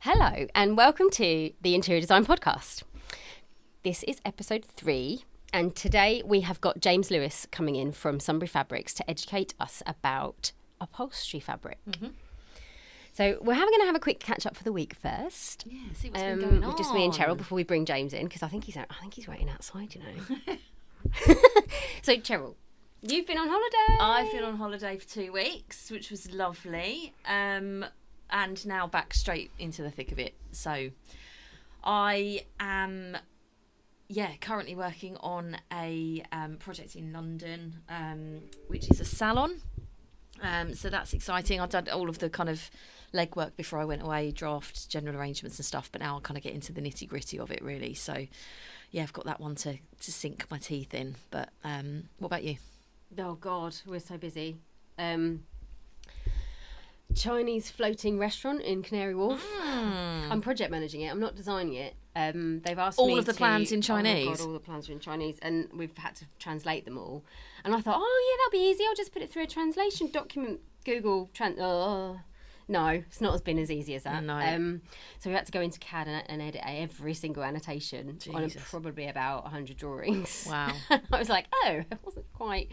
Hello, 0.00 0.46
and 0.54 0.76
welcome 0.76 1.10
to 1.10 1.52
the 1.62 1.74
Interior 1.74 2.00
Design 2.00 2.26
Podcast. 2.26 2.82
This 3.82 4.02
is 4.04 4.20
episode 4.24 4.64
three, 4.64 5.24
and 5.52 5.74
today 5.76 6.22
we 6.24 6.40
have 6.40 6.60
got 6.60 6.80
James 6.80 7.10
Lewis 7.10 7.46
coming 7.50 7.76
in 7.76 7.92
from 7.92 8.20
Sunbury 8.20 8.48
Fabrics 8.48 8.92
to 8.94 9.08
educate 9.10 9.54
us 9.60 9.82
about 9.86 10.52
upholstery 10.80 11.40
fabric. 11.40 11.78
So 13.12 13.38
we're 13.42 13.54
having 13.54 13.70
going 13.70 13.80
to 13.80 13.86
have 13.86 13.94
a 13.94 14.00
quick 14.00 14.20
catch 14.20 14.44
up 14.46 14.56
for 14.56 14.64
the 14.64 14.72
week 14.72 14.94
first. 14.94 15.64
Yeah, 15.66 15.78
see 15.94 16.10
what's 16.10 16.22
Um, 16.22 16.40
been 16.40 16.48
going 16.50 16.64
on. 16.64 16.76
just 16.76 16.92
me 16.94 17.04
and 17.04 17.12
Cheryl 17.12 17.36
before 17.36 17.56
we 17.56 17.62
bring 17.64 17.84
James 17.84 18.12
in 18.12 18.24
because 18.24 18.42
I 18.42 18.48
think 18.48 18.64
he's 18.64 18.76
out, 18.76 18.86
I 18.90 18.94
think 19.00 19.14
he's 19.14 19.28
waiting 19.28 19.48
outside. 19.48 19.94
You 19.94 20.02
know. 20.02 20.56
so 22.02 22.16
Cheryl, 22.16 22.54
you've 23.12 23.26
been 23.26 23.38
on 23.38 23.48
holiday. 23.48 23.98
I've 24.00 24.32
been 24.32 24.44
on 24.44 24.56
holiday 24.56 24.96
for 24.98 25.06
two 25.06 25.32
weeks, 25.32 25.90
which 25.90 26.10
was 26.10 26.30
lovely, 26.32 27.12
um, 27.26 27.84
and 28.30 28.66
now 28.66 28.86
back 28.86 29.14
straight 29.14 29.50
into 29.58 29.82
the 29.82 29.90
thick 29.90 30.10
of 30.10 30.18
it. 30.18 30.34
So, 30.52 30.90
I 31.82 32.44
am, 32.58 33.16
yeah, 34.08 34.30
currently 34.40 34.74
working 34.74 35.16
on 35.18 35.58
a 35.72 36.22
um, 36.32 36.56
project 36.56 36.96
in 36.96 37.12
London, 37.12 37.76
um, 37.88 38.40
which 38.68 38.90
is 38.90 39.00
a 39.00 39.04
salon. 39.04 39.60
Um, 40.42 40.74
so 40.74 40.90
that's 40.90 41.12
exciting. 41.12 41.60
I've 41.60 41.70
done 41.70 41.88
all 41.88 42.08
of 42.08 42.18
the 42.18 42.28
kind 42.28 42.48
of 42.48 42.70
legwork 43.12 43.54
before 43.56 43.78
I 43.78 43.84
went 43.84 44.02
away, 44.02 44.32
draft, 44.32 44.88
general 44.88 45.16
arrangements 45.16 45.58
and 45.58 45.64
stuff. 45.64 45.90
But 45.92 46.00
now 46.00 46.14
I'll 46.14 46.20
kind 46.20 46.36
of 46.36 46.42
get 46.42 46.54
into 46.54 46.72
the 46.72 46.80
nitty 46.80 47.06
gritty 47.06 47.38
of 47.38 47.50
it, 47.50 47.62
really. 47.62 47.94
So, 47.94 48.26
yeah, 48.90 49.02
I've 49.02 49.12
got 49.12 49.26
that 49.26 49.40
one 49.40 49.54
to 49.56 49.74
to 49.74 50.12
sink 50.12 50.46
my 50.50 50.58
teeth 50.58 50.92
in. 50.94 51.14
But 51.30 51.50
um, 51.62 52.08
what 52.18 52.26
about 52.26 52.44
you? 52.44 52.56
Oh 53.18 53.34
God, 53.34 53.74
we're 53.86 54.00
so 54.00 54.16
busy. 54.16 54.56
Um, 54.98 55.44
Chinese 57.14 57.70
floating 57.70 58.18
restaurant 58.18 58.60
in 58.62 58.82
Canary 58.82 59.14
Wharf. 59.14 59.44
I'm 59.62 60.40
project 60.40 60.70
managing 60.70 61.02
it. 61.02 61.10
I'm 61.10 61.20
not 61.20 61.36
designing 61.36 61.74
it. 61.74 61.94
Um, 62.16 62.60
they've 62.64 62.78
asked 62.78 62.98
All 62.98 63.18
of 63.18 63.24
the 63.26 63.32
to- 63.32 63.38
plans 63.38 63.72
in 63.72 63.78
Oh 63.80 63.82
Chinese? 63.82 64.38
God, 64.38 64.46
all 64.46 64.52
the 64.52 64.58
plans 64.60 64.88
are 64.88 64.92
in 64.92 65.00
Chinese, 65.00 65.38
and 65.42 65.68
we've 65.72 65.96
had 65.96 66.14
to 66.16 66.24
translate 66.38 66.84
them 66.84 66.96
all. 66.98 67.24
And 67.64 67.74
I 67.74 67.80
thought, 67.80 67.96
oh 67.98 68.36
yeah, 68.38 68.44
that'll 68.44 68.60
be 68.64 68.70
easy. 68.70 68.84
I'll 68.88 68.94
just 68.96 69.12
put 69.12 69.22
it 69.22 69.30
through 69.32 69.44
a 69.44 69.48
translation 69.48 70.10
document. 70.10 70.60
Google 70.84 71.30
trans. 71.32 71.58
Oh. 71.60 72.20
No, 72.66 72.86
it's 72.88 73.20
not 73.20 73.34
as 73.34 73.42
been 73.42 73.58
as 73.58 73.70
easy 73.70 73.94
as 73.94 74.04
that. 74.04 74.22
No. 74.24 74.34
Um, 74.36 74.82
so 75.18 75.28
we 75.30 75.36
had 75.36 75.46
to 75.46 75.52
go 75.52 75.60
into 75.60 75.78
CAD 75.80 76.08
and, 76.08 76.24
and 76.28 76.40
edit 76.42 76.62
every 76.64 77.12
single 77.14 77.42
annotation 77.44 78.18
on 78.32 78.44
a- 78.44 78.48
probably 78.70 79.06
about 79.06 79.42
100 79.44 79.76
drawings. 79.76 80.46
Wow. 80.48 80.72
I 80.90 81.18
was 81.18 81.28
like, 81.28 81.46
oh, 81.52 81.82
I 81.90 81.98
wasn't 82.02 82.32
quite. 82.32 82.70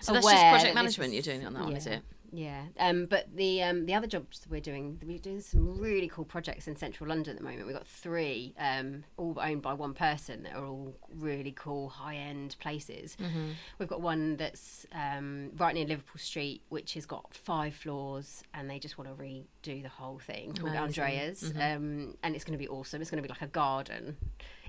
So 0.00 0.12
that's 0.12 0.24
just 0.26 0.36
project 0.36 0.74
management 0.74 1.08
was- 1.12 1.14
you're 1.26 1.34
doing 1.34 1.46
on 1.46 1.54
that 1.54 1.64
one, 1.64 1.76
is 1.76 1.86
it? 1.86 2.02
Yeah, 2.32 2.64
um, 2.78 3.06
but 3.06 3.34
the 3.34 3.62
um, 3.62 3.86
the 3.86 3.94
other 3.94 4.06
jobs 4.06 4.40
that 4.40 4.50
we're 4.50 4.60
doing, 4.60 5.00
we're 5.04 5.18
doing 5.18 5.40
some 5.40 5.78
really 5.78 6.08
cool 6.08 6.24
projects 6.24 6.68
in 6.68 6.76
central 6.76 7.08
London 7.08 7.32
at 7.32 7.38
the 7.38 7.44
moment. 7.44 7.66
We've 7.66 7.74
got 7.76 7.86
three, 7.86 8.54
um, 8.58 9.04
all 9.16 9.36
owned 9.40 9.62
by 9.62 9.72
one 9.72 9.94
person, 9.94 10.42
that 10.42 10.54
are 10.54 10.66
all 10.66 10.94
really 11.14 11.52
cool, 11.52 11.88
high 11.88 12.16
end 12.16 12.56
places. 12.60 13.16
Mm-hmm. 13.20 13.50
We've 13.78 13.88
got 13.88 14.02
one 14.02 14.36
that's 14.36 14.86
um, 14.92 15.52
right 15.56 15.74
near 15.74 15.86
Liverpool 15.86 16.18
Street, 16.18 16.62
which 16.68 16.94
has 16.94 17.06
got 17.06 17.32
five 17.32 17.74
floors, 17.74 18.42
and 18.52 18.68
they 18.68 18.78
just 18.78 18.98
want 18.98 19.08
to 19.08 19.22
redo 19.22 19.82
the 19.82 19.88
whole 19.88 20.18
thing 20.18 20.52
called 20.52 20.74
Amazing. 20.74 21.02
Andreas, 21.02 21.52
um, 21.58 22.14
and 22.22 22.34
it's 22.34 22.44
going 22.44 22.58
to 22.58 22.62
be 22.62 22.68
awesome. 22.68 23.00
It's 23.00 23.10
going 23.10 23.22
to 23.22 23.26
be 23.26 23.32
like 23.32 23.42
a 23.42 23.46
garden 23.46 24.16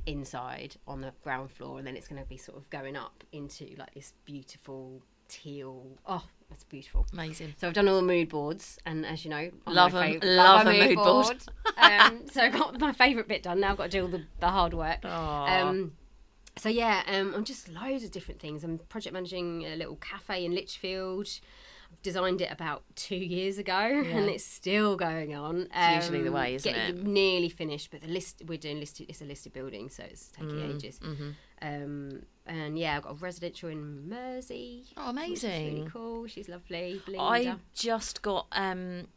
inside 0.06 0.78
on 0.88 1.02
the 1.02 1.12
ground 1.24 1.52
floor, 1.52 1.78
and 1.78 1.86
then 1.86 1.98
it's 1.98 2.08
going 2.08 2.22
to 2.22 2.28
be 2.28 2.38
sort 2.38 2.58
of 2.58 2.70
going 2.70 2.96
up 2.96 3.24
into 3.34 3.68
like 3.78 3.94
this 3.94 4.14
beautiful 4.24 5.02
teal. 5.28 5.98
Oh, 6.06 6.24
that's 6.50 6.64
beautiful. 6.64 7.06
Amazing. 7.14 7.54
So 7.60 7.68
I've 7.68 7.74
done 7.74 7.88
all 7.88 7.98
the 7.98 8.02
mood 8.02 8.30
boards, 8.30 8.80
and 8.86 9.06
as 9.06 9.24
you 9.24 9.30
know, 9.32 9.50
Love 9.68 9.94
'em. 9.96 10.20
fav- 10.20 10.24
Love 10.24 10.66
my 10.66 10.74
a 10.74 10.88
mood 10.88 10.96
board. 10.98 11.38
um, 11.78 12.28
so 12.32 12.42
I 12.42 12.50
got 12.50 12.80
my 12.80 12.92
favourite 12.92 13.28
bit 13.28 13.44
done. 13.44 13.60
Now 13.60 13.72
I've 13.72 13.78
got 13.78 13.86
to 13.86 13.90
do 13.90 14.02
all 14.04 14.08
the, 14.10 14.24
the 14.40 14.48
hard 14.50 14.74
work. 14.74 15.04
Um, 15.06 15.94
so 16.58 16.68
yeah, 16.70 17.04
um, 17.08 17.34
I'm 17.36 17.46
just 17.46 17.70
loads 17.70 18.04
of 18.04 18.12
different 18.12 18.40
things. 18.42 18.64
I'm 18.64 18.80
project 18.90 19.14
managing 19.14 19.64
a 19.66 19.76
little 19.76 19.96
cafe 19.98 20.44
in 20.44 20.54
Lichfield. 20.54 21.30
Designed 22.02 22.40
it 22.42 22.50
about 22.52 22.84
two 22.96 23.18
years 23.18 23.58
ago, 23.58 23.74
and 23.74 24.30
it's 24.30 24.46
still 24.46 24.96
going 24.96 25.36
on. 25.36 25.68
It's 25.76 25.96
usually 26.06 26.22
the 26.24 26.30
Um, 26.30 26.34
way, 26.36 26.56
isn't 26.56 26.72
getting 26.74 26.98
it? 27.00 27.04
Nearly 27.06 27.50
finished, 27.50 27.92
but 27.92 28.00
the 28.02 28.08
list 28.08 28.42
we're 28.48 28.58
doing 28.58 28.80
listed. 28.80 29.08
It's 29.10 29.22
a 29.22 29.26
listed 29.26 29.52
building, 29.52 29.90
so 29.90 30.04
it's 30.04 30.30
taking 30.30 30.56
Mm, 30.60 30.76
ages. 30.76 31.00
mm-hmm. 31.00 31.30
Um, 31.62 32.22
and 32.46 32.80
yeah, 32.80 32.96
I've 32.96 33.04
got 33.04 33.12
a 33.12 33.16
residential 33.16 33.68
in 33.70 34.08
Mersey. 34.08 34.86
Oh, 34.96 35.10
is 35.10 35.44
really 35.44 35.68
amazing. 35.68 35.90
cool. 35.92 36.26
She's 36.28 36.48
lovely. 36.48 37.02
Belinda. 37.06 37.24
I 37.24 37.56
just 37.74 38.22
got. 38.22 38.48
Um, 38.54 39.08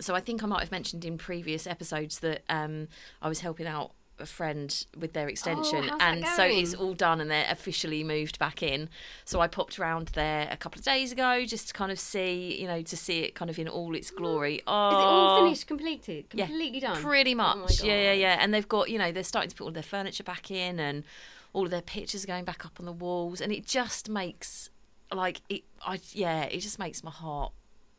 so 0.00 0.14
I 0.14 0.20
think 0.20 0.42
I 0.42 0.46
might 0.46 0.60
have 0.60 0.72
mentioned 0.72 1.04
in 1.04 1.16
previous 1.16 1.66
episodes 1.66 2.18
that 2.20 2.42
um, 2.48 2.88
I 3.22 3.28
was 3.28 3.40
helping 3.40 3.66
out 3.68 3.92
a 4.20 4.26
friend 4.26 4.86
with 4.98 5.12
their 5.12 5.28
extension, 5.28 5.90
Oh, 5.90 5.96
and 6.00 6.26
so 6.26 6.44
it's 6.44 6.74
all 6.74 6.94
done, 6.94 7.20
and 7.20 7.30
they're 7.30 7.46
officially 7.50 8.04
moved 8.04 8.38
back 8.38 8.62
in. 8.62 8.88
So 9.24 9.40
I 9.40 9.46
popped 9.46 9.78
around 9.78 10.08
there 10.08 10.48
a 10.50 10.56
couple 10.56 10.78
of 10.78 10.84
days 10.84 11.12
ago 11.12 11.44
just 11.44 11.68
to 11.68 11.74
kind 11.74 11.90
of 11.90 11.98
see, 11.98 12.60
you 12.60 12.66
know, 12.66 12.82
to 12.82 12.96
see 12.96 13.20
it 13.20 13.34
kind 13.34 13.50
of 13.50 13.58
in 13.58 13.68
all 13.68 13.94
its 13.94 14.10
mm. 14.10 14.16
glory. 14.16 14.62
Oh, 14.66 14.88
Is 14.88 14.94
it 14.94 14.96
all 14.96 15.30
oh. 15.30 15.44
finished, 15.44 15.66
completed, 15.66 16.24
Yeah, 16.32 16.46
completely 16.46 16.80
done? 16.80 17.02
Pretty 17.02 17.32
Oh 17.32 17.36
much, 17.36 17.82
yeah, 17.82 18.00
yeah, 18.00 18.12
yeah. 18.12 18.38
And 18.40 18.52
they've 18.52 18.68
got, 18.68 18.90
you 18.90 18.98
know, 18.98 19.12
they're 19.12 19.22
starting 19.24 19.50
to 19.50 19.56
put 19.56 19.64
all 19.64 19.70
their 19.70 19.82
furniture 19.82 20.24
back 20.24 20.50
in, 20.50 20.78
and 20.80 21.04
all 21.52 21.64
of 21.64 21.70
their 21.70 21.82
pictures 21.82 22.24
are 22.24 22.28
going 22.28 22.44
back 22.44 22.64
up 22.64 22.78
on 22.78 22.86
the 22.86 22.92
walls, 22.92 23.40
and 23.40 23.52
it 23.52 23.66
just 23.66 24.08
makes, 24.08 24.70
like, 25.12 25.40
it. 25.48 25.62
I 25.86 26.00
yeah, 26.12 26.42
it 26.42 26.60
just 26.60 26.78
makes 26.78 27.02
my 27.02 27.10
heart, 27.10 27.52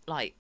like, 0.08 0.36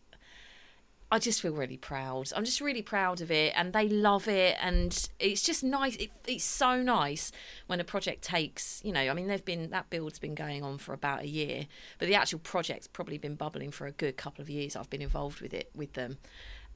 I 1.13 1.19
just 1.19 1.41
feel 1.41 1.51
really 1.51 1.75
proud. 1.75 2.31
I'm 2.33 2.45
just 2.45 2.61
really 2.61 2.81
proud 2.81 3.19
of 3.19 3.31
it, 3.31 3.51
and 3.57 3.73
they 3.73 3.89
love 3.89 4.29
it, 4.29 4.55
and 4.61 5.09
it's 5.19 5.41
just 5.41 5.61
nice. 5.61 5.97
It, 5.97 6.09
it's 6.25 6.45
so 6.45 6.81
nice 6.81 7.33
when 7.67 7.81
a 7.81 7.83
project 7.83 8.21
takes, 8.23 8.81
you 8.85 8.93
know, 8.93 9.01
I 9.01 9.13
mean, 9.13 9.27
they've 9.27 9.43
been 9.43 9.71
that 9.71 9.89
build's 9.89 10.19
been 10.19 10.35
going 10.35 10.63
on 10.63 10.77
for 10.77 10.93
about 10.93 11.23
a 11.23 11.27
year, 11.27 11.67
but 11.99 12.07
the 12.07 12.15
actual 12.15 12.39
project's 12.39 12.87
probably 12.87 13.17
been 13.17 13.35
bubbling 13.35 13.71
for 13.71 13.87
a 13.87 13.91
good 13.91 14.15
couple 14.15 14.41
of 14.41 14.49
years. 14.49 14.77
I've 14.77 14.89
been 14.89 15.01
involved 15.01 15.41
with 15.41 15.53
it 15.53 15.69
with 15.75 15.93
them, 15.93 16.17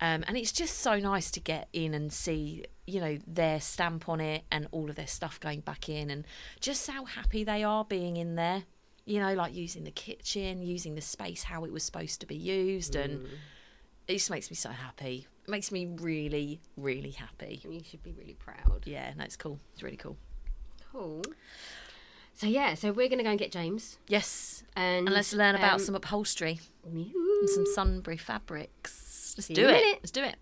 um, 0.01 0.25
and 0.27 0.35
it's 0.35 0.51
just 0.51 0.79
so 0.79 0.99
nice 0.99 1.31
to 1.31 1.39
get 1.39 1.69
in 1.71 1.93
and 1.93 2.11
see, 2.11 2.65
you 2.85 2.99
know, 2.99 3.17
their 3.25 3.61
stamp 3.61 4.09
on 4.09 4.19
it 4.19 4.43
and 4.51 4.67
all 4.71 4.89
of 4.89 4.97
their 4.97 5.07
stuff 5.07 5.39
going 5.39 5.61
back 5.61 5.87
in, 5.87 6.09
and 6.09 6.25
just 6.59 6.89
how 6.89 7.05
happy 7.05 7.45
they 7.45 7.63
are 7.63 7.85
being 7.85 8.17
in 8.17 8.35
there. 8.35 8.63
You 9.07 9.19
know, 9.19 9.33
like 9.35 9.53
using 9.53 9.83
the 9.85 9.91
kitchen, 9.91 10.61
using 10.61 10.95
the 10.95 11.01
space 11.01 11.43
how 11.43 11.63
it 11.63 11.71
was 11.71 11.83
supposed 11.83 12.19
to 12.21 12.25
be 12.25 12.35
used, 12.35 12.95
and 12.95 13.27
it 14.07 14.13
just 14.13 14.29
makes 14.29 14.49
me 14.49 14.55
so 14.55 14.69
happy. 14.69 15.27
It 15.43 15.49
makes 15.49 15.71
me 15.71 15.85
really, 15.99 16.59
really 16.77 17.11
happy. 17.11 17.61
You 17.63 17.81
should 17.83 18.03
be 18.03 18.13
really 18.13 18.35
proud. 18.35 18.83
Yeah, 18.85 19.13
no, 19.17 19.23
it's 19.23 19.35
cool. 19.35 19.59
It's 19.73 19.83
really 19.83 19.97
cool. 19.97 20.17
Cool. 20.91 21.23
So 22.33 22.47
yeah, 22.47 22.73
so 22.73 22.91
we're 22.91 23.07
gonna 23.07 23.23
go 23.23 23.29
and 23.29 23.39
get 23.39 23.51
James, 23.51 23.97
Yes, 24.07 24.63
and, 24.75 25.07
and 25.07 25.15
let's 25.15 25.33
learn 25.33 25.55
about 25.55 25.75
um, 25.75 25.79
some 25.79 25.95
upholstery 25.95 26.59
and 26.83 27.49
some 27.49 27.65
Sunbury 27.65 28.17
fabrics. 28.17 29.35
Let's 29.37 29.47
do 29.47 29.61
you 29.61 29.67
in 29.67 29.73
a 29.73 29.77
it. 29.77 29.81
minute. 29.81 29.99
Let's 30.01 30.11
do 30.11 30.23
it. 30.23 30.35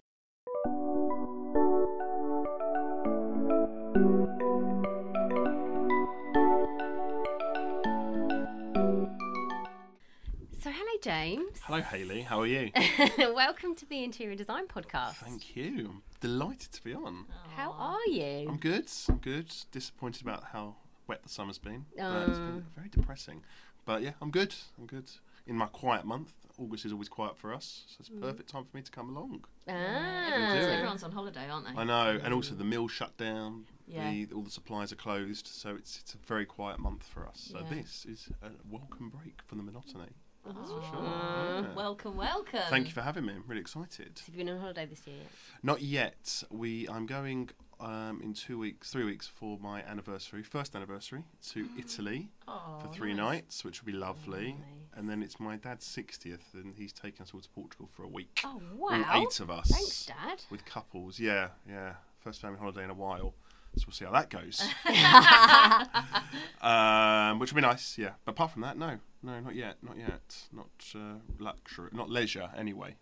James. 11.03 11.59
Hello, 11.63 11.81
Hayley. 11.81 12.21
How 12.21 12.39
are 12.39 12.47
you? 12.47 12.71
Welcome 13.17 13.75
to 13.75 13.85
the 13.85 14.05
Interior 14.05 14.37
Design 14.37 14.67
Podcast. 14.67 15.15
Thank 15.15 15.53
you. 15.53 15.89
I'm 15.89 16.01
delighted 16.21 16.71
to 16.71 16.81
be 16.81 16.93
on. 16.93 17.25
How 17.57 17.73
are 17.77 18.07
you? 18.09 18.47
I'm 18.47 18.55
good. 18.55 18.89
I'm 19.09 19.17
good. 19.17 19.53
Disappointed 19.73 20.21
about 20.21 20.45
how 20.53 20.77
wet 21.05 21.21
the 21.21 21.27
summer's 21.27 21.57
been. 21.57 21.87
But 21.97 22.29
it's 22.29 22.37
been 22.37 22.65
very 22.73 22.87
depressing. 22.87 23.43
But 23.85 24.01
yeah, 24.01 24.11
I'm 24.21 24.31
good. 24.31 24.55
I'm 24.79 24.85
good. 24.85 25.11
In 25.45 25.57
my 25.57 25.65
quiet 25.65 26.05
month, 26.05 26.31
August 26.57 26.85
is 26.85 26.93
always 26.93 27.09
quiet 27.09 27.37
for 27.37 27.53
us, 27.53 27.83
so 27.87 27.97
it's 27.99 28.07
a 28.07 28.13
perfect 28.13 28.47
time 28.47 28.63
for 28.63 28.77
me 28.77 28.81
to 28.81 28.91
come 28.91 29.13
along. 29.13 29.43
Ah. 29.67 30.53
do. 30.53 30.59
Everyone's 30.69 31.03
on 31.03 31.11
holiday, 31.11 31.49
aren't 31.49 31.65
they? 31.67 31.81
I 31.81 31.83
know, 31.83 32.17
and 32.23 32.33
also 32.33 32.55
the 32.55 32.63
mill 32.63 32.87
shut 32.87 33.17
down. 33.17 33.65
Yeah. 33.85 34.09
The, 34.09 34.29
all 34.33 34.43
the 34.43 34.49
supplies 34.49 34.93
are 34.93 34.95
closed, 34.95 35.47
so 35.47 35.75
it's 35.75 35.99
it's 35.99 36.13
a 36.13 36.17
very 36.25 36.45
quiet 36.45 36.79
month 36.79 37.03
for 37.03 37.27
us. 37.27 37.49
So 37.51 37.59
Yeah. 37.59 37.75
this 37.75 38.05
is 38.09 38.29
a 38.41 38.51
welcome 38.69 39.09
break 39.09 39.41
from 39.47 39.57
the 39.57 39.65
monotony. 39.65 40.13
For 40.43 40.81
sure. 40.91 41.03
Yeah. 41.03 41.73
Welcome, 41.73 42.17
welcome. 42.17 42.59
Thank 42.69 42.87
you 42.87 42.93
for 42.93 43.01
having 43.01 43.25
me. 43.25 43.33
I'm 43.33 43.43
really 43.47 43.61
excited. 43.61 44.19
Have 44.25 44.35
you 44.35 44.43
been 44.43 44.53
on 44.53 44.59
holiday 44.59 44.85
this 44.85 45.05
year? 45.07 45.15
yet? 45.17 45.27
Not 45.63 45.81
yet. 45.81 46.43
We 46.51 46.87
I'm 46.89 47.05
going 47.05 47.49
um, 47.79 48.19
in 48.21 48.33
two 48.33 48.59
weeks, 48.59 48.91
three 48.91 49.05
weeks 49.05 49.25
for 49.27 49.57
my 49.59 49.81
anniversary, 49.83 50.43
first 50.43 50.75
anniversary 50.75 51.23
to 51.51 51.67
Italy 51.79 52.29
for 52.45 52.89
three 52.91 53.13
nights, 53.13 53.63
which 53.63 53.81
will 53.81 53.91
be 53.91 53.97
lovely. 53.97 54.53
Nice. 54.53 54.63
And 54.95 55.09
then 55.09 55.23
it's 55.23 55.39
my 55.39 55.55
dad's 55.55 55.85
sixtieth, 55.85 56.53
and 56.53 56.75
he's 56.75 56.91
taking 56.91 57.21
us 57.23 57.31
all 57.33 57.39
to 57.39 57.49
Portugal 57.49 57.89
for 57.91 58.03
a 58.03 58.07
week. 58.09 58.41
Oh 58.43 58.61
All 58.81 58.89
wow! 58.89 59.21
eight 59.21 59.39
of 59.39 59.49
us. 59.49 59.69
Thanks, 59.69 60.05
Dad. 60.05 60.43
With 60.51 60.65
couples, 60.65 61.19
yeah, 61.19 61.49
yeah. 61.67 61.93
First 62.19 62.41
family 62.41 62.59
holiday 62.59 62.83
in 62.83 62.89
a 62.89 62.93
while. 62.93 63.33
So 63.75 63.85
we'll 63.87 63.93
see 63.93 64.05
how 64.05 64.11
that 64.11 64.29
goes. 64.29 64.61
um, 66.61 67.39
which 67.39 67.51
would 67.51 67.55
be 67.61 67.67
nice. 67.67 67.97
Yeah, 67.97 68.11
but 68.23 68.33
apart 68.33 68.51
from 68.51 68.61
that, 68.61 68.77
no, 68.77 68.99
no, 69.23 69.39
not 69.39 69.55
yet, 69.55 69.77
not 69.81 69.97
yet, 69.97 70.47
not 70.51 70.69
uh, 70.95 71.15
luxury, 71.39 71.89
not 71.91 72.09
leisure 72.09 72.51
anyway. 72.55 72.95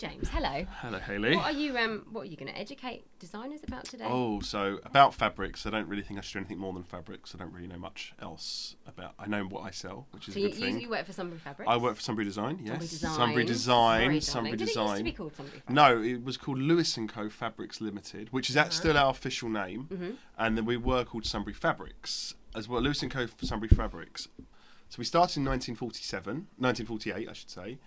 James. 0.00 0.30
Hello. 0.30 0.64
Hello, 0.80 0.98
Hayley. 0.98 1.36
What 1.36 1.44
are 1.44 1.52
you 1.52 1.76
um 1.76 2.06
what 2.10 2.22
are 2.22 2.24
you 2.30 2.36
going 2.36 2.50
to 2.50 2.58
educate 2.58 3.04
designers 3.18 3.60
about 3.66 3.84
today? 3.84 4.06
Oh, 4.08 4.40
so 4.40 4.78
about 4.84 5.12
fabrics, 5.12 5.66
I 5.66 5.70
don't 5.70 5.86
really 5.88 6.02
think 6.02 6.18
I 6.18 6.22
should 6.22 6.32
do 6.32 6.38
anything 6.38 6.58
more 6.58 6.72
than 6.72 6.84
fabrics. 6.84 7.34
I 7.34 7.38
don't 7.38 7.52
really 7.52 7.66
know 7.66 7.78
much 7.78 8.14
else 8.22 8.76
about. 8.86 9.12
I 9.18 9.26
know 9.26 9.44
what 9.44 9.60
I 9.64 9.70
sell, 9.70 10.06
which 10.12 10.28
is 10.28 10.34
so 10.34 10.40
a 10.40 10.42
good 10.44 10.54
you, 10.54 10.60
thing. 10.64 10.80
you 10.80 10.88
work 10.88 11.04
for 11.04 11.12
Sunbury 11.12 11.38
Fabrics. 11.38 11.70
I 11.70 11.76
work 11.76 11.96
for 11.96 12.00
Sunbury 12.02 12.24
Design, 12.24 12.60
yes. 12.64 12.78
Design. 12.88 13.14
Sunbury 13.14 13.44
Design, 13.44 14.20
Sunbury. 14.22 14.56
Did 14.56 14.66
Design. 14.68 14.84
it 14.86 14.88
used 14.88 14.98
to 14.98 15.04
be 15.04 15.12
called 15.12 15.36
Sunbury 15.36 15.60
Fabrics? 15.60 15.74
No, 15.74 16.02
it 16.02 16.24
was 16.24 16.36
called 16.38 16.58
Lewis 16.58 16.96
and 16.96 17.06
Co. 17.06 17.28
Fabrics 17.28 17.80
Limited, 17.82 18.28
which 18.32 18.48
is 18.48 18.56
Uh-huh. 18.56 18.64
that 18.68 18.72
still 18.72 18.96
our 18.96 19.10
official 19.10 19.50
name, 19.50 19.86
Mm-hmm. 19.92 20.10
and 20.38 20.56
then 20.56 20.64
we 20.64 20.78
were 20.78 21.04
called 21.04 21.26
Sunbury 21.26 21.52
Fabrics 21.54 22.34
as 22.56 22.66
well. 22.68 22.80
Lewis 22.80 23.02
and 23.02 23.10
Co. 23.12 23.26
Sunbury 23.42 23.68
Fabrics. 23.68 24.28
So 24.88 24.96
we 24.98 25.04
started 25.04 25.36
in 25.36 25.44
1947, 25.44 26.46
1948, 26.56 27.28
I 27.28 27.32
should 27.34 27.50
say, 27.50 27.78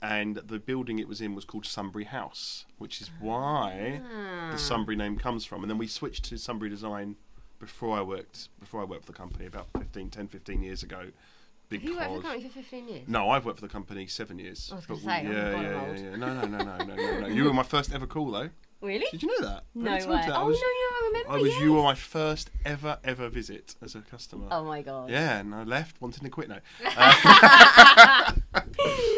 and 0.00 0.36
the 0.36 0.58
building 0.58 0.98
it 0.98 1.08
was 1.08 1.20
in 1.20 1.34
was 1.34 1.44
called 1.44 1.66
Sunbury 1.66 2.04
House, 2.04 2.66
which 2.78 3.00
is 3.00 3.10
why 3.20 4.00
Ah. 4.04 4.50
the 4.52 4.58
Sunbury 4.58 4.96
name 4.96 5.18
comes 5.18 5.44
from. 5.44 5.62
And 5.62 5.70
then 5.70 5.78
we 5.78 5.86
switched 5.86 6.24
to 6.26 6.38
Sunbury 6.38 6.70
Design 6.70 7.16
before 7.58 7.98
I 7.98 8.02
worked 8.02 8.48
before 8.60 8.80
I 8.80 8.84
worked 8.84 9.04
for 9.06 9.12
the 9.12 9.18
company 9.18 9.46
about 9.46 9.68
15, 9.76 10.10
10, 10.10 10.28
15 10.28 10.62
years 10.62 10.82
ago. 10.82 10.98
Have 11.70 11.82
Because 11.82 11.88
you 11.90 11.96
worked 11.96 12.08
for 12.08 12.16
the 12.16 12.22
company 12.22 12.48
for 12.48 12.54
15 12.54 12.88
years? 12.88 13.08
no, 13.08 13.28
I've 13.30 13.44
worked 13.44 13.58
for 13.58 13.66
the 13.66 13.72
company 13.72 14.06
seven 14.06 14.38
years. 14.38 14.70
I 14.72 14.76
was 14.76 14.86
but 14.86 14.94
gonna 15.02 15.04
say, 15.20 15.22
we- 15.26 15.34
my 15.34 15.34
yeah, 15.34 15.50
yeah, 15.60 15.60
yeah, 15.92 16.10
yeah. 16.10 16.16
No, 16.16 16.34
no, 16.34 16.46
no, 16.46 16.58
no, 16.64 16.76
no, 16.78 16.94
no, 16.94 17.20
no. 17.20 17.26
You 17.36 17.44
were 17.44 17.52
my 17.52 17.62
first 17.62 17.92
ever 17.92 18.06
call 18.06 18.30
though. 18.30 18.50
Really? 18.80 19.06
Did 19.10 19.22
you 19.24 19.28
know 19.40 19.48
that? 19.48 19.64
No 19.74 19.90
way. 19.90 19.98
that. 20.06 20.30
I 20.30 20.40
Oh, 20.40 20.46
was, 20.46 20.56
no, 20.56 20.66
no, 20.66 20.70
I 20.70 21.02
remember. 21.08 21.30
I 21.30 21.36
was. 21.42 21.52
yes. 21.52 21.60
You 21.62 21.72
were 21.74 21.82
my 21.82 21.96
first 21.96 22.50
ever 22.64 22.98
ever 23.02 23.28
visit 23.28 23.74
as 23.82 23.96
a 23.96 24.00
customer. 24.02 24.46
Oh 24.52 24.62
my 24.64 24.82
god. 24.82 25.10
Yeah, 25.10 25.40
and 25.40 25.52
I 25.54 25.64
left 25.64 26.00
wanting 26.00 26.22
to 26.22 26.30
quit 26.30 26.48
now. 26.48 26.60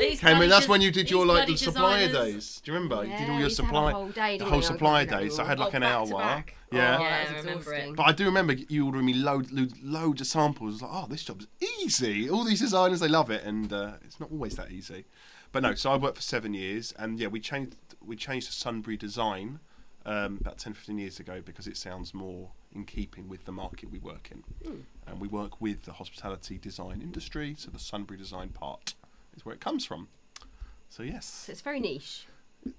These 0.00 0.20
Came 0.20 0.42
in, 0.42 0.48
that's 0.48 0.66
des- 0.66 0.70
when 0.70 0.80
you 0.80 0.90
did 0.90 1.10
your 1.10 1.26
like 1.26 1.46
the 1.46 1.56
supplier 1.56 2.06
designers. 2.08 2.32
days. 2.34 2.60
Do 2.64 2.72
you 2.72 2.74
remember? 2.78 3.04
you 3.04 3.10
did 3.16 3.28
all 3.28 3.34
your 3.34 3.44
used 3.44 3.56
to 3.56 3.62
supply, 3.64 3.92
whole 3.92 4.08
day, 4.08 4.38
the 4.38 4.44
whole 4.44 4.58
we? 4.58 4.64
supply 4.64 5.04
days. 5.04 5.36
So 5.36 5.42
I 5.42 5.46
had 5.46 5.58
oh, 5.58 5.64
like 5.64 5.74
an 5.74 5.82
hour. 5.82 6.06
to. 6.06 6.12
Yeah. 6.12 6.42
Oh, 6.72 6.76
Yeah, 6.76 6.98
that's 6.98 7.30
I 7.30 7.36
remember 7.38 7.52
exhausting. 7.58 7.90
it. 7.90 7.96
But 7.96 8.02
I 8.06 8.12
do 8.12 8.24
remember 8.24 8.52
you 8.54 8.86
ordering 8.86 9.06
me 9.06 9.14
loads, 9.14 9.52
loads, 9.52 9.74
loads 9.82 10.20
of 10.20 10.26
samples. 10.26 10.82
Like, 10.82 10.90
oh, 10.92 11.06
this 11.08 11.24
job's 11.24 11.46
easy. 11.82 12.30
All 12.30 12.44
these 12.44 12.60
designers, 12.60 13.00
they 13.00 13.08
love 13.08 13.30
it, 13.30 13.44
and 13.44 13.72
uh, 13.72 13.92
it's 14.04 14.18
not 14.20 14.30
always 14.32 14.56
that 14.56 14.70
easy. 14.70 15.04
But 15.52 15.62
no, 15.62 15.74
so 15.74 15.90
I 15.92 15.96
worked 15.96 16.16
for 16.16 16.22
seven 16.22 16.54
years, 16.54 16.94
and 16.98 17.18
yeah, 17.18 17.26
we 17.28 17.40
changed 17.40 17.76
we 18.04 18.16
changed 18.16 18.46
to 18.46 18.52
Sunbury 18.52 18.96
Design 18.96 19.60
um, 20.06 20.38
about 20.40 20.58
10, 20.58 20.72
15 20.72 20.96
years 20.98 21.20
ago 21.20 21.42
because 21.44 21.66
it 21.66 21.76
sounds 21.76 22.14
more 22.14 22.50
in 22.74 22.84
keeping 22.84 23.28
with 23.28 23.44
the 23.44 23.52
market 23.52 23.90
we 23.90 23.98
work 23.98 24.30
in, 24.30 24.84
and 25.06 25.20
we 25.20 25.28
work 25.28 25.60
with 25.60 25.82
the 25.82 25.92
hospitality 25.92 26.56
design 26.56 27.02
industry. 27.02 27.54
So 27.58 27.70
the 27.70 27.78
Sunbury 27.80 28.16
Design 28.18 28.50
part 28.50 28.94
is 29.40 29.44
where 29.46 29.54
it 29.54 29.60
comes 29.60 29.84
from. 29.84 30.08
So 30.88 31.02
yes, 31.02 31.26
So 31.26 31.52
it's 31.52 31.60
very 31.62 31.80
niche. 31.80 32.26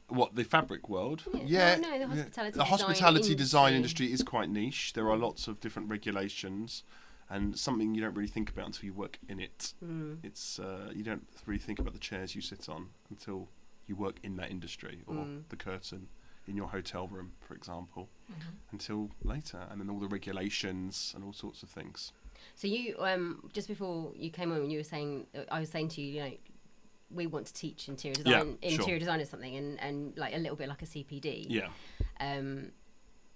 what 0.07 0.35
the 0.35 0.43
fabric 0.43 0.89
world? 0.89 1.23
Yeah, 1.33 1.41
Yeah, 1.45 1.75
no, 1.77 1.81
no, 1.81 1.91
the 1.93 1.99
yeah. 2.15 2.21
hospitality 2.23 2.57
The 2.57 2.63
design 2.63 2.67
hospitality 2.79 3.35
design 3.35 3.73
industry. 3.73 4.05
industry 4.07 4.13
is 4.13 4.23
quite 4.23 4.49
niche. 4.49 4.93
There 4.93 5.09
are 5.09 5.17
lots 5.17 5.47
of 5.47 5.59
different 5.59 5.89
regulations, 5.89 6.83
and 7.29 7.57
something 7.57 7.95
you 7.95 8.01
don't 8.01 8.13
really 8.13 8.27
think 8.29 8.49
about 8.49 8.65
until 8.67 8.85
you 8.85 8.93
work 8.93 9.17
in 9.27 9.39
it. 9.39 9.73
Mm. 9.83 10.17
It's 10.23 10.59
uh, 10.59 10.91
you 10.93 11.03
don't 11.03 11.25
really 11.45 11.59
think 11.67 11.79
about 11.79 11.93
the 11.93 11.99
chairs 12.09 12.35
you 12.35 12.41
sit 12.41 12.67
on 12.69 12.89
until 13.09 13.47
you 13.87 13.95
work 13.95 14.17
in 14.23 14.35
that 14.37 14.51
industry 14.51 15.01
or 15.07 15.15
Mm. 15.15 15.43
the 15.49 15.55
curtain 15.55 16.07
in 16.47 16.55
your 16.57 16.67
hotel 16.67 17.07
room, 17.07 17.31
for 17.47 17.53
example, 17.55 18.09
Mm-hmm. 18.31 18.49
until 18.73 19.09
later, 19.23 19.61
and 19.69 19.79
then 19.79 19.89
all 19.89 19.99
the 19.99 20.07
regulations 20.19 21.13
and 21.15 21.23
all 21.23 21.33
sorts 21.33 21.63
of 21.63 21.69
things. 21.69 22.11
So 22.55 22.67
you 22.67 22.95
um 22.99 23.49
just 23.53 23.67
before 23.67 24.11
you 24.15 24.29
came 24.31 24.51
on, 24.51 24.69
you 24.69 24.77
were 24.79 24.89
saying 24.95 25.27
I 25.49 25.59
was 25.59 25.69
saying 25.69 25.89
to 25.95 26.01
you, 26.01 26.07
you 26.15 26.19
know, 26.23 26.31
we 27.13 27.27
want 27.27 27.47
to 27.47 27.53
teach 27.53 27.87
interior 27.89 28.15
Yeah, 28.25 28.39
design, 28.39 28.57
sure. 28.61 28.71
interior 28.71 28.99
design 28.99 29.21
or 29.21 29.25
something, 29.25 29.55
and 29.55 29.79
and 29.79 30.17
like 30.17 30.33
a 30.33 30.37
little 30.37 30.55
bit 30.55 30.69
like 30.69 30.81
a 30.81 30.85
CPD. 30.85 31.47
Yeah. 31.49 31.67
Um, 32.19 32.71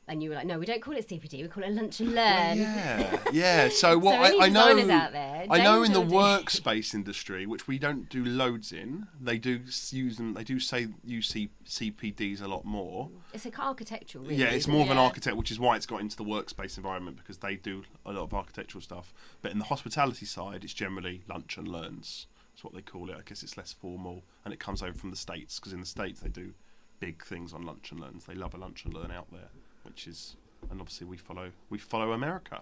and 0.08 0.22
you 0.22 0.30
were 0.30 0.36
like, 0.36 0.46
no, 0.46 0.60
we 0.60 0.68
don't 0.68 0.84
call 0.84 0.96
it 0.96 1.08
CPD, 1.08 1.42
we 1.42 1.48
call 1.48 1.64
it 1.64 1.72
lunch 1.72 2.00
and 2.00 2.14
learn. 2.14 2.58
Yeah, 2.60 3.18
yeah. 3.34 3.70
So 3.70 3.98
what 3.98 4.14
So 4.30 4.40
I, 4.40 4.46
I 4.46 4.50
know, 4.50 4.92
out 4.92 5.12
there, 5.12 5.48
I 5.50 5.64
know 5.64 5.82
in 5.82 5.94
the 5.94 6.02
workspace 6.02 6.94
industry, 6.94 7.48
which 7.48 7.68
we 7.68 7.80
don't 7.80 8.08
do 8.08 8.24
loads 8.24 8.72
in, 8.72 9.08
they 9.20 9.40
do 9.40 9.62
use 9.90 10.18
them. 10.18 10.36
They 10.36 10.44
do 10.44 10.60
say 10.60 10.90
use 11.04 11.30
C- 11.30 11.50
CPDs 11.66 12.40
a 12.40 12.48
lot 12.48 12.66
more. 12.66 13.10
It's 13.34 13.46
like 13.46 13.58
architectural, 13.58 14.26
really. 14.26 14.36
yeah, 14.36 14.52
it's 14.52 14.68
more 14.68 14.82
it? 14.82 14.86
of 14.86 14.92
an 14.92 14.98
architect, 15.00 15.38
which 15.38 15.50
is 15.50 15.60
why 15.60 15.76
it's 15.76 15.88
got 15.88 16.02
into 16.02 16.16
the 16.16 16.24
workspace 16.24 16.78
environment 16.78 17.18
because 17.18 17.40
they 17.40 17.56
do 17.56 17.84
a 18.06 18.12
lot 18.12 18.22
of 18.26 18.34
architectural 18.34 18.84
stuff. 18.84 19.12
But 19.42 19.54
in 19.54 19.58
the 19.58 19.66
hospitality 19.66 20.28
side, 20.28 20.64
it's 20.64 20.74
generally 20.74 21.24
lunch 21.28 21.58
and 21.58 21.68
learns. 21.68 22.28
That's 22.56 22.64
what 22.64 22.74
they 22.74 22.82
call 22.82 23.10
it. 23.10 23.18
I 23.18 23.22
guess 23.26 23.44
it's 23.44 23.58
less 23.58 23.74
formal, 23.74 24.24
and 24.46 24.54
it 24.54 24.62
comes 24.62 24.82
over 24.82 24.94
from 24.94 25.10
the 25.10 25.18
states 25.18 25.60
because 25.60 25.74
in 25.74 25.82
the 25.82 25.86
states 25.86 26.22
they 26.22 26.30
do 26.30 26.54
big 27.02 27.22
things 27.22 27.54
on 27.54 27.64
lunch 27.64 27.92
and 27.92 28.00
learns. 28.00 28.24
They 28.24 28.34
love 28.34 28.54
a 28.54 28.58
lunch 28.58 28.86
and 28.86 28.94
learn 28.94 29.12
out 29.12 29.30
there, 29.30 29.50
which 29.84 30.08
is, 30.08 30.38
and 30.72 30.80
obviously 30.80 31.06
we 31.06 31.18
follow 31.18 31.52
we 31.70 31.78
follow 31.78 32.14
America 32.14 32.62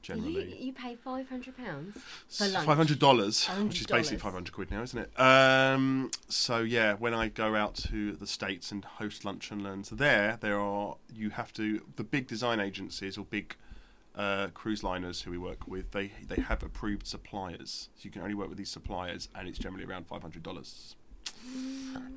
generally. 0.00 0.56
you 0.60 0.72
pay 0.72 0.94
five 0.94 1.28
hundred 1.28 1.56
pounds 1.56 1.98
for 2.28 2.46
lunch. 2.46 2.64
Five 2.64 2.76
hundred 2.76 3.00
dollars, 3.00 3.48
which 3.48 3.80
is 3.80 3.86
basically 3.88 4.18
$500. 4.18 4.20
five 4.20 4.32
hundred 4.32 4.52
quid 4.52 4.70
now, 4.70 4.82
isn't 4.82 4.98
it? 5.00 5.20
Um, 5.20 6.12
so 6.28 6.58
yeah, 6.58 6.94
when 6.94 7.12
I 7.12 7.26
go 7.26 7.56
out 7.56 7.74
to 7.90 8.12
the 8.12 8.28
states 8.28 8.70
and 8.70 8.84
host 8.84 9.24
lunch 9.24 9.50
and 9.50 9.60
learns 9.60 9.90
there, 9.90 10.38
there 10.40 10.60
are 10.60 10.98
you 11.12 11.30
have 11.30 11.52
to 11.54 11.82
the 11.96 12.04
big 12.04 12.28
design 12.28 12.60
agencies 12.60 13.18
or 13.18 13.24
big 13.24 13.56
uh, 14.14 14.48
cruise 14.54 14.82
liners 14.84 15.22
who 15.22 15.30
we 15.30 15.38
work 15.38 15.66
with. 15.66 15.90
They 15.92 16.12
they 16.26 16.42
have 16.42 16.62
approved 16.62 17.06
suppliers, 17.06 17.88
so 17.96 18.00
you 18.04 18.10
can 18.10 18.22
only 18.22 18.34
work 18.34 18.48
with 18.48 18.58
these 18.58 18.70
suppliers, 18.70 19.28
and 19.34 19.48
it's 19.48 19.58
generally 19.58 19.84
around 19.84 20.06
five 20.06 20.22
hundred 20.22 20.42
dollars. 20.42 20.96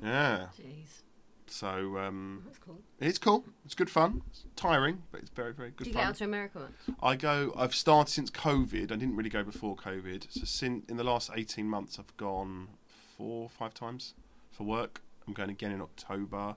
Yeah, 0.02 0.46
Jeez. 0.58 1.02
so 1.46 1.98
um, 1.98 2.42
That's 2.46 2.58
cool. 2.58 2.78
it's 3.00 3.18
cool. 3.18 3.44
It's 3.64 3.74
good 3.74 3.90
fun. 3.90 4.22
It's 4.28 4.44
tiring, 4.56 5.02
but 5.10 5.20
it's 5.20 5.30
very 5.30 5.52
very 5.52 5.70
good 5.70 5.84
Do 5.84 5.90
you 5.90 5.94
fun. 5.94 6.02
get 6.02 6.08
out 6.08 6.14
to 6.16 6.24
America 6.24 6.58
much? 6.60 6.96
I 7.02 7.16
go. 7.16 7.52
I've 7.56 7.74
started 7.74 8.10
since 8.12 8.30
COVID. 8.30 8.84
I 8.92 8.96
didn't 8.96 9.16
really 9.16 9.30
go 9.30 9.42
before 9.42 9.76
COVID. 9.76 10.26
So 10.30 10.44
since 10.44 10.88
in 10.88 10.96
the 10.96 11.04
last 11.04 11.30
eighteen 11.34 11.66
months, 11.66 11.98
I've 11.98 12.16
gone 12.16 12.68
four, 13.16 13.48
five 13.48 13.74
times 13.74 14.14
for 14.50 14.64
work. 14.64 15.02
I'm 15.26 15.32
going 15.34 15.50
again 15.50 15.72
in 15.72 15.80
October. 15.80 16.56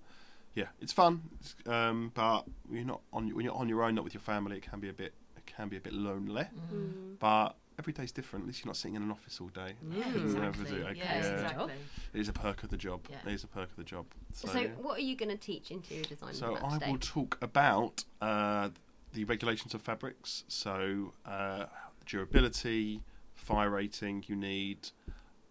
Yeah, 0.55 0.65
it's 0.81 0.91
fun, 0.91 1.21
it's, 1.39 1.55
um, 1.67 2.11
but 2.15 2.43
you're 2.71 2.83
not 2.83 3.01
on 3.13 3.33
when 3.35 3.45
you're 3.45 3.53
on 3.53 3.69
your 3.69 3.83
own, 3.83 3.95
not 3.95 4.03
with 4.03 4.13
your 4.13 4.21
family. 4.21 4.57
It 4.57 4.63
can 4.69 4.79
be 4.79 4.89
a 4.89 4.93
bit. 4.93 5.13
It 5.49 5.55
can 5.55 5.67
be 5.69 5.77
a 5.77 5.81
bit 5.81 5.93
lonely. 5.93 6.43
Mm. 6.73 7.17
But 7.19 7.55
every 7.77 7.93
day's 7.93 8.11
different. 8.11 8.43
At 8.43 8.47
least 8.47 8.63
you're 8.63 8.69
not 8.69 8.77
sitting 8.77 8.95
in 8.95 9.01
an 9.03 9.11
office 9.11 9.39
all 9.41 9.47
day. 9.47 9.73
Yeah, 9.89 10.09
exactly. 10.09 10.65
do. 10.65 10.75
Okay, 10.83 10.95
Yeah, 10.97 11.19
yeah. 11.21 11.33
exactly. 11.33 11.73
It 12.13 12.19
is 12.19 12.29
a 12.29 12.33
perk 12.33 12.63
of 12.63 12.69
the 12.69 12.77
job. 12.77 13.01
Yeah. 13.09 13.17
It 13.25 13.33
is 13.33 13.43
a 13.43 13.47
perk 13.47 13.69
of 13.69 13.75
the 13.77 13.83
job. 13.83 14.05
So, 14.33 14.47
So, 14.49 14.59
what 14.81 14.97
are 14.99 15.01
you 15.01 15.15
going 15.15 15.29
to 15.29 15.37
teach 15.37 15.71
interior 15.71 16.03
design 16.03 16.33
so 16.33 16.55
about 16.55 16.71
I 16.71 16.73
today? 16.77 16.91
will 16.91 16.99
talk 16.99 17.37
about 17.41 18.03
uh, 18.21 18.69
the 19.13 19.23
regulations 19.23 19.73
of 19.73 19.81
fabrics. 19.81 20.43
So 20.47 21.13
uh, 21.25 21.65
durability, 22.05 23.01
fire 23.35 23.69
rating 23.69 24.23
you 24.27 24.35
need, 24.35 24.89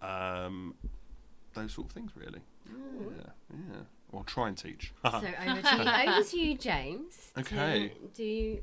um, 0.02 0.74
those 1.54 1.72
sort 1.72 1.88
of 1.88 1.92
things 1.92 2.12
really. 2.14 2.40
Yeah, 2.70 3.30
yeah. 3.50 3.80
Or 4.12 4.24
try 4.24 4.48
and 4.48 4.56
teach. 4.56 4.92
So 5.04 5.16
over 5.16 5.22
to 5.62 5.76
you, 6.06 6.10
over 6.12 6.22
to 6.28 6.38
you, 6.40 6.56
James. 6.56 7.32
Okay. 7.38 7.88
To, 7.88 8.08
do 8.14 8.58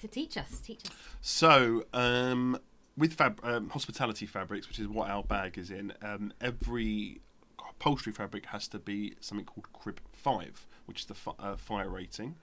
to 0.00 0.08
teach 0.08 0.36
us, 0.36 0.60
teach 0.60 0.84
us. 0.86 0.92
So, 1.20 1.84
um, 1.92 2.58
with 2.96 3.14
fab- 3.14 3.40
um, 3.42 3.70
hospitality 3.70 4.26
fabrics, 4.26 4.68
which 4.68 4.78
is 4.78 4.88
what 4.88 5.10
our 5.10 5.22
bag 5.22 5.58
is 5.58 5.70
in, 5.70 5.92
um, 6.02 6.32
every 6.40 7.20
upholstery 7.58 8.12
fabric 8.12 8.46
has 8.46 8.68
to 8.68 8.78
be 8.78 9.14
something 9.20 9.46
called 9.46 9.72
Crib 9.72 10.00
5, 10.12 10.66
which 10.86 11.00
is 11.00 11.06
the 11.06 11.16
uh, 11.38 11.56
fire 11.56 11.88
rating. 11.88 12.36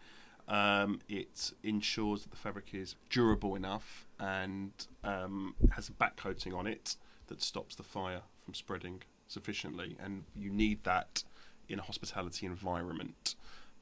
Um, 0.47 1.01
it 1.09 1.51
ensures 1.63 2.23
that 2.23 2.31
the 2.31 2.37
fabric 2.37 2.73
is 2.73 2.95
durable 3.09 3.55
enough 3.55 4.07
and 4.19 4.71
um, 5.03 5.55
has 5.71 5.89
a 5.89 5.91
back 5.91 6.15
coating 6.15 6.53
on 6.53 6.65
it 6.65 6.95
that 7.27 7.41
stops 7.41 7.75
the 7.75 7.83
fire 7.83 8.21
from 8.45 8.53
spreading 8.53 9.03
sufficiently. 9.27 9.97
And 10.01 10.23
you 10.33 10.49
need 10.49 10.83
that 10.85 11.23
in 11.67 11.79
a 11.79 11.81
hospitality 11.81 12.45
environment 12.45 13.35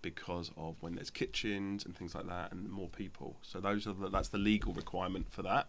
because 0.09 0.51
of 0.55 0.75
when 0.81 0.93
there's 0.95 1.09
kitchens 1.09 1.83
and 1.83 1.97
things 1.97 2.13
like 2.13 2.27
that 2.27 2.51
and 2.51 2.69
more 2.69 2.87
people. 2.89 3.35
So 3.41 3.59
those 3.59 3.87
are 3.87 3.93
the, 3.93 4.07
that's 4.09 4.29
the 4.29 4.37
legal 4.37 4.71
requirement 4.71 5.25
for 5.31 5.41
that. 5.41 5.67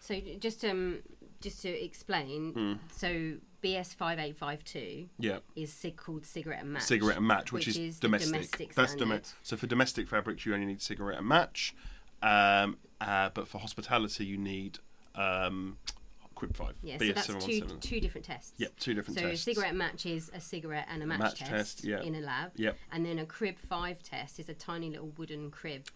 So 0.00 0.18
just 0.40 0.64
um 0.64 1.00
just 1.40 1.60
to 1.62 1.68
explain, 1.68 2.52
Hmm. 2.54 2.72
so 2.90 3.34
BS 3.62 3.94
five 3.94 4.18
eight 4.18 4.36
five 4.36 4.64
two 4.64 5.08
Yeah. 5.18 5.40
is 5.54 5.70
sig- 5.72 5.96
called 5.96 6.24
cigarette 6.24 6.62
and 6.62 6.72
match. 6.72 6.82
cigarette 6.84 7.18
and 7.18 7.26
match, 7.26 7.52
which, 7.52 7.66
which 7.66 7.76
is, 7.76 7.94
is 7.96 8.00
domestic. 8.00 8.32
domestic 8.32 8.74
That's 8.74 8.94
domestic. 8.94 9.36
So 9.42 9.56
for 9.58 9.66
domestic 9.66 10.08
fabrics, 10.08 10.46
you 10.46 10.54
only 10.54 10.66
need 10.66 10.80
cigarette 10.80 11.18
and 11.18 11.28
match, 11.28 11.74
um, 12.22 12.78
uh, 13.02 13.28
but 13.34 13.46
for 13.48 13.58
hospitality, 13.58 14.24
you 14.24 14.38
need 14.38 14.78
um, 15.14 15.76
Crib 16.38 16.54
Five. 16.54 16.74
Yeah, 16.82 16.98
so 16.98 17.12
that's 17.12 17.44
two, 17.44 17.62
two 17.80 17.98
different 17.98 18.24
tests. 18.24 18.52
Yep, 18.58 18.78
two 18.78 18.94
different 18.94 19.18
so 19.18 19.26
tests. 19.26 19.40
a 19.40 19.54
cigarette 19.54 19.74
match 19.74 20.06
is 20.06 20.30
a 20.32 20.40
cigarette 20.40 20.86
and 20.88 21.02
a 21.02 21.06
match, 21.06 21.18
match 21.18 21.38
test, 21.40 21.50
test, 21.50 21.84
yeah. 21.84 22.00
in 22.00 22.14
a 22.14 22.20
lab. 22.20 22.52
Yep. 22.54 22.76
And 22.92 23.04
then 23.04 23.18
a 23.18 23.26
crib 23.26 23.58
five 23.58 24.04
test 24.04 24.38
is 24.38 24.48
a 24.48 24.54
tiny 24.54 24.88
little 24.88 25.12
wooden 25.18 25.50
crib. 25.50 25.88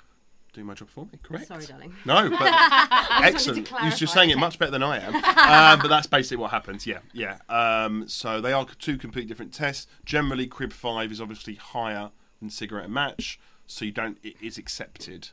Do 0.53 0.65
my 0.65 0.75
job 0.75 0.89
for 0.89 1.05
me, 1.07 1.13
correct? 1.23 1.47
Sorry, 1.47 1.65
darling. 1.65 1.95
No, 2.05 2.29
but 2.29 2.41
excellent. 3.23 3.71
You're 3.71 3.93
just 3.93 4.13
saying 4.13 4.31
it 4.31 4.37
much 4.39 4.59
better 4.59 4.73
than 4.73 4.83
I 4.83 4.99
am. 4.99 5.15
um, 5.15 5.79
but 5.81 5.89
that's 5.89 6.09
basically 6.09 6.39
what 6.39 6.51
happens. 6.51 6.89
Yeah, 6.89 6.99
yeah. 7.13 7.39
Um, 7.49 8.09
so 8.09 8.41
they 8.41 8.53
are 8.53 8.67
two 8.67 8.99
completely 8.99 9.29
different 9.29 9.55
tests. 9.55 9.87
Generally, 10.05 10.49
crib 10.49 10.73
five 10.73 11.13
is 11.13 11.21
obviously 11.21 11.55
higher 11.55 12.11
than 12.41 12.51
cigarette 12.51 12.91
match, 12.91 13.39
so 13.69 13.85
you 13.85 13.93
don't. 13.93 14.19
It 14.25 14.35
is 14.43 14.59
accepted 14.59 15.29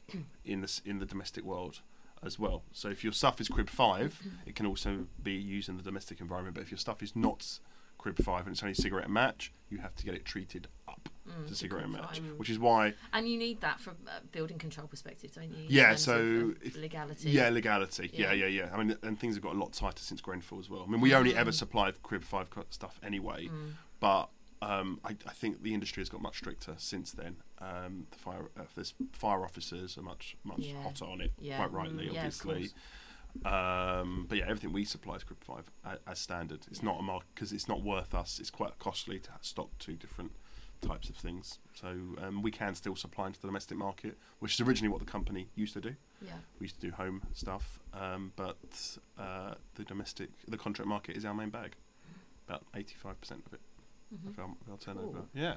in 0.45 0.61
the 0.61 0.81
in 0.85 0.99
the 0.99 1.05
domestic 1.07 1.43
world 1.43 1.81
as 2.23 2.38
well. 2.38 2.63
So 2.71 2.89
if 2.89 3.03
your 3.03 3.13
stuff 3.13 3.39
is 3.39 3.47
crib 3.47 3.69
five, 3.69 4.21
it 4.45 4.55
can 4.55 4.65
also 4.65 5.07
be 5.21 5.33
used 5.33 5.69
in 5.69 5.77
the 5.77 5.83
domestic 5.83 6.19
environment. 6.21 6.55
But 6.55 6.61
if 6.61 6.71
your 6.71 6.77
stuff 6.77 7.01
is 7.01 7.15
not 7.15 7.59
crib 7.97 8.17
five 8.23 8.45
and 8.45 8.53
it's 8.53 8.63
only 8.63 8.73
cigarette 8.73 9.05
and 9.05 9.13
match, 9.13 9.51
you 9.69 9.77
have 9.77 9.95
to 9.95 10.05
get 10.05 10.15
it 10.15 10.25
treated 10.25 10.67
up 10.88 11.09
mm, 11.27 11.47
to 11.47 11.53
cigarette 11.53 11.85
and 11.85 11.93
match, 11.93 12.21
which 12.38 12.49
is 12.49 12.57
why 12.57 12.93
And 13.13 13.29
you 13.29 13.38
need 13.38 13.61
that 13.61 13.79
from 13.79 13.97
a 14.07 14.25
building 14.27 14.57
control 14.57 14.88
perspective, 14.88 15.31
don't 15.33 15.51
you? 15.51 15.65
Yeah, 15.67 15.95
so 15.95 16.53
if- 16.63 16.75
legality. 16.75 17.29
Yeah, 17.29 17.49
legality. 17.49 18.09
Yeah. 18.13 18.33
Yeah. 18.33 18.45
yeah, 18.45 18.63
yeah, 18.63 18.69
I 18.73 18.83
mean, 18.83 18.97
and 19.03 19.19
things 19.19 19.35
have 19.35 19.43
got 19.43 19.55
a 19.55 19.59
lot 19.59 19.73
tighter 19.73 20.01
since 20.01 20.21
Grenfell 20.21 20.59
as 20.59 20.69
well. 20.69 20.83
I 20.88 20.91
mean, 20.91 21.01
we 21.01 21.13
only 21.13 21.35
ever 21.35 21.51
mm. 21.51 21.55
supplied 21.55 22.01
Crib 22.01 22.23
Five 22.23 22.47
stuff 22.69 22.99
anyway, 23.03 23.47
mm. 23.47 23.73
but 23.99 24.29
um, 24.61 24.99
I, 25.05 25.11
I 25.25 25.33
think 25.33 25.63
the 25.63 25.73
industry 25.73 26.01
has 26.01 26.09
got 26.09 26.21
much 26.21 26.37
stricter 26.37 26.73
since 26.77 27.11
then. 27.11 27.37
Um, 27.59 28.07
the 28.11 28.17
fire, 28.17 28.49
uh, 28.59 28.63
there's 28.75 28.93
fire 29.13 29.43
officers 29.43 29.97
are 29.97 30.01
much 30.01 30.35
much 30.43 30.59
Yeah. 30.59 30.81
hotter 30.83 31.05
on 31.05 31.21
it, 31.21 31.31
Yeah. 31.39 31.57
quite 31.57 31.71
rightly, 31.71 32.05
Mm, 32.07 32.13
yeah, 32.13 32.19
obviously. 32.19 32.69
Um, 33.45 34.25
but 34.27 34.37
yeah, 34.39 34.45
everything 34.45 34.73
we 34.73 34.85
supply 34.85 35.15
is 35.15 35.23
Crib 35.23 35.43
Five 35.43 35.69
as, 35.85 35.99
as 36.07 36.19
standard. 36.19 36.65
It's 36.71 36.81
not 36.83 36.99
a 36.99 37.03
mark 37.03 37.23
because 37.33 37.51
it's 37.53 37.67
not 37.67 37.81
worth 37.83 38.13
us. 38.15 38.39
It's 38.39 38.49
quite 38.49 38.77
costly 38.79 39.19
to 39.19 39.29
stock 39.41 39.69
two 39.77 39.93
different 39.95 40.31
types 40.81 41.09
of 41.09 41.15
things. 41.15 41.59
So 41.73 41.87
um, 42.21 42.41
we 42.41 42.51
can 42.51 42.73
still 42.73 42.95
supply 42.95 43.27
into 43.27 43.39
the 43.39 43.47
domestic 43.47 43.77
market, 43.77 44.17
which 44.39 44.55
is 44.55 44.61
originally 44.67 44.89
what 44.89 44.99
the 44.99 45.05
company 45.11 45.49
used 45.55 45.73
to 45.73 45.81
do. 45.81 45.95
Yeah. 46.21 46.33
We 46.59 46.65
used 46.65 46.79
to 46.81 46.87
do 46.87 46.91
home 46.93 47.21
stuff, 47.33 47.79
um, 47.93 48.31
but 48.35 48.57
uh, 49.17 49.55
the 49.75 49.83
domestic, 49.83 50.29
the 50.47 50.57
contract 50.57 50.87
market 50.87 51.15
is 51.15 51.23
our 51.23 51.33
main 51.33 51.49
bag. 51.49 51.75
About 52.47 52.65
eighty-five 52.75 53.21
percent 53.21 53.43
of 53.45 53.53
it 53.53 53.59
Mm-hmm. 54.13 54.41
of 54.41 54.49
our 54.71 54.77
turnover. 54.77 55.19
Cool. 55.19 55.27
Yeah, 55.33 55.55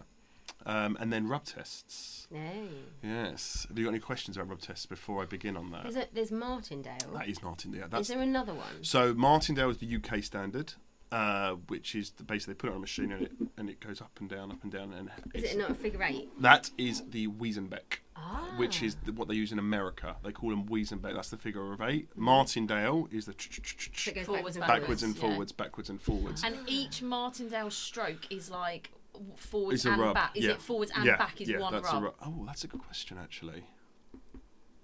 um, 0.66 0.96
and 1.00 1.12
then 1.12 1.26
rub 1.28 1.44
tests. 1.44 2.28
Hey. 2.32 2.68
Yes. 3.02 3.66
Have 3.68 3.78
you 3.78 3.84
got 3.84 3.90
any 3.90 3.98
questions 3.98 4.36
about 4.36 4.48
rub 4.50 4.60
tests 4.60 4.86
before 4.86 5.22
I 5.22 5.26
begin 5.26 5.56
on 5.56 5.70
that? 5.70 5.82
There's, 5.84 5.96
a, 5.96 6.06
there's 6.12 6.30
Martindale. 6.32 6.96
that 7.14 7.28
is 7.28 7.42
Martindale. 7.42 7.84
Is 7.84 7.90
That's 7.90 8.08
there 8.08 8.20
another 8.20 8.54
one? 8.54 8.82
so 8.82 9.14
Martindale 9.14 9.70
is 9.70 9.78
the 9.78 9.96
UK 9.96 10.22
standard, 10.22 10.74
uh, 11.12 11.52
which 11.68 11.94
is 11.94 12.10
the, 12.12 12.24
basically 12.24 12.54
they 12.54 12.58
put 12.58 12.68
it 12.68 12.72
on 12.72 12.78
a 12.78 12.80
machine 12.80 13.12
and 13.12 13.22
it 13.22 13.32
and 13.58 13.70
it 13.70 13.78
goes 13.80 14.00
up 14.00 14.10
and 14.18 14.28
down, 14.28 14.50
up 14.50 14.62
and 14.62 14.72
down, 14.72 14.92
and 14.92 15.10
Is 15.34 15.52
it 15.52 15.58
not 15.58 15.70
a 15.70 15.74
figure 15.74 16.02
eight? 16.02 16.28
that 16.40 16.70
is 16.78 17.02
the 17.10 17.28
Wyzenbeek. 17.28 17.98
Ah. 18.14 18.54
which 18.56 18.82
is 18.82 18.96
the, 19.06 19.12
what 19.12 19.26
they 19.26 19.34
use 19.34 19.52
in 19.52 19.58
America. 19.58 20.16
They 20.22 20.32
call 20.32 20.50
them 20.50 20.66
Wyzenbeek. 20.66 21.14
That's 21.14 21.30
the 21.30 21.38
figure 21.38 21.72
of 21.72 21.80
eight. 21.80 22.08
Martindale 22.14 23.08
is 23.10 23.24
the 23.26 23.34
So 23.38 24.12
backwards, 24.12 24.56
and 24.56 24.66
backwards 24.66 25.02
and 25.02 25.14
yeah. 25.14 25.20
forwards, 25.20 25.52
backwards 25.52 25.90
and 25.90 26.00
forwards. 26.00 26.44
And 26.44 26.56
each 26.66 27.02
Martindale 27.02 27.70
stroke 27.70 28.30
is 28.30 28.50
like 28.50 28.90
w- 29.14 29.32
forwards 29.36 29.84
and 29.86 30.00
rub. 30.00 30.14
back. 30.14 30.36
Is 30.36 30.44
yeah. 30.44 30.52
it 30.52 30.60
forwards 30.60 30.92
and 30.94 31.04
yeah. 31.04 31.16
back 31.16 31.40
is 31.40 31.48
yeah, 31.48 31.58
one 31.58 31.72
that's 31.72 31.92
rub? 31.92 32.02
A 32.02 32.04
rub. 32.06 32.14
Oh, 32.24 32.44
that's 32.46 32.64
a 32.64 32.68
good 32.68 32.82
question 32.82 33.18
actually. 33.20 33.64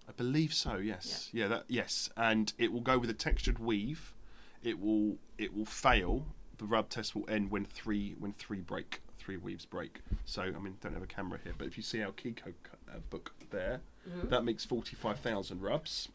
I 0.08 0.12
believe 0.16 0.52
so. 0.54 0.76
Yes. 0.76 1.28
Yeah. 1.32 1.48
that 1.48 1.64
yes, 1.68 2.10
and 2.16 2.52
it 2.58 2.72
will 2.72 2.80
go 2.80 2.98
with 2.98 3.10
a 3.10 3.14
textured 3.14 3.58
weave. 3.58 4.14
It 4.62 4.80
will 4.80 5.18
it 5.38 5.54
will 5.54 5.64
fail. 5.66 6.26
The 6.58 6.64
rub 6.64 6.88
test 6.88 7.14
will 7.14 7.28
end 7.30 7.50
when 7.50 7.64
three 7.64 8.14
when 8.18 8.32
three 8.32 8.60
break. 8.60 9.00
Three 9.18 9.36
weaves 9.36 9.66
break. 9.66 10.00
So 10.24 10.42
I 10.42 10.50
mean, 10.58 10.76
don't 10.80 10.94
have 10.94 11.02
a 11.02 11.06
camera 11.06 11.38
here, 11.44 11.52
but 11.56 11.66
if 11.66 11.76
you 11.76 11.82
see 11.82 12.02
our 12.02 12.12
key 12.12 12.32
code 12.32 12.54
co- 12.62 12.78
uh, 12.92 12.98
book 13.10 13.32
there, 13.50 13.80
that 14.24 14.42
makes 14.44 14.64
forty 14.64 14.96
five 14.96 15.20
thousand 15.20 15.60
rubs. 15.60 16.08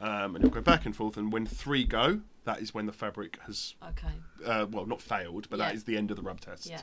Um, 0.00 0.34
and 0.34 0.44
it'll 0.44 0.50
go 0.54 0.60
back 0.60 0.84
and 0.86 0.96
forth, 0.96 1.16
and 1.16 1.32
when 1.32 1.46
three 1.46 1.84
go, 1.84 2.20
that 2.44 2.60
is 2.60 2.74
when 2.74 2.86
the 2.86 2.92
fabric 2.92 3.38
has 3.46 3.74
Okay. 3.90 4.12
uh, 4.44 4.66
well, 4.68 4.84
not 4.86 5.00
failed, 5.00 5.48
but 5.48 5.58
that 5.58 5.70
Yeah. 5.70 5.74
is 5.76 5.84
the 5.84 5.96
end 5.96 6.10
of 6.10 6.16
the 6.16 6.22
rub 6.22 6.40
test. 6.40 6.68
Yeah. 6.68 6.82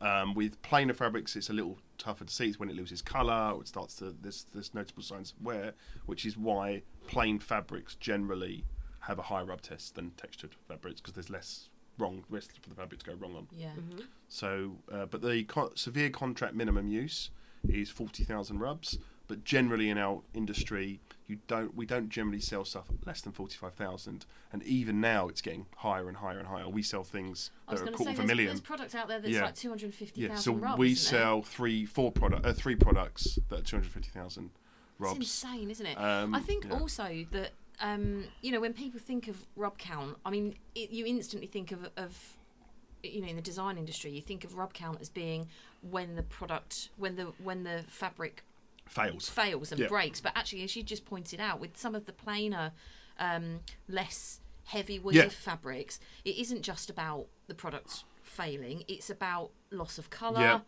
Um, 0.00 0.34
with 0.34 0.60
plainer 0.62 0.92
fabrics, 0.92 1.36
it's 1.36 1.48
a 1.48 1.52
little 1.52 1.78
tougher 1.96 2.24
to 2.24 2.32
see. 2.32 2.48
It's 2.48 2.58
when 2.58 2.68
it 2.68 2.74
loses 2.76 3.02
colour 3.02 3.52
or 3.54 3.62
it 3.62 3.68
starts 3.68 3.94
to 3.96 4.14
there's 4.20 4.46
there's 4.52 4.74
noticeable 4.74 5.02
signs 5.04 5.32
of 5.32 5.44
wear, 5.44 5.74
which 6.06 6.26
is 6.26 6.36
why 6.36 6.82
plain 7.06 7.38
fabrics 7.38 7.94
generally 7.96 8.64
have 9.06 9.18
a 9.18 9.22
higher 9.22 9.44
rub 9.44 9.62
test 9.62 9.94
than 9.94 10.10
textured 10.12 10.54
fabrics 10.68 11.00
because 11.00 11.14
there's 11.14 11.30
less 11.30 11.68
wrong 11.98 12.24
risk 12.28 12.60
for 12.62 12.68
the 12.68 12.74
fabric 12.74 13.00
to 13.00 13.06
go 13.10 13.14
wrong 13.14 13.34
on. 13.36 13.46
Yeah. 13.56 13.70
So, 14.28 14.76
uh, 14.92 15.06
but 15.06 15.22
the 15.22 15.44
co- 15.44 15.72
severe 15.74 16.10
contract 16.10 16.54
minimum 16.54 16.88
use 16.88 17.30
is 17.68 17.90
forty 17.90 18.24
thousand 18.24 18.58
rubs. 18.60 18.98
But 19.28 19.42
generally 19.42 19.90
in 19.90 19.98
our 19.98 20.22
industry, 20.34 21.00
you 21.26 21.38
don't 21.48 21.74
we 21.76 21.84
don't 21.84 22.08
generally 22.10 22.38
sell 22.40 22.64
stuff 22.64 22.86
less 23.04 23.20
than 23.22 23.32
forty 23.32 23.56
five 23.56 23.74
thousand, 23.74 24.24
and 24.52 24.62
even 24.62 25.00
now 25.00 25.26
it's 25.28 25.40
getting 25.40 25.66
higher 25.76 26.06
and 26.08 26.16
higher 26.18 26.38
and 26.38 26.46
higher. 26.46 26.68
We 26.68 26.82
sell 26.82 27.02
things 27.02 27.50
I 27.66 27.74
that 27.74 27.82
are 27.82 27.86
a 27.86 27.90
quarter 27.92 28.12
of 28.12 28.20
a 28.20 28.22
million. 28.24 28.48
there's 28.48 28.60
product 28.60 28.94
out 28.94 29.08
there 29.08 29.18
that's 29.18 29.34
Yeah. 29.34 29.46
like 29.46 29.56
250,000 29.56 30.22
Yeah, 30.30 30.36
so 30.36 30.52
rubs. 30.54 30.78
we 30.78 30.92
isn't 30.92 31.12
there? 31.12 31.20
sell 31.22 31.42
three, 31.42 31.84
four 31.86 32.12
product, 32.12 32.46
uh, 32.46 32.52
three 32.52 32.76
products 32.76 33.38
that 33.48 33.58
are 33.58 33.62
two 33.62 33.76
hundred 33.76 33.90
fifty 33.92 34.10
thousand 34.10 34.50
It's 35.00 35.12
insane, 35.16 35.70
isn't 35.70 35.86
it? 35.86 35.96
Um, 35.98 36.32
I 36.32 36.38
think 36.40 36.64
yeah. 36.66 36.78
also 36.78 37.24
that 37.32 37.50
um, 37.80 38.24
you 38.42 38.52
know 38.52 38.60
when 38.60 38.72
people 38.72 39.00
think 39.00 39.28
of 39.28 39.46
rub 39.56 39.78
count, 39.78 40.16
I 40.24 40.30
mean, 40.30 40.56
it, 40.74 40.90
you 40.90 41.04
instantly 41.06 41.46
think 41.46 41.72
of, 41.72 41.88
of 41.96 42.36
you 43.02 43.20
know 43.22 43.28
in 43.28 43.36
the 43.36 43.42
design 43.42 43.78
industry, 43.78 44.10
you 44.10 44.22
think 44.22 44.44
of 44.44 44.56
rub 44.56 44.72
count 44.72 45.00
as 45.00 45.08
being 45.08 45.48
when 45.82 46.16
the 46.16 46.22
product, 46.22 46.90
when 46.96 47.16
the 47.16 47.24
when 47.42 47.64
the 47.64 47.84
fabric 47.88 48.42
Fails. 48.86 49.28
fails 49.28 49.72
and 49.72 49.80
Yeah. 49.80 49.88
breaks. 49.88 50.20
But 50.20 50.32
actually, 50.36 50.62
as 50.62 50.76
you 50.76 50.82
just 50.82 51.04
pointed 51.04 51.40
out, 51.40 51.60
with 51.60 51.76
some 51.76 51.94
of 51.94 52.06
the 52.06 52.12
plainer, 52.12 52.72
um, 53.18 53.60
less 53.88 54.40
heavy 54.64 54.98
weave 54.98 55.14
Yeah. 55.16 55.28
fabrics, 55.28 55.98
it 56.24 56.36
isn't 56.36 56.62
just 56.62 56.88
about 56.90 57.26
the 57.48 57.54
product 57.54 58.04
failing; 58.22 58.84
it's 58.88 59.10
about 59.10 59.50
loss 59.70 59.98
of 59.98 60.08
colour. 60.10 60.40
Yeah. 60.40 60.60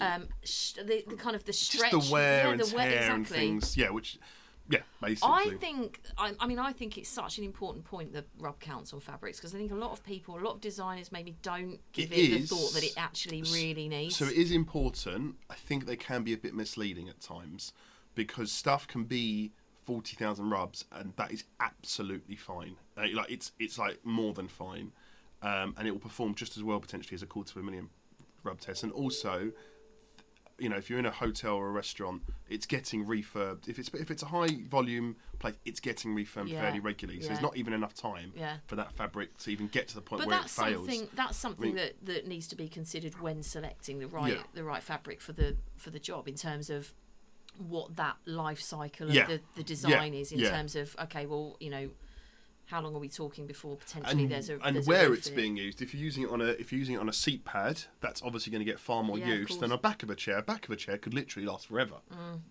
Um, 0.00 0.28
sh- 0.44 0.74
the, 0.74 1.04
the 1.08 1.16
kind 1.16 1.34
of 1.34 1.44
the 1.44 1.50
Just 1.52 1.72
stretch, 1.72 1.90
the 1.90 1.98
wear 2.12 2.44
yeah, 2.44 2.50
and 2.52 2.60
the 2.60 2.74
wear, 2.76 2.88
tear 2.88 3.14
and 3.14 3.26
things. 3.26 3.76
Yeah, 3.76 3.90
which, 3.90 4.16
yeah, 4.68 4.80
basically. 5.00 5.30
I 5.30 5.56
think, 5.60 6.00
I, 6.18 6.34
I 6.38 6.46
mean, 6.46 6.58
I 6.58 6.72
think 6.72 6.98
it's 6.98 7.08
such 7.08 7.38
an 7.38 7.44
important 7.44 7.84
point 7.84 8.12
the 8.12 8.24
rub 8.38 8.60
counts 8.60 8.92
on 8.92 9.00
fabrics 9.00 9.38
because 9.38 9.54
I 9.54 9.58
think 9.58 9.72
a 9.72 9.76
lot 9.76 9.92
of 9.92 10.04
people, 10.04 10.38
a 10.38 10.40
lot 10.40 10.56
of 10.56 10.60
designers 10.60 11.10
maybe 11.10 11.36
don't 11.42 11.78
give 11.92 12.12
It 12.12 12.18
it, 12.18 12.40
the 12.40 12.46
thought 12.46 12.74
that 12.74 12.84
it 12.84 12.94
actually 12.96 13.42
really 13.42 13.88
needs. 13.88 14.16
So 14.16 14.26
it 14.26 14.34
is 14.34 14.52
important. 14.52 15.36
I 15.48 15.54
think 15.54 15.86
they 15.86 15.96
can 15.96 16.22
be 16.22 16.32
a 16.32 16.36
bit 16.36 16.54
misleading 16.54 17.08
at 17.08 17.20
times 17.20 17.72
because 18.14 18.52
stuff 18.52 18.86
can 18.86 19.04
be 19.04 19.52
forty 19.86 20.16
thousand 20.16 20.50
rubs, 20.50 20.84
and 20.92 21.14
that 21.16 21.32
is 21.32 21.44
absolutely 21.60 22.36
fine. 22.36 22.76
Uh, 22.96 23.06
like 23.14 23.30
it's 23.30 23.52
it's 23.58 23.78
like 23.78 24.04
more 24.04 24.34
than 24.34 24.48
fine, 24.48 24.92
um, 25.40 25.74
and 25.78 25.88
it 25.88 25.92
will 25.92 25.98
perform 25.98 26.34
just 26.34 26.58
as 26.58 26.62
well 26.62 26.78
potentially 26.78 27.14
as 27.14 27.22
a 27.22 27.26
quarter 27.26 27.58
of 27.58 27.62
a 27.62 27.64
million 27.64 27.88
rub 28.42 28.60
test. 28.60 28.82
And 28.82 28.92
also, 28.92 29.52
you 30.58 30.68
know, 30.68 30.76
if 30.76 30.90
you're 30.90 30.98
in 30.98 31.06
a 31.06 31.10
hotel 31.10 31.54
or 31.54 31.68
a 31.68 31.70
restaurant, 31.70 32.22
it's 32.48 32.66
getting 32.66 33.04
refurbed. 33.06 33.68
If 33.68 33.78
it's 33.78 33.88
if 33.94 34.10
it's 34.10 34.22
a 34.22 34.26
high 34.26 34.48
volume 34.68 35.16
place, 35.38 35.54
it's 35.64 35.78
getting 35.80 36.14
refurbed 36.16 36.48
Yeah. 36.48 36.62
fairly 36.62 36.80
regularly. 36.80 37.20
So 37.20 37.28
there's 37.28 37.40
not 37.40 37.56
even 37.56 37.72
enough 37.72 37.94
time 37.94 38.32
Yeah. 38.36 38.56
for 38.66 38.74
that 38.76 38.92
fabric 38.92 39.36
to 39.38 39.50
even 39.50 39.68
get 39.68 39.86
to 39.88 39.94
the 39.94 40.00
point 40.00 40.22
but 40.22 40.28
where 40.28 40.38
that's 40.40 40.58
it 40.58 40.62
fails. 40.64 40.86
something 40.88 41.08
that's 41.14 41.36
something 41.36 41.66
mean- 41.66 41.76
that, 41.76 41.94
that 42.06 42.26
needs 42.26 42.48
to 42.48 42.56
be 42.56 42.68
considered 42.68 43.20
when 43.20 43.42
selecting 43.42 44.00
the 44.00 44.08
right 44.08 44.34
Yeah. 44.34 44.42
the 44.54 44.64
right 44.64 44.82
fabric 44.82 45.20
for 45.20 45.32
the 45.32 45.56
for 45.76 45.90
the 45.90 46.00
job 46.00 46.26
in 46.26 46.34
terms 46.34 46.70
of 46.70 46.92
what 47.58 47.96
that 47.96 48.16
life 48.24 48.60
cycle 48.60 49.08
of 49.08 49.14
Yeah. 49.14 49.26
the, 49.26 49.40
the 49.56 49.62
design 49.64 50.12
Yeah. 50.14 50.20
is 50.20 50.32
in 50.32 50.38
Yeah. 50.40 50.50
terms 50.50 50.74
of 50.76 50.94
okay 51.00 51.26
well 51.26 51.56
you 51.60 51.70
know 51.70 51.90
how 52.68 52.82
long 52.82 52.94
are 52.94 52.98
we 52.98 53.08
talking 53.08 53.46
before 53.46 53.76
potentially 53.76 54.24
and, 54.24 54.30
there's 54.32 54.50
a 54.50 54.58
and 54.62 54.76
there's 54.76 54.86
where 54.86 55.08
refit? 55.08 55.18
it's 55.18 55.30
being 55.30 55.56
used. 55.56 55.80
If 55.80 55.94
you're 55.94 56.02
using 56.02 56.24
it 56.24 56.30
on 56.30 56.40
a 56.42 56.46
if 56.48 56.70
you're 56.70 56.78
using 56.78 56.96
it 56.96 56.98
on 57.00 57.08
a 57.08 57.12
seat 57.12 57.44
pad, 57.44 57.80
that's 58.00 58.22
obviously 58.22 58.50
going 58.52 58.60
to 58.64 58.70
get 58.70 58.78
far 58.78 59.02
more 59.02 59.18
Yeah, 59.18 59.26
use 59.34 59.56
than 59.56 59.72
a 59.72 59.78
back 59.78 60.02
of 60.02 60.10
a 60.10 60.14
chair. 60.14 60.42
Back 60.42 60.66
of 60.66 60.70
a 60.72 60.76
chair 60.76 60.98
could 60.98 61.14
literally 61.14 61.46
last 61.46 61.66
forever, 61.68 61.96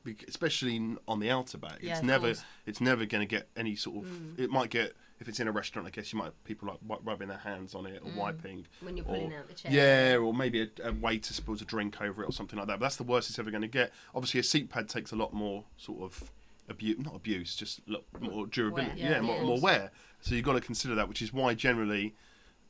Bec- 0.03 0.25
especially 0.27 0.95
on 1.07 1.19
the 1.19 1.29
outer 1.29 1.57
back. 1.59 1.79
Mm. 1.79 1.83
Yeah, 1.83 1.93
it's 1.93 2.03
never 2.03 2.27
course. 2.27 2.39
Mm. 2.39 2.43
it's 2.65 2.81
never 2.81 3.05
going 3.05 3.21
to 3.27 3.27
get 3.36 3.47
any 3.55 3.75
sort 3.75 4.05
of. 4.05 4.39
It 4.39 4.50
might 4.50 4.69
get 4.71 4.93
if 5.19 5.27
it's 5.27 5.39
in 5.39 5.47
a 5.47 5.51
restaurant. 5.51 5.88
I 5.88 5.91
guess 5.91 6.12
you 6.12 6.17
might 6.19 6.31
people 6.45 6.67
like 6.67 7.00
rubbing 7.03 7.27
their 7.27 7.38
hands 7.38 7.75
on 7.75 7.86
it 7.86 8.01
or 8.03 8.09
Mm. 8.09 8.15
wiping. 8.15 8.65
When 8.81 8.97
you're 8.97 9.05
pulling 9.05 9.33
or- 9.33 9.38
out 9.38 9.47
the 9.47 9.53
chair. 9.53 9.71
Yeah, 9.71 10.17
or 10.17 10.33
maybe 10.33 10.62
a, 10.63 10.67
a 10.89 10.93
waiter 10.93 11.33
spills 11.33 11.62
a 11.62 11.65
drink 11.65 12.01
over 12.01 12.24
it 12.24 12.25
or 12.29 12.31
something 12.31 12.57
like 12.57 12.67
that. 12.69 12.79
But 12.79 12.86
that's 12.86 12.95
the 12.97 13.03
worst 13.03 13.29
it's 13.29 13.38
ever 13.38 13.51
going 13.51 13.62
to 13.62 13.67
get. 13.67 13.91
Obviously, 14.15 14.39
a 14.39 14.43
seat 14.43 14.69
pad 14.71 14.89
takes 14.89 15.12
a 15.12 15.15
lot 15.15 15.31
more 15.33 15.63
sort 15.77 16.01
of 16.01 16.31
abuse, 16.69 17.00
not 17.00 17.15
abuse, 17.15 17.55
just 17.55 17.79
a 17.88 18.19
more 18.19 18.45
durability. 18.45 18.89
Wear. 18.89 18.97
Yeah, 18.97 19.12
Yeah, 19.15 19.21
more, 19.21 19.41
more 19.41 19.59
wear. 19.62 19.89
So 20.21 20.36
you've 20.36 20.45
got 20.45 20.53
to 20.53 20.62
consider 20.62 20.95
that, 20.95 21.07
which 21.07 21.21
is 21.21 21.31
why 21.31 21.53
generally 21.53 22.15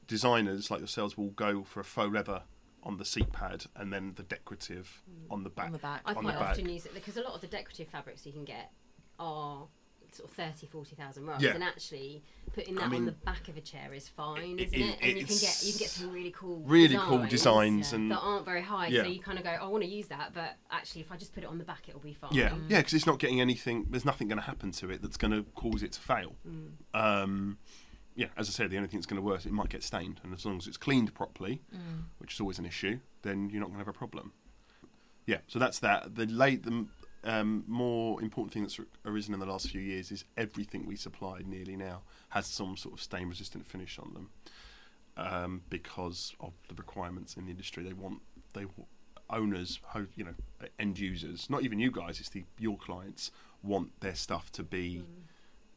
designers 0.07 0.71
like 0.71 0.79
yourselves 0.79 1.17
will 1.17 1.29
go 1.29 1.63
for 1.63 1.79
a 1.79 1.83
faux 1.83 2.13
leather 2.13 2.43
on 2.83 2.97
the 2.97 3.05
seat 3.05 3.31
pad 3.33 3.65
and 3.75 3.91
then 3.91 4.13
the 4.15 4.23
decorative 4.23 5.01
mm. 5.09 5.31
on 5.31 5.43
the 5.43 5.49
back. 5.49 5.65
on 5.65 5.71
the 5.73 5.77
back 5.77 6.01
I 6.05 6.13
on 6.13 6.23
quite 6.23 6.33
the 6.33 6.39
back. 6.39 6.51
often 6.51 6.69
use 6.69 6.85
it 6.85 6.93
because 6.93 7.17
a 7.17 7.21
lot 7.21 7.33
of 7.33 7.41
the 7.41 7.47
decorative 7.47 7.89
fabrics 7.89 8.25
you 8.25 8.31
can 8.31 8.45
get 8.45 8.71
are 9.19 9.67
sort 10.15 10.29
of 10.29 10.35
30, 10.35 10.67
40,000 10.67 11.25
rolls, 11.25 11.41
Yeah. 11.41 11.53
and 11.53 11.63
actually 11.63 12.23
putting 12.53 12.75
that 12.75 12.91
I 12.91 12.95
on 12.95 13.05
the 13.05 13.11
back 13.11 13.47
of 13.47 13.57
a 13.57 13.61
chair 13.61 13.93
is 13.93 14.07
fine, 14.07 14.59
it- 14.59 14.67
isn't 14.67 14.79
it? 14.79 14.83
it- 14.83 14.99
And 15.01 15.19
you 15.19 15.25
can 15.25 15.37
get 15.37 15.63
you 15.63 15.71
can 15.73 15.79
get 15.79 15.89
some 15.89 16.11
really 16.11 16.31
cool 16.31 16.59
really 16.61 16.97
cool 16.97 17.25
designs 17.25 17.29
designs 17.87 17.93
and 17.93 18.11
that 18.11 18.19
aren't 18.19 18.45
very 18.45 18.61
high. 18.61 18.87
Yeah. 18.87 19.03
So 19.03 19.09
you 19.09 19.19
kind 19.19 19.37
of 19.37 19.43
go, 19.43 19.51
I 19.51 19.65
want 19.67 19.83
to 19.83 19.89
use 19.89 20.07
that, 20.07 20.33
but 20.33 20.57
actually, 20.71 21.01
if 21.01 21.11
I 21.11 21.17
just 21.17 21.33
put 21.33 21.43
it 21.43 21.47
on 21.47 21.57
the 21.57 21.63
back, 21.63 21.87
it'll 21.87 21.99
be 21.99 22.13
fine. 22.13 22.33
Yeah, 22.33 22.49
mm. 22.49 22.69
yeah, 22.69 22.79
because 22.79 22.93
it's 22.93 23.05
not 23.05 23.19
getting 23.19 23.41
anything. 23.41 23.85
There's 23.89 24.05
nothing 24.05 24.27
going 24.27 24.39
to 24.39 24.45
happen 24.45 24.71
to 24.71 24.89
it 24.89 25.01
that's 25.01 25.17
going 25.17 25.31
to 25.31 25.43
cause 25.51 25.83
it 25.83 25.91
to 25.93 25.99
fail. 25.99 26.35
Mm. 26.47 26.71
Um, 26.93 27.57
yeah, 28.15 28.27
as 28.35 28.49
I 28.49 28.51
said, 28.51 28.71
the 28.71 28.77
only 28.77 28.89
thing 28.89 28.99
that's 28.99 29.05
going 29.05 29.21
to 29.21 29.25
worse, 29.25 29.45
it 29.45 29.51
might 29.51 29.69
get 29.69 29.83
stained, 29.83 30.19
and 30.23 30.33
as 30.33 30.45
long 30.45 30.57
as 30.57 30.67
it's 30.67 30.77
cleaned 30.77 31.13
properly, 31.13 31.61
mm. 31.73 32.03
which 32.17 32.33
is 32.33 32.39
always 32.41 32.57
an 32.57 32.65
issue, 32.65 32.99
then 33.21 33.49
you're 33.49 33.59
not 33.59 33.67
going 33.67 33.79
to 33.79 33.85
have 33.85 33.87
a 33.87 33.97
problem. 33.97 34.33
Yeah, 35.27 35.39
so 35.47 35.59
that's 35.59 35.79
that. 35.79 36.15
The 36.15 36.25
late, 36.25 36.63
the 36.63 36.87
um, 37.27 37.63
more 37.67 38.21
important 38.21 38.53
thing 38.53 38.63
that's 38.63 38.79
arisen 39.05 39.33
in 39.33 39.39
the 39.39 39.45
last 39.45 39.69
few 39.69 39.81
years 39.81 40.11
is 40.11 40.23
everything 40.37 40.85
we 40.85 40.95
supply 40.95 41.41
nearly 41.45 41.75
now 41.75 42.01
has 42.29 42.47
some 42.47 42.77
sort 42.77 42.95
of 42.95 43.01
stain-resistant 43.01 43.67
finish 43.67 43.99
on 43.99 44.13
them, 44.13 44.29
um, 45.17 45.61
because 45.69 46.33
of 46.39 46.53
the 46.69 46.75
requirements 46.75 47.35
in 47.35 47.45
the 47.45 47.51
industry. 47.51 47.83
They 47.83 47.93
want 47.93 48.21
they 48.53 48.65
owners, 49.29 49.79
you 50.15 50.23
know, 50.23 50.35
end 50.79 50.97
users, 50.97 51.49
not 51.49 51.63
even 51.63 51.79
you 51.79 51.91
guys. 51.91 52.19
It's 52.19 52.29
the 52.29 52.45
your 52.57 52.77
clients 52.77 53.31
want 53.61 53.99
their 53.99 54.15
stuff 54.15 54.51
to 54.53 54.63
be 54.63 55.03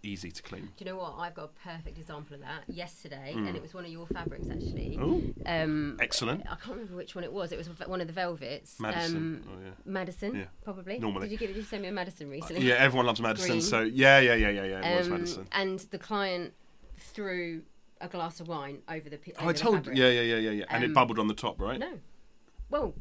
easy 0.03 0.31
to 0.31 0.43
clean. 0.43 0.63
Do 0.77 0.85
you 0.85 0.91
know 0.91 0.97
what? 0.97 1.15
I've 1.19 1.35
got 1.35 1.45
a 1.45 1.69
perfect 1.69 1.99
example 1.99 2.35
of 2.35 2.41
that 2.41 2.63
yesterday, 2.69 3.33
Mm. 3.37 3.49
and 3.49 3.57
it 3.57 3.63
was 3.63 3.75
one 3.75 3.85
of 3.85 3.91
your 3.91 4.07
fabrics 4.07 4.47
actually. 4.51 4.99
Oh, 5.01 5.23
Um, 5.47 5.97
excellent. 6.01 6.43
I 6.47 6.55
can't 6.57 6.71
remember 6.77 6.97
which 6.97 7.15
one 7.15 7.25
it 7.25 7.33
was. 7.33 7.53
It 7.53 7.59
was 7.59 7.69
one 7.87 8.01
of 8.01 8.07
the 8.07 8.13
velvets. 8.13 8.81
Madison. 8.81 9.17
Um, 9.17 9.43
oh, 9.49 9.65
yeah. 9.65 9.71
Madison, 9.85 10.35
Yeah, 10.37 10.45
probably. 10.65 10.99
normally. 10.99 11.27
Did 11.29 11.33
you 11.33 11.39
get? 11.39 11.47
Did 11.49 11.57
you 11.57 11.63
send 11.63 11.83
me 11.83 11.89
a 11.89 11.93
Madison 11.93 12.31
recently? 12.31 12.63
Yeah, 12.67 12.75
everyone 12.77 13.07
loves 13.07 13.21
Madison. 13.21 13.51
Green. 13.51 13.61
So 13.63 13.81
yeah, 13.83 14.19
yeah, 14.21 14.35
yeah, 14.35 14.51
yeah, 14.51 14.65
yeah. 14.65 14.89
It 14.95 14.99
was 14.99 15.07
Um, 15.09 15.13
Madison. 15.13 15.49
And 15.53 15.79
the 15.91 15.99
client 15.99 16.55
threw 16.97 17.63
a 18.01 18.09
glass 18.09 18.41
of 18.41 18.49
wine 18.49 18.83
over 18.89 19.11
the. 19.11 19.19
pi- 19.19 19.33
Oh, 19.39 19.49
I 19.49 19.53
told. 19.53 19.77
fabric. 19.77 19.99
Yeah, 19.99 20.09
yeah, 20.09 20.23
yeah, 20.23 20.37
yeah, 20.37 20.51
yeah. 20.51 20.65
And 20.71 20.85
Um, 20.85 20.91
it 20.91 20.95
bubbled 20.95 21.19
on 21.19 21.29
the 21.29 21.35
top, 21.35 21.61
right? 21.61 21.79
No. 21.79 21.99
Well, 22.71 22.95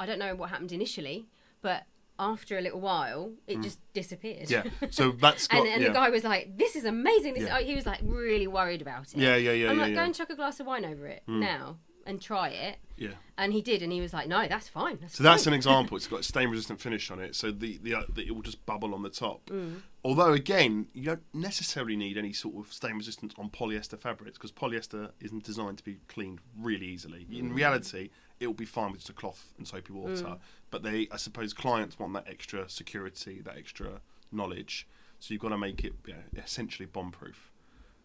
I 0.00 0.06
don't 0.06 0.18
know 0.18 0.34
what 0.34 0.50
happened 0.50 0.72
initially, 0.72 1.26
but 1.60 1.84
after 2.18 2.58
a 2.58 2.60
little 2.60 2.80
while, 2.80 3.32
it 3.46 3.60
just 3.62 3.78
disappeared. 3.94 4.48
Mm. 4.48 4.50
Yeah. 4.50 4.88
So 4.90 5.12
that's 5.12 5.48
got. 5.48 5.60
and 5.60 5.68
and 5.68 5.82
yeah. 5.82 5.88
the 5.88 5.94
guy 5.94 6.10
was 6.10 6.24
like, 6.24 6.56
"This 6.56 6.76
is 6.76 6.84
amazing." 6.84 7.34
This 7.34 7.44
Yeah. 7.44 7.58
oh, 7.58 7.64
he 7.64 7.74
was 7.74 7.86
like 7.86 8.00
really 8.02 8.46
worried 8.46 8.82
about 8.82 9.12
it. 9.12 9.16
yeah, 9.16 9.36
yeah, 9.36 9.52
yeah, 9.52 9.70
I'm 9.70 9.78
yeah, 9.78 9.84
like, 9.84 9.94
go 9.94 10.02
and 10.02 10.14
chuck 10.14 10.30
a 10.30 10.36
glass 10.36 10.60
of 10.60 10.66
wine 10.66 10.84
over 10.84 11.06
it 11.06 11.22
now 11.26 11.78
and 12.06 12.20
try 12.20 12.48
it. 12.48 12.78
yeah. 12.96 13.10
And 13.38 13.52
he 13.52 13.62
did, 13.62 13.82
and 13.82 13.92
he 13.92 14.00
was 14.00 14.12
like, 14.12 14.28
"No, 14.28 14.46
that's 14.46 14.68
fine." 14.68 14.98
That's 15.00 15.16
So 15.16 15.22
that's 15.22 15.46
an 15.46 15.52
example. 15.52 15.96
It's 15.96 16.06
got 16.14 16.20
a 16.20 16.22
stain-resistant 16.22 16.80
finish 16.80 17.10
on 17.10 17.20
it, 17.20 17.34
so 17.34 17.50
the, 17.50 17.78
the, 17.82 17.94
uh, 17.94 18.02
the 18.12 18.26
it 18.26 18.34
will 18.34 18.42
just 18.42 18.64
bubble 18.66 18.94
on 18.94 19.02
the 19.02 19.10
top. 19.10 19.46
Mm. 19.46 19.82
Although 20.04 20.32
again, 20.32 20.88
you 20.92 21.04
don't 21.04 21.22
necessarily 21.32 21.96
need 21.96 22.18
any 22.18 22.32
sort 22.32 22.56
of 22.56 22.72
stain 22.72 22.96
resistance 22.96 23.34
on 23.38 23.50
polyester 23.50 23.98
fabrics 23.98 24.36
because 24.36 24.52
polyester 24.52 25.10
isn't 25.20 25.44
designed 25.44 25.78
to 25.78 25.84
be 25.84 25.98
cleaned 26.08 26.40
really 26.58 26.86
easily. 26.86 27.26
Mm. 27.30 27.38
In 27.38 27.52
reality, 27.54 28.10
it 28.42 28.46
will 28.46 28.54
be 28.54 28.64
fine 28.64 28.90
with 28.90 29.00
just 29.00 29.10
a 29.10 29.12
cloth 29.12 29.52
and 29.56 29.66
soapy 29.66 29.92
water. 29.92 30.36
But 30.70 30.82
they, 30.82 31.06
I 31.12 31.16
suppose, 31.16 31.52
clients 31.52 31.98
want 31.98 32.12
that 32.14 32.26
extra 32.28 32.68
security, 32.68 33.40
that 33.44 33.56
extra 33.56 34.00
knowledge. 34.32 34.88
So 35.20 35.32
you've 35.32 35.40
got 35.40 35.50
to 35.50 35.58
make 35.58 35.84
it 35.84 35.92
yeah, 36.06 36.14
essentially 36.36 36.86
bomb-proof. 36.86 37.52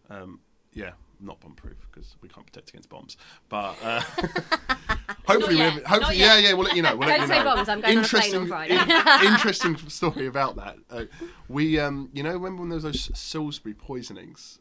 Um, 0.08 0.40
yeah, 0.74 0.92
not 1.20 1.40
bomb-proof 1.40 1.88
because 1.90 2.14
we 2.22 2.28
can't 2.28 2.46
protect 2.46 2.70
against 2.70 2.88
bombs. 2.88 3.16
But 3.48 3.76
uh, 3.82 4.00
hopefully, 5.26 5.56
we 5.56 5.60
yet, 5.60 5.84
hopefully, 5.84 6.18
yeah, 6.18 6.38
yeah, 6.38 6.52
we'll 6.52 6.66
let 6.66 6.76
you 6.76 6.82
know. 6.82 6.96
We'll 6.96 7.08
let 7.08 7.18
Don't 7.18 7.28
you 7.28 7.34
say 7.34 7.38
know. 7.42 7.56
bombs, 7.56 7.68
I'm 7.68 7.80
going 7.80 7.98
on 7.98 8.04
a 8.04 8.08
plane 8.08 8.36
on 8.36 8.46
Friday. 8.46 8.74
in- 8.74 9.26
interesting 9.32 9.76
story 9.88 10.26
about 10.26 10.54
that. 10.56 10.76
Uh, 10.88 11.04
we, 11.48 11.80
um, 11.80 12.10
you 12.12 12.22
know, 12.22 12.32
remember 12.32 12.60
when 12.60 12.68
there 12.68 12.76
was 12.76 12.84
those 12.84 13.10
Salisbury 13.18 13.74
poisonings? 13.74 14.60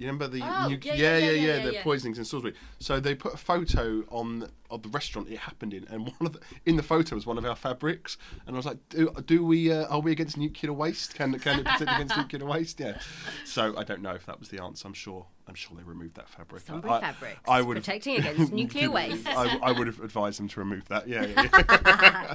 You 0.00 0.06
remember 0.06 0.28
the 0.28 0.42
Oh, 0.42 0.68
nu- 0.68 0.78
yeah, 0.82 0.94
yeah, 0.94 1.18
yeah, 1.18 1.30
yeah, 1.32 1.64
the 1.66 1.78
poisonings 1.82 2.18
in 2.18 2.24
Salisbury. 2.24 2.54
So 2.78 3.00
they 3.00 3.14
put 3.14 3.34
a 3.34 3.36
photo 3.36 4.02
on 4.08 4.48
of 4.70 4.82
the 4.82 4.88
restaurant 4.88 5.28
it 5.28 5.38
happened 5.38 5.74
in, 5.74 5.84
and 5.88 6.04
one 6.18 6.26
of 6.26 6.32
the, 6.32 6.40
in 6.64 6.76
the 6.76 6.82
photo 6.82 7.14
was 7.16 7.26
one 7.26 7.36
of 7.36 7.44
our 7.44 7.54
fabrics. 7.54 8.16
And 8.46 8.56
I 8.56 8.58
was 8.58 8.64
like, 8.64 8.78
do, 8.88 9.12
do 9.26 9.44
we 9.44 9.70
uh, 9.70 9.86
are 9.88 10.00
we 10.00 10.10
against 10.10 10.38
nuclear 10.38 10.72
waste? 10.72 11.14
Can 11.14 11.38
can 11.38 11.60
it 11.60 11.66
protect 11.66 11.82
against 11.82 12.16
nuclear 12.32 12.46
waste? 12.48 12.80
Yeah. 12.80 12.98
So 13.44 13.76
I 13.76 13.84
don't 13.84 14.00
know 14.00 14.14
if 14.14 14.24
that 14.24 14.40
was 14.40 14.48
the 14.48 14.62
answer. 14.62 14.88
I'm 14.88 14.94
sure 14.94 15.26
I'm 15.46 15.54
sure 15.54 15.76
they 15.76 15.82
removed 15.82 16.14
that 16.14 16.30
fabric. 16.30 16.62
Sunbury 16.62 16.94
I, 16.94 17.00
fabrics, 17.00 17.40
I 17.46 17.60
would 17.60 17.76
protecting 17.76 18.16
against 18.18 18.52
nuclear 18.54 18.90
waste. 18.90 19.26
I, 19.26 19.58
I 19.62 19.72
would 19.72 19.86
have 19.86 20.00
advised 20.00 20.38
them 20.38 20.48
to 20.48 20.60
remove 20.60 20.88
that. 20.88 21.08
Yeah. 21.08 21.26
yeah, 21.26 21.48
yeah. 21.52 22.34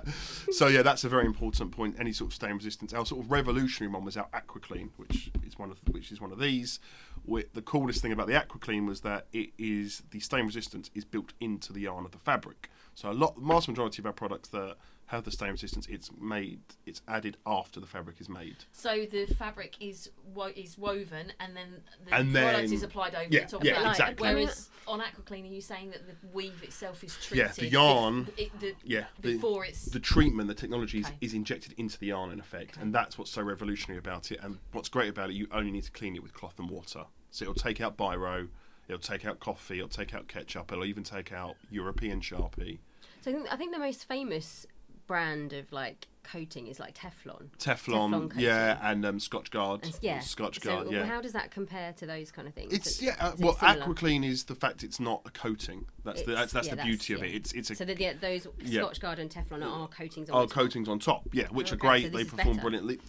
so 0.52 0.68
yeah, 0.68 0.84
that's 0.84 1.04
a 1.04 1.10
very 1.10 1.26
important 1.26 1.72
point. 1.72 1.96
Any 1.98 2.12
sort 2.12 2.30
of 2.30 2.36
stain 2.36 2.54
resistance. 2.54 2.94
Our 2.94 3.06
sort 3.06 3.24
of 3.26 3.32
revolutionary 3.32 3.92
one 3.92 4.06
was 4.06 4.18
our 4.18 4.28
AquaClean, 4.34 4.90
which 4.98 5.32
is 5.48 5.58
one 5.58 5.72
of 5.72 5.80
which 5.90 6.12
is 6.12 6.22
one 6.22 6.32
of 6.32 6.40
these. 6.40 6.80
The 7.28 7.62
coolest 7.64 8.02
thing 8.02 8.12
about 8.12 8.28
the 8.28 8.34
AquaClean 8.34 8.88
was 8.88 9.02
that 9.02 9.28
it 9.34 9.52
is 9.58 10.04
the 10.12 10.20
stain 10.20 10.46
resistance 10.46 10.90
is 10.94 11.06
built 11.06 11.34
into 11.40 11.74
the 11.74 11.82
yarn 11.82 12.06
of 12.06 12.12
the 12.12 12.20
fabric. 12.20 12.70
So 12.94 13.12
a 13.12 13.14
lot, 13.14 13.36
the 13.36 13.42
vast 13.46 13.68
majority 13.68 14.02
of 14.02 14.06
our 14.06 14.14
products 14.14 14.50
that 14.50 14.78
have 15.08 15.24
the 15.24 15.32
stain 15.32 15.52
resistance, 15.52 15.86
it's 15.88 16.10
made, 16.20 16.60
it's 16.86 17.02
added 17.08 17.38
after 17.46 17.80
the 17.80 17.86
fabric 17.86 18.20
is 18.20 18.28
made. 18.28 18.56
So 18.72 19.06
the 19.06 19.26
fabric 19.28 19.76
is 19.80 20.10
wo- 20.34 20.52
is 20.56 20.78
woven, 20.78 21.32
and 21.40 21.56
then 21.56 21.82
the 22.06 22.14
And 22.16 22.32
product 22.34 22.56
then- 22.64 22.74
is 22.74 22.82
applied 22.84 23.14
over 23.14 23.28
yeah, 23.30 23.42
the 23.46 23.52
top 23.52 23.64
yeah, 23.64 23.78
of 23.78 23.84
that. 23.84 23.90
exactly. 23.92 24.28
Whereas 24.34 24.70
on 24.88 25.02
AquaClean, 25.02 25.44
are 25.44 25.54
you 25.54 25.62
saying 25.62 25.92
that 25.92 26.08
the 26.08 26.28
weave 26.34 26.62
itself 26.64 27.04
is 27.04 27.16
treated? 27.18 27.38
Yeah, 27.46 27.52
the 27.54 27.68
yarn- 27.68 28.26
bef- 28.26 28.40
it- 28.40 28.60
the- 28.60 28.76
Yeah, 28.84 29.06
the- 29.22 29.34
before 29.36 29.64
it's 29.66 29.86
the 29.86 30.00
treatment, 30.00 30.48
the 30.48 30.56
technology 30.56 31.00
is, 31.00 31.06
Okay. 31.06 31.18
is 31.22 31.34
injected 31.36 31.74
into 31.78 32.00
the 32.00 32.08
yarn 32.08 32.32
in 32.32 32.40
effect, 32.40 32.78
and 32.78 32.94
that's 32.94 33.18
what's 33.18 33.32
so 33.32 33.44
revolutionary 33.44 34.00
about 34.00 34.32
it. 34.32 34.40
And 34.42 34.58
what's 34.72 34.90
great 34.90 35.10
about 35.10 35.30
it, 35.30 35.34
you 35.34 35.48
only 35.52 35.70
need 35.72 35.84
to 35.84 35.92
clean 35.92 36.16
it 36.16 36.24
with 36.24 36.34
cloth 36.34 36.58
and 36.60 36.70
water. 36.70 37.06
So 37.30 37.44
it'll 37.44 37.54
take 37.54 37.80
out 37.80 37.96
biro, 37.98 38.50
it'll 38.88 39.00
take 39.00 39.24
out 39.26 39.40
coffee, 39.40 39.78
it'll 39.78 39.88
take 39.90 40.16
out 40.16 40.28
ketchup, 40.28 40.72
it'll 40.72 40.86
even 40.86 41.04
take 41.04 41.32
out 41.32 41.58
European 41.70 42.22
Sharpie, 42.22 42.80
So 43.22 43.32
I 43.32 43.34
think, 43.34 43.54
I 43.54 43.56
think 43.58 43.72
the 43.74 43.80
most 43.80 44.08
famous 44.08 44.66
brand 45.08 45.54
of 45.54 45.72
like 45.72 46.08
coating 46.24 46.68
is 46.68 46.80
like 46.80 46.96
Teflon. 46.96 47.50
Teflon, 47.60 48.30
Teflon 48.30 48.34
yeah, 48.38 48.80
and 48.82 49.06
um, 49.06 49.20
Scotchgard, 49.20 49.84
And, 49.84 49.98
yeah. 50.02 50.20
Scotch 50.20 50.60
so 50.62 50.70
Guard, 50.70 50.92
yeah. 50.92 51.06
how 51.06 51.22
does 51.22 51.34
that 51.34 51.52
compare 51.52 51.94
to 51.94 52.06
those 52.06 52.32
kind 52.32 52.48
of 52.48 52.54
things? 52.54 52.74
It's 52.74 53.02
yeah. 53.02 53.16
Uh, 53.20 53.34
well? 53.38 53.56
AquaClean 53.56 54.26
is 54.26 54.46
the 54.46 54.56
fact 54.56 54.84
it's 54.84 55.00
not 55.00 55.22
a 55.26 55.32
coating. 55.32 55.86
That's 56.04 56.24
the 56.24 56.34
that's, 56.34 56.54
that's 56.54 56.68
yeah, 56.68 56.76
the 56.76 56.84
beauty 56.84 57.14
of 57.14 57.20
yeah. 57.20 57.26
it. 57.26 57.36
It's 57.36 57.52
it's 57.54 57.70
a 57.72 57.76
So 57.76 57.86
that 57.86 57.98
the, 57.98 58.14
those 58.20 58.48
Yeah. 58.64 58.82
Scotchgard 58.82 59.20
and 59.20 59.30
Teflon 59.30 59.64
are, 59.64 59.82
are 59.84 59.88
coatings 59.88 60.30
on 60.30 60.36
are 60.36 60.48
the 60.48 60.54
top. 60.54 60.64
coatings 60.64 60.90
on 60.90 61.00
top, 61.00 61.28
yeah, 61.32 61.48
which 61.48 61.72
are 61.72 61.76
Okay, 61.76 61.88
great. 61.88 62.12
so 62.12 62.18
they 62.18 62.24
perform 62.24 62.58
better. 62.58 62.62
brilliantly. 62.62 63.00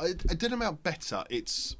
A, 0.00 0.06
a 0.30 0.34
good 0.34 0.52
amount 0.52 0.82
better. 0.82 1.24
It's 1.30 1.76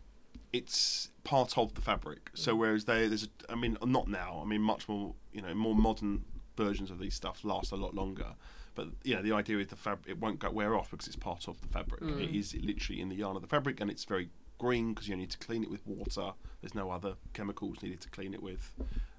it's 0.53 1.11
part 1.25 1.57
of 1.57 1.75
the 1.75 1.81
fabric. 1.81 2.27
Mm. 2.33 2.39
So 2.39 2.55
whereas 2.55 2.85
they, 2.85 3.09
there's, 3.09 3.25
a, 3.25 3.53
I 3.53 3.55
mean, 3.55 3.79
not 3.85 4.09
now. 4.09 4.41
I 4.43 4.47
mean, 4.47 4.61
much 4.61 4.89
more, 4.89 5.15
you 5.33 5.41
know, 5.41 5.55
more 5.55 5.75
modern 5.75 6.25
versions 6.57 6.91
of 6.91 6.99
these 6.99 7.15
stuff 7.15 7.45
last 7.45 7.73
a 7.73 7.77
lot 7.77 7.95
longer. 7.95 8.35
But 8.75 8.89
yeah, 9.05 9.21
the 9.21 9.33
idea 9.33 9.59
is 9.59 9.69
the 9.69 9.77
fabric 9.77 10.09
it 10.09 10.19
won't 10.19 10.39
go 10.39 10.51
wear 10.51 10.75
off 10.75 10.91
because 10.91 11.07
it's 11.07 11.17
part 11.17 11.49
of 11.49 11.61
the 11.61 11.69
fabric. 11.69 12.01
Mm. 12.01 12.23
It 12.23 12.37
is 12.37 12.55
literally 12.55 13.01
in 13.01 13.09
the 13.09 13.17
yarn 13.17 13.37
of 13.37 13.43
the 13.43 13.49
fabric, 13.49 13.81
and 13.81 13.91
it's 13.91 14.05
very 14.05 14.31
green 14.59 14.95
because 14.95 15.09
you 15.09 15.17
need 15.17 15.31
to 15.31 15.39
clean 15.39 15.63
it 15.63 15.71
with 15.71 15.87
water. 15.87 16.33
There's 16.61 16.75
no 16.75 16.91
other 16.91 17.15
chemicals 17.33 17.83
needed 17.83 18.01
to 18.03 18.11
clean 18.11 18.33
it 18.33 18.43
with. 18.43 18.73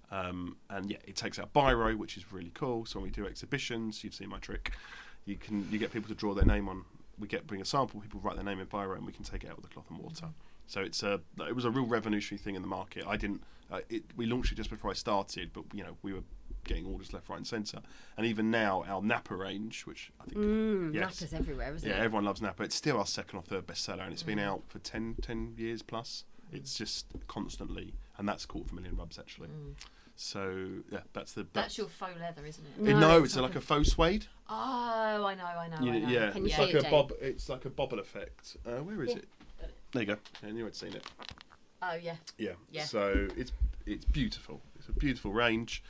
Um, 0.09 0.57
and 0.69 0.89
yeah, 0.89 0.97
it 1.05 1.15
takes 1.15 1.39
out 1.39 1.53
biro, 1.53 1.95
which 1.97 2.17
is 2.17 2.31
really 2.31 2.51
cool. 2.53 2.85
So 2.85 2.99
when 2.99 3.05
we 3.05 3.11
do 3.11 3.25
exhibitions, 3.25 4.03
you've 4.03 4.13
seen 4.13 4.29
my 4.29 4.39
trick. 4.39 4.71
You 5.25 5.35
can 5.35 5.67
you 5.71 5.79
get 5.79 5.91
people 5.91 6.09
to 6.09 6.15
draw 6.15 6.33
their 6.33 6.45
name 6.45 6.67
on. 6.69 6.85
We 7.19 7.27
get 7.27 7.45
bring 7.45 7.61
a 7.61 7.65
sample, 7.65 7.99
people 7.99 8.19
write 8.21 8.35
their 8.35 8.45
name 8.45 8.59
in 8.59 8.67
biro, 8.67 8.95
and 8.95 9.05
we 9.05 9.11
can 9.11 9.23
take 9.23 9.43
it 9.43 9.49
out 9.49 9.57
with 9.57 9.65
a 9.65 9.69
cloth 9.69 9.89
and 9.89 9.99
water. 9.99 10.29
So 10.67 10.81
it's 10.81 11.03
a 11.03 11.21
it 11.47 11.55
was 11.55 11.65
a 11.65 11.71
real 11.71 11.85
revolutionary 11.85 12.41
thing 12.41 12.55
in 12.55 12.61
the 12.61 12.67
market. 12.67 13.05
I 13.07 13.17
didn't. 13.17 13.43
Uh, 13.71 13.79
it, 13.89 14.03
we 14.15 14.25
launched 14.25 14.51
it 14.51 14.55
just 14.55 14.69
before 14.69 14.91
I 14.91 14.93
started, 14.93 15.51
but 15.53 15.63
you 15.73 15.83
know 15.83 15.97
we 16.03 16.13
were 16.13 16.23
getting 16.63 16.86
orders 16.86 17.13
left, 17.13 17.30
right, 17.30 17.38
and 17.38 17.47
centre. 17.47 17.82
And 18.17 18.26
even 18.26 18.49
now, 18.52 18.84
our 18.88 19.02
Napa 19.02 19.36
range, 19.36 19.82
which 19.86 20.12
I 20.19 20.26
think 20.26 20.38
Mm, 20.38 20.93
Yes. 20.93 21.21
Napa's 21.21 21.34
everywhere, 21.34 21.73
isn't 21.76 21.88
yeah, 21.88 21.95
it? 21.97 21.99
everyone 22.04 22.26
loves 22.26 22.41
Napa. 22.41 22.63
It's 22.63 22.76
still 22.76 22.97
our 22.97 23.06
second 23.06 23.39
or 23.39 23.41
third 23.43 23.67
bestseller, 23.67 24.04
and 24.04 24.13
it's 24.13 24.23
been 24.23 24.39
out 24.39 24.63
for 24.67 24.80
10, 24.80 25.15
10 25.21 25.56
years 25.58 25.82
plus. 25.82 26.26
It's 26.52 26.76
just 26.78 27.08
constantly, 27.28 27.93
and 28.17 28.28
that's 28.30 28.45
quarter 28.45 28.67
of 28.67 28.71
a 28.73 28.76
million 28.76 28.95
rubs 28.95 29.17
actually. 29.17 29.49
So 30.15 30.67
yeah, 30.91 30.99
that's 31.13 31.34
the 31.34 31.47
that's 31.54 31.78
your 31.78 31.88
faux 31.88 32.13
leather, 32.19 32.45
isn't 32.45 32.63
it? 32.63 32.80
no, 32.82 32.99
No, 32.99 33.17
it's 33.23 33.34
it's 33.34 33.41
like 33.41 33.56
a 33.56 33.62
faux 33.62 33.89
suede. 33.91 34.28
Oh, 34.47 34.54
I 35.26 35.34
know, 35.34 35.43
I 35.45 35.67
know, 35.69 35.78
You- 35.82 35.91
I 35.93 35.99
know. 35.99 36.08
yeah, 36.08 36.32
Can 36.32 36.45
it's 36.45 36.58
like 36.60 36.69
it, 36.69 36.76
a 36.76 36.82
Jane? 36.84 36.91
bob. 36.91 37.13
It's 37.19 37.49
like 37.49 37.65
a 37.65 37.71
bobble 37.71 37.97
effect. 37.99 38.58
Uh, 38.65 38.84
where 38.84 39.02
is 39.04 39.10
Yeah. 39.12 39.17
it? 39.17 39.28
There 39.93 40.02
you 40.04 40.08
go. 40.08 40.17
I 40.43 40.52
knew 40.52 40.67
I'd 40.67 40.76
seen 40.76 40.93
it. 40.93 41.04
Oh 41.82 41.95
yeah. 41.95 42.15
Yeah. 42.38 42.52
Yeah. 42.71 42.84
So 42.86 43.28
it's 43.36 43.52
it's 43.88 44.06
beautiful. 44.06 44.62
It's 44.78 44.88
a 44.89 44.93
beautiful 44.93 45.34
range. 45.34 45.84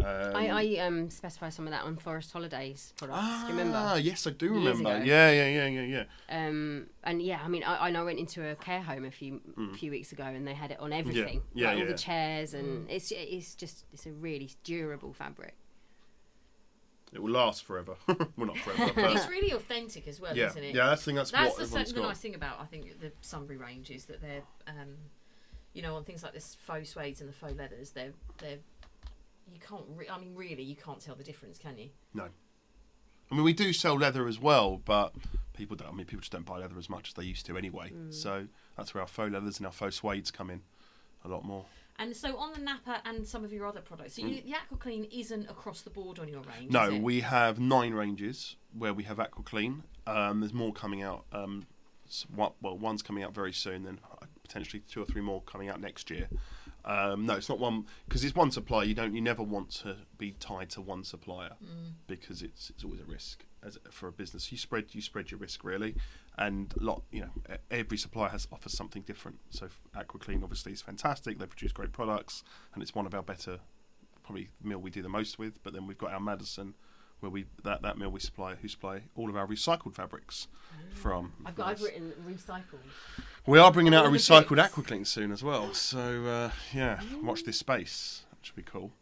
Um, 0.00 0.34
I, 0.34 0.48
I 0.48 0.86
um, 0.86 1.08
specify 1.08 1.50
some 1.50 1.66
of 1.66 1.70
that 1.70 1.84
on 1.84 1.96
Forest 1.96 2.32
Holidays 2.32 2.92
products. 2.96 3.18
ah, 3.22 3.44
Do 3.46 3.52
you 3.52 3.58
remember? 3.58 3.98
yes, 4.00 4.26
I 4.26 4.30
do 4.30 4.46
Years 4.46 4.78
remember. 4.78 4.96
ago. 4.96 5.04
Yeah, 5.04 5.30
yeah, 5.30 5.48
yeah, 5.48 5.66
yeah, 5.66 6.04
yeah. 6.28 6.46
Um, 6.46 6.86
and 7.04 7.22
yeah, 7.22 7.40
I 7.44 7.48
mean, 7.48 7.62
I, 7.62 7.86
I 7.86 7.90
know 7.90 8.00
I 8.00 8.04
went 8.04 8.18
into 8.18 8.44
a 8.44 8.56
care 8.56 8.82
home 8.82 9.04
a 9.04 9.10
few 9.10 9.40
few 9.76 9.92
weeks 9.92 10.10
ago, 10.10 10.24
and 10.24 10.46
they 10.46 10.54
had 10.54 10.72
it 10.72 10.80
on 10.80 10.92
everything. 10.92 11.42
Yeah, 11.54 11.68
like 11.68 11.76
all 11.76 11.82
yeah. 11.84 11.88
the 11.88 11.98
chairs, 11.98 12.54
and 12.54 12.90
it's 12.90 13.12
it's 13.12 13.54
just 13.54 13.84
it's 13.92 14.06
a 14.06 14.12
really 14.12 14.50
durable 14.64 15.12
fabric. 15.12 15.54
It 17.12 17.22
will 17.22 17.30
last 17.30 17.64
forever. 17.64 17.94
well, 18.08 18.48
not 18.48 18.58
forever, 18.58 18.92
it's 18.96 19.22
but 19.22 19.30
really 19.30 19.52
authentic 19.52 20.08
as 20.08 20.20
well, 20.20 20.36
yeah, 20.36 20.48
isn't 20.48 20.64
it? 20.64 20.74
yeah. 20.74 20.86
That's 20.86 21.02
the 21.02 21.06
thing. 21.06 21.14
That's, 21.14 21.30
That's 21.30 21.50
what 21.50 21.58
the, 21.58 21.64
everyone's 21.64 21.92
the 21.92 22.00
got. 22.00 22.08
nice 22.08 22.18
thing 22.18 22.34
about 22.34 22.60
I 22.60 22.64
think 22.64 23.00
the 23.00 23.12
Sunbury 23.20 23.56
range 23.56 23.90
is 23.90 24.06
that 24.06 24.20
they're, 24.20 24.42
um, 24.66 24.96
you 25.72 25.82
know, 25.82 25.94
on 25.94 26.02
things 26.02 26.24
like 26.24 26.32
this 26.32 26.56
faux 26.66 26.92
suedes 26.92 27.20
and 27.20 27.28
the 27.28 27.32
faux 27.32 27.54
leathers, 27.56 27.90
they're 27.90 28.12
they're 28.38 28.58
you 29.52 29.60
can't. 29.60 29.84
Re- 29.88 30.08
I 30.08 30.18
mean, 30.18 30.34
really, 30.34 30.62
you 30.62 30.76
can't 30.76 31.00
tell 31.00 31.14
the 31.14 31.24
difference, 31.24 31.58
can 31.58 31.78
you? 31.78 31.90
No. 32.12 32.28
I 33.30 33.34
mean, 33.34 33.44
we 33.44 33.52
do 33.52 33.72
sell 33.72 33.94
leather 33.94 34.28
as 34.28 34.38
well, 34.38 34.80
but 34.84 35.12
people 35.56 35.76
don't. 35.76 35.88
I 35.88 35.92
mean, 35.92 36.06
people 36.06 36.20
just 36.20 36.32
don't 36.32 36.44
buy 36.44 36.58
leather 36.58 36.78
as 36.78 36.90
much 36.90 37.08
as 37.08 37.14
they 37.14 37.24
used 37.24 37.46
to 37.46 37.56
anyway. 37.56 37.92
So 38.10 38.46
that's 38.76 38.94
where 38.94 39.00
our 39.00 39.06
faux 39.08 39.32
leathers 39.32 39.58
and 39.58 39.66
our 39.66 39.72
faux 39.72 40.00
suedes 40.00 40.32
come 40.32 40.50
in 40.50 40.60
a 41.24 41.28
lot 41.28 41.44
more. 41.44 41.64
And 41.98 42.14
so 42.14 42.36
on 42.36 42.52
the 42.52 42.58
Napa 42.58 43.00
and 43.04 43.26
some 43.26 43.44
of 43.44 43.52
your 43.52 43.66
other 43.66 43.80
products, 43.80 44.16
so 44.16 44.22
you, 44.22 44.42
the 44.42 44.54
Aqua 44.54 44.76
Clean 44.78 45.04
isn't 45.04 45.48
across 45.48 45.82
the 45.82 45.90
board 45.90 46.18
on 46.18 46.28
your 46.28 46.42
range. 46.42 46.70
Mm. 46.70 46.72
No, 46.72 46.88
is 46.88 46.94
it? 46.94 47.02
we 47.02 47.20
have 47.20 47.60
nine 47.60 47.94
ranges 47.94 48.56
where 48.76 48.92
we 48.92 49.04
have 49.04 49.20
aqua 49.20 49.44
clean. 49.44 49.84
Um, 50.06 50.40
there's 50.40 50.52
more 50.52 50.72
coming 50.72 51.02
out. 51.02 51.24
Um, 51.32 51.66
well, 52.36 52.54
one's 52.60 53.02
coming 53.02 53.22
out 53.22 53.32
very 53.32 53.52
soon. 53.52 53.84
Then 53.84 54.00
uh, 54.10 54.26
potentially 54.42 54.82
two 54.88 55.02
or 55.02 55.06
three 55.06 55.22
more 55.22 55.40
coming 55.42 55.68
out 55.68 55.80
next 55.80 56.10
year. 56.10 56.28
Um, 56.84 57.24
no, 57.24 57.34
it's 57.34 57.48
not 57.48 57.58
one 57.58 57.86
because 58.06 58.24
it's 58.24 58.34
one 58.34 58.50
supplier. 58.50 58.84
You 58.84 58.94
don't. 58.94 59.14
You 59.14 59.20
never 59.22 59.42
want 59.42 59.70
to 59.82 59.96
be 60.18 60.32
tied 60.32 60.70
to 60.70 60.80
one 60.80 61.04
supplier 61.04 61.50
because 62.06 62.42
it's 62.42 62.70
it's 62.70 62.84
always 62.84 63.00
a 63.00 63.04
risk 63.04 63.44
as 63.62 63.78
for 63.90 64.08
a 64.08 64.12
business. 64.12 64.52
You 64.52 64.58
spread 64.58 64.86
you 64.92 65.00
spread 65.00 65.30
your 65.30 65.40
risk 65.40 65.64
really, 65.64 65.94
and 66.36 66.74
a 66.78 66.84
lot 66.84 67.02
you 67.10 67.22
know 67.22 67.56
every 67.70 67.96
supplier 67.96 68.28
has 68.28 68.46
offers 68.52 68.76
something 68.76 69.02
different. 69.02 69.38
So 69.50 69.68
Aqua 69.96 70.20
Clean 70.20 70.42
obviously 70.42 70.72
is 70.72 70.82
fantastic. 70.82 71.38
They 71.38 71.46
produce 71.46 71.72
great 71.72 71.92
products, 71.92 72.42
and 72.74 72.82
it's 72.82 72.94
one 72.94 73.06
of 73.06 73.14
our 73.14 73.22
better 73.22 73.60
probably 74.22 74.48
meal 74.62 74.78
we 74.78 74.90
do 74.90 75.02
the 75.02 75.08
most 75.08 75.38
with. 75.38 75.62
But 75.62 75.72
then 75.72 75.86
we've 75.86 75.98
got 75.98 76.12
our 76.12 76.20
Madison, 76.20 76.74
where 77.24 77.30
we 77.30 77.46
that 77.62 77.80
that 77.80 77.96
mill 77.96 78.10
we 78.10 78.20
supply 78.20 78.54
who 78.54 78.68
supply 78.68 79.00
all 79.16 79.30
of 79.30 79.36
our 79.36 79.46
recycled 79.46 79.94
fabrics 79.94 80.46
from. 80.92 81.32
I've 81.44 81.56
got. 81.56 81.68
I've 81.68 81.82
written 81.82 82.12
recycled. 82.28 82.84
We 83.46 83.58
are 83.58 83.72
bringing 83.72 83.94
out 83.94 84.04
a 84.04 84.08
recycled. 84.10 84.62
AquaClean 84.62 85.06
soon 85.06 85.32
as 85.32 85.42
well. 85.42 85.72
So 85.72 86.26
uh, 86.26 86.50
yeah, 86.74 87.00
watch 87.22 87.44
this 87.44 87.58
space. 87.58 88.24
That 88.30 88.38
should 88.42 88.56
be 88.56 88.62
cool. 88.62 88.92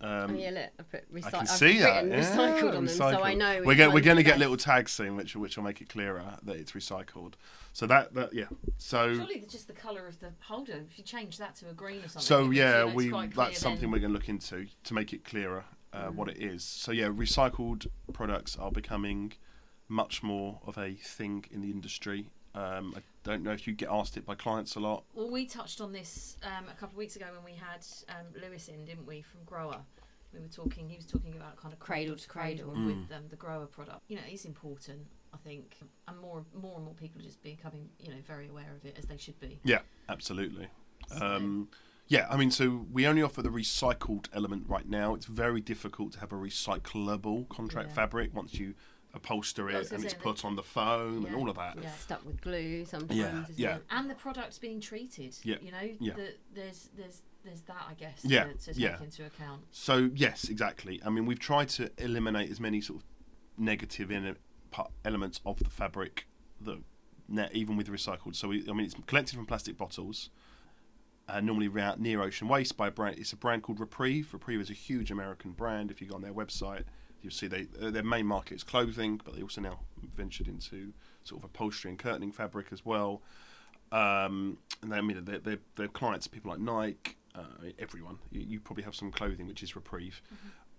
Um, 0.00 0.32
oh 0.32 0.34
yeah, 0.34 0.50
look, 0.50 0.70
I 0.78 0.82
put 0.82 1.14
recycled. 1.14 1.24
I 1.26 1.30
can 1.30 1.46
see 1.46 1.78
that. 1.78 2.06
Yeah, 2.06 2.20
recycled 2.20 2.68
on 2.68 2.74
them, 2.74 2.88
so 2.88 3.06
I 3.06 3.32
know. 3.32 3.62
We're. 3.64 3.90
We're 3.90 4.00
going 4.00 4.18
to 4.18 4.22
get 4.22 4.38
little 4.38 4.58
tags 4.58 4.92
soon, 4.92 5.16
which 5.16 5.34
which 5.34 5.56
will 5.56 5.64
make 5.64 5.80
it 5.80 5.88
clearer 5.88 6.22
that 6.42 6.56
it's 6.56 6.72
recycled. 6.72 7.32
So 7.72 7.86
that 7.86 8.12
that 8.12 8.34
yeah. 8.34 8.44
So 8.76 9.14
Surely 9.14 9.42
just 9.48 9.68
the 9.68 9.72
colour 9.72 10.06
of 10.06 10.20
the 10.20 10.32
holder. 10.40 10.84
If 10.90 10.98
you 10.98 11.04
change 11.04 11.38
that 11.38 11.54
to 11.56 11.70
a 11.70 11.72
green 11.72 12.04
or 12.04 12.08
something. 12.08 12.20
so 12.20 12.50
yeah, 12.50 12.84
you 12.84 13.10
know, 13.10 13.16
it's 13.16 13.22
we 13.24 13.26
that's 13.28 13.58
something 13.58 13.80
then. 13.80 13.90
we're 13.90 14.00
going 14.00 14.12
to 14.12 14.18
look 14.18 14.28
into 14.28 14.66
to 14.84 14.94
make 14.94 15.14
it 15.14 15.24
clearer 15.24 15.64
uh, 15.94 16.08
what 16.10 16.28
it 16.28 16.38
is. 16.38 16.64
So 16.64 16.92
yeah, 16.92 17.06
recycled 17.06 17.86
products 18.12 18.56
are 18.58 18.70
becoming 18.70 19.32
much 19.88 20.22
more 20.22 20.60
of 20.66 20.76
a 20.78 20.94
thing 20.94 21.44
in 21.50 21.60
the 21.60 21.70
industry. 21.70 22.30
Um, 22.54 22.94
I 22.96 23.00
don't 23.24 23.42
know 23.42 23.50
if 23.52 23.66
you 23.66 23.72
get 23.74 23.88
asked 23.90 24.16
it 24.16 24.24
by 24.24 24.34
clients 24.34 24.76
a 24.76 24.80
lot. 24.80 25.04
Well, 25.14 25.30
we 25.30 25.44
touched 25.46 25.80
on 25.80 25.92
this 25.92 26.36
um, 26.44 26.64
a 26.68 26.72
couple 26.74 26.94
of 26.94 26.96
weeks 26.98 27.16
ago 27.16 27.26
when 27.34 27.44
we 27.44 27.58
had 27.58 27.84
um, 28.08 28.26
Lewis 28.40 28.68
in, 28.68 28.84
didn't 28.84 29.06
we, 29.06 29.22
from 29.22 29.40
Grower? 29.44 29.80
We 30.32 30.40
were 30.40 30.48
talking. 30.48 30.88
He 30.88 30.96
was 30.96 31.06
talking 31.06 31.34
about 31.36 31.56
kind 31.56 31.72
of 31.72 31.78
Cradle 31.80 32.16
to 32.16 32.28
cradle. 32.28 32.70
with 32.70 33.10
um, 33.12 33.24
the 33.30 33.36
Grower 33.36 33.66
product. 33.66 34.00
You 34.08 34.16
know, 34.16 34.22
it's 34.28 34.44
important. 34.44 35.00
I 35.32 35.36
think, 35.38 35.76
and 36.06 36.16
more, 36.20 36.44
more 36.60 36.76
and 36.76 36.84
more 36.84 36.94
people 36.94 37.20
are 37.20 37.24
just 37.24 37.42
becoming, 37.42 37.88
you 37.98 38.08
know, 38.10 38.16
very 38.24 38.48
aware 38.48 38.72
of 38.76 38.84
it 38.84 38.96
as 38.96 39.06
they 39.06 39.16
should 39.16 39.38
be. 39.40 39.58
Yeah, 39.64 39.80
absolutely. 40.08 40.68
So- 41.08 41.26
Um, 41.26 41.68
yeah, 42.08 42.26
I 42.30 42.36
mean, 42.36 42.50
so 42.50 42.86
we 42.92 43.06
only 43.06 43.22
offer 43.22 43.42
the 43.42 43.48
recycled 43.48 44.26
element 44.32 44.64
right 44.68 44.88
now. 44.88 45.14
It's 45.14 45.26
very 45.26 45.60
difficult 45.60 46.12
to 46.14 46.20
have 46.20 46.32
a 46.32 46.36
recyclable 46.36 47.48
contract 47.48 47.90
Yeah. 47.90 47.94
fabric 47.94 48.34
once 48.34 48.54
you 48.54 48.74
upholster 49.14 49.70
it 49.70 49.92
and 49.92 50.02
it's 50.02 50.12
say, 50.12 50.18
put 50.20 50.44
on 50.44 50.56
the 50.56 50.62
foam 50.62 51.24
and 51.24 51.34
all 51.36 51.48
of 51.48 51.56
that. 51.56 51.78
Yeah. 51.80 51.90
stuck 51.92 52.24
with 52.26 52.40
glue 52.40 52.84
sometimes. 52.84 53.18
Yeah, 53.18 53.42
isn't 53.44 53.58
yeah. 53.58 53.76
it? 53.76 53.84
and 53.90 54.10
the 54.10 54.14
product's 54.16 54.58
being 54.58 54.80
treated. 54.80 55.36
Yeah, 55.44 55.56
You 55.62 55.70
know, 55.70 55.88
yeah. 56.00 56.14
the, 56.14 56.34
there's 56.52 56.90
there's 56.96 57.22
there's 57.44 57.60
that 57.62 57.86
I 57.88 57.94
guess 57.94 58.20
Yeah, 58.24 58.44
to, 58.44 58.54
to 58.54 58.66
take 58.66 58.78
yeah. 58.78 59.00
into 59.02 59.24
account. 59.24 59.62
So 59.70 60.10
yes, 60.14 60.48
exactly. 60.48 61.00
I 61.06 61.10
mean, 61.10 61.26
we've 61.26 61.38
tried 61.38 61.68
to 61.70 61.90
eliminate 61.98 62.50
as 62.50 62.58
many 62.58 62.80
sort 62.80 63.00
of 63.00 63.04
negative 63.56 64.10
in 64.10 64.36
elements 65.04 65.40
of 65.46 65.58
the 65.60 65.70
fabric 65.70 66.26
that 66.62 66.78
ne- 67.28 67.50
even 67.52 67.76
with 67.76 67.88
recycled. 67.88 68.34
So 68.34 68.48
we, 68.48 68.64
I 68.68 68.72
mean, 68.72 68.86
it's 68.86 68.96
collected 69.06 69.36
from 69.36 69.46
plastic 69.46 69.76
bottles. 69.76 70.30
Uh, 71.26 71.40
normally 71.40 71.68
around 71.68 71.98
near 71.98 72.20
ocean 72.20 72.48
waste 72.48 72.76
by 72.76 72.88
a 72.88 72.90
brand. 72.90 73.18
It's 73.18 73.32
a 73.32 73.36
brand 73.36 73.62
called 73.62 73.80
Repreve. 73.80 74.34
Repreve 74.34 74.60
is 74.60 74.68
a 74.68 74.74
huge 74.74 75.10
American 75.10 75.52
brand. 75.52 75.90
If 75.90 76.02
you 76.02 76.06
go 76.06 76.16
on 76.16 76.20
their 76.20 76.34
website, 76.34 76.84
you'll 77.22 77.32
see 77.32 77.46
they 77.46 77.66
uh, 77.80 77.90
their 77.90 78.02
main 78.02 78.26
market 78.26 78.56
is 78.56 78.62
clothing, 78.62 79.20
but 79.24 79.34
they 79.34 79.40
also 79.40 79.62
now 79.62 79.80
ventured 80.14 80.48
into 80.48 80.92
sort 81.24 81.40
of 81.40 81.46
upholstery 81.46 81.90
and 81.90 81.98
curtaining 81.98 82.30
fabric 82.30 82.66
as 82.72 82.84
well. 82.84 83.22
Um, 83.90 84.58
and 84.82 84.92
they, 84.92 84.96
I 84.96 85.00
mean, 85.00 85.24
their, 85.24 85.58
their, 85.76 85.88
clients 85.88 86.26
are 86.26 86.30
people 86.30 86.50
like 86.50 86.60
Nike, 86.60 87.16
uh, 87.34 87.70
everyone. 87.78 88.18
You, 88.30 88.40
you 88.40 88.60
probably 88.60 88.84
have 88.84 88.94
some 88.94 89.10
clothing 89.10 89.46
which 89.46 89.62
is 89.62 89.76
Repreve. 89.76 90.20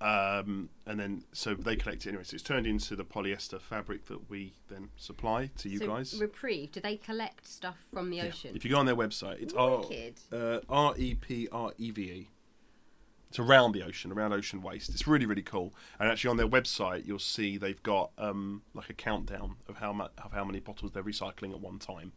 Um, 0.01 0.69
and 0.85 0.99
then, 0.99 1.23
so 1.31 1.53
they 1.55 1.75
collect 1.75 2.05
it 2.05 2.09
anyway. 2.09 2.25
So 2.25 2.35
it's 2.35 2.43
turned 2.43 2.67
into 2.67 2.95
the 2.95 3.05
polyester 3.05 3.61
fabric 3.61 4.05
that 4.07 4.29
we 4.29 4.53
then 4.69 4.89
supply 4.97 5.49
to 5.57 5.69
you 5.69 5.79
so 5.79 5.87
guys. 5.87 6.19
Repreve, 6.19 6.73
do 6.73 6.81
they 6.81 6.97
collect 6.97 7.47
stuff 7.47 7.77
from 7.93 8.09
the 8.09 8.17
Yeah. 8.17 8.25
ocean? 8.25 8.55
If 8.55 8.65
you 8.65 8.71
go 8.71 8.77
on 8.77 8.85
their 8.85 8.95
website, 8.95 9.41
it's 9.41 9.53
R 9.53 9.85
uh, 10.33 10.59
R 10.69 10.93
E 10.97 11.15
P 11.15 11.47
R 11.51 11.71
E 11.77 11.91
V 11.91 12.01
E. 12.03 12.29
It's 13.29 13.39
around 13.39 13.71
the 13.71 13.83
ocean, 13.83 14.11
around 14.11 14.33
ocean 14.33 14.61
waste. 14.61 14.89
It's 14.89 15.07
really, 15.07 15.25
really 15.25 15.41
cool. 15.41 15.73
And 15.99 16.09
actually, 16.09 16.29
on 16.29 16.37
their 16.37 16.47
website, 16.47 17.05
you'll 17.05 17.19
see 17.19 17.57
they've 17.57 17.81
got 17.81 18.11
um, 18.17 18.61
like 18.73 18.89
a 18.89 18.93
countdown 18.93 19.55
of 19.67 19.77
how 19.77 19.91
much 19.91 20.11
of 20.23 20.31
how 20.31 20.45
many 20.45 20.59
bottles 20.59 20.91
they're 20.91 21.03
recycling 21.03 21.51
at 21.51 21.59
one 21.59 21.79
time. 21.79 22.13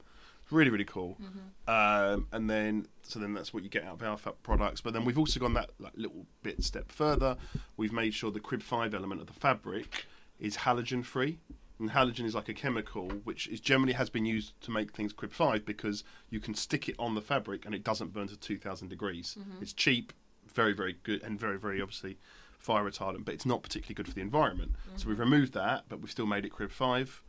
Really, 0.50 0.70
really 0.70 0.84
cool. 0.84 1.18
Mm-hmm. 1.20 2.14
Um, 2.14 2.26
and 2.32 2.48
then, 2.48 2.86
so 3.02 3.18
then 3.18 3.34
that's 3.34 3.52
what 3.52 3.62
you 3.62 3.68
get 3.68 3.84
out 3.84 4.00
of 4.00 4.24
our 4.26 4.32
products. 4.42 4.80
But 4.80 4.94
then 4.94 5.04
we've 5.04 5.18
also 5.18 5.38
gone 5.38 5.54
that 5.54 5.70
like, 5.78 5.92
little 5.96 6.26
bit 6.42 6.64
step 6.64 6.90
further. 6.90 7.36
We've 7.76 7.92
made 7.92 8.14
sure 8.14 8.30
the 8.30 8.40
Crib 8.40 8.62
Five 8.62 8.94
element 8.94 9.20
of 9.20 9.26
the 9.26 9.34
fabric 9.34 10.06
is 10.40 10.56
halogen 10.56 11.04
free. 11.04 11.38
And 11.80 11.90
halogen 11.90 12.24
is 12.24 12.34
like 12.34 12.48
a 12.48 12.54
chemical 12.54 13.08
which 13.22 13.46
is 13.46 13.60
generally 13.60 13.92
has 13.92 14.10
been 14.10 14.26
used 14.26 14.60
to 14.62 14.72
make 14.72 14.92
things 14.92 15.12
Crib 15.12 15.32
Five 15.32 15.64
because 15.64 16.02
you 16.28 16.40
can 16.40 16.54
stick 16.54 16.88
it 16.88 16.96
on 16.98 17.14
the 17.14 17.20
fabric 17.20 17.64
and 17.66 17.74
it 17.74 17.84
doesn't 17.84 18.12
burn 18.12 18.26
to 18.28 18.36
two 18.36 18.58
thousand 18.58 18.88
degrees. 18.88 19.36
Mm-hmm. 19.38 19.62
It's 19.62 19.72
cheap, 19.72 20.12
very 20.52 20.72
very 20.72 20.96
good, 21.04 21.22
and 21.22 21.38
very 21.38 21.56
very 21.56 21.80
obviously 21.80 22.18
fire 22.58 22.82
retardant, 22.82 23.24
but 23.24 23.32
it's 23.34 23.46
not 23.46 23.62
particularly 23.62 23.94
good 23.94 24.08
for 24.08 24.14
the 24.14 24.20
environment. 24.22 24.72
Mm-hmm. 24.72 24.96
So 24.96 25.08
we've 25.08 25.20
removed 25.20 25.52
that, 25.52 25.84
but 25.88 26.00
we've 26.00 26.10
still 26.10 26.26
made 26.26 26.44
it 26.44 26.50
Crib 26.50 26.72
Five. 26.72 27.22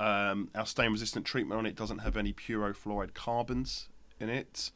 Um, 0.00 0.50
our 0.54 0.66
stain 0.66 0.92
resistant 0.92 1.26
treatment 1.26 1.58
on 1.58 1.66
it 1.66 1.74
doesn't 1.74 1.98
have 1.98 2.16
any 2.16 2.32
purofluoride 2.32 3.14
carbons 3.14 3.88
in 4.20 4.28
it. 4.28 4.70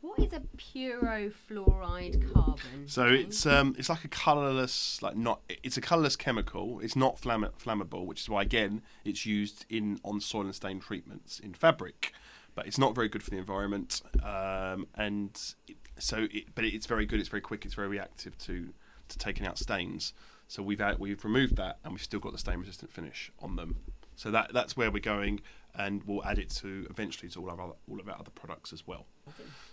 What 0.00 0.18
is 0.20 0.32
a 0.32 0.42
purofluoride 0.56 2.32
carbon? 2.32 2.86
So 2.86 3.06
it's 3.06 3.44
um, 3.46 3.74
it's 3.76 3.88
like 3.88 4.04
a 4.04 4.08
colorless, 4.08 5.02
like 5.02 5.16
not. 5.16 5.40
It's 5.62 5.76
a 5.76 5.80
colorless 5.80 6.14
chemical. 6.14 6.78
It's 6.80 6.94
not 6.94 7.18
flamm- 7.18 7.50
flammable, 7.58 8.06
which 8.06 8.20
is 8.20 8.28
why 8.28 8.42
again 8.42 8.82
it's 9.04 9.26
used 9.26 9.66
in 9.68 9.98
on 10.04 10.20
soil 10.20 10.42
and 10.42 10.54
stain 10.54 10.78
treatments 10.78 11.40
in 11.40 11.52
fabric, 11.52 12.12
but 12.54 12.66
it's 12.68 12.78
not 12.78 12.94
very 12.94 13.08
good 13.08 13.24
for 13.24 13.30
the 13.30 13.38
environment. 13.38 14.00
Um, 14.22 14.86
and 14.94 15.36
it, 15.66 15.76
so, 15.98 16.28
it, 16.30 16.54
but 16.54 16.64
it's 16.64 16.86
very 16.86 17.04
good. 17.04 17.18
It's 17.18 17.28
very 17.28 17.40
quick. 17.40 17.64
It's 17.64 17.74
very 17.74 17.88
reactive 17.88 18.38
to 18.38 18.68
to 19.08 19.18
taking 19.18 19.46
out 19.46 19.58
stains. 19.58 20.12
So 20.46 20.62
we've 20.62 20.80
out, 20.80 20.98
we've 20.98 21.22
removed 21.24 21.56
that, 21.56 21.78
and 21.82 21.92
we've 21.92 22.02
still 22.02 22.20
got 22.20 22.32
the 22.32 22.38
stain 22.38 22.60
resistant 22.60 22.90
finish 22.90 23.32
on 23.40 23.56
them. 23.56 23.80
So 24.18 24.32
that 24.32 24.52
that's 24.52 24.76
where 24.76 24.90
we're 24.90 24.98
going, 24.98 25.40
and 25.76 26.02
we'll 26.04 26.24
add 26.24 26.40
it 26.40 26.50
to 26.62 26.88
eventually 26.90 27.30
to 27.30 27.40
all 27.40 27.50
of 27.50 27.60
our 27.60 27.74
all 27.88 28.00
of 28.00 28.08
our 28.08 28.18
other 28.18 28.32
products 28.32 28.72
as 28.72 28.84
well. 28.84 29.06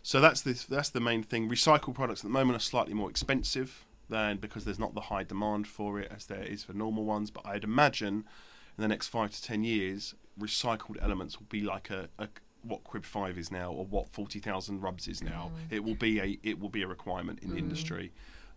So 0.03 0.21
that's 0.21 0.41
the 0.41 0.53
that's 0.69 0.89
the 0.89 0.99
main 0.99 1.23
thing. 1.23 1.49
Recycled 1.49 1.95
products 1.95 2.19
at 2.19 2.25
the 2.25 2.37
moment 2.39 2.55
are 2.55 2.59
slightly 2.59 2.93
more 2.93 3.09
expensive 3.09 3.85
than 4.07 4.37
because 4.37 4.63
there's 4.63 4.77
not 4.77 4.93
the 4.93 5.01
high 5.01 5.23
demand 5.23 5.67
for 5.67 5.99
it 5.99 6.11
as 6.15 6.27
there 6.27 6.43
is 6.43 6.63
for 6.63 6.73
normal 6.73 7.05
ones. 7.05 7.31
But 7.31 7.47
I'd 7.47 7.63
imagine 7.63 8.23
in 8.77 8.81
the 8.83 8.87
next 8.87 9.07
five 9.07 9.31
to 9.31 9.41
ten 9.41 9.63
years, 9.63 10.13
recycled 10.39 11.01
elements 11.01 11.39
will 11.39 11.47
be 11.49 11.61
like 11.61 11.89
a, 11.89 12.09
a 12.19 12.27
what 12.61 12.83
Crib 12.83 13.03
Five 13.03 13.39
is 13.39 13.49
now, 13.51 13.71
or 13.71 13.83
what 13.85 14.07
forty 14.09 14.39
thousand 14.39 14.81
rubs 14.81 15.07
is 15.07 15.23
now. 15.23 15.51
It 15.71 15.83
will 15.83 15.95
be 15.95 16.19
a 16.19 16.39
it 16.43 16.59
will 16.59 16.69
be 16.69 16.83
a 16.83 16.87
requirement 16.87 17.39
in 17.41 17.49
the 17.49 17.57
industry. 17.57 18.11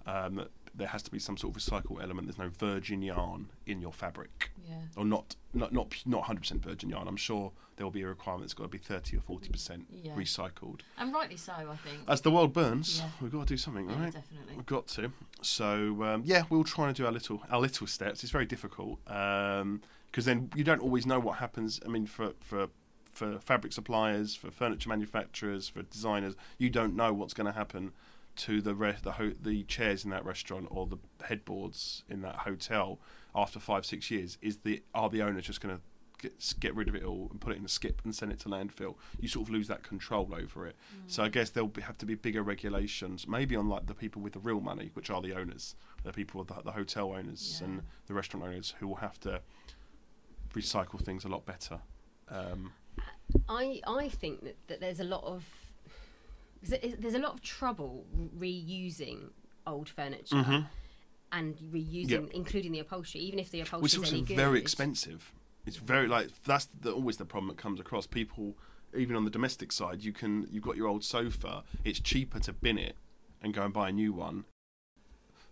Um, 0.06 0.46
there 0.78 0.88
has 0.88 1.02
to 1.02 1.10
be 1.10 1.18
some 1.18 1.36
sort 1.36 1.54
of 1.56 1.62
recycled 1.62 2.02
element. 2.02 2.26
There's 2.28 2.38
no 2.38 2.48
virgin 2.48 3.02
yarn 3.02 3.50
in 3.66 3.80
your 3.82 3.92
fabric 3.92 4.50
Yeah. 4.66 4.76
or 4.96 5.04
not 5.04 5.36
not 5.52 5.72
not 5.72 5.94
not 6.06 6.24
100% 6.24 6.60
virgin 6.62 6.88
yarn. 6.90 7.06
I'm 7.08 7.16
sure 7.16 7.52
there 7.76 7.84
will 7.86 7.90
be 7.92 8.02
a 8.02 8.08
requirement 8.08 8.44
that's 8.44 8.54
got 8.54 8.64
to 8.64 8.68
be 8.68 8.78
30 8.78 9.16
or 9.16 9.20
40% 9.20 9.86
Yeah. 9.90 10.14
recycled. 10.16 10.80
And 10.96 11.12
rightly 11.12 11.36
so, 11.36 11.52
I 11.52 11.76
think. 11.76 12.00
As 12.08 12.22
the 12.22 12.30
world 12.30 12.52
burns, 12.52 12.98
Yeah. 12.98 13.10
we've 13.20 13.30
got 13.32 13.46
to 13.46 13.54
do 13.54 13.56
something, 13.56 13.88
Yeah, 13.88 14.00
right? 14.00 14.12
definitely. 14.12 14.54
We've 14.56 14.66
got 14.66 14.86
to. 14.88 15.12
So 15.42 16.02
um, 16.04 16.22
yeah, 16.24 16.44
we'll 16.50 16.64
try 16.64 16.86
and 16.88 16.96
do 16.96 17.06
our 17.06 17.12
little 17.12 17.42
our 17.50 17.60
little 17.60 17.86
steps. 17.86 18.22
It's 18.22 18.32
very 18.32 18.46
difficult 18.46 18.98
because 19.04 20.24
then 20.24 20.50
you 20.54 20.64
don't 20.64 20.80
always 20.80 21.06
know 21.06 21.18
what 21.20 21.38
happens. 21.38 21.80
I 21.84 21.88
mean, 21.88 22.06
for 22.06 22.32
for 22.40 22.68
for 23.04 23.38
fabric 23.40 23.72
suppliers, 23.72 24.36
for 24.36 24.50
furniture 24.50 24.88
manufacturers, 24.88 25.68
for 25.68 25.82
designers, 25.82 26.34
you 26.56 26.70
don't 26.70 26.94
know 26.94 27.12
what's 27.12 27.34
going 27.34 27.46
to 27.46 27.52
happen 27.52 27.92
to 28.38 28.60
the 28.62 28.74
re- 28.74 28.96
the 29.02 29.12
ho- 29.12 29.34
the 29.40 29.62
chairs 29.64 30.04
in 30.04 30.10
that 30.10 30.24
restaurant 30.24 30.66
or 30.70 30.86
the 30.86 30.98
headboards 31.24 32.02
in 32.08 32.22
that 32.22 32.36
hotel 32.36 32.98
after 33.34 33.58
five 33.60 33.84
six 33.86 34.10
years 34.10 34.38
is 34.40 34.58
the 34.58 34.82
are 34.94 35.08
the 35.10 35.22
owners 35.22 35.44
just 35.44 35.60
going 35.60 35.76
to 35.76 35.82
get, 36.20 36.54
get 36.58 36.74
rid 36.74 36.88
of 36.88 36.94
it 36.96 37.04
all 37.04 37.28
and 37.30 37.40
put 37.40 37.52
it 37.52 37.58
in 37.58 37.64
a 37.64 37.68
skip 37.68 38.00
and 38.04 38.14
send 38.14 38.32
it 38.32 38.40
to 38.40 38.48
landfill? 38.48 38.96
You 39.20 39.28
sort 39.28 39.46
of 39.48 39.52
lose 39.54 39.68
that 39.68 39.82
control 39.82 40.34
over 40.34 40.66
it. 40.66 40.74
So 41.06 41.22
i 41.22 41.28
guess 41.28 41.50
there'll 41.50 41.68
be, 41.68 41.82
have 41.82 41.98
to 41.98 42.06
be 42.06 42.14
bigger 42.16 42.42
regulations 42.42 43.26
maybe 43.28 43.54
on 43.56 43.68
like 43.68 43.86
the 43.86 43.94
people 43.94 44.22
with 44.22 44.32
the 44.32 44.40
real 44.40 44.60
money 44.60 44.90
which 44.94 45.10
are 45.10 45.20
the 45.22 45.34
owners 45.34 45.74
the 46.04 46.12
people 46.12 46.42
the, 46.44 46.54
the 46.64 46.72
hotel 46.72 47.12
owners 47.12 47.58
Yeah. 47.60 47.66
and 47.68 47.82
the 48.06 48.14
restaurant 48.14 48.46
owners 48.46 48.74
who 48.80 48.88
will 48.88 48.96
have 48.96 49.18
to 49.20 49.40
recycle 50.54 51.00
things 51.00 51.24
a 51.24 51.28
lot 51.28 51.44
better. 51.44 51.80
Um, 52.30 52.72
I 53.48 53.80
I 53.86 54.08
think 54.08 54.42
that, 54.44 54.56
that 54.68 54.80
there's 54.80 55.00
a 55.00 55.04
lot 55.04 55.24
of 55.24 55.44
there's 56.62 56.82
a- 56.82 56.96
there's 56.96 57.14
a 57.14 57.18
lot 57.18 57.34
of 57.34 57.40
trouble 57.42 58.06
reusing 58.36 59.30
old 59.66 59.88
furniture 59.88 60.36
Mhm. 60.36 60.66
and 61.32 61.56
reusing, 61.58 62.10
Yep. 62.10 62.30
including 62.32 62.72
the 62.72 62.78
upholstery, 62.80 63.22
even 63.22 63.38
if 63.38 63.50
the 63.50 63.60
upholstery 63.60 63.86
is 63.86 63.98
also 63.98 64.16
any 64.16 64.24
good. 64.24 64.36
very 64.36 64.58
expensive. 64.60 65.32
It's 65.66 65.76
very 65.76 66.08
like 66.08 66.30
that's 66.44 66.66
the, 66.66 66.92
always 66.92 67.18
the 67.18 67.26
problem 67.26 67.48
that 67.48 67.58
comes 67.58 67.78
across. 67.80 68.06
People, 68.06 68.56
even 68.96 69.14
on 69.16 69.24
the 69.24 69.30
domestic 69.30 69.70
side, 69.72 70.02
you 70.02 70.12
can 70.12 70.46
you've 70.50 70.62
got 70.64 70.76
your 70.76 70.86
old 70.88 71.04
sofa. 71.04 71.64
It's 71.84 72.00
cheaper 72.00 72.40
to 72.40 72.52
bin 72.52 72.78
it 72.78 72.96
and 73.42 73.52
go 73.52 73.64
and 73.64 73.72
buy 73.74 73.90
a 73.90 73.92
new 73.92 74.12
one. 74.12 74.44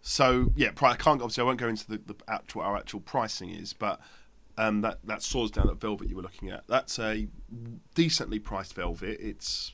So 0.01 0.53
yeah, 0.57 0.69
I 0.81 0.95
can't 0.97 1.21
obviously 1.21 1.43
I 1.43 1.45
won't 1.45 1.59
go 1.59 1.69
into 1.69 1.87
the, 1.89 1.99
the 1.99 2.15
actual 2.29 2.63
our 2.63 2.77
actual 2.77 3.01
pricing 3.01 3.51
is, 3.51 3.73
but 3.73 4.01
um, 4.57 4.81
that 4.81 5.01
that 5.05 5.23
saws 5.23 5.51
down 5.51 5.67
that 5.67 5.81
velvet 5.81 6.09
you 6.09 6.17
were 6.17 6.23
looking 6.23 6.49
at. 6.49 6.67
That's 6.67 6.99
a 6.99 7.29
decently 7.95 8.39
priced 8.39 8.73
velvet. 8.75 9.19
It's 9.21 9.73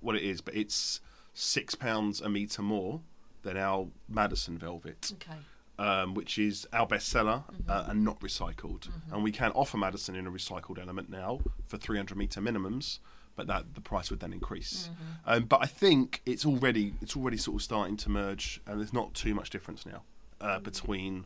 what 0.00 0.16
it 0.16 0.22
is, 0.22 0.40
but 0.40 0.54
it's 0.54 1.00
six 1.32 1.74
pounds 1.74 2.20
a 2.20 2.28
meter 2.28 2.62
more 2.62 3.00
than 3.42 3.56
our 3.56 3.88
Madison 4.08 4.56
velvet 4.56 5.12
Okay. 5.14 5.38
um, 5.78 6.14
which 6.14 6.38
is 6.38 6.66
our 6.72 6.86
bestseller 6.86 7.42
uh, 7.68 7.84
and 7.88 8.04
not 8.04 8.20
recycled. 8.20 8.88
And 9.12 9.22
we 9.22 9.32
can 9.32 9.50
offer 9.52 9.76
Madison 9.76 10.14
in 10.14 10.26
a 10.26 10.30
recycled 10.30 10.78
element 10.80 11.10
now 11.10 11.40
for 11.66 11.76
300 11.76 12.16
meter 12.16 12.40
minimums, 12.40 13.00
but 13.36 13.46
that 13.48 13.74
the 13.74 13.80
price 13.80 14.10
would 14.10 14.20
then 14.20 14.32
increase. 14.32 14.88
Um, 15.26 15.44
but 15.44 15.58
I 15.62 15.66
think 15.66 16.22
it's 16.24 16.46
already 16.46 16.94
it's 17.02 17.16
already 17.16 17.36
sort 17.36 17.56
of 17.56 17.62
starting 17.62 17.96
to 17.98 18.08
merge, 18.10 18.60
and 18.66 18.78
there's 18.80 18.92
not 18.92 19.12
too 19.14 19.34
much 19.34 19.50
difference 19.50 19.84
now 19.84 20.02
uh, 20.40 20.60
between 20.60 21.24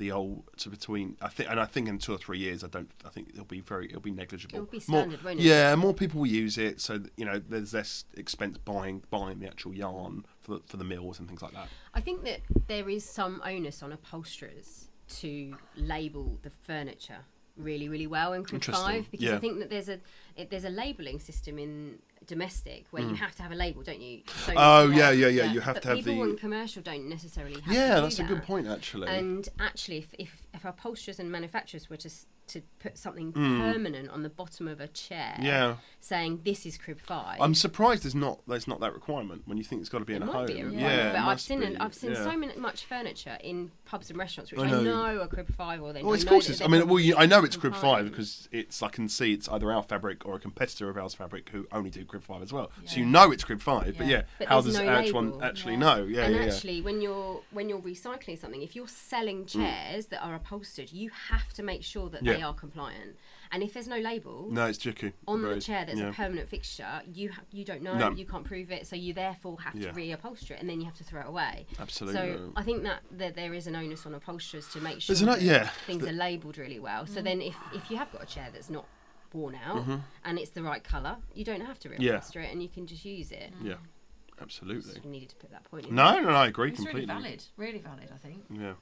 the 0.00 0.10
old 0.10 0.42
to 0.56 0.70
between 0.70 1.16
I 1.20 1.28
think 1.28 1.50
and 1.50 1.60
I 1.60 1.66
think 1.66 1.86
in 1.86 1.98
two 1.98 2.14
or 2.14 2.18
three 2.18 2.38
years 2.38 2.64
I 2.64 2.68
don't 2.68 2.90
I 3.04 3.10
think 3.10 3.28
it'll 3.34 3.44
be 3.44 3.60
very 3.60 3.84
it'll 3.86 4.00
be 4.00 4.10
negligible. 4.10 4.56
It'll 4.56 4.66
be 4.66 4.82
More- 4.88 5.02
standard, 5.02 5.22
won't 5.22 5.38
it? 5.38 5.44
Yeah, 5.44 5.74
more 5.76 5.92
people 5.92 6.20
will 6.20 6.26
use 6.26 6.56
it, 6.56 6.80
so 6.80 7.00
you 7.16 7.24
know 7.26 7.38
there's 7.38 7.74
less 7.74 8.04
expense 8.16 8.56
buying 8.58 9.02
buying 9.10 9.38
the 9.38 9.46
actual 9.46 9.74
yarn 9.74 10.24
for 10.40 10.54
the, 10.54 10.60
for 10.66 10.78
the 10.78 10.84
mills 10.84 11.20
and 11.20 11.28
things 11.28 11.42
like 11.42 11.52
that. 11.52 11.68
I 11.94 12.00
think 12.00 12.24
that 12.24 12.40
there 12.66 12.88
is 12.88 13.04
some 13.04 13.42
onus 13.44 13.82
on 13.82 13.92
upholsterers 13.92 14.88
to 15.20 15.54
label 15.76 16.38
the 16.42 16.50
furniture 16.50 17.18
really, 17.56 17.88
really 17.90 18.06
well 18.06 18.32
in 18.32 18.42
Crib 18.42 18.64
Five 18.64 19.10
because 19.10 19.26
yeah. 19.26 19.36
I 19.36 19.38
think 19.38 19.58
that 19.58 19.68
there's 19.68 19.90
a 19.90 20.00
it, 20.34 20.48
there's 20.50 20.64
a 20.64 20.70
labelling 20.70 21.20
system 21.20 21.58
in 21.58 21.98
domestic 22.34 22.86
where 22.92 23.02
you 23.02 23.14
have 23.14 23.34
to 23.36 23.42
have 23.42 23.50
a 23.52 23.54
label, 23.56 23.82
don't 23.82 24.00
you? 24.00 24.22
So 24.46 24.52
Mm. 24.52 24.56
Oh, 24.56 24.88
that- 24.88 24.96
yeah, 24.96 25.10
yeah, 25.10 25.26
yeah, 25.26 25.52
you 25.52 25.60
have 25.60 25.74
but 25.74 25.82
to 25.82 25.88
have 25.88 25.96
people 25.98 26.14
the- 26.14 26.30
in 26.30 26.36
commercial 26.36 26.80
don't 26.82 27.08
necessarily 27.08 27.60
have 27.60 27.74
to 27.74 27.80
Yeah, 27.80 28.00
that's 28.00 28.18
a 28.20 28.24
good 28.24 28.42
point 28.44 28.66
actually. 28.68 29.08
And 29.08 29.48
actually, 29.58 29.98
if, 29.98 30.14
if, 30.18 30.46
if 30.54 30.64
upholsterers 30.64 31.18
and 31.18 31.30
manufacturers 31.30 31.90
were 31.90 31.96
to, 31.98 32.10
to 32.50 32.62
put 32.78 32.96
something 32.96 33.32
permanent 33.32 34.08
on 34.10 34.22
the 34.22 34.28
bottom 34.30 34.66
of 34.68 34.80
a 34.80 34.88
chair 34.88 35.34
Hmm. 35.36 35.44
Yeah. 35.44 35.74
saying 36.00 36.40
this 36.44 36.64
is 36.66 36.78
Crib 36.78 36.98
5, 37.00 37.38
I'm 37.40 37.54
surprised 37.54 38.04
there's 38.04 38.14
not 38.14 38.40
there's 38.46 38.66
not 38.68 38.80
that 38.80 38.92
requirement 38.94 39.42
when 39.46 39.58
you 39.58 39.64
think 39.64 39.80
it's 39.80 39.88
got 39.90 39.98
to 39.98 40.04
be 40.04 40.14
it 40.14 40.16
in 40.16 40.22
a 40.22 40.26
home. 40.32 40.46
be 40.46 40.60
a 40.60 40.68
yeah, 40.70 41.12
but 41.12 41.20
I've 41.20 41.40
seen 41.40 41.62
an, 41.62 41.76
I've 41.78 41.94
seen 41.94 42.12
yeah. 42.12 42.24
so 42.24 42.36
many, 42.36 42.54
much 42.56 42.84
furniture 42.84 43.36
in 43.42 43.70
pubs 43.84 44.10
and 44.10 44.18
restaurants 44.18 44.50
which 44.52 44.60
I 44.60 44.64
I 44.64 44.70
know. 44.70 44.82
know, 44.82 45.20
are 45.22 45.26
Crib 45.28 45.48
5 45.54 45.82
or 45.82 45.92
they 45.92 46.02
Well, 46.02 46.14
of 46.14 46.26
course 46.26 46.48
it's. 46.48 46.60
I 46.60 46.66
mean, 46.68 46.86
well, 46.88 46.98
you, 47.00 47.14
I 47.16 47.26
know 47.26 47.44
it's 47.44 47.56
Crib 47.56 47.74
Five 47.74 48.10
because 48.10 48.48
it's. 48.52 48.82
I 48.82 48.88
can 48.88 49.08
see 49.08 49.32
it's 49.32 49.48
either 49.48 49.70
our 49.72 49.82
fabric 49.82 50.24
or 50.26 50.36
a 50.36 50.38
competitor 50.38 50.88
of 50.88 50.96
ours 50.96 51.14
fabric 51.14 51.48
who 51.50 51.66
only 51.72 51.90
do 51.90 52.04
Crib 52.04 52.22
Five 52.22 52.42
as 52.42 52.52
well. 52.52 52.70
So 52.86 52.96
you 52.98 53.06
know 53.06 53.30
it's 53.32 53.44
Crib 53.44 53.60
Five, 53.60 53.96
but 53.98 54.06
Yeah. 54.06 54.18
yeah, 54.18 54.22
But 54.38 54.48
how 54.48 54.60
does 54.60 54.76
no 54.78 54.84
label. 54.84 55.42
actually 55.42 55.74
Yeah. 55.74 55.78
know? 55.80 55.96
Yeah, 56.04 56.24
and 56.24 56.34
yeah, 56.34 56.40
yeah. 56.44 56.46
actually, 56.52 56.80
when 56.82 57.00
you're 57.00 57.40
when 57.50 57.68
you're 57.68 57.80
recycling 57.80 58.38
something, 58.38 58.62
if 58.62 58.74
you're 58.74 58.88
selling 58.88 59.44
Mm. 59.44 59.48
chairs 59.48 60.06
that 60.06 60.22
are 60.24 60.34
upholstered, 60.34 60.90
you 60.92 61.10
have 61.28 61.52
to 61.54 61.62
make 61.62 61.82
sure 61.82 62.08
that 62.10 62.22
they 62.24 62.39
Yeah. 62.40 62.48
are 62.48 62.54
compliant. 62.54 63.16
And 63.52 63.62
if 63.62 63.72
there's 63.74 63.88
no 63.88 63.98
label 63.98 64.48
No, 64.50 64.66
it's 64.66 64.78
tricky. 64.78 65.12
on 65.26 65.42
Very- 65.42 65.54
the 65.56 65.60
chair 65.60 65.84
that's 65.84 65.98
yeah. 65.98 66.10
a 66.10 66.12
permanent 66.12 66.48
fixture, 66.48 67.02
you 67.12 67.32
ha- 67.32 67.42
you 67.50 67.64
don't 67.64 67.82
know, 67.82 67.96
No. 67.96 68.10
you 68.12 68.24
can't 68.24 68.44
prove 68.44 68.70
it, 68.70 68.86
so 68.86 68.94
you 68.96 69.12
therefore 69.12 69.60
have 69.60 69.74
Yeah. 69.74 69.90
to 69.90 69.92
reupholster 69.98 70.52
it, 70.52 70.60
and 70.60 70.68
then 70.70 70.78
you 70.80 70.86
have 70.86 70.94
to 70.98 71.04
throw 71.04 71.20
it 71.22 71.26
away. 71.26 71.66
Absolutely. 71.78 72.20
So 72.20 72.52
I 72.56 72.62
think 72.62 72.82
that, 72.84 73.02
that 73.12 73.34
there 73.34 73.52
is 73.54 73.66
an 73.66 73.74
onus 73.74 74.06
on 74.06 74.14
upholsterers 74.14 74.68
to 74.72 74.80
make 74.80 75.00
sure 75.00 75.14
There's 75.14 75.22
an- 75.22 75.28
that 75.28 75.42
yeah. 75.42 75.68
things 75.86 76.04
are 76.04 76.12
labelled 76.12 76.58
really 76.58 76.78
well. 76.78 77.06
So 77.06 77.20
then, 77.22 77.40
if 77.42 77.56
if 77.74 77.90
you 77.90 77.96
have 77.96 78.10
got 78.12 78.22
a 78.22 78.26
chair 78.26 78.50
that's 78.52 78.70
not 78.70 78.86
worn 79.32 79.54
out 79.56 79.76
Mm-hmm. 79.78 79.96
and 80.24 80.38
it's 80.38 80.50
the 80.50 80.62
right 80.62 80.82
colour, 80.82 81.18
you 81.34 81.44
don't 81.44 81.60
have 81.62 81.78
to 81.80 81.88
Yeah. 81.98 82.18
reupholster 82.18 82.44
it, 82.44 82.52
and 82.52 82.62
you 82.62 82.68
can 82.68 82.86
just 82.86 83.04
use 83.04 83.30
it. 83.32 83.52
yeah, 83.62 83.74
Just 83.74 84.40
absolutely. 84.62 85.00
needed 85.10 85.28
to 85.30 85.36
put 85.36 85.50
that 85.50 85.64
point 85.64 85.86
in. 85.86 85.94
No, 85.94 86.14
no, 86.20 86.30
no, 86.30 86.34
I 86.36 86.46
agree 86.46 86.68
It's 86.70 86.76
completely. 86.78 87.06
really 87.06 87.22
valid. 87.22 87.44
Really 87.56 87.78
valid, 87.78 88.10
I 88.12 88.16
think. 88.18 88.44
Yeah, 88.48 88.74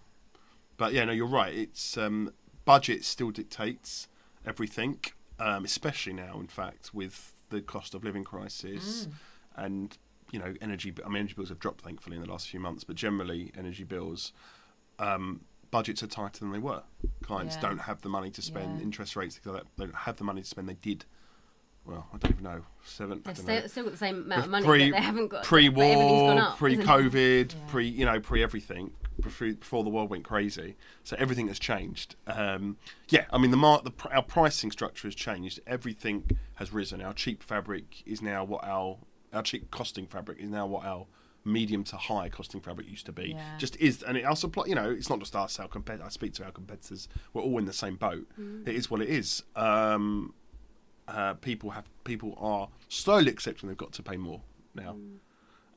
but 0.76 0.92
yeah, 0.92 1.04
no, 1.04 1.12
you're 1.12 1.26
right. 1.26 1.54
It's 1.54 1.96
um, 1.98 2.32
budget 2.68 3.02
still 3.02 3.30
dictates 3.30 4.08
everything, 4.44 4.98
um, 5.40 5.64
especially 5.64 6.12
now. 6.12 6.38
In 6.38 6.46
fact, 6.46 6.92
with 6.92 7.34
the 7.48 7.62
cost 7.62 7.94
of 7.94 8.04
living 8.04 8.24
crisis 8.24 9.08
and 9.56 9.96
you 10.30 10.38
know 10.38 10.52
energy. 10.60 10.92
I 11.02 11.08
mean, 11.08 11.16
energy 11.20 11.32
bills 11.34 11.48
have 11.48 11.58
dropped 11.58 11.80
thankfully 11.80 12.16
in 12.16 12.22
the 12.22 12.28
last 12.30 12.46
few 12.46 12.60
months, 12.60 12.84
but 12.84 12.94
generally 12.94 13.52
energy 13.56 13.84
bills. 13.84 14.34
Um, 14.98 15.40
budgets 15.70 16.02
are 16.02 16.08
tighter 16.08 16.40
than 16.40 16.52
they 16.52 16.58
were. 16.58 16.82
Clients 17.22 17.54
Yeah. 17.56 17.62
don't 17.62 17.78
have 17.78 18.02
the 18.02 18.10
money 18.10 18.30
to 18.32 18.42
spend. 18.42 18.76
Yeah. 18.76 18.82
Interest 18.84 19.16
rates, 19.16 19.36
things 19.38 19.46
like 19.46 19.62
that. 19.62 19.70
They 19.78 19.86
don't 19.86 19.94
have 20.06 20.16
the 20.16 20.24
money 20.24 20.42
to 20.42 20.46
spend. 20.46 20.68
They 20.68 20.74
did. 20.74 21.06
Well, 21.86 22.06
I 22.12 22.18
don't 22.18 22.32
even 22.32 22.44
know. 22.44 22.62
Seven. 22.84 23.22
They've 23.24 23.34
still, 23.38 23.68
still 23.68 23.84
got 23.84 23.92
the 23.92 23.96
same 23.96 24.16
amount 24.24 24.44
of 24.44 24.50
money, 24.50 24.66
Pre, 24.66 24.90
they 24.90 25.00
haven't 25.00 25.28
got 25.28 25.44
pre-war, 25.44 26.52
pre-COVID, 26.58 27.54
Yeah. 27.54 27.58
pre 27.66 27.88
you 27.88 28.04
know 28.04 28.20
pre 28.20 28.42
everything 28.42 28.92
before, 29.20 29.52
before 29.52 29.84
the 29.84 29.90
world 29.90 30.10
went 30.10 30.24
crazy. 30.24 30.76
So 31.04 31.16
everything 31.18 31.48
has 31.48 31.58
changed. 31.58 32.16
Um, 32.26 32.76
yeah, 33.08 33.24
I 33.32 33.38
mean 33.38 33.50
the, 33.50 33.56
mar- 33.56 33.82
the 33.82 33.90
pr- 33.90 34.12
our 34.12 34.22
pricing 34.22 34.70
structure 34.70 35.08
has 35.08 35.14
changed. 35.14 35.60
Everything 35.66 36.30
has 36.54 36.72
risen. 36.72 37.00
Our 37.02 37.14
cheap 37.14 37.42
fabric 37.42 38.02
is 38.06 38.22
now 38.22 38.44
what 38.44 38.64
our 38.64 38.98
our 39.32 39.42
cheap 39.42 39.70
costing 39.70 40.06
fabric 40.06 40.38
is 40.40 40.48
now 40.48 40.66
what 40.66 40.84
our 40.84 41.06
medium 41.44 41.84
to 41.84 41.96
high 41.96 42.28
costing 42.28 42.60
fabric 42.60 42.88
used 42.88 43.06
to 43.06 43.12
be. 43.12 43.30
Yeah. 43.30 43.58
Just 43.58 43.76
is, 43.76 44.02
and 44.02 44.16
it, 44.16 44.24
our 44.24 44.36
supply. 44.36 44.64
You 44.66 44.74
know, 44.74 44.90
it's 44.90 45.10
not 45.10 45.18
just 45.18 45.34
us. 45.36 45.58
Our 45.58 45.68
compet- 45.68 46.02
I 46.02 46.08
speak 46.08 46.34
to 46.34 46.44
our 46.44 46.50
competitors. 46.50 47.08
We're 47.32 47.42
all 47.42 47.58
in 47.58 47.64
the 47.64 47.72
same 47.72 47.96
boat. 47.96 48.26
Mm. 48.40 48.66
It 48.66 48.74
is 48.74 48.90
what 48.90 49.00
it 49.00 49.08
is. 49.08 49.42
Um, 49.56 50.34
uh, 51.06 51.34
people 51.34 51.70
have 51.70 51.88
people 52.04 52.34
are 52.38 52.68
slowly 52.88 53.30
accepting 53.30 53.68
they've 53.68 53.78
got 53.78 53.92
to 53.92 54.02
pay 54.02 54.16
more 54.16 54.42
now. 54.74 54.92
Mm. 54.92 55.18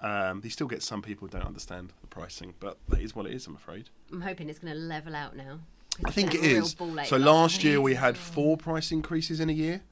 Um, 0.01 0.41
they 0.41 0.49
still 0.49 0.67
get 0.67 0.81
some 0.81 1.01
people 1.01 1.27
who 1.27 1.31
don't 1.31 1.45
understand 1.45 1.93
the 2.01 2.07
pricing, 2.07 2.55
but 2.59 2.77
that 2.89 2.99
is 3.01 3.15
what 3.15 3.25
it 3.27 3.33
is. 3.33 3.45
I'm 3.45 3.55
afraid. 3.55 3.89
I'm 4.11 4.21
hoping 4.21 4.49
it's 4.49 4.59
going 4.59 4.73
to 4.73 4.79
level 4.79 5.15
out 5.15 5.35
now. 5.35 5.59
I 6.05 6.11
think 6.11 6.33
it 6.33 6.43
is. 6.43 6.75
So 6.77 6.85
last 6.85 7.11
last 7.11 7.63
year 7.63 7.79
we 7.81 7.95
had 7.95 8.17
four 8.17 8.57
price 8.57 8.91
increases 8.91 9.39
in 9.39 9.49
a 9.49 9.53
year. 9.53 9.83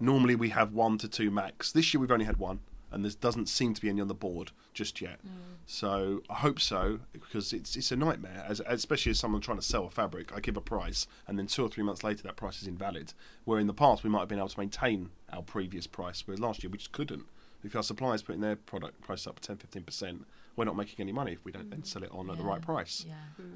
Normally 0.00 0.34
we 0.34 0.48
have 0.48 0.72
one 0.72 0.98
to 0.98 1.08
two 1.08 1.30
max. 1.30 1.70
This 1.70 1.94
year 1.94 2.00
we've 2.00 2.10
only 2.10 2.24
had 2.24 2.38
one, 2.38 2.60
and 2.90 3.04
there 3.04 3.12
doesn't 3.20 3.48
seem 3.48 3.74
to 3.74 3.80
be 3.80 3.88
any 3.88 4.00
on 4.00 4.08
the 4.08 4.14
board 4.14 4.50
just 4.74 5.00
yet. 5.00 5.20
So 5.64 6.22
I 6.28 6.34
hope 6.34 6.58
so 6.58 7.00
because 7.12 7.52
it's 7.52 7.76
it's 7.76 7.92
a 7.92 7.96
nightmare, 7.96 8.44
as, 8.48 8.60
especially 8.66 9.10
as 9.10 9.20
someone 9.20 9.40
trying 9.40 9.58
to 9.58 9.64
sell 9.64 9.84
a 9.86 9.90
fabric. 9.90 10.34
I 10.34 10.40
give 10.40 10.56
a 10.56 10.60
price, 10.60 11.06
and 11.28 11.38
then 11.38 11.46
two 11.46 11.64
or 11.64 11.68
three 11.68 11.84
months 11.84 12.02
later 12.02 12.24
that 12.24 12.36
price 12.36 12.60
is 12.60 12.66
invalid. 12.66 13.12
Where 13.44 13.60
in 13.60 13.68
the 13.68 13.74
past 13.74 14.02
we 14.02 14.10
might 14.10 14.20
have 14.20 14.28
been 14.28 14.38
able 14.38 14.48
to 14.48 14.58
maintain 14.58 15.10
our 15.32 15.42
previous 15.42 15.86
price, 15.86 16.26
whereas 16.26 16.40
last 16.40 16.64
year 16.64 16.70
we 16.70 16.78
just 16.78 16.92
couldn't. 16.92 17.26
If 17.64 17.76
our 17.76 17.82
suppliers 17.82 18.22
putting 18.22 18.40
their 18.40 18.56
product 18.56 19.00
price 19.02 19.26
up 19.26 19.40
10 19.40 19.56
15 19.56 19.82
percent, 19.84 20.26
we're 20.56 20.64
not 20.64 20.76
making 20.76 20.96
any 21.00 21.12
money 21.12 21.32
if 21.32 21.44
we 21.44 21.52
don't 21.52 21.70
then 21.70 21.84
sell 21.84 22.02
it 22.02 22.10
on 22.12 22.28
at 22.30 22.36
the 22.36 22.42
right 22.42 22.60
price. 22.60 23.04
Yeah. 23.08 23.14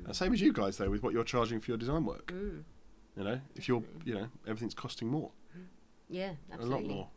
Uh, 0.09 0.13
same 0.13 0.33
as 0.33 0.41
you 0.41 0.53
guys 0.53 0.77
though 0.79 0.91
with 0.91 1.03
what 1.03 1.13
you're 1.13 1.25
charging 1.25 1.61
for 1.61 1.71
your 1.71 1.79
design 1.79 2.05
work. 2.05 2.29
Mm. 2.33 2.63
You 3.17 3.25
know, 3.25 3.41
if 3.55 3.67
you're, 3.67 3.83
you 4.05 4.15
know, 4.15 4.29
everything's 4.47 4.75
costing 4.75 5.09
more, 5.09 5.31
Yeah, 6.09 6.33
absolutely. 6.53 6.75
a 6.85 6.89
lot 6.89 6.95
more. 6.95 7.09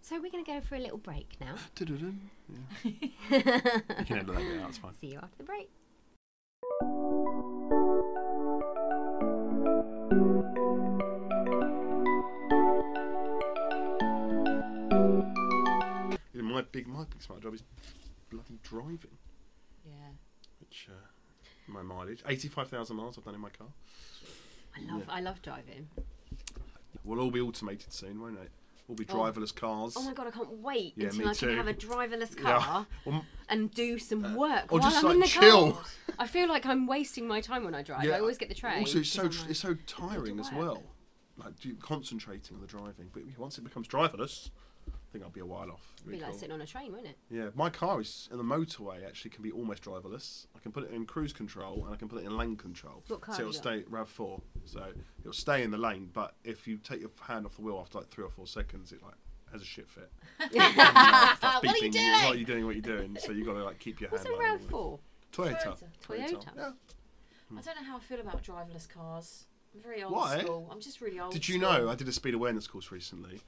So 0.00 0.16
we're 0.20 0.30
going 0.32 0.44
to 0.44 0.50
go 0.50 0.60
for 0.60 0.74
a 0.74 0.78
little 0.80 0.98
break 0.98 1.28
now. 1.40 1.54
Yeah. 2.84 2.90
you 3.30 4.04
can 4.04 4.18
edit 4.18 4.26
that 4.26 4.36
bit 4.36 4.60
out. 4.60 4.68
It's 4.70 4.78
fine. 4.78 4.94
See 5.00 5.08
you 5.08 5.18
after 5.22 5.36
the 5.38 5.44
break. 5.44 5.70
Yeah, 10.12 10.91
My 16.62 16.68
big, 16.70 16.86
my 16.86 17.02
big 17.04 17.20
smart 17.20 17.42
job 17.42 17.54
is 17.54 17.62
bloody 18.30 18.56
driving, 18.62 19.18
Yeah. 19.84 19.92
which 20.60 20.86
uh, 20.88 20.92
my 21.66 21.82
mileage, 21.82 22.22
eighty-five 22.28 22.68
thousand 22.68 22.96
miles 22.96 23.18
I've 23.18 23.24
done 23.24 23.34
in 23.34 23.40
my 23.40 23.50
car. 23.50 23.66
I 24.76 24.92
love, 24.92 25.02
I 25.08 25.20
love 25.20 25.42
driving. 25.42 25.88
We'll 27.04 27.18
all 27.18 27.32
be 27.32 27.40
automated 27.40 27.92
soon, 27.92 28.20
won't 28.20 28.38
it? 28.38 28.48
We'll 28.86 28.94
be 28.94 29.04
driverless 29.04 29.52
cars. 29.54 29.94
Oh 29.96 30.02
my 30.04 30.12
god, 30.12 30.28
I 30.28 30.30
can't 30.30 30.52
wait 30.58 30.92
Yeah, 30.96 31.08
until 31.08 31.28
I 31.30 31.34
can 31.34 31.56
have 31.56 31.66
a 31.66 31.74
driverless 31.74 32.36
car 32.40 32.86
m- 33.06 33.22
and 33.48 33.72
do 33.72 33.98
some 33.98 34.36
work 34.36 34.72
or 34.72 34.78
while 34.78 34.90
just, 34.90 35.04
I'm 35.04 35.10
in 35.12 35.20
the 35.20 35.26
chill. 35.26 35.72
car. 35.72 35.82
I 36.20 36.26
feel 36.28 36.48
like 36.48 36.64
I'm 36.64 36.86
wasting 36.86 37.26
my 37.26 37.40
time 37.40 37.64
when 37.64 37.74
I 37.74 37.82
drive. 37.82 38.04
I 38.08 38.20
always 38.20 38.38
get 38.38 38.48
the 38.50 38.54
train. 38.54 38.80
Also, 38.80 39.00
it's 39.00 39.10
so 39.10 39.22
like, 39.24 39.50
it's 39.50 39.58
so 39.60 39.74
tiring 39.88 40.38
as 40.38 40.52
well. 40.52 40.82
Like 41.36 41.54
concentrating 41.80 42.54
on 42.56 42.60
the 42.60 42.68
driving. 42.68 43.08
But 43.12 43.22
once 43.36 43.58
it 43.58 43.64
becomes 43.64 43.88
driverless, 43.88 44.50
think 45.12 45.24
I'll 45.24 45.30
be 45.30 45.40
a 45.40 45.46
while 45.46 45.70
off. 45.70 45.86
it'd 45.96 46.06
be 46.06 46.10
Really 46.12 46.22
like 46.22 46.30
cool. 46.30 46.38
sitting 46.40 46.54
on 46.54 46.60
a 46.62 46.66
train, 46.66 46.90
wouldn't 46.92 47.08
it? 47.10 47.18
Yeah, 47.30 47.48
my 47.54 47.70
car 47.70 48.00
is 48.00 48.28
in 48.32 48.38
the 48.38 48.42
motorway. 48.44 49.06
Actually, 49.06 49.30
can 49.30 49.42
be 49.42 49.50
almost 49.52 49.82
driverless. 49.84 50.46
I 50.56 50.58
can 50.58 50.72
put 50.72 50.84
it 50.84 50.90
in 50.92 51.04
cruise 51.06 51.32
control 51.32 51.84
and 51.84 51.92
I 51.94 51.96
can 51.96 52.08
put 52.08 52.20
it 52.22 52.24
in 52.26 52.36
lane 52.36 52.56
control. 52.56 53.02
What 53.08 53.20
car 53.20 53.34
so 53.34 53.42
it'll 53.42 53.52
stay 53.52 53.84
Rav 53.88 54.08
Four. 54.08 54.40
So 54.64 54.82
it'll 55.20 55.32
stay 55.32 55.62
in 55.62 55.70
the 55.70 55.78
lane. 55.78 56.08
But 56.12 56.34
if 56.44 56.66
you 56.66 56.78
take 56.78 57.00
your 57.00 57.10
hand 57.20 57.46
off 57.46 57.54
the 57.56 57.62
wheel 57.62 57.78
after 57.80 57.98
like 57.98 58.08
three 58.08 58.24
or 58.24 58.30
four 58.30 58.46
seconds, 58.46 58.92
it 58.92 59.02
like 59.02 59.14
has 59.52 59.60
a 59.62 59.64
shit 59.66 59.86
fit. 59.88 60.10
What 60.52 60.56
are 60.56 61.76
you 61.76 61.90
Beeping, 61.90 61.92
doing? 61.92 62.12
What 62.24 62.34
are 62.34 62.38
you 62.38 62.44
doing? 62.44 62.64
What 62.64 62.70
are 62.70 62.76
you 62.76 62.82
doing? 62.82 63.16
So 63.20 63.32
you've 63.32 63.46
got 63.46 63.54
to 63.54 63.64
like 63.64 63.78
keep 63.78 64.00
your 64.00 64.10
What's 64.10 64.24
hand. 64.24 64.34
a 64.34 64.38
on 64.38 64.44
Rav 64.52 64.60
it. 64.60 64.70
for? 64.70 64.98
Toyota. 65.32 65.76
Toyota. 66.06 66.46
Yeah. 66.56 66.70
Hmm. 67.48 67.58
I 67.58 67.60
don't 67.62 67.76
know 67.76 67.84
how 67.86 67.96
I 67.96 68.00
feel 68.00 68.20
about 68.20 68.42
driverless 68.42 68.88
cars. 68.88 69.44
I'm 69.74 69.80
very 69.82 70.02
old 70.02 70.12
Why? 70.14 70.40
school. 70.40 70.68
I'm 70.70 70.80
just 70.80 71.00
really 71.00 71.18
old. 71.20 71.32
Did 71.32 71.48
you 71.48 71.58
school. 71.58 71.70
know 71.72 71.88
I 71.88 71.94
did 71.94 72.08
a 72.08 72.12
speed 72.12 72.34
awareness 72.34 72.66
course 72.66 72.90
recently, 72.92 73.40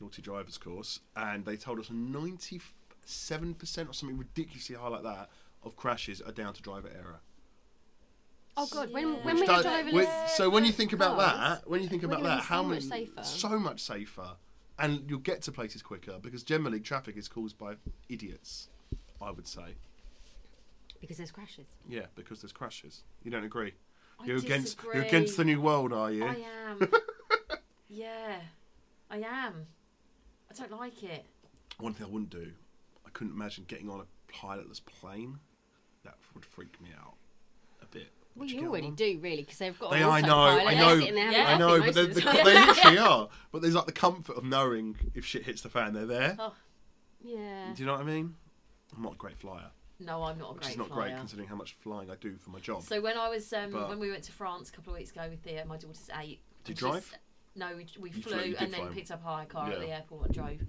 naughty 0.00 0.22
drivers 0.22 0.58
course, 0.58 1.00
and 1.16 1.44
they 1.44 1.56
told 1.56 1.78
us 1.78 1.90
ninety-seven 1.90 3.54
percent 3.54 3.88
or 3.88 3.92
something 3.92 4.18
ridiculously 4.18 4.76
high 4.76 4.88
like 4.88 5.02
that 5.02 5.30
of 5.62 5.76
crashes 5.76 6.20
are 6.22 6.32
down 6.32 6.54
to 6.54 6.62
driver 6.62 6.88
error. 6.88 7.20
Oh 8.56 8.66
god, 8.70 8.92
when 8.92 9.08
Yeah. 9.08 9.24
when 9.24 9.34
Which 9.36 9.40
we 9.42 9.46
don't- 9.46 9.92
when- 9.94 10.28
so 10.28 10.50
when 10.50 10.64
you 10.64 10.72
think 10.72 10.92
about 10.92 11.16
cars, 11.18 11.60
that, 11.60 11.68
when 11.70 11.82
you 11.82 11.88
think 11.88 12.02
about 12.02 12.22
that, 12.22 12.40
be 12.40 12.44
how 12.46 12.62
so 12.62 12.68
many 12.68 12.80
much 12.80 12.88
safer. 12.88 13.22
so 13.24 13.58
much 13.58 13.80
safer, 13.80 14.36
and 14.78 15.08
you'll 15.08 15.20
get 15.20 15.42
to 15.42 15.52
places 15.52 15.82
quicker 15.82 16.18
because 16.20 16.42
generally 16.42 16.80
traffic 16.80 17.16
is 17.16 17.28
caused 17.28 17.56
by 17.58 17.76
idiots. 18.08 18.68
I 19.22 19.30
would 19.30 19.46
say, 19.46 19.74
because 21.00 21.18
there's 21.18 21.30
crashes. 21.30 21.66
yeah, 21.88 22.06
because 22.16 22.40
there's 22.40 22.52
crashes. 22.52 23.02
You 23.22 23.30
don't 23.30 23.44
agree? 23.44 23.74
I 24.18 24.24
You're 24.26 24.38
against 24.38 24.78
you're 24.82 25.02
against 25.02 25.36
the 25.36 25.44
new 25.44 25.60
world, 25.60 25.92
are 25.92 26.10
you? 26.10 26.24
I 26.24 26.34
am. 26.70 26.90
yeah, 27.88 28.40
I 29.10 29.18
am. 29.18 29.66
I 30.50 30.54
don't 30.54 30.72
like 30.80 31.02
it. 31.02 31.24
One 31.78 31.94
thing 31.94 32.06
I 32.06 32.10
wouldn't 32.10 32.30
do, 32.30 32.50
I 33.06 33.10
couldn't 33.10 33.32
imagine 33.34 33.64
getting 33.68 33.88
on 33.88 34.00
a 34.00 34.32
pilotless 34.32 34.80
plane. 34.84 35.38
That 36.04 36.14
would 36.34 36.44
freak 36.44 36.80
me 36.80 36.90
out 36.98 37.14
a 37.82 37.86
bit. 37.86 38.08
Well, 38.34 38.40
Would 38.44 38.50
you 38.52 38.60
get 38.60 38.68
already 38.68 38.86
one? 38.86 38.94
do 38.94 39.18
really 39.20 39.42
because 39.42 39.58
they've 39.58 39.78
got. 39.78 39.90
They, 39.90 40.02
I 40.02 40.20
know, 40.20 40.38
I 40.40 40.74
know, 40.74 40.94
Yeah. 40.94 41.44
I 41.48 41.58
know, 41.58 41.78
but 41.78 41.86
most 41.86 41.94
they, 41.96 42.02
of 42.02 42.14
the 42.14 42.20
they, 42.20 42.44
literally 42.66 42.98
are. 42.98 43.28
But 43.52 43.62
there's 43.62 43.74
like 43.74 43.86
the 43.86 43.92
comfort 43.92 44.36
of 44.36 44.44
knowing 44.44 44.96
if 45.14 45.24
shit 45.24 45.44
hits 45.44 45.62
the 45.62 45.68
fan, 45.68 45.92
they're 45.94 46.06
there. 46.06 46.36
Oh, 46.38 46.54
yeah. 47.22 47.72
Do 47.74 47.80
you 47.82 47.86
know 47.86 47.92
what 47.92 48.02
I 48.02 48.04
mean? 48.04 48.34
I'm 48.96 49.02
not 49.02 49.14
a 49.14 49.16
great 49.16 49.36
flyer, 49.38 49.70
no, 50.00 50.22
I'm 50.24 50.38
not 50.38 50.50
a 50.50 50.54
which 50.54 50.62
great 50.62 50.70
is 50.72 50.78
not 50.78 50.88
flyer. 50.88 51.08
great 51.08 51.16
considering 51.18 51.48
how 51.48 51.54
much 51.56 51.76
flying 51.80 52.10
I 52.10 52.14
do 52.16 52.36
for 52.36 52.50
my 52.50 52.58
job. 52.60 52.82
So 52.82 53.00
when 53.00 53.16
I 53.16 53.28
was 53.28 53.52
um, 53.52 53.70
But- 53.72 53.88
when 53.88 53.98
we 54.00 54.10
went 54.10 54.24
to 54.24 54.32
France 54.32 54.70
a 54.70 54.72
couple 54.72 54.92
of 54.94 54.98
weeks 54.98 55.10
ago 55.12 55.26
with 55.28 55.40
Thea, 55.42 55.64
my 55.66 55.76
daughter's 55.76 56.08
eight. 56.20 56.40
Did 56.64 56.80
you 56.80 56.86
and 56.88 56.94
she's- 56.96 57.10
drive? 57.10 57.20
No, 57.56 57.68
we, 57.76 57.86
we 57.98 58.10
flew, 58.12 58.32
flew, 58.32 58.54
and 58.58 58.72
then 58.72 58.80
fly. 58.80 58.88
picked 58.92 59.10
up 59.10 59.22
a 59.24 59.28
hire 59.28 59.46
car 59.46 59.70
at 59.70 59.80
the 59.80 59.90
airport 59.90 60.26
and 60.26 60.34
drove. 60.34 60.60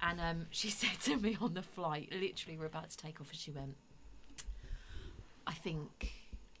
And 0.00 0.20
um, 0.20 0.46
she 0.50 0.70
said 0.80 1.00
to 1.04 1.16
me 1.16 1.36
on 1.40 1.54
the 1.54 1.62
flight, 1.62 2.10
literally, 2.12 2.56
we're 2.58 2.66
about 2.66 2.90
to 2.90 2.96
take 2.96 3.20
off, 3.20 3.30
and 3.30 3.38
she 3.38 3.50
went, 3.50 3.76
"I 5.46 5.52
think 5.52 6.12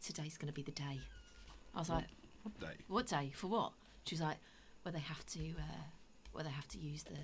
today's 0.04 0.36
going 0.36 0.48
to 0.48 0.54
be 0.54 0.62
the 0.62 0.72
day." 0.72 1.00
I 1.74 1.78
was 1.78 1.88
like, 1.88 2.04
What 2.42 2.60
day? 2.60 2.76
"What 2.88 3.06
day? 3.06 3.32
For 3.34 3.46
what?" 3.46 3.72
She 4.04 4.14
was 4.14 4.20
like, 4.22 4.38
"Where 4.82 4.92
they 4.92 4.98
have 5.00 5.24
to, 5.26 5.40
uh, 5.40 5.82
where 6.32 6.44
they 6.44 6.50
have 6.50 6.68
to 6.68 6.78
use 6.78 7.04
the 7.04 7.18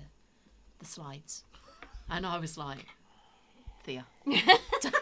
the 0.79 0.85
slides." 0.85 1.43
And 2.09 2.25
I 2.25 2.39
was 2.39 2.57
like, 2.57 2.85
"Thea." 3.83 4.05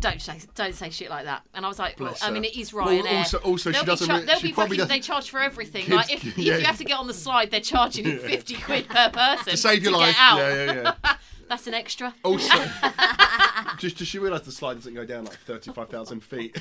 Don't 0.00 0.22
say 0.22 0.40
don't 0.54 0.74
say 0.76 0.90
shit 0.90 1.10
like 1.10 1.24
that. 1.24 1.42
And 1.54 1.64
I 1.64 1.68
was 1.68 1.78
like, 1.80 1.98
well, 1.98 2.16
I 2.22 2.30
mean, 2.30 2.44
it 2.44 2.56
is 2.56 2.72
Well, 2.72 2.86
Ryanair. 2.86 3.18
also- 3.18 3.38
also 3.38 3.70
she 3.70 3.74
They'll 3.74 3.82
be 3.82 3.86
doesn't 3.86 4.06
char- 4.08 4.20
they'll 4.20 4.36
she 4.38 4.46
be 4.48 4.52
fucking, 4.52 4.86
they 4.86 5.00
charge 5.00 5.28
for 5.30 5.40
everything. 5.40 5.82
Kids- 5.86 5.96
like 5.96 6.12
if, 6.12 6.24
if 6.24 6.38
you 6.38 6.52
have 6.52 6.78
to 6.78 6.84
get 6.84 6.98
on 6.98 7.08
the 7.08 7.14
slide, 7.14 7.50
they're 7.50 7.60
charging 7.60 8.06
you 8.06 8.12
Yeah. 8.22 8.28
fifty 8.28 8.54
quid 8.56 8.88
per 8.88 9.10
person 9.10 9.50
To 9.52 9.56
save 9.56 9.82
your 9.82 9.92
to 9.92 9.98
life. 9.98 10.16
Yeah, 10.16 10.38
yeah, 10.66 10.72
yeah. 11.04 11.14
That's 11.48 11.66
an 11.66 11.74
extra. 11.74 12.14
Also, 12.22 12.54
just 13.78 13.96
does 13.98 14.06
she 14.06 14.18
realise 14.18 14.42
the 14.42 14.52
slide 14.52 14.74
doesn't 14.74 14.94
go 14.94 15.04
down 15.04 15.24
like 15.24 15.38
thirty-five 15.40 15.88
thousand 15.88 16.20
feet? 16.22 16.56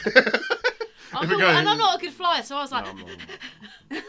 I'm 1.14 1.30
not, 1.30 1.42
and 1.42 1.70
I'm 1.70 1.78
not 1.78 1.98
a 1.98 2.02
good 2.02 2.14
flyer, 2.14 2.42
so 2.44 2.58
I 2.58 2.62
was 2.62 2.72
like, 2.72 2.86
No. 3.92 4.02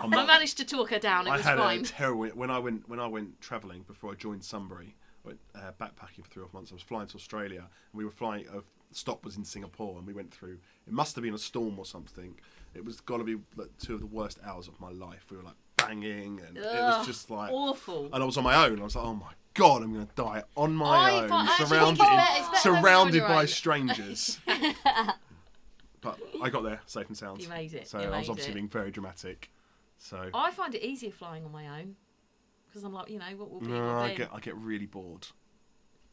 I'm 0.00 0.14
I 0.14 0.24
managed 0.26 0.56
to 0.58 0.64
talk 0.64 0.90
her 0.90 0.98
down. 0.98 1.26
It 1.26 1.30
I 1.30 1.36
was 1.36 1.44
had 1.44 1.58
fine. 1.58 1.80
a 1.80 1.84
terrible 1.84 2.26
when 2.28 2.50
I 2.50 2.58
went 2.58 2.88
when 2.88 2.98
I 3.00 3.06
went 3.06 3.40
travelling 3.40 3.82
before 3.82 4.12
I 4.12 4.14
joined 4.14 4.42
Sunbury. 4.44 4.94
Went 5.24 5.38
uh, 5.54 5.72
backpacking 5.80 6.24
for 6.24 6.30
three 6.30 6.42
or 6.42 6.46
four 6.46 6.58
months. 6.60 6.72
I 6.72 6.74
was 6.74 6.82
flying 6.82 7.06
to 7.08 7.16
Australia, 7.16 7.58
and 7.60 7.68
we 7.98 8.04
were 8.04 8.10
flying. 8.10 8.46
A 8.48 8.62
stop 8.92 9.24
was 9.24 9.36
in 9.36 9.44
Singapore, 9.44 9.98
and 9.98 10.06
we 10.06 10.12
went 10.14 10.32
through. 10.32 10.58
It 10.86 10.92
must 10.92 11.14
have 11.14 11.22
been 11.24 11.34
a 11.34 11.38
storm 11.38 11.78
or 11.78 11.84
something. 11.84 12.34
It 12.74 12.84
was 12.84 13.00
got 13.00 13.18
to 13.18 13.24
be 13.24 13.36
like 13.56 13.68
two 13.78 13.94
of 13.94 14.00
the 14.00 14.06
worst 14.06 14.38
hours 14.44 14.66
of 14.68 14.80
my 14.80 14.90
life. 14.90 15.26
We 15.30 15.36
were 15.36 15.42
like 15.42 15.56
banging, 15.76 16.40
and 16.46 16.56
it 16.56 16.62
was 16.62 17.06
just 17.06 17.30
like 17.30 17.50
awful. 17.52 18.08
And 18.12 18.22
I 18.22 18.26
was 18.26 18.36
on 18.38 18.44
my 18.44 18.66
own. 18.66 18.80
I 18.80 18.84
was 18.84 18.96
like, 18.96 19.04
oh 19.04 19.14
my 19.14 19.32
god, 19.54 19.82
I'm 19.82 19.92
going 19.92 20.06
to 20.06 20.14
die 20.14 20.42
on 20.56 20.74
my 20.74 20.86
I 21.10 21.22
own, 21.22 21.28
fi- 21.28 21.34
I 21.36 21.42
actually 21.42 21.56
think 21.56 21.68
surrounded 21.68 21.98
better- 21.98 22.22
it's 22.38 22.48
better 22.48 22.72
when 22.72 22.82
you're 22.82 22.90
on 22.90 23.10
surrounded 23.12 23.22
by 23.22 23.40
own. 23.42 23.46
strangers. 23.48 24.38
but 26.00 26.18
I 26.42 26.48
got 26.50 26.62
there 26.62 26.80
safe 26.86 27.08
and 27.08 27.16
sound. 27.16 27.42
You 27.42 27.48
made 27.48 27.74
it, 27.74 27.88
So 27.88 28.00
you 28.00 28.06
I 28.08 28.18
was 28.20 28.28
obviously 28.28 28.52
it. 28.52 28.54
being 28.54 28.68
very 28.68 28.90
dramatic. 28.90 29.50
So 29.98 30.30
I 30.32 30.50
find 30.52 30.74
it 30.74 30.82
easier 30.82 31.10
flying 31.10 31.44
on 31.44 31.52
my 31.52 31.80
own 31.80 31.96
because 32.70 32.84
I'm 32.84 32.92
like, 32.92 33.10
you 33.10 33.18
know, 33.18 33.26
what 33.36 33.50
will 33.50 33.60
be. 33.60 33.66
no, 33.66 33.80
will 33.80 33.90
I 33.90 34.10
be. 34.10 34.16
get 34.16 34.30
I 34.32 34.38
get 34.40 34.56
really 34.56 34.86
bored. 34.86 35.26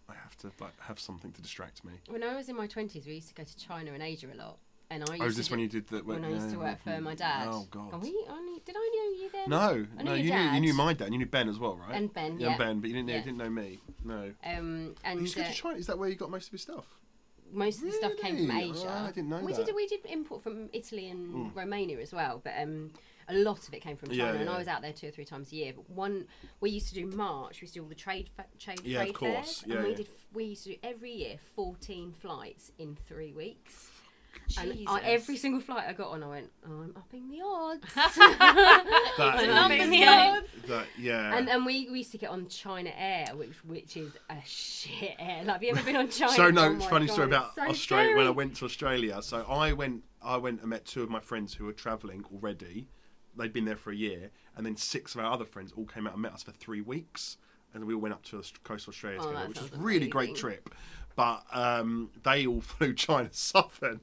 I 0.10 0.14
have 0.16 0.36
to 0.38 0.52
like 0.60 0.80
have 0.82 1.00
something 1.00 1.32
to 1.34 1.42
distract 1.42 1.84
me. 1.86 1.94
When 2.10 2.24
I 2.24 2.36
was 2.36 2.50
in 2.50 2.56
my 2.56 2.68
twenties, 2.68 3.06
we 3.06 3.16
used 3.16 3.28
to 3.30 3.34
go 3.36 3.44
to 3.44 3.58
China 3.58 3.92
and 3.94 4.02
Asia 4.02 4.28
a 4.34 4.38
lot, 4.38 4.58
and 4.90 5.04
I 5.04 5.14
used 5.14 5.22
Oh, 5.24 5.26
is 5.28 5.34
to 5.34 5.38
this 5.40 5.48
do- 5.48 5.52
when 5.52 5.60
you 5.60 5.68
did 5.68 5.88
that? 5.90 6.06
when 6.06 6.24
I 6.24 6.30
used 6.30 6.50
to 6.52 6.58
work 6.58 6.82
for 6.82 7.00
my 7.02 7.14
dad. 7.16 7.48
Oh 7.52 7.68
god. 7.70 7.94
And 7.94 8.02
we 8.02 8.26
only 8.30 8.62
did 8.66 8.76
I 8.78 8.90
know 8.96 9.24
you 9.24 9.30
then? 9.34 9.50
no, 9.50 9.86
I 10.00 10.04
knew 10.04 10.10
no, 10.10 10.14
your 10.14 10.24
you 10.24 10.34
knew 10.34 10.52
you 10.56 10.60
knew 10.62 10.74
my 10.74 10.94
dad. 10.94 11.12
You 11.12 11.18
knew 11.20 11.26
Ben 11.26 11.50
as 11.50 11.60
well, 11.60 11.76
right? 11.78 11.94
And 11.96 12.14
Ben, 12.14 12.40
yeah, 12.40 12.52
yeah. 12.52 12.58
Ben, 12.58 12.80
but 12.80 12.88
you 12.90 12.94
didn't 12.96 13.08
know 13.08 13.14
Yeah. 13.14 13.20
you 13.20 13.26
didn't 13.26 13.38
know 13.38 13.50
me. 13.50 13.80
No. 14.06 14.34
Um, 14.46 14.86
You 14.88 14.96
and 15.04 15.20
used 15.22 15.34
to 15.36 15.42
go 15.44 15.48
to 15.48 15.54
China. 15.54 15.78
Is 15.78 15.88
that 15.88 15.98
where 16.00 16.08
you 16.10 16.16
got 16.16 16.32
most 16.32 16.48
of 16.48 16.54
your 16.54 16.60
stuff? 16.60 16.86
most 17.52 17.78
of 17.78 17.86
the 17.86 17.92
stuff 17.94 18.12
came 18.18 18.46
from 18.46 18.58
Asia. 18.58 18.84
Oh, 18.88 19.06
I 19.08 19.12
didn't 19.12 19.30
know 19.30 19.40
we 19.40 19.54
that. 19.54 19.66
did 19.66 19.74
we 19.76 19.88
did 19.88 20.06
import 20.06 20.44
from 20.44 20.70
Italy 20.74 21.10
and 21.10 21.34
Mm. 21.34 21.56
Romania 21.56 21.98
as 22.00 22.12
well, 22.12 22.42
but 22.44 22.54
um, 22.62 22.92
a 23.30 23.34
lot 23.36 23.68
of 23.68 23.74
it 23.74 23.82
came 23.82 23.98
from 23.98 24.10
China. 24.10 24.34
Yeah, 24.34 24.40
And. 24.40 24.50
I 24.50 24.58
was 24.58 24.68
out 24.68 24.82
there 24.82 24.94
two 24.94 25.08
or 25.08 25.12
three 25.12 25.26
times 25.26 25.52
a 25.52 25.56
year. 25.56 25.74
But 25.76 25.90
one 25.90 26.26
we 26.62 26.70
used 26.70 26.88
to 26.90 26.94
do 26.96 27.06
March. 27.08 27.62
We 27.62 27.66
used 27.66 27.74
to 27.74 27.80
do 27.80 27.84
all 27.84 27.90
the 27.90 27.96
trade 27.96 28.30
fa- 28.36 28.46
trade, 28.60 28.82
Yeah, 28.84 29.02
of 29.04 29.14
course. 29.14 29.62
fairs, 29.62 29.64
Yeah, 29.68 29.76
and 29.76 29.84
we 29.84 29.90
yeah. 29.92 29.96
did 29.98 30.08
we 30.34 30.44
used 30.46 30.64
to 30.64 30.70
do 30.72 30.76
every 30.84 31.12
year 31.12 31.38
fourteen 31.56 32.12
flights 32.14 32.72
in 32.80 32.98
three 33.08 33.34
weeks. 33.34 33.92
And 34.60 34.72
Jesus. 34.72 34.86
I, 34.88 35.02
every 35.02 35.36
single 35.36 35.60
flight 35.60 35.86
I 35.90 35.94
got 35.94 36.10
on, 36.12 36.24
I 36.24 36.28
went, 36.28 36.50
oh, 36.66 36.82
I'm 36.84 36.94
upping 36.96 37.28
the 37.30 37.42
odds. 37.44 37.84
That 37.96 39.40
I'm 39.40 39.72
upping 39.72 39.90
the 39.90 40.06
odds. 40.08 40.48
that 40.68 40.86
yeah. 40.98 41.36
And 41.38 41.50
and 41.50 41.66
we, 41.66 41.90
we 41.90 41.98
used 42.00 42.12
to 42.12 42.18
get 42.18 42.30
on 42.30 42.48
China 42.48 42.92
Air, 42.98 43.28
which 43.36 43.64
which 43.66 43.98
is 43.98 44.12
a 44.30 44.36
shit 44.46 45.16
air. 45.20 45.44
Like, 45.44 45.56
have 45.56 45.64
you 45.64 45.70
ever 45.72 45.84
been 45.84 45.96
on 45.96 46.10
China? 46.10 46.32
So 46.34 46.50
no, 46.52 46.66
Oh 46.66 46.76
it's 46.76 46.86
funny 46.86 47.08
God, 47.08 47.14
story 47.14 47.28
about 47.28 47.56
so 47.56 47.64
Australia. 47.64 48.16
When 48.16 48.28
I 48.28 48.32
went 48.32 48.56
to 48.58 48.66
Australia, 48.66 49.22
so 49.22 49.44
I 49.50 49.74
went, 49.74 50.04
I 50.22 50.38
went 50.38 50.62
and 50.62 50.70
met 50.70 50.86
two 50.86 51.02
of 51.04 51.10
my 51.10 51.20
friends 51.20 51.54
who 51.56 51.66
were 51.66 51.74
travelling 51.74 52.24
already. 52.34 52.88
They'd 53.38 53.54
been 53.54 53.66
there 53.66 53.76
for 53.76 53.92
a 53.92 53.96
year, 53.96 54.32
and 54.56 54.66
then 54.66 54.76
six 54.76 55.16
of 55.16 55.22
our 55.22 55.32
other 55.32 55.46
friends 55.46 55.72
all 55.76 55.86
came 55.86 56.08
out 56.08 56.14
and 56.14 56.22
met 56.22 56.34
us 56.34 56.44
for 56.44 56.52
three 56.52 56.82
weeks, 56.82 57.38
and 57.74 57.86
we 57.86 57.94
all 57.94 58.02
went 58.02 58.14
up 58.14 58.24
to 58.26 58.38
the 58.38 58.50
coast 58.64 58.88
of 58.88 58.94
Australia 58.94 59.20
Oh, 59.22 59.28
together, 59.30 59.48
which 59.48 59.62
was 59.62 59.72
really 59.74 60.08
great 60.08 60.36
trip. 60.36 60.70
But 61.16 61.44
um, 61.52 62.12
they 62.24 62.46
all 62.46 62.62
flew 62.62 62.94
China 62.94 63.30
Southern, 63.32 64.02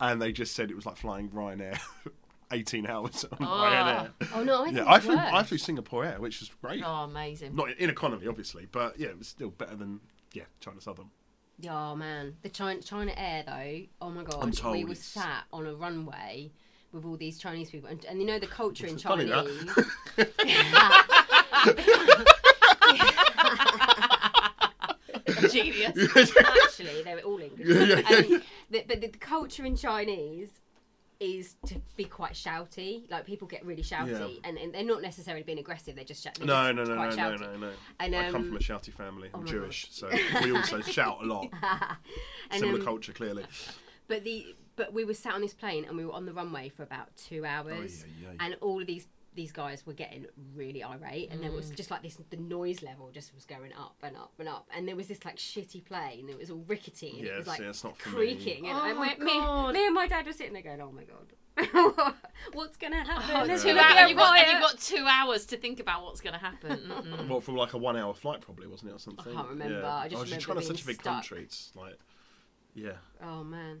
and 0.00 0.20
they 0.20 0.32
just 0.32 0.54
said 0.54 0.70
it 0.70 0.76
was 0.76 0.86
like 0.86 0.96
flying 0.96 1.28
Ryanair, 1.30 1.78
eighteen 2.52 2.86
hours 2.86 3.24
on 3.24 3.38
Ryanair. 3.38 4.10
Oh 4.34 4.42
no, 4.44 4.62
I 4.62 4.64
think 4.66 4.76
Yeah, 4.76 4.84
I 4.86 5.00
flew. 5.00 5.16
I 5.16 5.42
flew 5.42 5.58
Singapore 5.58 6.04
Air, 6.04 6.20
which 6.20 6.40
was 6.40 6.50
great. 6.62 6.82
Oh, 6.84 7.04
amazing. 7.04 7.54
Not 7.54 7.70
in 7.78 7.88
economy, 7.90 8.26
obviously, 8.26 8.66
but 8.70 8.98
yeah, 8.98 9.08
it 9.08 9.18
was 9.18 9.28
still 9.28 9.50
better 9.50 9.76
than 9.76 10.00
yeah 10.32 10.44
China 10.60 10.80
Southern. 10.80 11.10
Oh 11.68 11.94
man, 11.94 12.36
the 12.42 12.48
China 12.48 12.80
China 12.82 13.12
Air 13.16 13.44
though. 13.46 13.80
Oh 14.00 14.10
my 14.10 14.24
god, 14.24 14.60
we 14.72 14.84
were 14.84 14.94
sat 14.94 15.44
on 15.52 15.66
a 15.66 15.74
runway 15.74 16.50
with 16.94 17.04
all 17.04 17.16
these 17.16 17.38
Chinese 17.38 17.70
people, 17.70 17.90
and, 17.90 18.04
and 18.06 18.20
you 18.20 18.26
know 18.26 18.38
the 18.38 18.46
culture 18.46 18.86
in. 18.86 18.96
Chinese. 18.96 19.30
Genius. 25.50 26.32
Actually, 26.36 27.02
they 27.02 27.14
were 27.14 27.20
all 27.20 27.40
English. 27.40 27.68
Yeah, 27.68 27.82
yeah, 27.82 28.00
yeah. 28.08 28.16
And 28.16 28.42
the, 28.70 28.84
but 28.86 29.00
the, 29.00 29.08
the 29.08 29.18
culture 29.18 29.64
in 29.64 29.76
Chinese 29.76 30.48
is 31.20 31.54
to 31.66 31.80
be 31.96 32.04
quite 32.04 32.32
shouty. 32.32 33.10
Like 33.10 33.26
people 33.26 33.48
get 33.48 33.64
really 33.64 33.82
shouty, 33.82 34.10
Yeah. 34.10 34.48
and, 34.48 34.58
and 34.58 34.74
they're 34.74 34.84
not 34.84 35.02
necessarily 35.02 35.42
being 35.42 35.58
aggressive. 35.58 35.94
They're 35.94 36.04
just, 36.04 36.22
sh- 36.22 36.28
they're 36.38 36.46
No, 36.46 36.72
no, 36.72 36.84
no, 36.84 36.94
no, 36.94 37.10
no, 37.10 37.16
shouty. 37.16 37.40
no, 37.40 37.56
no. 37.56 37.70
And, 38.00 38.14
I 38.14 38.30
come 38.30 38.42
um, 38.42 38.48
from 38.48 38.56
a 38.56 38.60
shouty 38.60 38.92
family. 38.92 39.30
I'm 39.32 39.40
oh 39.40 39.44
Jewish, 39.44 39.88
so 39.90 40.10
we 40.42 40.54
also 40.54 40.80
shout 40.80 41.18
a 41.22 41.26
lot. 41.26 41.48
And, 42.50 42.60
Similar 42.60 42.80
um, 42.80 42.84
culture, 42.84 43.12
clearly. 43.12 43.44
But 44.06 44.24
the 44.24 44.54
but 44.76 44.92
we 44.92 45.04
were 45.04 45.14
sat 45.14 45.34
on 45.34 45.40
this 45.40 45.54
plane 45.54 45.84
and 45.84 45.96
we 45.96 46.04
were 46.04 46.12
on 46.12 46.26
the 46.26 46.32
runway 46.32 46.68
for 46.68 46.82
about 46.82 47.14
two 47.16 47.44
hours, 47.44 48.04
Oh, 48.06 48.10
yeah, 48.22 48.28
yeah. 48.30 48.44
and 48.44 48.56
all 48.60 48.80
of 48.80 48.86
these 48.86 49.06
these 49.36 49.50
guys 49.50 49.84
were 49.84 49.92
getting 49.92 50.26
really 50.54 50.80
irate, 50.84 51.28
and 51.32 51.42
there 51.42 51.50
was 51.50 51.72
Mm. 51.72 51.74
just 51.74 51.90
like 51.90 52.02
this. 52.02 52.16
The 52.30 52.36
noise 52.36 52.84
level 52.84 53.10
just 53.10 53.34
was 53.34 53.44
going 53.44 53.72
up 53.72 53.96
and 54.00 54.16
up 54.16 54.32
and 54.38 54.48
up, 54.48 54.68
and 54.72 54.86
there 54.86 54.94
was 54.94 55.08
this 55.08 55.24
like 55.24 55.38
shitty 55.38 55.84
plane. 55.84 56.28
It 56.28 56.38
was 56.38 56.50
all 56.52 56.62
rickety, 56.68 57.18
and 57.18 57.26
it 57.26 57.36
was 57.38 57.48
like 57.48 57.58
yeah, 57.58 57.70
it's 57.70 57.82
not 57.82 57.94
me. 57.94 58.12
creaking. 58.12 58.68
And, 58.68 58.78
Oh 58.78 58.84
and 58.84 58.96
my 58.96 59.16
me, 59.18 59.24
me, 59.24 59.72
me 59.72 59.86
and 59.86 59.94
my 59.94 60.06
dad 60.06 60.24
were 60.24 60.32
sitting 60.32 60.52
there 60.52 60.62
going, 60.62 60.80
"Oh 60.80 60.92
my 60.92 61.02
god, 61.02 62.14
what's 62.52 62.76
gonna 62.76 63.04
happen?" 63.04 63.30
Oh, 63.36 63.44
There's 63.46 63.64
hours, 63.64 63.74
be 63.74 63.80
a 63.80 63.82
and 63.82 64.08
you've, 64.08 64.18
got, 64.18 64.38
and 64.38 64.50
you've 64.52 64.60
got 64.60 64.78
two 64.78 65.04
hours 65.08 65.46
to 65.46 65.56
think 65.56 65.80
about 65.80 66.04
what's 66.04 66.20
going 66.20 66.34
to 66.34 66.38
happen. 66.38 66.78
Mm-mm. 66.88 67.28
Well, 67.28 67.40
from 67.40 67.56
like 67.56 67.72
a 67.72 67.78
one-hour 67.78 68.14
flight, 68.14 68.40
probably 68.40 68.66
wasn't 68.68 68.90
it, 68.90 68.94
or 68.94 68.98
something? 69.00 69.32
I 69.32 69.36
can't 69.36 69.48
remember. 69.48 69.80
Yeah. 69.80 69.94
I 69.94 70.08
just 70.08 70.20
oh, 70.20 70.24
remember 70.24 70.30
you're 70.30 70.40
trying 70.40 70.58
to 70.60 70.64
such 70.64 70.82
a 70.82 70.86
big 70.86 71.00
stuck. 71.00 71.12
country. 71.14 71.42
It's 71.42 71.72
like, 71.74 71.98
yeah. 72.74 72.92
Oh 73.22 73.42
man, 73.44 73.80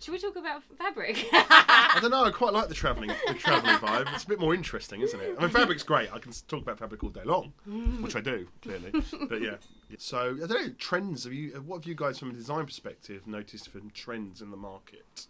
Should 0.00 0.12
we 0.12 0.18
talk 0.18 0.36
about 0.36 0.62
fabric? 0.78 1.26
I 1.32 1.98
don't 2.00 2.10
know. 2.10 2.24
I 2.24 2.30
quite 2.30 2.52
like 2.52 2.68
the 2.68 2.74
travelling, 2.74 3.10
the 3.26 3.34
travelling 3.34 3.76
vibe. 3.76 4.12
It's 4.14 4.24
a 4.24 4.28
bit 4.28 4.38
more 4.40 4.54
interesting, 4.54 5.00
isn't 5.00 5.18
it? 5.20 5.36
I 5.38 5.42
mean, 5.42 5.50
fabric's 5.50 5.82
great. 5.82 6.12
I 6.12 6.18
can 6.18 6.32
talk 6.48 6.62
about 6.62 6.78
fabric 6.78 7.02
all 7.02 7.10
day 7.10 7.24
long, 7.24 7.52
which 8.00 8.14
I 8.16 8.20
do 8.20 8.46
clearly. 8.62 8.92
But 9.28 9.40
yeah. 9.42 9.56
So 9.98 10.36
I 10.42 10.46
don't 10.46 10.50
know. 10.50 10.68
Trends. 10.78 11.24
Have 11.24 11.32
you? 11.32 11.50
What 11.66 11.78
have 11.78 11.86
you 11.86 11.94
guys, 11.94 12.18
from 12.18 12.30
a 12.30 12.34
design 12.34 12.66
perspective, 12.66 13.26
noticed 13.26 13.68
from 13.70 13.90
trends 13.90 14.42
in 14.42 14.50
the 14.50 14.56
market? 14.56 15.26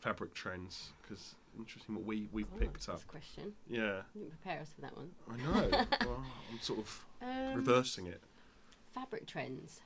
Fabric 0.00 0.34
trends, 0.34 0.90
because 1.00 1.36
interesting 1.56 1.94
what 1.94 2.04
we 2.04 2.28
we've 2.32 2.46
Oh, 2.56 2.58
picked 2.58 2.88
up. 2.88 3.00
a 3.02 3.06
question. 3.06 3.52
Yeah, 3.68 4.00
You 4.16 4.22
didn't 4.22 4.30
prepare 4.42 4.60
us 4.60 4.72
for 4.74 4.80
that 4.80 4.96
one. 4.96 5.10
I 5.30 5.36
know. 5.36 5.84
well, 6.06 6.24
I'm 6.50 6.60
sort 6.60 6.80
of 6.80 7.04
Um, 7.22 7.54
reversing 7.54 8.06
it. 8.08 8.20
Fabric 8.92 9.26
trends. 9.28 9.80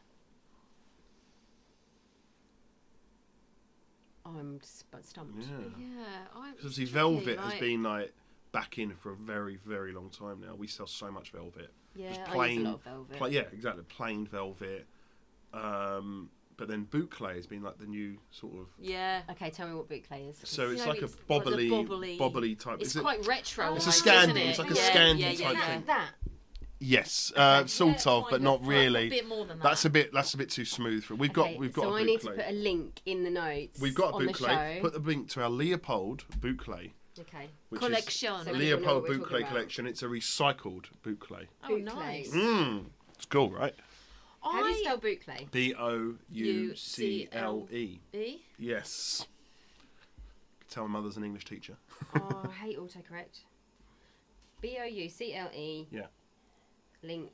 I'm 4.27 4.61
sp- 4.63 5.03
stumped. 5.03 5.41
Yeah. 5.43 5.57
Yeah, 5.79 6.05
I. 6.35 6.51
Because 6.51 6.65
obviously 6.67 6.85
it's 6.85 6.93
velvet 6.93 7.25
tricky, 7.25 7.41
has 7.41 7.51
like- 7.53 7.61
been 7.61 7.83
like 7.83 8.13
back 8.53 8.79
in 8.79 8.93
for 8.95 9.13
a 9.13 9.17
very, 9.17 9.57
very 9.67 9.93
long 9.93 10.11
time 10.11 10.41
now. 10.41 10.55
We 10.55 10.67
sell 10.67 10.87
so 10.87 11.11
much 11.11 11.31
velvet. 11.31 11.71
Yeah, 11.95 12.09
Just 12.09 12.21
I 12.21 12.25
use 12.25 12.33
plain- 12.35 12.61
a 12.61 12.65
lot 12.65 12.75
of 12.75 12.83
velvet. 12.83 13.17
Pla- 13.19 13.27
yeah, 13.29 13.41
exactly. 13.53 13.85
Plain 13.89 14.27
velvet. 14.27 14.87
Um, 15.53 16.31
but 16.57 16.69
then 16.69 16.87
boucle 16.87 17.35
has 17.35 17.47
been 17.47 17.63
like 17.63 17.79
the 17.79 17.87
new 17.87 18.17
sort 18.31 18.55
of. 18.55 18.67
Yeah. 18.79 19.23
Okay, 19.31 19.51
tell 19.51 19.69
me 19.69 19.75
what 19.75 19.89
boucle 19.89 20.31
is. 20.31 20.39
So 20.45 20.71
it's 20.71 20.83
know, 20.83 20.89
like 20.89 21.03
it's 21.03 21.15
a 21.15 21.33
like 21.33 21.45
the 21.45 21.51
bobbly, 21.51 21.71
bobbly- 21.71 22.19
bobbly 22.19 22.59
type. 22.59 22.81
It's 22.81 22.91
is 22.91 22.97
it- 22.97 23.03
quite 23.03 23.27
retro. 23.27 23.75
It's 23.75 23.87
a 23.87 23.91
almost, 23.91 24.05
Scandi, 24.05 24.31
it? 24.37 24.47
it's 24.49 24.59
like 24.59 24.71
a 24.71 24.75
yeah, 24.75 24.91
Scandi 24.91 25.19
yeah, 25.19 25.29
type 25.31 25.39
yeah, 25.41 25.49
like 25.49 25.57
yeah. 25.59 25.67
thing. 25.75 25.85
that. 25.87 26.11
Yes, 26.87 27.33
uh, 27.37 27.59
Okay. 27.61 27.69
sort 27.69 28.07
of, 28.07 28.25
but 28.31 28.41
not 28.43 28.65
really. 28.67 29.07
A 29.07 29.11
bit 29.11 29.27
more 29.29 29.45
than 29.47 29.59
that. 29.59 29.65
That's 29.65 29.85
a 29.85 29.91
bit. 29.91 30.13
That's 30.13 30.35
a 30.35 30.37
bit 30.37 30.51
too 30.51 30.65
smooth 30.65 31.05
for. 31.05 31.15
We've 31.15 31.33
got. 31.33 31.57
We've 31.57 31.73
got 31.73 31.83
so 31.83 31.95
a 31.97 32.01
I 32.01 32.05
need 32.05 32.21
to 32.21 32.29
put 32.31 32.45
a 32.47 32.53
link 32.53 33.01
in 33.07 33.25
the 33.25 33.31
notes. 33.31 33.81
We've 33.81 33.95
got 33.95 34.13
a 34.13 34.17
on 34.17 34.27
the 34.27 34.33
boucle. 34.33 34.81
Put 34.81 34.93
the 34.93 34.99
link 35.01 35.29
to 35.31 35.43
our 35.43 35.51
Leopold 35.51 36.25
boucle, 36.41 36.91
okay. 37.21 37.49
which 37.71 37.81
collection. 37.81 38.35
Is 38.41 38.47
we- 38.47 38.53
Leopold 38.55 39.03
what 39.09 39.11
boucle 39.13 39.49
collection. 39.49 39.87
It's 39.87 40.03
a 40.03 40.07
recycled 40.07 40.87
boucle. 41.05 41.47
oh, 41.65 41.69
Boucle. 41.69 41.85
nice. 41.85 42.31
Mmm, 42.31 42.85
it's 43.15 43.25
cool, 43.27 43.51
right? 43.51 43.75
How 44.43 44.63
do 44.63 44.69
you 44.69 44.75
I 44.77 44.81
spell 44.83 44.99
boucle? 44.99 45.51
B 45.51 45.75
O 45.77 46.15
U 46.31 46.77
C 46.77 47.29
L 47.33 47.67
E. 47.73 47.99
E. 48.13 48.37
Yes. 48.59 49.27
Tell 50.71 50.87
my 50.87 50.99
mother's 51.01 51.17
an 51.17 51.25
English 51.25 51.45
teacher. 51.47 51.77
oh, 52.15 52.43
I 52.49 52.53
hate 52.67 52.79
autocorrect. 52.79 53.41
B 54.61 54.79
O 54.81 54.85
U 54.85 55.09
C 55.09 55.35
L 55.35 55.51
E. 55.55 55.87
Yeah. 55.91 56.07
Link. 57.07 57.31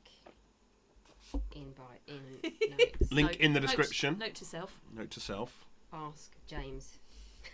In 1.55 1.71
by 1.71 1.97
in 2.07 2.21
notes. 2.77 3.11
Link 3.11 3.31
Note- 3.31 3.39
in 3.39 3.53
the 3.53 3.59
description. 3.59 4.17
Note 4.19 4.35
to 4.35 4.45
self. 4.45 4.79
Note 4.95 5.09
to 5.11 5.19
self. 5.19 5.65
Ask 5.91 6.31
James. 6.47 6.99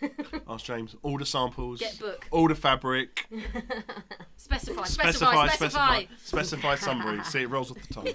Ask 0.48 0.66
James. 0.66 0.94
Order 1.02 1.24
samples. 1.24 1.80
Get 1.80 1.98
book. 1.98 2.26
Order 2.30 2.54
fabric. 2.54 3.26
Specify. 4.36 4.84
Specify. 4.84 5.46
Specify. 5.46 5.48
Specify. 5.48 5.48
Specify. 5.48 6.04
Specify 6.18 6.74
summary. 6.76 7.24
See, 7.24 7.42
it 7.42 7.50
rolls 7.50 7.70
off 7.70 7.78
the 7.88 7.94
tongue. 7.94 8.08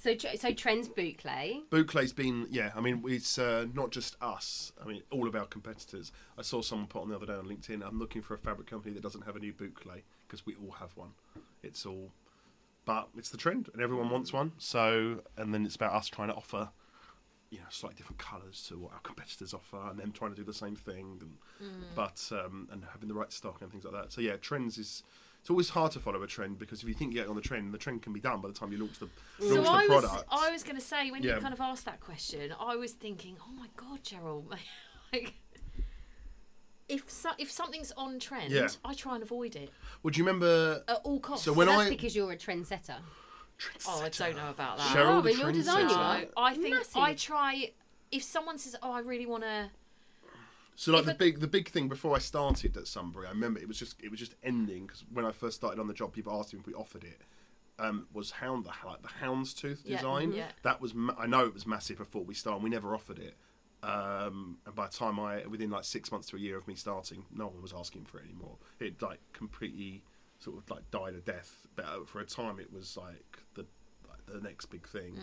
So 0.00 0.14
tr- 0.14 0.36
so 0.36 0.52
trends 0.52 0.88
boucle. 0.88 1.62
Boucle's 1.70 2.12
been, 2.12 2.46
yeah, 2.50 2.70
I 2.76 2.80
mean, 2.80 3.02
it's 3.06 3.36
uh, 3.36 3.66
not 3.74 3.90
just 3.90 4.16
us. 4.22 4.72
I 4.82 4.86
mean, 4.86 5.02
all 5.10 5.26
of 5.26 5.34
our 5.34 5.44
competitors. 5.46 6.12
I 6.38 6.42
saw 6.42 6.62
someone 6.62 6.86
put 6.86 7.02
on 7.02 7.08
the 7.08 7.16
other 7.16 7.26
day 7.26 7.32
on 7.32 7.46
LinkedIn, 7.46 7.84
I'm 7.86 7.98
looking 7.98 8.22
for 8.22 8.34
a 8.34 8.38
fabric 8.38 8.70
company 8.70 8.94
that 8.94 9.02
doesn't 9.02 9.22
have 9.26 9.34
a 9.34 9.40
new 9.40 9.52
boucle 9.52 10.00
because 10.26 10.46
we 10.46 10.54
all 10.64 10.70
have 10.78 10.96
one. 10.96 11.10
It's 11.62 11.84
all, 11.86 12.12
but 12.84 13.08
it's 13.16 13.30
the 13.30 13.36
trend 13.36 13.68
and 13.72 13.82
everyone 13.82 14.10
wants 14.10 14.32
one. 14.32 14.52
So, 14.58 15.22
and 15.36 15.52
then 15.52 15.64
it's 15.64 15.76
about 15.76 15.92
us 15.92 16.08
trying 16.08 16.28
to 16.28 16.34
offer, 16.34 16.70
you 17.50 17.58
know, 17.58 17.64
slightly 17.70 17.96
different 17.96 18.18
colours 18.18 18.64
to 18.68 18.78
what 18.78 18.92
our 18.92 19.00
competitors 19.00 19.52
offer 19.54 19.80
and 19.90 19.98
them 19.98 20.12
trying 20.12 20.30
to 20.30 20.36
do 20.36 20.44
the 20.44 20.54
same 20.54 20.76
thing. 20.76 21.18
And, 21.20 21.36
But, 21.94 22.30
um, 22.32 22.68
and 22.70 22.84
having 22.92 23.08
the 23.08 23.14
right 23.14 23.32
stock 23.32 23.62
and 23.62 23.70
things 23.70 23.84
like 23.84 23.94
that. 23.94 24.12
So, 24.12 24.20
yeah, 24.20 24.36
trends 24.36 24.78
is. 24.78 25.02
It's 25.40 25.50
always 25.50 25.68
hard 25.70 25.92
to 25.92 26.00
follow 26.00 26.20
a 26.22 26.26
trend 26.26 26.58
because 26.58 26.82
if 26.82 26.88
you 26.88 26.94
think 26.94 27.12
you 27.14 27.20
get 27.20 27.28
on 27.28 27.36
the 27.36 27.40
trend, 27.40 27.72
the 27.72 27.78
trend 27.78 28.02
can 28.02 28.12
be 28.12 28.18
done 28.20 28.40
by 28.40 28.48
the 28.48 28.54
time 28.54 28.72
you 28.72 28.78
launch 28.78 28.98
the, 28.98 29.08
So 29.38 29.54
launch 29.54 29.68
I 29.68 29.86
the 29.86 29.94
was, 29.94 30.04
product. 30.04 30.28
I 30.30 30.50
was 30.50 30.62
going 30.64 30.74
to 30.76 30.82
say 30.82 31.10
when 31.12 31.22
Yeah. 31.22 31.36
you 31.36 31.40
kind 31.40 31.54
of 31.54 31.60
asked 31.60 31.84
that 31.84 32.00
question, 32.00 32.52
I 32.58 32.74
was 32.74 32.92
thinking, 32.92 33.36
oh 33.40 33.52
my 33.52 33.68
god, 33.76 34.02
Gerald, 34.02 34.50
like 35.12 35.34
if 36.88 37.08
so, 37.10 37.30
if 37.38 37.50
something's 37.50 37.92
on 37.96 38.18
trend, 38.18 38.50
Yeah. 38.52 38.68
I 38.84 38.94
try 38.94 39.14
and 39.14 39.22
avoid 39.22 39.56
it 39.56 39.70
Would 40.02 40.16
you 40.16 40.24
remember 40.24 40.82
at 40.88 41.00
all 41.04 41.20
costs. 41.20 41.44
So 41.44 41.52
when 41.52 41.66
That's 41.68 41.82
I- 41.82 41.88
because 41.90 42.14
you're 42.16 42.32
a 42.32 42.36
trendsetter. 42.36 42.98
oh, 43.86 44.02
I 44.02 44.08
don't 44.08 44.36
know 44.36 44.50
about 44.50 44.78
that. 44.78 44.86
Cheryl 44.96 45.18
Oh, 45.18 45.20
the 45.20 45.30
in 45.30 45.38
your 45.38 45.52
design 45.52 45.88
you 45.88 45.94
trendsetter. 45.94 46.30
are. 46.36 46.44
I 46.44 46.54
think 46.54 46.74
Massive. 46.76 46.96
I 46.96 47.14
try. 47.14 47.72
If 48.10 48.22
someone 48.22 48.56
says, 48.58 48.74
"Oh, 48.82 48.92
I 48.92 49.00
really 49.00 49.26
want 49.26 49.42
to," 49.44 49.70
So 50.76 50.92
like 50.92 51.00
If 51.00 51.06
the 51.06 51.12
it- 51.12 51.18
big 51.18 51.40
the 51.40 51.48
big 51.48 51.68
thing 51.68 51.88
before 51.88 52.14
I 52.14 52.20
started 52.20 52.76
at 52.76 52.86
Sunbury, 52.86 53.26
I 53.26 53.30
remember 53.30 53.58
it 53.60 53.66
was 53.68 53.78
just 53.78 54.00
it 54.00 54.10
was 54.10 54.20
just 54.20 54.34
ending 54.42 54.86
because 54.86 55.04
when 55.12 55.24
I 55.24 55.32
first 55.32 55.56
started 55.56 55.80
on 55.80 55.88
the 55.88 55.94
job, 55.94 56.12
people 56.12 56.38
asked 56.38 56.52
me 56.54 56.60
if 56.60 56.66
we 56.66 56.74
offered 56.74 57.04
it. 57.04 57.20
Um, 57.80 58.08
was 58.12 58.30
hound 58.32 58.64
the 58.64 58.72
like 58.86 59.02
the 59.02 59.08
houndstooth 59.08 59.80
Yeah, 59.84 59.96
design? 59.96 60.32
yeah. 60.32 60.50
That 60.62 60.80
was 60.80 60.94
ma- 60.94 61.14
I 61.18 61.26
know 61.26 61.44
it 61.46 61.54
was 61.54 61.66
massive 61.66 61.98
before 61.98 62.24
we 62.24 62.34
started. 62.34 62.62
We 62.62 62.70
never 62.70 62.94
offered 62.94 63.18
it. 63.18 63.36
Um, 63.82 64.58
and 64.66 64.74
by 64.74 64.86
the 64.86 64.92
time 64.92 65.20
I 65.20 65.46
within 65.46 65.70
like 65.70 65.84
six 65.84 66.10
months 66.10 66.28
to 66.28 66.36
a 66.36 66.38
year 66.40 66.56
of 66.58 66.66
me 66.66 66.74
starting, 66.74 67.24
no 67.32 67.46
one 67.46 67.62
was 67.62 67.72
asking 67.72 68.04
for 68.06 68.18
it 68.18 68.24
anymore. 68.24 68.56
It 68.80 69.00
like 69.00 69.20
completely 69.32 70.02
sort 70.40 70.58
of 70.58 70.68
like 70.70 70.90
died 70.90 71.14
a 71.14 71.20
death. 71.20 71.66
But 71.76 71.84
uh, 71.84 72.04
for 72.04 72.20
a 72.20 72.24
time, 72.26 72.58
it 72.58 72.72
was 72.72 72.96
like 72.96 73.38
the 73.54 73.66
like 74.08 74.26
the 74.26 74.40
next 74.40 74.66
big 74.66 74.86
thing. 74.88 75.18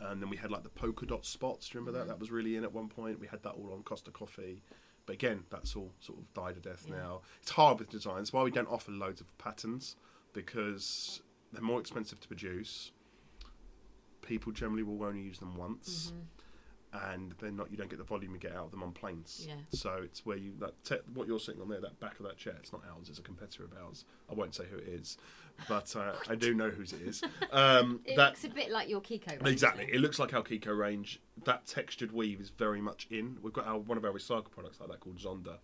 And 0.00 0.22
then 0.22 0.28
we 0.28 0.36
had 0.36 0.50
like 0.50 0.62
the 0.62 0.68
polka 0.68 1.06
dot 1.06 1.24
spots. 1.24 1.68
Do 1.68 1.78
you 1.78 1.80
remember 1.80 1.98
that? 1.98 2.08
That 2.08 2.20
was 2.20 2.30
really 2.30 2.56
in 2.56 2.64
at 2.64 2.72
one 2.72 2.88
point. 2.88 3.18
We 3.20 3.26
had 3.26 3.42
that 3.42 3.52
all 3.52 3.72
on 3.72 3.82
Costa 3.82 4.10
Coffee. 4.10 4.62
But 5.06 5.14
again, 5.14 5.44
that's 5.50 5.74
all 5.74 5.90
sort 6.00 6.18
of 6.18 6.32
died 6.34 6.58
a 6.58 6.60
death 6.60 6.86
now. 6.88 7.22
It's 7.40 7.50
hard 7.52 7.78
with 7.78 7.88
designs. 7.88 8.32
Why 8.32 8.42
we 8.42 8.50
don't 8.50 8.68
offer 8.68 8.90
loads 8.92 9.22
of 9.22 9.38
patterns 9.38 9.96
because 10.34 11.22
they're 11.52 11.62
more 11.62 11.80
expensive 11.80 12.20
to 12.20 12.28
produce. 12.28 12.92
People 14.20 14.52
generally 14.52 14.82
will 14.82 15.02
only 15.02 15.22
use 15.22 15.38
them 15.38 15.56
once, 15.56 16.12
and 16.92 17.34
they're 17.38 17.50
not. 17.50 17.70
You 17.70 17.76
don't 17.76 17.90
get 17.90 17.98
the 17.98 18.04
volume 18.04 18.32
you 18.32 18.38
get 18.40 18.52
out 18.54 18.66
of 18.66 18.70
them 18.70 18.82
on 18.82 18.92
plains. 18.92 19.44
Yeah. 19.48 19.54
So 19.70 20.00
it's 20.02 20.24
where 20.24 20.36
you 20.36 20.52
that 20.60 20.72
te- 20.84 20.96
what 21.14 21.26
you're 21.28 21.38
sitting 21.40 21.60
on 21.60 21.68
there, 21.68 21.80
that 21.80 22.00
back 22.00 22.18
of 22.18 22.24
that 22.26 22.36
chair. 22.38 22.54
It's 22.58 22.72
not 22.72 22.82
ours. 22.94 23.08
It's 23.08 23.18
a 23.18 23.22
competitor 23.22 23.64
of 23.64 23.72
ours. 23.84 24.04
I 24.30 24.34
won't 24.34 24.54
say 24.54 24.64
who 24.70 24.78
it 24.78 24.88
is, 24.88 25.18
but 25.68 25.94
uh, 25.96 26.12
I 26.28 26.34
do 26.34 26.54
know 26.54 26.70
whose 26.70 26.92
it 26.92 27.02
is. 27.02 27.22
Um, 27.52 28.00
It 28.04 28.16
that 28.16 28.30
looks 28.30 28.44
a 28.44 28.48
bit 28.48 28.70
like 28.70 28.88
your 28.88 29.00
Kiko. 29.00 29.28
range, 29.30 29.46
Exactly. 29.46 29.86
though. 29.86 29.92
It 29.96 30.00
looks 30.00 30.18
like 30.18 30.32
our 30.34 30.42
Kiko 30.42 30.76
range. 30.76 31.20
That 31.44 31.66
textured 31.66 32.12
weave 32.12 32.40
is 32.40 32.50
very 32.50 32.80
much 32.80 33.06
in. 33.10 33.38
We've 33.42 33.52
got 33.52 33.66
our, 33.66 33.78
one 33.78 33.96
of 33.98 34.04
our 34.04 34.12
recycled 34.12 34.50
products 34.50 34.80
like 34.80 34.88
that 34.90 35.00
called 35.00 35.16
Zonda, 35.18 35.56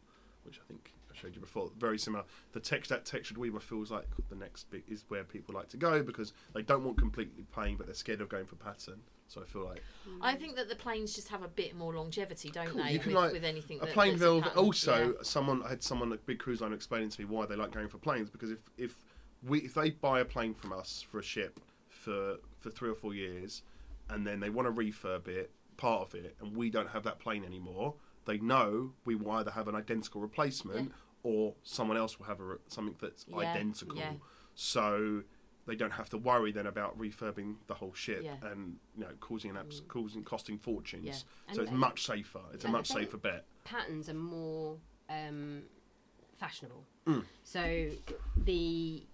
which 0.44 0.58
I 0.58 0.66
think 0.68 0.92
I 1.14 1.20
showed 1.20 1.34
you 1.34 1.40
before. 1.40 1.70
Very 1.78 1.98
similar. 1.98 2.24
The 2.52 2.60
text 2.60 2.90
that 2.90 3.04
textured 3.04 3.38
weave 3.38 3.60
feels 3.62 3.90
like 3.90 4.06
the 4.28 4.36
next 4.36 4.70
bit 4.70 4.84
is 4.88 5.04
where 5.08 5.24
people 5.24 5.54
like 5.54 5.68
to 5.70 5.76
go 5.76 6.02
because 6.02 6.32
they 6.54 6.62
don't 6.62 6.84
want 6.84 6.98
completely 6.98 7.44
plain, 7.52 7.76
but 7.76 7.86
they're 7.86 7.94
scared 7.94 8.20
of 8.20 8.28
going 8.28 8.46
for 8.46 8.56
pattern. 8.56 9.00
So 9.28 9.40
I 9.40 9.44
feel 9.44 9.64
like 9.64 9.82
I 10.20 10.34
think 10.34 10.56
that 10.56 10.68
the 10.68 10.76
plains 10.76 11.14
just 11.14 11.28
have 11.28 11.42
a 11.42 11.48
bit 11.48 11.74
more 11.74 11.94
longevity, 11.94 12.50
don't 12.50 12.68
Cool. 12.68 12.82
they? 12.82 12.92
You 12.92 12.98
can 12.98 13.14
with, 13.14 13.22
like 13.22 13.32
with 13.32 13.44
anything 13.44 13.80
a 13.80 13.86
that, 13.86 13.94
velvet. 13.94 14.56
Also, 14.56 15.14
Yeah. 15.16 15.22
someone 15.22 15.62
I 15.62 15.70
had 15.70 15.82
someone 15.82 16.12
at 16.12 16.24
big 16.26 16.38
cruise 16.38 16.60
line 16.60 16.72
explaining 16.72 17.08
to 17.08 17.20
me 17.20 17.24
why 17.24 17.46
they 17.46 17.56
like 17.56 17.72
going 17.72 17.88
for 17.88 17.98
plains 17.98 18.28
because 18.30 18.50
if 18.50 18.58
if 18.76 18.96
we 19.42 19.60
if 19.60 19.74
they 19.74 19.90
buy 19.90 20.20
a 20.20 20.24
plain 20.24 20.54
from 20.54 20.72
us 20.72 21.04
for 21.10 21.18
a 21.18 21.22
ship 21.22 21.58
for 21.88 22.36
for 22.58 22.70
three 22.70 22.90
or 22.90 22.94
four 22.94 23.14
years, 23.14 23.62
and 24.10 24.26
then 24.26 24.40
they 24.40 24.50
want 24.50 24.68
to 24.68 24.72
refurb 24.72 25.26
it, 25.26 25.50
part 25.76 26.02
of 26.02 26.14
it, 26.14 26.36
and 26.40 26.54
we 26.54 26.68
don't 26.70 26.90
have 26.90 27.02
that 27.04 27.18
plain 27.18 27.44
anymore, 27.44 27.94
they 28.26 28.38
know 28.38 28.92
we 29.04 29.14
will 29.14 29.32
either 29.32 29.50
have 29.50 29.68
an 29.68 29.74
identical 29.74 30.20
replacement 30.20 30.92
or 31.24 31.54
someone 31.64 31.96
else 31.96 32.18
will 32.18 32.26
have 32.26 32.40
a, 32.40 32.58
something 32.68 32.94
that's 33.00 33.26
Yeah, 33.28 33.38
identical. 33.38 33.96
yeah. 33.96 34.12
So 34.54 35.22
they 35.66 35.74
don't 35.74 35.90
have 35.92 36.08
to 36.10 36.18
worry 36.18 36.52
then 36.52 36.66
about 36.66 36.96
refurbing 36.98 37.56
the 37.66 37.74
whole 37.74 37.92
ship 37.94 38.20
Yeah. 38.22 38.36
Mm. 38.42 38.52
and 38.52 38.76
you 38.96 39.04
know 39.04 39.10
causing 39.18 39.50
an 39.50 39.56
abs- 39.56 39.82
causing 39.88 40.22
costing 40.22 40.58
fortunes. 40.58 41.24
So 41.52 41.62
it's 41.62 41.72
much 41.72 42.04
safer. 42.06 42.40
It's 42.52 42.64
a 42.64 42.68
much 42.68 42.86
safer 42.88 43.16
bet. 43.16 43.44
patterns 43.64 44.08
are 44.08 44.14
more 44.14 44.76
um, 45.08 45.62
fashionable. 46.38 46.84
Mm. 47.06 47.24
So 47.42 47.88
the, 48.36 49.06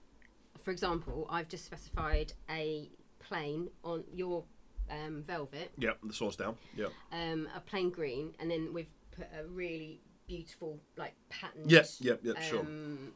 for 0.63 0.71
example, 0.73 1.27
I've 1.31 1.49
just 1.49 1.65
specified 1.65 2.33
a 2.51 2.91
plain 3.21 3.69
on 3.85 4.05
your 4.13 4.45
um, 4.91 5.23
velvet, 5.25 5.71
Yep, 5.79 5.99
the 6.05 6.13
sauce 6.13 6.35
down. 6.37 6.57
Yep. 6.77 6.91
um, 7.13 7.49
a 7.55 7.61
plain 7.61 7.91
green, 7.91 8.35
and 8.41 8.51
then 8.51 8.73
we've 8.75 8.91
put 9.13 9.29
a 9.39 9.47
really 9.47 10.01
beautiful 10.35 10.79
like 10.97 11.15
patterned. 11.29 11.71
Yeah, 11.71 11.83
yeah, 12.01 12.15
yeah, 12.23 12.41
sure. 12.41 12.61
um, 12.61 13.13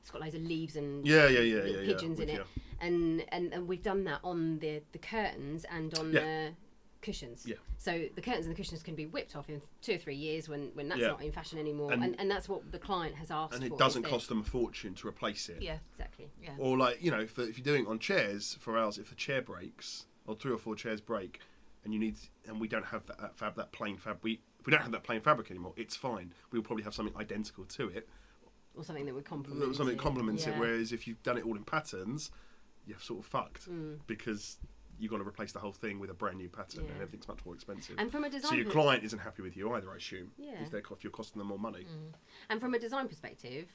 It's 0.00 0.10
got 0.10 0.20
loads 0.20 0.34
of 0.36 0.42
leaves 0.42 0.76
and 0.76 1.04
Yeah, 1.06 1.26
yeah, 1.26 1.40
yeah, 1.40 1.64
yeah, 1.64 1.80
yeah. 1.80 1.86
pigeons 1.94 2.18
with 2.20 2.28
in 2.28 2.36
you. 2.36 2.40
it, 2.42 2.46
and, 2.80 3.24
and 3.30 3.52
and 3.52 3.66
we've 3.66 3.82
done 3.82 4.04
that 4.04 4.20
on 4.22 4.58
the 4.60 4.82
the 4.92 4.98
curtains 4.98 5.64
and 5.70 5.96
on 5.98 6.12
Yeah. 6.12 6.20
the 6.20 6.52
cushions. 7.02 7.44
Yeah. 7.44 7.56
So 7.76 8.06
the 8.14 8.20
curtains 8.22 8.46
and 8.46 8.54
the 8.54 8.56
cushions 8.56 8.82
can 8.84 8.94
be 8.94 9.06
whipped 9.06 9.34
off 9.36 9.48
in 9.50 9.60
two 9.82 9.94
or 9.94 9.98
three 9.98 10.14
years 10.14 10.48
when 10.48 10.70
when 10.74 10.88
that's 10.88 11.00
Yeah. 11.00 11.08
not 11.08 11.22
in 11.22 11.32
fashion 11.32 11.58
anymore, 11.58 11.92
And- 11.92 12.04
and, 12.04 12.20
and 12.20 12.30
that's 12.30 12.48
what 12.48 12.70
the 12.70 12.78
client 12.78 13.16
has 13.16 13.30
asked 13.32 13.54
And 13.54 13.68
for. 13.68 13.76
doesn't 13.76 14.02
that- 14.02 14.08
cost 14.10 14.28
them 14.28 14.40
a 14.40 14.44
fortune 14.44 14.94
to 14.94 15.08
replace 15.08 15.48
it. 15.48 15.60
Yeah, 15.60 15.78
exactly. 15.94 16.30
yeah. 16.40 16.54
Or 16.58 16.78
like 16.78 17.02
you 17.02 17.10
know, 17.10 17.20
if, 17.20 17.36
if 17.38 17.58
you're 17.58 17.64
doing 17.64 17.84
it 17.84 17.88
on 17.88 17.98
chairs 17.98 18.56
for 18.60 18.78
hours, 18.78 18.96
if 18.98 19.10
a 19.10 19.16
chair 19.16 19.42
breaks 19.42 20.06
or 20.24 20.36
three 20.36 20.52
or 20.52 20.58
four 20.58 20.76
chairs 20.76 21.00
break, 21.00 21.40
and 21.84 21.92
you 21.92 21.98
need 22.00 22.16
and 22.46 22.60
we 22.60 22.68
don't 22.68 22.86
have 22.86 23.06
that, 23.06 23.18
that 23.18 23.36
fab 23.36 23.56
that 23.56 23.72
plain 23.72 23.96
fab 23.96 24.18
we 24.22 24.40
if 24.66 24.68
we 24.68 24.72
don't 24.72 24.82
have 24.82 24.90
that 24.92 25.04
plain 25.04 25.20
fabric 25.20 25.48
anymore, 25.50 25.72
it's 25.76 25.94
fine. 25.94 26.32
We'll 26.50 26.62
probably 26.62 26.82
have 26.82 26.92
something 26.94 27.14
identical 27.16 27.64
to 27.66 27.88
it, 27.88 28.08
Or 28.76 28.82
something 28.82 29.06
that 29.06 29.14
would 29.14 29.24
complement. 29.24 29.76
something 29.76 29.94
it. 29.94 29.96
that 29.98 30.02
complements 30.02 30.44
it. 30.46 30.50
Yeah. 30.50 30.58
Whereas 30.58 30.92
if 30.92 31.06
you've 31.06 31.22
done 31.22 31.38
it 31.38 31.44
all 31.46 31.54
in 31.56 31.62
patterns, 31.62 32.32
you're 32.84 32.98
sort 32.98 33.20
of 33.20 33.26
fucked 33.26 33.70
Mm. 33.70 34.00
because 34.08 34.58
you've 34.98 35.10
got 35.12 35.18
to 35.18 35.22
replace 35.24 35.52
the 35.52 35.60
whole 35.60 35.72
thing 35.72 36.00
with 36.00 36.10
a 36.10 36.14
brand 36.14 36.38
new 36.38 36.48
pattern, 36.48 36.84
and 36.86 36.94
everything's 36.96 37.28
much 37.28 37.44
more 37.44 37.54
expensive. 37.54 37.94
And 37.98 38.10
from 38.10 38.24
a 38.24 38.30
design 38.30 38.50
so 38.50 38.56
your 38.56 38.68
client 38.70 39.04
isn't 39.04 39.18
happy 39.20 39.42
with 39.42 39.56
you 39.56 39.72
either, 39.74 39.88
I 39.92 39.96
assume. 39.96 40.32
Yeah. 40.36 40.62
If, 40.62 40.70
they're, 40.72 40.82
if 40.90 41.04
you're 41.04 41.12
costing 41.12 41.38
them 41.38 41.46
more 41.48 41.58
money. 41.60 41.84
Mm. 41.84 42.14
And 42.50 42.60
from 42.60 42.74
a 42.74 42.78
design 42.80 43.06
perspective, 43.06 43.66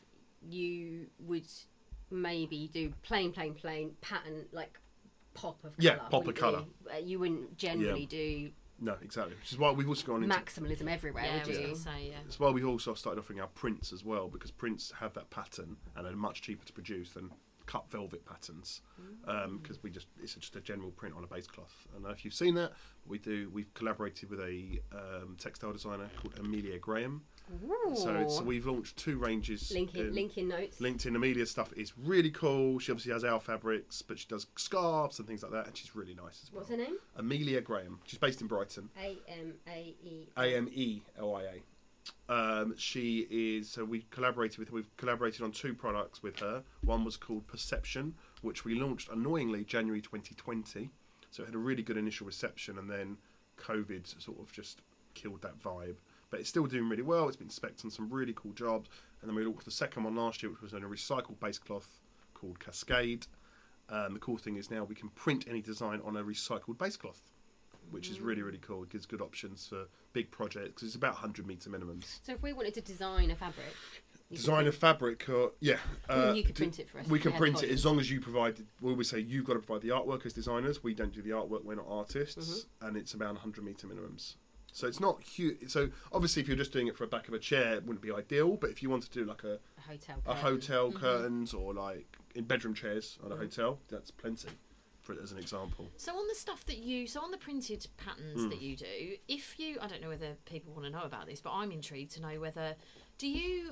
you 0.41 1.07
would 1.19 1.45
maybe 2.09 2.69
do 2.73 2.91
plain, 3.03 3.31
plain, 3.31 3.53
plain 3.53 3.95
pattern 4.01 4.45
like 4.51 4.77
pop 5.35 5.63
of 5.63 5.73
Yeah, 5.77 5.95
colour. 5.95 6.09
pop 6.09 6.27
of 6.27 6.35
colour. 6.35 6.59
you? 6.83 6.91
Uh, 6.91 6.97
you 6.97 7.19
wouldn't 7.19 7.55
generally 7.55 8.05
do 8.07 8.51
No, 8.83 8.95
exactly. 9.01 9.35
Which 9.35 9.51
is 9.51 9.59
why 9.59 9.71
we've 9.71 9.87
also 9.87 10.05
gone 10.07 10.23
into 10.23 10.35
maximalism 10.35 10.89
everywhere, 10.89 11.23
Yeah, 11.23 11.31
I 11.31 11.37
would 11.37 11.47
was 11.47 11.57
you? 11.57 11.63
going 11.63 11.75
to 11.75 11.81
say, 11.81 12.07
yeah. 12.09 12.15
That's 12.23 12.39
why 12.39 12.49
we've 12.49 12.67
also 12.67 12.95
started 12.95 13.19
offering 13.19 13.39
our 13.39 13.47
prints 13.47 13.93
as 13.93 14.03
well 14.03 14.27
because 14.27 14.49
prints 14.49 14.91
have 14.99 15.13
that 15.13 15.29
pattern 15.29 15.77
and 15.95 16.07
are 16.07 16.15
much 16.15 16.41
cheaper 16.41 16.65
to 16.65 16.73
produce 16.73 17.11
than 17.11 17.29
cut 17.67 17.89
velvet 17.91 18.25
patterns 18.25 18.81
because 19.61 19.81
we 19.83 19.89
just 19.91 20.07
it's 20.21 20.33
just 20.33 20.55
a 20.55 20.61
general 20.61 20.89
print 20.91 21.15
on 21.15 21.23
a 21.23 21.27
base 21.27 21.47
cloth. 21.47 21.87
And 21.95 22.05
if 22.07 22.25
you've 22.25 22.33
seen 22.33 22.55
that, 22.55 22.73
we 23.05 23.19
do. 23.19 23.49
We've 23.53 23.71
collaborated 23.75 24.29
with 24.29 24.39
a 24.39 24.79
um, 24.91 25.37
textile 25.39 25.71
designer 25.71 26.09
called 26.19 26.33
Amelia 26.39 26.79
Graham. 26.79 27.21
So, 27.95 28.15
it's, 28.15 28.37
so 28.37 28.43
we've 28.43 28.65
launched 28.65 28.97
two 28.97 29.17
ranges. 29.17 29.71
link 29.71 29.95
in, 29.95 30.07
in- 30.07 30.13
link 30.15 30.37
in 30.37 30.47
notes. 30.47 30.79
LinkedIn 30.79 31.15
Amelia's 31.15 31.51
stuff 31.51 31.73
is 31.73 31.93
really 31.97 32.31
cool. 32.31 32.79
She 32.79 32.91
obviously 32.91 33.11
has 33.11 33.23
our 33.23 33.39
fabrics, 33.39 34.01
but 34.01 34.17
she 34.19 34.27
does 34.27 34.47
scarves 34.55 35.19
and 35.19 35.27
things 35.27 35.43
like 35.43 35.51
that, 35.51 35.67
and 35.67 35.75
she's 35.75 35.95
really 35.95 36.13
nice 36.13 36.41
as 36.43 36.51
well. 36.51 36.61
What's 36.61 36.69
her 36.71 36.77
name? 36.77 36.97
Amelia 37.17 37.61
Graham. 37.61 37.99
She's 38.05 38.19
based 38.19 38.41
in 38.41 38.47
Brighton. 38.47 38.89
A 38.97 39.17
M 39.27 39.53
A 39.67 39.95
E. 40.03 40.27
A 40.37 40.55
M 40.55 40.69
E 40.73 41.01
L 41.17 41.35
I 41.35 41.43
A. 41.43 41.61
Um, 42.33 42.75
she 42.77 43.27
is 43.29 43.69
so 43.69 43.83
we 43.83 44.05
collaborated 44.09 44.57
with 44.57 44.71
we've 44.71 44.95
collaborated 44.97 45.41
on 45.41 45.51
two 45.51 45.73
products 45.73 46.23
with 46.23 46.39
her. 46.39 46.63
One 46.83 47.03
was 47.03 47.17
called 47.17 47.45
Perception, 47.47 48.15
which 48.41 48.63
we 48.65 48.75
launched 48.75 49.09
annoyingly 49.09 49.65
January 49.65 50.01
2020. 50.01 50.89
So 51.29 51.43
it 51.43 51.47
had 51.47 51.55
a 51.55 51.59
really 51.59 51.83
good 51.83 51.97
initial 51.97 52.25
reception, 52.25 52.77
and 52.77 52.89
then 52.89 53.17
COVID 53.59 54.21
sort 54.21 54.39
of 54.39 54.51
just 54.51 54.81
killed 55.13 55.41
that 55.41 55.61
vibe. 55.61 55.95
But 56.31 56.39
it's 56.39 56.49
still 56.49 56.65
doing 56.65 56.89
really 56.89 57.03
well. 57.03 57.27
It's 57.27 57.37
been 57.37 57.49
specced 57.49 57.83
on 57.85 57.91
some 57.91 58.09
really 58.09 58.33
cool 58.35 58.53
jobs, 58.53 58.89
and 59.21 59.29
then 59.29 59.35
we 59.35 59.43
launched 59.45 59.65
the 59.65 59.71
second 59.71 60.03
one 60.03 60.15
last 60.15 60.41
year, 60.41 60.51
which 60.51 60.61
was 60.61 60.73
in 60.73 60.83
a 60.83 60.87
recycled 60.87 61.39
base 61.39 61.59
cloth 61.59 61.99
called 62.33 62.59
Cascade. 62.59 63.27
Um, 63.89 64.13
the 64.13 64.19
cool 64.19 64.37
thing 64.37 64.55
is 64.55 64.71
now 64.71 64.85
we 64.85 64.95
can 64.95 65.09
print 65.09 65.45
any 65.49 65.61
design 65.61 65.99
on 66.05 66.15
a 66.15 66.23
recycled 66.23 66.77
base 66.77 66.95
cloth, 66.95 67.21
which 67.91 68.09
is 68.09 68.21
really 68.21 68.41
really 68.41 68.59
cool. 68.59 68.83
It 68.83 68.89
gives 68.89 69.05
good 69.05 69.21
options 69.21 69.67
for 69.67 69.87
big 70.13 70.31
projects 70.31 70.69
because 70.69 70.87
it's 70.87 70.95
about 70.95 71.13
100 71.15 71.45
meter 71.45 71.69
minimums. 71.69 72.19
So 72.23 72.31
if 72.31 72.41
we 72.41 72.53
wanted 72.53 72.73
to 72.75 72.81
design 72.81 73.29
a 73.31 73.35
fabric, 73.35 73.65
Design 74.31 74.65
a 74.67 74.71
fabric, 74.71 75.27
or 75.27 75.51
yeah, 75.59 75.75
uh, 76.07 76.31
you 76.33 76.43
could 76.45 76.55
print 76.55 76.79
it 76.79 76.89
for 76.89 76.99
us. 76.99 77.07
We 77.09 77.19
can 77.19 77.33
print 77.33 77.63
it 77.63 77.69
as 77.69 77.85
long 77.85 77.99
as 77.99 78.09
you 78.09 78.21
provide. 78.21 78.65
We 78.79 78.91
always 78.91 79.09
say 79.09 79.19
you've 79.19 79.43
got 79.43 79.53
to 79.55 79.59
provide 79.59 79.81
the 79.81 79.89
artwork 79.89 80.25
as 80.25 80.31
designers. 80.31 80.81
We 80.81 80.93
don't 80.93 81.11
do 81.11 81.21
the 81.21 81.31
artwork. 81.31 81.65
We're 81.65 81.75
not 81.75 81.87
artists, 81.89 82.37
Mm-hmm. 82.37 82.87
and 82.87 82.95
it's 82.95 83.13
about 83.13 83.33
100 83.33 83.61
meter 83.65 83.87
minimums. 83.87 84.35
So 84.73 84.87
it's 84.87 84.99
not 84.99 85.21
huge. 85.21 85.69
So 85.69 85.89
obviously, 86.13 86.41
if 86.41 86.47
you're 86.47 86.57
just 86.57 86.71
doing 86.71 86.87
it 86.87 86.95
for 86.95 87.03
a 87.03 87.07
back 87.07 87.27
of 87.27 87.33
a 87.33 87.39
chair, 87.39 87.73
it 87.75 87.83
wouldn't 87.85 88.01
be 88.01 88.11
ideal. 88.11 88.55
But 88.57 88.69
if 88.69 88.81
you 88.81 88.89
want 88.89 89.03
to 89.03 89.09
do 89.09 89.25
like 89.25 89.43
a, 89.43 89.59
A 89.77 89.81
hotel. 89.87 90.17
a 90.25 90.33
curtain. 90.33 90.41
hotel 90.41 90.91
curtains 90.91 91.53
or 91.53 91.73
like 91.73 92.17
in 92.35 92.45
bedroom 92.45 92.73
chairs 92.73 93.19
on 93.23 93.31
a 93.31 93.35
hotel, 93.35 93.79
that's 93.89 94.11
plenty. 94.11 94.47
For 95.01 95.13
it 95.13 95.19
as 95.23 95.31
an 95.31 95.39
example, 95.39 95.89
So 95.97 96.15
on 96.15 96.27
the 96.27 96.35
stuff 96.35 96.63
that 96.67 96.77
you, 96.77 97.07
so 97.07 97.21
on 97.21 97.31
the 97.31 97.37
printed 97.37 97.87
patterns 97.97 98.43
Hmm. 98.43 98.49
that 98.49 98.61
you 98.61 98.75
do, 98.77 99.15
if 99.27 99.59
you, 99.59 99.77
I 99.81 99.87
don't 99.87 99.99
know 99.99 100.09
whether 100.09 100.35
people 100.45 100.73
want 100.73 100.85
to 100.85 100.91
know 100.91 101.01
about 101.01 101.25
this, 101.25 101.41
but 101.41 101.51
I'm 101.53 101.71
intrigued 101.71 102.11
to 102.13 102.21
know 102.21 102.39
whether, 102.39 102.75
do 103.17 103.27
you, 103.27 103.71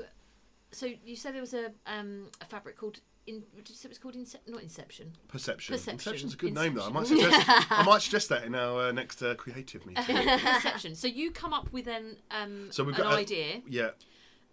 so 0.72 0.88
you 1.06 1.16
said 1.16 1.36
there 1.36 1.42
was 1.42 1.54
a 1.54 1.72
um, 1.86 2.30
a 2.42 2.46
fabric 2.46 2.78
called, 2.78 3.00
in, 3.30 3.44
did 3.56 3.70
you 3.70 3.76
it 3.84 3.88
was 3.90 3.98
called 3.98 4.16
Incep- 4.16 4.48
not 4.48 4.62
Inception? 4.64 5.14
perception. 5.28 5.74
Perception. 5.74 5.98
Perception's 5.98 6.34
a 6.34 6.38
good 6.38 6.54
name 6.54 6.74
though. 6.74 6.86
I 6.86 6.90
might 6.90 7.08
suggest. 7.08 7.46
I 7.72 7.84
might 7.86 8.02
suggest 8.02 8.30
that 8.30 8.44
in 8.44 8.56
our 8.56 8.88
uh, 8.88 8.92
next 8.92 9.22
uh, 9.22 9.36
creative 9.36 9.86
meeting. 9.86 10.04
Perception. 10.40 10.96
So 10.96 11.08
you 11.08 11.32
come 11.32 11.54
up 11.54 11.72
with 11.72 11.88
an 11.88 12.18
um, 12.32 12.68
So 12.72 12.84
we've 12.84 12.96
an 12.96 13.04
got 13.04 13.14
a- 13.14 13.18
idea, 13.18 13.62
yeah. 13.68 13.92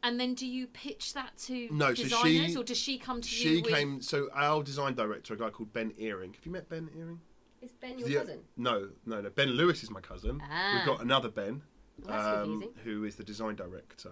and 0.03 0.21
then 0.21 0.35
do 0.35 0.47
you 0.47 0.67
pitch 0.69 1.15
that 1.15 1.37
to 1.47 1.69
No, 1.73 1.95
so 1.95 2.03
designers, 2.05 2.53
she- 2.53 2.57
or 2.57 2.63
does 2.65 2.79
she 2.79 2.99
come 2.99 3.21
to 3.21 3.29
She 3.29 3.57
you? 3.57 3.63
with- 3.63 3.73
came. 3.75 4.01
So 4.03 4.29
our 4.35 4.63
design 4.63 4.95
director, 4.95 5.35
a 5.35 5.37
guy 5.37 5.51
called 5.51 5.73
Ben 5.73 5.93
Earing. 5.99 6.33
Have 6.35 6.45
you 6.47 6.53
met 6.53 6.69
Ben 6.69 6.89
Earing? 6.97 7.21
Is 7.63 7.73
Ben 7.73 7.99
your 7.99 8.09
The- 8.09 8.15
cousin? 8.17 8.41
No, 8.57 8.91
no, 9.07 9.21
no. 9.23 9.31
Ben 9.31 9.49
Lewis 9.49 9.83
is 9.83 9.91
my 9.91 10.01
cousin. 10.01 10.41
Ah. 10.49 10.75
We've 10.77 10.87
got 10.87 11.03
another 11.03 11.29
Ben, 11.31 11.63
Well, 12.05 12.43
um, 12.43 12.65
who 12.85 13.05
is 13.05 13.17
the 13.17 13.25
design 13.25 13.57
director. 13.57 14.11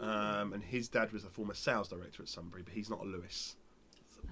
Oh. 0.00 0.06
Um, 0.06 0.52
and 0.52 0.62
his 0.62 0.88
dad 0.88 1.12
was 1.12 1.24
a 1.24 1.28
former 1.30 1.54
sales 1.54 1.88
director 1.88 2.22
at 2.22 2.28
Sunbury, 2.28 2.62
but 2.62 2.74
he's 2.74 2.90
not 2.90 3.00
a 3.00 3.04
Lewis. 3.04 3.56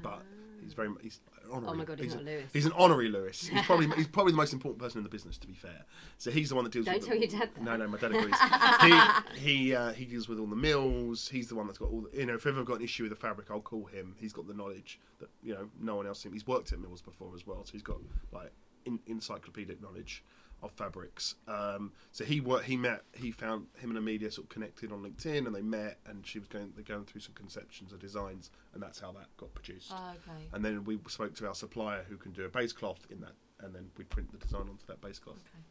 But 0.04 0.22
he's 0.62 0.74
very 0.74 0.88
he's 1.02 1.20
honorary. 1.50 1.68
Oh 1.68 1.74
my 1.74 1.84
God, 1.84 1.98
he's 1.98 2.12
a- 2.12 2.16
not 2.16 2.24
Lewis. 2.26 2.50
He's 2.52 2.66
an 2.66 2.72
honorary 2.76 3.08
Lewis. 3.08 3.46
He's 3.46 3.62
probably 3.62 3.88
he's 3.96 4.06
probably 4.06 4.32
the 4.32 4.36
most 4.36 4.52
important 4.52 4.80
person 4.80 4.98
in 4.98 5.02
the 5.02 5.08
business, 5.10 5.36
to 5.38 5.46
be 5.48 5.54
fair. 5.54 5.84
So 6.18 6.30
he's 6.30 6.50
the 6.50 6.54
one 6.54 6.64
that 6.64 6.72
deals. 6.72 6.86
Don't 6.86 6.94
with 6.96 7.06
tell 7.06 7.18
the- 7.18 7.26
your 7.26 7.30
dad 7.40 7.50
that. 7.54 7.62
No, 7.62 7.76
no, 7.76 7.88
my 7.88 7.98
dad 7.98 8.14
agrees. 8.14 8.34
he 9.34 9.40
he 9.66 9.74
uh, 9.74 9.92
he 9.92 10.04
deals 10.04 10.28
with 10.28 10.38
all 10.38 10.46
the 10.46 10.54
mills. 10.56 11.28
He's 11.28 11.48
the 11.48 11.54
one 11.56 11.66
that's 11.66 11.78
got 11.78 11.90
all. 11.90 12.02
The, 12.12 12.18
you 12.20 12.26
know, 12.26 12.34
if 12.34 12.46
ever 12.46 12.60
I've 12.60 12.66
got 12.66 12.78
an 12.78 12.84
issue 12.84 13.02
with 13.04 13.10
the 13.10 13.16
fabric, 13.16 13.50
I'll 13.50 13.60
call 13.60 13.86
him. 13.86 14.14
He's 14.18 14.32
got 14.32 14.46
the 14.46 14.54
knowledge 14.54 15.00
that 15.20 15.28
you 15.42 15.54
know 15.54 15.68
no 15.80 15.96
one 15.96 16.06
else. 16.06 16.22
He's 16.30 16.46
worked 16.46 16.72
at 16.72 16.78
mills 16.78 17.02
before 17.02 17.32
as 17.34 17.46
well, 17.46 17.64
so 17.64 17.72
he's 17.72 17.82
got 17.82 17.96
like 18.32 18.52
in, 18.84 19.00
encyclopedic 19.06 19.80
knowledge 19.82 20.22
of 20.64 20.72
fabrics. 20.72 21.34
Um, 21.46 21.92
so 22.12 22.24
he 22.24 22.40
worked. 22.40 22.64
He 22.66 22.76
met. 22.76 23.02
He 23.14 23.30
found 23.30 23.66
him 23.78 23.90
and 23.90 23.98
Amelia 23.98 24.30
sort 24.30 24.46
of 24.46 24.48
connected 24.50 24.92
on 24.92 25.02
LinkedIn, 25.02 25.46
and 25.46 25.54
they 25.54 25.62
met. 25.62 25.98
And 26.06 26.26
she 26.26 26.38
was 26.38 26.48
going. 26.48 26.72
They're 26.74 26.84
going 26.84 27.04
through 27.04 27.20
some 27.22 27.34
conceptions 27.34 27.92
of 27.92 27.98
designs, 28.00 28.50
and 28.72 28.82
that's 28.82 28.98
how 29.00 29.12
that 29.12 29.26
got 29.36 29.52
produced. 29.54 29.92
Oh, 29.92 30.10
okay. 30.10 30.46
And 30.52 30.64
then 30.64 30.84
we 30.84 30.98
spoke 31.08 31.34
to 31.36 31.46
our 31.48 31.54
supplier 31.54 32.04
who 32.08 32.16
can 32.16 32.32
do 32.32 32.44
a 32.44 32.48
base 32.48 32.72
cloth 32.72 33.06
in 33.10 33.20
that, 33.20 33.32
and 33.60 33.74
then 33.74 33.90
we 33.96 34.04
print 34.04 34.30
the 34.32 34.38
design 34.38 34.62
onto 34.62 34.86
that 34.86 35.00
base 35.00 35.18
cloth. 35.18 35.36
Okay. 35.38 35.64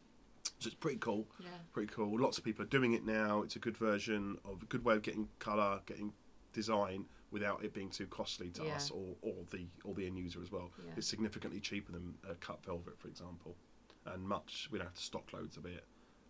So 0.60 0.68
it's 0.68 0.74
pretty 0.76 0.98
cool. 0.98 1.26
Yeah. 1.40 1.48
Pretty 1.72 1.92
cool. 1.92 2.18
Lots 2.18 2.38
of 2.38 2.44
people 2.44 2.64
are 2.64 2.68
doing 2.68 2.94
it 2.94 3.04
now. 3.04 3.42
It's 3.42 3.56
a 3.56 3.58
good 3.58 3.76
version 3.76 4.38
of 4.44 4.62
a 4.62 4.66
good 4.66 4.84
way 4.84 4.94
of 4.94 5.02
getting 5.02 5.28
colour, 5.38 5.80
getting 5.84 6.12
design 6.52 7.06
without 7.32 7.64
it 7.64 7.74
being 7.74 7.90
too 7.90 8.06
costly 8.06 8.48
to 8.50 8.64
Yeah. 8.64 8.76
us 8.76 8.90
or, 8.90 9.16
or 9.20 9.34
the 9.50 9.66
or 9.82 9.92
the 9.92 10.06
end 10.06 10.16
user 10.16 10.40
as 10.40 10.52
well. 10.52 10.70
Yeah. 10.86 10.92
It's 10.96 11.08
significantly 11.08 11.58
cheaper 11.60 11.90
than 11.92 12.14
uh, 12.28 12.34
cut 12.40 12.64
velvet, 12.64 12.98
for 12.98 13.08
example, 13.08 13.56
and 14.06 14.22
much 14.26 14.68
we 14.70 14.78
don't 14.78 14.86
have 14.88 14.94
to 14.94 15.02
stock 15.02 15.32
loads 15.32 15.56
of 15.56 15.66
it. 15.66 15.84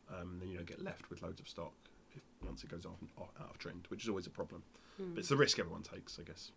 Um, 0.08 0.38
then 0.38 0.48
you 0.48 0.56
don't 0.56 0.66
get 0.66 0.82
left 0.82 1.08
with 1.10 1.22
loads 1.22 1.40
of 1.40 1.48
stock 1.48 1.72
if, 2.14 2.22
once 2.44 2.62
it 2.62 2.70
goes 2.70 2.84
off, 2.84 2.98
out 3.40 3.50
of 3.50 3.58
trend, 3.58 3.86
which 3.88 4.02
is 4.02 4.08
always 4.08 4.26
a 4.26 4.30
problem. 4.30 4.62
But 4.98 5.18
it's 5.18 5.28
the 5.28 5.36
risk 5.36 5.58
everyone 5.58 5.82
takes, 5.82 6.18
I 6.18 6.22
guess. 6.22 6.52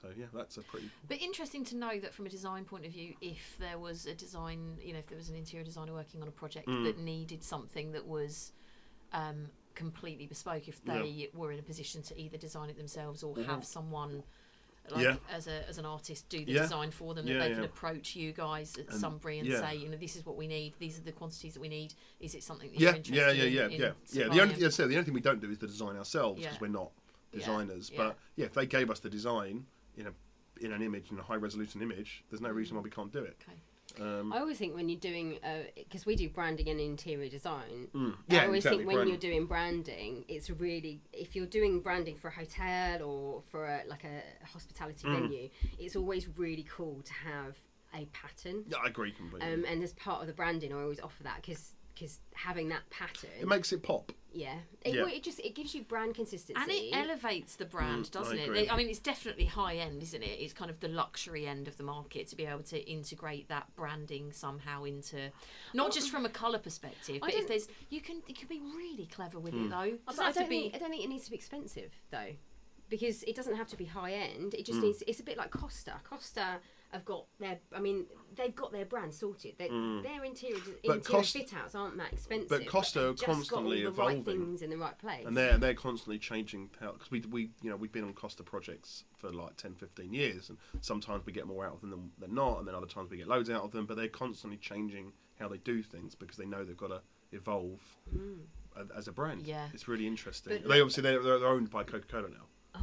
So 0.00 0.08
yeah, 0.16 0.26
that's 0.32 0.56
a 0.58 0.62
pretty 0.62 0.88
But 1.08 1.20
interesting 1.20 1.64
to 1.66 1.76
know 1.76 1.98
that 1.98 2.14
from 2.14 2.24
a 2.24 2.28
design 2.28 2.64
point 2.64 2.86
of 2.86 2.92
view, 2.92 3.14
if 3.20 3.56
there 3.58 3.78
was 3.78 4.06
a 4.06 4.14
design, 4.14 4.78
you 4.80 4.92
know, 4.92 5.00
if 5.00 5.08
there 5.08 5.18
was 5.18 5.28
an 5.28 5.34
interior 5.34 5.64
designer 5.64 5.92
working 5.92 6.22
on 6.22 6.28
a 6.28 6.30
project 6.30 6.68
Mm. 6.68 6.84
that 6.84 6.98
needed 6.98 7.42
something 7.42 7.90
that 7.92 8.06
was 8.06 8.52
um, 9.12 9.50
completely 9.74 10.26
bespoke, 10.28 10.68
if 10.68 10.80
Yeah. 10.86 11.02
they 11.02 11.30
were 11.34 11.50
in 11.50 11.58
a 11.58 11.62
position 11.64 12.00
to 12.02 12.18
either 12.18 12.38
design 12.38 12.70
it 12.70 12.76
themselves 12.76 13.24
or 13.24 13.34
Mhm. 13.34 13.44
have 13.46 13.64
someone. 13.64 14.22
Like 14.90 15.04
Yeah. 15.04 15.16
as 15.30 15.46
a 15.46 15.68
as 15.68 15.78
an 15.78 15.84
artist, 15.86 16.28
do 16.28 16.44
the 16.44 16.52
Yeah. 16.52 16.62
design 16.62 16.90
for 16.90 17.14
them, 17.14 17.26
that 17.26 17.32
Yeah, 17.32 17.48
they 17.48 17.54
can 17.54 17.64
approach 17.64 18.16
you 18.16 18.32
guys 18.32 18.76
at 18.76 18.88
And- 18.88 19.00
Sunbury 19.00 19.38
and 19.38 19.48
say, 19.48 19.76
you 19.76 19.88
know, 19.88 19.96
this 19.96 20.16
is 20.16 20.24
what 20.26 20.36
we 20.36 20.46
need, 20.46 20.74
these 20.78 20.98
are 20.98 21.02
the 21.02 21.12
quantities 21.12 21.54
that 21.54 21.60
we 21.60 21.68
need. 21.68 21.94
Is 22.18 22.34
it 22.34 22.42
something 22.42 22.70
that 22.70 22.78
yeah, 22.80 22.88
you're 22.90 22.96
interested 22.96 23.16
yeah, 23.16 23.30
yeah, 23.32 23.44
in? 23.44 23.52
yeah, 23.52 23.64
in 23.66 23.80
yeah, 23.80 23.92
yeah. 24.12 24.28
The 24.28 24.40
only, 24.42 24.54
yeah, 24.56 24.68
so 24.68 24.86
the 24.86 24.94
only 24.94 25.04
thing 25.04 25.14
we 25.14 25.20
don't 25.20 25.40
do 25.40 25.50
is 25.50 25.58
the 25.58 25.66
design 25.66 25.96
ourselves 25.96 26.40
because 26.42 26.60
we're 26.60 26.68
not 26.68 26.90
designers. 27.32 27.90
But 27.90 28.16
yeah, 28.36 28.46
if 28.46 28.54
they 28.54 28.66
gave 28.66 28.90
us 28.90 29.00
the 29.00 29.10
design 29.10 29.66
in 29.96 30.06
a 30.06 30.14
in 30.60 30.72
an 30.72 30.82
image 30.82 31.10
in 31.10 31.18
a 31.18 31.22
high 31.22 31.36
resolution 31.36 31.80
image, 31.80 32.22
there's 32.28 32.42
no 32.42 32.50
reason 32.50 32.76
why 32.76 32.82
we 32.82 32.90
can't 32.90 33.12
do 33.12 33.20
it. 33.24 33.36
Okay. 33.48 33.58
Um, 33.98 34.32
I 34.32 34.38
always 34.38 34.58
think 34.58 34.74
when 34.74 34.88
you're 34.88 35.00
doing, 35.00 35.38
because 35.74 36.06
we 36.06 36.16
do 36.16 36.28
branding 36.28 36.68
and 36.68 36.78
interior 36.80 37.28
design, 37.28 37.88
mm, 37.94 38.14
I 38.30 38.44
always 38.44 38.64
exactly, 38.64 38.84
think 38.84 38.96
when 38.98 39.08
you're 39.08 39.16
doing 39.16 39.46
branding, 39.46 40.24
it's 40.28 40.50
really 40.50 41.00
if 41.12 41.34
you're 41.34 41.46
doing 41.46 41.80
branding 41.80 42.16
for 42.16 42.28
a 42.28 42.32
hotel 42.32 43.02
or 43.02 43.42
for 43.50 43.66
a, 43.66 43.82
like 43.88 44.04
a 44.04 44.22
hospitality 44.46 45.06
Mm. 45.06 45.12
venue, 45.20 45.48
it's 45.78 45.96
always 45.96 46.28
really 46.36 46.66
cool 46.68 47.02
to 47.02 47.12
have 47.12 47.56
a 47.94 48.06
pattern. 48.06 48.64
Yeah, 48.68 48.78
I 48.84 48.88
agree 48.88 49.12
completely. 49.12 49.52
Um, 49.52 49.64
and 49.66 49.82
as 49.82 49.92
part 49.94 50.20
of 50.20 50.26
the 50.28 50.32
branding, 50.32 50.72
I 50.72 50.80
always 50.82 51.00
offer 51.00 51.22
that 51.24 51.42
because 51.42 51.74
because 52.00 52.18
having 52.32 52.68
that 52.70 52.88
pattern, 52.88 53.28
It 53.40 53.46
makes 53.46 53.72
it 53.72 53.82
pop. 53.82 54.10
yeah, 54.32 54.58
it, 54.82 54.94
Yeah. 54.94 55.02
well, 55.02 55.12
it 55.12 55.22
just 55.22 55.38
it 55.40 55.54
gives 55.54 55.74
you 55.74 55.82
brand 55.82 56.14
consistency. 56.14 56.54
And 56.60 56.70
it 56.70 56.94
elevates 56.94 57.56
the 57.56 57.66
brand, 57.66 58.06
Mm, 58.06 58.10
doesn't 58.10 58.38
it? 58.38 58.52
They- 58.54 58.70
I 58.70 58.76
mean, 58.76 58.88
it's 58.88 58.98
definitely 58.98 59.44
high 59.44 59.76
end, 59.76 60.02
isn't 60.02 60.22
it? 60.22 60.40
It's 60.40 60.54
kind 60.54 60.70
of 60.70 60.80
the 60.80 60.88
luxury 60.88 61.46
end 61.46 61.68
of 61.68 61.76
the 61.76 61.82
market 61.82 62.26
to 62.28 62.36
be 62.36 62.46
able 62.46 62.62
to 62.64 62.80
integrate 62.90 63.48
that 63.48 63.74
branding 63.76 64.32
somehow 64.32 64.84
into, 64.84 65.30
not 65.74 65.92
just 65.92 66.10
from 66.10 66.24
a 66.24 66.30
colour 66.30 66.58
perspective, 66.58 67.16
I 67.22 67.26
but 67.26 67.34
if 67.34 67.46
there's, 67.46 67.68
you 67.90 68.00
can, 68.00 68.22
you 68.26 68.34
can 68.34 68.48
be 68.48 68.60
really 68.60 69.06
clever 69.06 69.38
with 69.38 69.52
Hmm. 69.52 69.66
it 69.66 69.68
though. 69.70 69.80
It 69.82 70.04
But 70.06 70.12
doesn't 70.12 70.24
I 70.24 70.32
to 70.32 70.38
don't, 70.40 70.48
be. 70.48 70.60
think, 70.62 70.74
I 70.74 70.78
don't 70.78 70.90
think 70.90 71.04
it 71.04 71.08
needs 71.08 71.24
to 71.26 71.30
be 71.30 71.36
expensive 71.36 71.92
though, 72.10 72.34
because 72.88 73.22
it 73.24 73.36
doesn't 73.36 73.56
have 73.56 73.68
to 73.68 73.76
be 73.76 73.84
high 73.84 74.12
end. 74.14 74.54
It 74.54 74.64
just 74.64 74.78
Mm. 74.78 74.84
needs. 74.84 75.02
It's 75.06 75.20
a 75.20 75.22
bit 75.22 75.36
like 75.36 75.50
Costa. 75.50 76.00
Costa 76.04 76.60
have 76.92 77.04
got 77.04 77.26
their. 77.38 77.58
I 77.74 77.80
mean, 77.80 78.06
they've 78.36 78.54
got 78.54 78.72
their 78.72 78.84
brand 78.84 79.12
sorted. 79.14 79.54
They, 79.58 79.68
Their 79.68 80.24
interior 80.24 80.56
Mm. 80.56 80.76
But 80.84 80.96
interior 80.96 81.00
Costa- 81.20 81.38
fit 81.38 81.54
outs 81.54 81.74
aren't 81.74 81.96
that 81.98 82.12
expensive. 82.12 82.48
but 82.48 82.66
Costa 82.66 82.98
they've 83.00 83.08
are 83.08 83.12
just 83.12 83.20
got 83.26 83.28
all 83.28 83.34
constantly 83.36 83.82
the 83.84 83.90
right 83.92 84.16
evolving. 84.16 84.24
things 84.46 84.62
in 84.62 84.70
the 84.70 84.76
right 84.78 84.98
place. 84.98 85.24
and 85.26 85.36
they're 85.36 85.58
they're 85.58 85.74
constantly 85.74 86.18
changing 86.18 86.70
how 86.80 86.92
because 86.92 87.10
we 87.10 87.20
we 87.30 87.50
you 87.62 87.70
know 87.70 87.76
we've 87.76 87.92
been 87.92 88.04
on 88.04 88.12
Costa 88.14 88.42
projects 88.42 89.04
for 89.16 89.30
like 89.32 89.56
10 89.56 89.74
15 89.74 90.12
years 90.12 90.48
and 90.48 90.58
sometimes 90.80 91.24
we 91.26 91.32
get 91.32 91.46
more 91.46 91.64
out 91.66 91.74
of 91.74 91.80
them 91.80 91.90
than, 91.90 92.10
than 92.18 92.34
not 92.34 92.58
and 92.58 92.66
then 92.68 92.74
other 92.74 92.86
times 92.86 93.10
we 93.10 93.16
get 93.18 93.28
loads 93.28 93.50
out 93.50 93.62
of 93.62 93.70
them 93.72 93.86
but 93.86 93.96
they're 93.96 94.08
constantly 94.08 94.56
changing 94.58 95.12
how 95.38 95.48
they 95.48 95.58
do 95.58 95.82
things 95.82 96.14
because 96.14 96.36
they 96.36 96.46
know 96.46 96.64
they've 96.64 96.76
got 96.76 96.88
to 96.88 97.00
evolve 97.32 97.80
a- 98.76 98.96
as 98.96 99.08
a 99.08 99.12
brand 99.12 99.46
Yeah. 99.46 99.68
it's 99.72 99.88
really 99.88 100.06
interesting 100.06 100.58
But 100.62 100.68
they 100.68 100.80
obviously 100.80 101.02
they're, 101.02 101.22
they're 101.22 101.46
owned 101.46 101.70
by 101.70 101.84
Coca-Cola 101.84 102.28
now 102.28 102.46
oh 102.74 102.80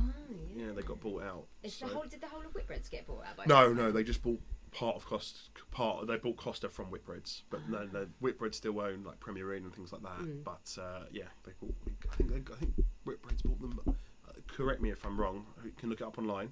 yeah. 0.56 0.66
yeah 0.68 0.72
they 0.74 0.82
got 0.82 1.00
bought 1.00 1.24
out 1.24 1.46
Is 1.64 1.74
so- 1.76 1.88
the 1.88 1.94
whole, 1.94 2.04
did 2.04 2.22
the 2.22 2.28
whole 2.28 2.42
of 2.42 2.54
Whitbreads 2.54 2.90
get 2.90 3.06
bought 3.08 3.26
out 3.28 3.38
by? 3.38 3.46
no 3.46 3.72
no 3.74 3.92
they 3.92 4.04
just 4.04 4.22
bought 4.22 4.40
part 4.72 4.96
of 4.96 5.06
Costa 5.06 5.40
part 5.72 6.08
they 6.08 6.18
bought 6.18 6.36
Costa 6.38 6.70
from 6.70 6.88
Whitbreads 6.88 7.44
but 7.50 7.68
no, 7.70 7.88
no 7.94 8.06
Whitbreads 8.20 8.58
still 8.58 8.80
own 8.80 9.04
like 9.06 9.20
Premier 9.20 9.54
Inn 9.56 9.64
and 9.64 9.74
things 9.74 9.92
like 9.94 10.02
that 10.04 10.20
Mm. 10.20 10.44
but 10.44 10.78
uh, 10.82 11.06
yeah 11.12 11.24
they 11.44 11.52
bought 11.62 11.74
I 12.12 12.16
think 12.16 12.30
they, 12.32 12.54
I 12.54 12.58
think 12.58 12.74
Whitbreads 13.06 13.42
bought 13.44 13.62
them 13.62 13.80
uh, 13.88 14.32
correct 14.48 14.82
me 14.82 14.92
if 14.92 15.06
I'm 15.06 15.20
wrong 15.20 15.46
you 15.64 15.72
can 15.78 15.90
look 15.90 16.02
it 16.02 16.08
up 16.08 16.18
online 16.18 16.50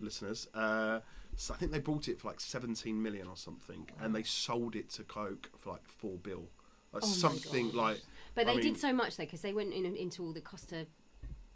listeners 0.00 0.48
uh, 0.54 1.00
so 1.36 1.54
I 1.54 1.56
think 1.56 1.72
they 1.72 1.78
bought 1.78 2.08
it 2.08 2.18
for 2.20 2.28
like 2.28 2.40
17 2.40 3.00
million 3.00 3.26
or 3.28 3.36
something 3.36 3.88
and 4.00 4.14
they 4.14 4.22
sold 4.22 4.74
it 4.76 4.90
to 4.90 5.04
Coke 5.04 5.50
for 5.58 5.70
like 5.70 5.86
4 5.86 6.18
bill 6.18 6.48
like 6.92 7.02
Oh 7.04 7.06
my 7.06 7.12
something 7.12 7.66
gosh. 7.66 7.74
like 7.76 8.02
But 8.34 8.46
they 8.46 8.54
mean- 8.54 8.62
did 8.62 8.78
so 8.78 8.92
much 8.92 9.16
though 9.16 9.24
because 9.24 9.40
they 9.42 9.52
went 9.52 9.72
in, 9.72 9.84
into 9.96 10.22
all 10.24 10.32
the 10.32 10.40
Costa. 10.40 10.86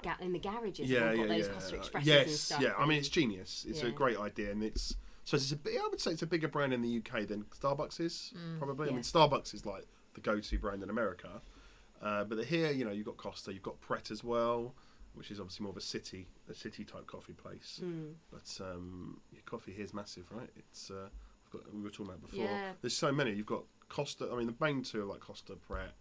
Ga- 0.03 0.16
in 0.20 0.32
the 0.32 0.38
garages, 0.38 0.88
yeah, 0.90 1.12
yeah, 1.12 1.26
those 1.26 1.46
yeah. 1.46 1.53
Costa 1.53 1.76
Expresses 1.76 2.07
yes, 2.09 2.26
and 2.28 2.36
stuff. 2.36 2.61
yeah. 2.62 2.72
I 2.78 2.86
mean, 2.86 2.98
it's 2.98 3.09
genius. 3.09 3.64
It's 3.68 3.82
a 3.82 3.86
Yeah. 3.86 3.92
great 3.92 4.18
idea, 4.18 4.51
and 4.53 4.62
it's 4.62 4.96
so 5.24 5.36
it's 5.36 5.53
a 5.53 5.57
bi- 5.57 5.70
I 5.72 5.88
would 5.90 6.01
say 6.01 6.11
it's 6.12 6.22
a 6.22 6.26
bigger 6.26 6.48
brand 6.48 6.72
in 6.72 6.82
the 6.82 6.88
UK 6.88 7.24
than 7.26 7.44
Starbucks 7.44 8.01
is 8.01 8.32
probably. 8.59 8.86
I 8.86 8.90
Yeah. 8.90 8.94
mean, 8.96 9.03
Starbucks 9.05 9.55
is 9.55 9.64
like 9.66 9.86
the 10.14 10.20
go-to 10.20 10.59
brand 10.59 10.82
in 10.82 10.90
America, 10.90 11.42
uh, 12.03 12.24
but 12.24 12.44
here, 12.46 12.70
you 12.70 12.84
know, 12.84 12.90
you've 12.90 13.07
got 13.07 13.16
Costa, 13.16 13.53
you've 13.53 13.62
got 13.62 13.80
Pret 13.80 14.11
as 14.11 14.24
well, 14.24 14.74
which 15.14 15.30
is 15.30 15.38
obviously 15.38 15.62
more 15.64 15.70
of 15.70 15.76
a 15.76 15.80
city, 15.80 16.26
a 16.48 16.55
city 16.55 16.84
type 16.84 17.07
coffee 17.07 17.32
place. 17.34 17.80
Mm. 17.82 18.14
But 18.30 18.59
um, 18.64 19.20
your 19.32 19.42
coffee 19.44 19.72
here 19.72 19.84
is 19.84 19.92
massive, 19.94 20.26
right? 20.32 20.51
It's 20.57 20.90
uh, 20.90 21.09
I've 21.46 21.51
got, 21.53 21.74
we 21.74 21.80
were 21.82 21.90
talking 21.90 22.07
about 22.07 22.22
before. 22.22 22.44
Yeah. 22.44 22.72
There's 22.80 22.96
so 22.96 23.12
many. 23.12 23.32
You've 23.32 23.46
got 23.46 23.64
Costa. 23.88 24.28
I 24.32 24.36
mean, 24.36 24.46
the 24.46 24.55
main 24.61 24.82
two 24.82 25.03
are 25.03 25.05
like 25.05 25.20
Costa, 25.20 25.55
Pret. 25.57 25.92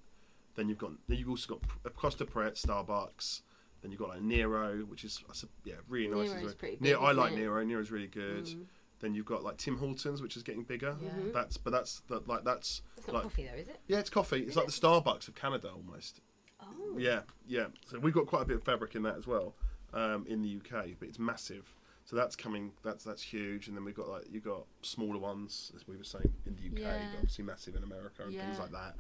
Then 0.56 0.70
you've 0.70 0.78
got 0.80 0.92
then 1.08 1.18
you've 1.20 1.30
also 1.30 1.56
got 1.56 1.62
P- 1.62 1.90
Costa, 1.96 2.26
Pret, 2.26 2.56
Starbucks. 2.56 3.42
Then 3.82 3.92
you've 3.92 4.00
got 4.00 4.10
like 4.10 4.22
Nero, 4.22 4.78
which 4.80 5.04
is 5.04 5.24
yeah 5.64 5.76
really 5.88 6.08
nice. 6.08 6.28
as 6.30 6.34
Nero's 6.36 6.46
well. 6.46 6.54
pretty 6.56 6.78
Ne- 6.82 6.90
big, 6.92 6.98
I 7.00 7.12
like 7.14 7.32
it? 7.34 7.38
Nero. 7.38 7.64
Nero's 7.64 7.92
really 7.92 8.08
good. 8.08 8.46
Mm. 8.46 8.66
Then 9.00 9.14
you've 9.16 9.26
got 9.26 9.44
like 9.44 9.56
Tim 9.58 9.78
Hortons, 9.78 10.22
which 10.22 10.36
is 10.36 10.44
getting 10.44 10.64
bigger. 10.64 10.98
Yeah. 11.02 11.10
Mhm. 11.12 11.34
That's 11.34 11.56
but 11.58 11.72
that's 11.72 12.02
that 12.10 12.28
like 12.28 12.44
that's 12.44 12.82
It's 12.98 13.08
not 13.08 13.14
like 13.16 13.24
coffee 13.24 13.46
though, 13.52 13.58
is 13.58 13.68
it? 13.70 13.80
yeah, 13.88 14.00
it's 14.00 14.10
coffee. 14.10 14.40
It's 14.42 14.52
Is 14.52 14.56
like 14.58 14.68
it? 14.68 14.74
the 14.74 14.88
Starbucks 14.88 15.28
of 15.30 15.36
Canada 15.36 15.72
almost. 15.72 16.20
Oh. 16.62 16.98
Yeah, 16.98 17.22
yeah. 17.48 17.68
So 17.86 18.00
we've 18.00 18.14
got 18.14 18.28
quite 18.28 18.42
a 18.42 18.46
bit 18.46 18.58
of 18.58 18.64
fabric 18.64 18.96
in 18.96 19.04
that 19.04 19.16
as 19.16 19.26
well 19.26 19.56
um, 19.94 20.26
in 20.28 20.42
the 20.42 20.58
UK, 20.58 20.88
but 21.00 21.08
it's 21.08 21.18
massive. 21.20 21.74
So 22.04 22.16
that's 22.18 22.36
coming. 22.36 22.74
That's 22.84 23.06
that's 23.06 23.22
huge. 23.22 23.70
And 23.70 23.78
then 23.78 23.86
we've 23.86 23.96
got 23.96 24.10
like 24.10 24.26
you've 24.30 24.44
got 24.44 24.66
smaller 24.82 25.20
ones, 25.20 25.72
as 25.76 25.88
we 25.88 25.96
were 25.96 26.04
saying 26.04 26.34
in 26.46 26.56
the 26.56 26.68
UK, 26.68 26.80
Yeah. 26.82 27.08
but 27.12 27.18
obviously 27.20 27.46
massive 27.46 27.76
in 27.78 27.84
America 27.84 28.24
and 28.24 28.34
things 28.36 28.60
like 28.60 28.72
that. 28.72 28.96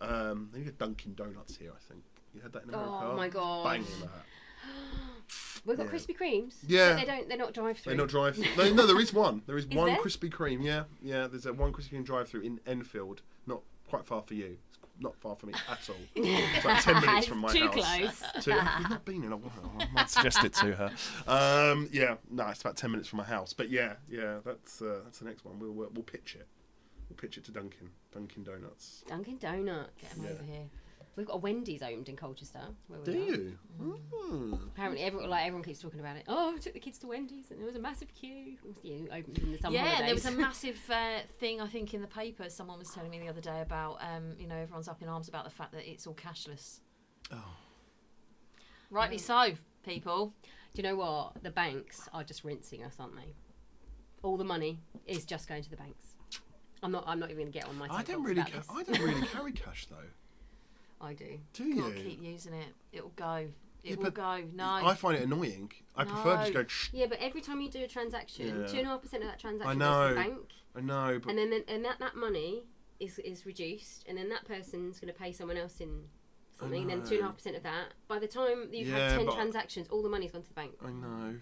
Um, 0.00 0.48
then 0.52 0.60
you 0.60 0.64
get 0.64 0.78
Dunkin' 0.78 1.14
Donuts 1.14 1.56
here, 1.56 1.72
I 1.74 1.80
think. 1.92 2.02
You 2.34 2.40
had 2.42 2.52
that 2.52 2.64
in 2.64 2.74
Oh 2.74 2.78
America? 2.78 3.16
my 3.16 3.28
gosh. 3.28 3.64
Banging 3.64 4.00
that. 4.00 4.10
We've 5.64 5.76
got 5.76 5.86
Yeah. 5.86 5.92
Krispy 5.92 6.16
Kremes. 6.18 6.54
Yeah. 6.66 6.90
But 6.90 6.96
they 7.00 7.04
don't. 7.06 7.28
They're 7.28 7.38
not 7.38 7.54
drive 7.54 7.78
through. 7.78 7.90
They're 7.92 7.98
not 7.98 8.08
drive. 8.08 8.38
no, 8.58 8.72
no, 8.72 8.86
there 8.86 9.00
is 9.00 9.12
one. 9.12 9.42
There 9.46 9.56
is, 9.56 9.64
Is 9.64 9.74
one 9.74 9.86
there? 9.88 9.96
Krispy 9.98 10.30
Kreme. 10.30 10.62
Yeah, 10.62 10.84
yeah. 11.02 11.26
There's 11.26 11.46
a 11.46 11.52
one 11.52 11.72
Krispy 11.72 11.92
Kreme 11.94 12.04
drive-through 12.04 12.42
in 12.42 12.60
Enfield, 12.66 13.22
not 13.46 13.60
quite 13.88 14.04
far 14.04 14.22
for 14.22 14.34
you. 14.34 14.58
It's 14.82 15.02
not 15.02 15.16
far 15.16 15.34
for 15.36 15.46
me 15.46 15.54
at 15.70 15.88
all. 15.88 15.96
It's 16.16 16.64
like 16.64 16.82
ten 16.82 17.00
minutes 17.00 17.26
from 17.26 17.38
my 17.38 17.48
house. 17.48 17.56
Too 17.74 17.80
house. 17.80 18.20
close. 18.20 18.22
So 18.44 18.50
you've 18.52 18.90
not 18.90 19.04
been 19.04 19.24
in 19.24 19.32
a 19.32 19.36
while. 19.36 19.72
I 19.80 19.86
might 19.92 20.10
suggest 20.10 20.44
it 20.44 20.52
to 20.54 20.74
her. 20.74 20.90
Um, 21.26 21.88
yeah, 21.92 22.16
no, 22.30 22.46
it's 22.48 22.60
about 22.60 22.76
ten 22.76 22.90
minutes 22.90 23.08
from 23.08 23.18
my 23.18 23.24
house. 23.24 23.52
But 23.54 23.70
yeah, 23.70 23.94
yeah, 24.10 24.38
that's 24.44 24.82
uh, 24.82 25.00
that's 25.04 25.20
the 25.20 25.24
next 25.24 25.44
one. 25.46 25.58
We'll 25.58 25.72
we'll 25.72 25.88
pitch 26.04 26.36
it. 26.38 26.46
We'll 27.08 27.16
pitch 27.16 27.38
it 27.38 27.44
to 27.44 27.52
Dunkin' 27.52 27.88
Dunkin' 28.12 28.44
Donuts. 28.44 29.02
Dunkin' 29.08 29.38
Donuts. 29.38 29.90
Get 30.00 30.12
'em 30.18 30.24
Yeah. 30.24 30.30
over 30.30 30.42
here. 30.44 30.64
We've 31.16 31.26
got 31.26 31.34
a 31.34 31.38
Wendy's 31.38 31.82
owned 31.82 32.08
in 32.08 32.16
Colchester. 32.16 32.60
Where 32.88 32.98
we 33.00 33.04
Do 33.04 33.12
are. 33.12 33.24
you? 33.24 33.58
Hmm. 33.80 34.54
Apparently, 34.54 35.02
everyone 35.02 35.30
like 35.30 35.46
everyone 35.46 35.62
keeps 35.62 35.78
talking 35.78 36.00
about 36.00 36.16
it. 36.16 36.24
Oh, 36.26 36.54
I 36.54 36.58
took 36.58 36.72
the 36.72 36.80
kids 36.80 36.98
to 36.98 37.06
Wendy's 37.06 37.50
and 37.50 37.60
there 37.60 37.66
was 37.66 37.76
a 37.76 37.80
massive 37.80 38.12
queue. 38.14 38.56
It 38.62 38.66
was, 38.66 38.76
you 38.82 39.08
opened 39.12 39.38
in 39.38 39.52
the 39.52 39.58
summer 39.58 39.74
yeah, 39.74 39.84
holidays. 39.84 40.06
there 40.06 40.14
was 40.32 40.38
a 40.38 40.40
massive 40.42 40.80
uh, 40.90 41.20
thing 41.38 41.60
I 41.60 41.68
think 41.68 41.94
in 41.94 42.00
the 42.00 42.08
paper. 42.08 42.48
Someone 42.48 42.78
was 42.78 42.90
telling 42.90 43.10
me 43.10 43.20
the 43.20 43.28
other 43.28 43.40
day 43.40 43.60
about 43.60 43.98
um, 44.00 44.32
you 44.38 44.48
know 44.48 44.56
everyone's 44.56 44.88
up 44.88 45.02
in 45.02 45.08
arms 45.08 45.28
about 45.28 45.44
the 45.44 45.50
fact 45.50 45.72
that 45.72 45.88
it's 45.88 46.06
all 46.06 46.14
cashless. 46.14 46.80
Oh. 47.32 47.36
Rightly 48.90 49.18
so, 49.18 49.52
people. 49.84 50.32
Do 50.74 50.82
you 50.82 50.88
know 50.88 50.96
what? 50.96 51.42
The 51.42 51.50
banks 51.50 52.08
are 52.12 52.24
just 52.24 52.42
rinsing 52.44 52.82
us, 52.82 52.96
aren't 52.98 53.14
they? 53.14 53.34
All 54.22 54.36
the 54.36 54.44
money 54.44 54.80
is 55.06 55.24
just 55.24 55.48
going 55.48 55.62
to 55.62 55.70
the 55.70 55.76
banks. 55.76 56.16
I'm 56.82 56.90
not. 56.90 57.04
I'm 57.06 57.18
not 57.18 57.30
even 57.30 57.44
going 57.44 57.52
to 57.52 57.58
get 57.58 57.68
on 57.68 57.78
my. 57.78 57.86
I 57.90 58.02
don't 58.02 58.22
really. 58.22 58.42
Ca- 58.42 58.62
I 58.68 58.82
don't 58.82 59.00
really 59.00 59.26
carry 59.32 59.52
cash 59.52 59.86
though. 59.86 59.96
I 61.00 61.12
do. 61.14 61.38
Do 61.52 61.64
you? 61.64 61.82
Can't 61.82 61.96
keep 61.96 62.22
using 62.22 62.54
it. 62.54 62.68
It'll 62.92 63.10
go. 63.10 63.48
It 63.82 63.90
Yeah, 63.90 63.96
will 63.96 64.04
but 64.04 64.14
go. 64.14 64.44
No. 64.54 64.64
I 64.64 64.94
find 64.94 65.16
it 65.18 65.24
annoying. 65.24 65.70
I 65.94 66.04
prefer 66.04 66.36
to 66.36 66.42
just 66.42 66.54
No. 66.54 66.62
go. 66.62 66.68
Shh. 66.68 66.90
Yeah, 66.94 67.06
but 67.06 67.18
every 67.20 67.40
time 67.42 67.60
you 67.60 67.70
do 67.70 67.82
a 67.84 67.88
transaction, 67.88 68.60
Yeah. 68.62 68.66
two 68.66 68.78
and 68.78 68.86
a 68.86 68.90
half 68.90 69.02
percent 69.02 69.22
of 69.22 69.28
that 69.28 69.38
transaction 69.38 69.82
I 69.82 69.86
goes 69.86 70.08
to 70.08 70.14
the 70.14 70.20
know. 70.22 70.28
bank, 70.36 70.48
I 70.76 70.80
know, 70.80 71.18
but 71.20 71.28
and 71.30 71.38
then, 71.38 71.50
then 71.50 71.64
and 71.68 71.84
that, 71.84 71.98
that 71.98 72.16
money 72.16 72.64
is 73.00 73.18
is 73.18 73.44
reduced, 73.44 74.04
and 74.08 74.16
then 74.16 74.28
that 74.30 74.44
person's 74.46 74.98
going 75.00 75.12
to 75.12 75.18
pay 75.18 75.32
someone 75.32 75.56
else 75.58 75.80
in 75.80 76.04
something, 76.58 76.82
and 76.82 76.90
then 76.90 76.98
two 77.02 77.14
and 77.16 77.18
a 77.18 77.20
know. 77.20 77.26
half 77.26 77.36
percent 77.36 77.56
of 77.56 77.62
that. 77.64 77.92
By 78.08 78.18
the 78.18 78.28
time 78.28 78.68
you've 78.72 78.88
Yeah, 78.88 79.10
had 79.10 79.16
ten 79.18 79.26
but- 79.26 79.34
transactions, 79.34 79.88
all 79.88 80.02
the 80.02 80.08
money's 80.08 80.32
gone 80.32 80.42
to 80.42 80.48
the 80.48 80.54
bank. 80.54 80.72
I 80.82 80.90
know. 80.90 81.38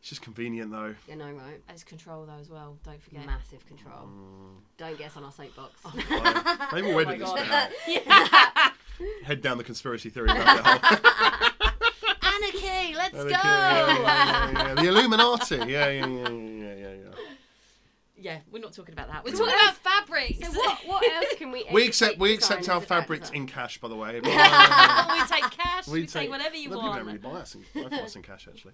It's 0.00 0.10
just 0.10 0.22
convenient 0.22 0.70
though. 0.70 0.94
You 1.08 1.16
know, 1.16 1.26
right? 1.32 1.60
It's 1.70 1.82
control 1.84 2.24
though 2.26 2.40
as 2.40 2.48
well. 2.48 2.78
Don't 2.84 3.02
forget. 3.02 3.26
Massive 3.26 3.66
control. 3.66 4.06
Mm. 4.06 4.60
Don't 4.76 4.96
get 4.98 5.08
us 5.08 5.16
on 5.16 5.24
our 5.24 5.32
soapbox. 5.32 5.80
Fine. 5.80 6.68
Maybe 6.72 6.86
we'll 6.94 7.08
Oh 7.08 7.12
this 7.12 7.20
God. 7.20 7.70
now. 8.06 8.70
Head 9.24 9.42
down 9.42 9.58
the 9.58 9.64
conspiracy 9.64 10.10
theory 10.10 10.28
rabbit 10.28 10.64
hole. 10.64 10.78
Anarchy. 12.22 12.94
Let's 12.96 13.14
Okay, 13.14 13.28
go. 13.28 13.34
yeah, 13.34 13.86
yeah, 13.86 14.00
yeah, 14.02 14.68
yeah. 14.68 14.74
The 14.74 14.88
Illuminati. 14.88 15.56
Yeah, 15.56 15.64
yeah, 15.66 15.88
yeah, 15.88 16.06
yeah, 16.06 16.28
yeah, 16.28 16.74
yeah. 16.74 16.74
yeah. 16.94 16.94
Yeah, 18.20 18.38
we're 18.50 18.58
not 18.60 18.72
talking 18.72 18.92
about 18.92 19.06
that. 19.08 19.24
We're 19.24 19.30
So 19.32 19.44
talking 19.46 19.54
what 19.54 19.62
about 19.78 20.06
fabrics. 20.08 20.38
so 20.40 20.58
what? 20.58 20.78
What 20.86 21.08
else 21.12 21.34
can 21.36 21.52
we? 21.52 21.64
We 21.72 21.86
accept 21.86 22.18
we 22.18 22.34
accept 22.34 22.68
our 22.68 22.80
designers 22.80 22.88
fabrics 22.88 23.30
in 23.30 23.46
cash, 23.46 23.78
by 23.78 23.86
the 23.88 23.94
way. 23.94 24.14
we 24.14 24.20
take 24.22 25.50
cash. 25.52 25.86
We, 25.86 26.06
take, 26.06 26.28
whatever 26.28 26.56
you 26.56 26.68
no, 26.68 26.78
want. 26.78 26.86
People 26.88 26.96
don't 26.98 27.06
really 27.06 27.18
buy 27.18 27.40
us 27.42 27.54
in, 27.54 27.88
buy 27.88 27.96
us 27.98 28.16
in 28.16 28.22
cash 28.22 28.48
actually. 28.48 28.72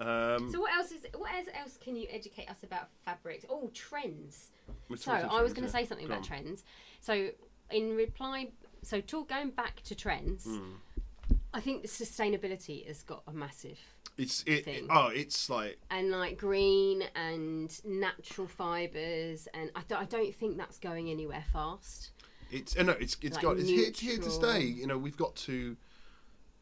Um, 0.00 0.50
So 0.50 0.60
what 0.60 0.72
else 0.74 0.90
is? 0.92 1.06
What 1.14 1.30
else, 1.34 1.46
else 1.54 1.76
can 1.82 1.94
you 1.94 2.06
educate 2.10 2.48
us 2.50 2.62
about 2.62 2.88
fabrics? 3.04 3.44
Oh, 3.48 3.70
trends. 3.74 4.48
So 4.96 5.12
I 5.12 5.42
was 5.42 5.52
going 5.52 5.68
to 5.68 5.72
yeah. 5.72 5.82
say 5.82 5.86
something 5.86 6.06
Go 6.06 6.14
about 6.14 6.22
on. 6.22 6.28
trends. 6.28 6.64
So 7.00 7.28
in 7.70 7.94
reply, 7.96 8.48
so 8.82 9.00
talk 9.00 9.28
going 9.28 9.50
back 9.50 9.82
to 9.84 9.94
trends. 9.94 10.46
Mm. 10.46 10.72
I 11.52 11.60
think 11.60 11.82
the 11.82 11.88
sustainability 11.88 12.86
has 12.86 13.02
got 13.02 13.22
a 13.26 13.32
massive 13.32 13.78
It's 14.16 14.42
it, 14.46 14.64
thing. 14.64 14.86
Oh, 14.88 15.08
it's 15.08 15.50
like 15.50 15.78
and 15.90 16.10
like 16.10 16.38
green 16.38 17.02
and 17.14 17.78
natural 17.84 18.46
fibers, 18.46 19.48
and 19.52 19.70
I, 19.74 19.82
don't- 19.88 20.00
I 20.00 20.04
don't 20.06 20.34
think 20.34 20.56
that's 20.56 20.78
going 20.78 21.10
anywhere 21.10 21.44
fast. 21.52 22.10
It's 22.52 22.76
uh, 22.76 22.82
no, 22.84 22.92
it's 22.92 23.16
it's 23.22 23.34
Like 23.36 23.42
got 23.44 23.58
it's 23.58 23.68
here, 23.68 23.90
here 23.94 24.18
to 24.18 24.30
stay. 24.30 24.62
You 24.62 24.86
know, 24.86 24.98
we've 24.98 25.16
got 25.16 25.36
to. 25.36 25.76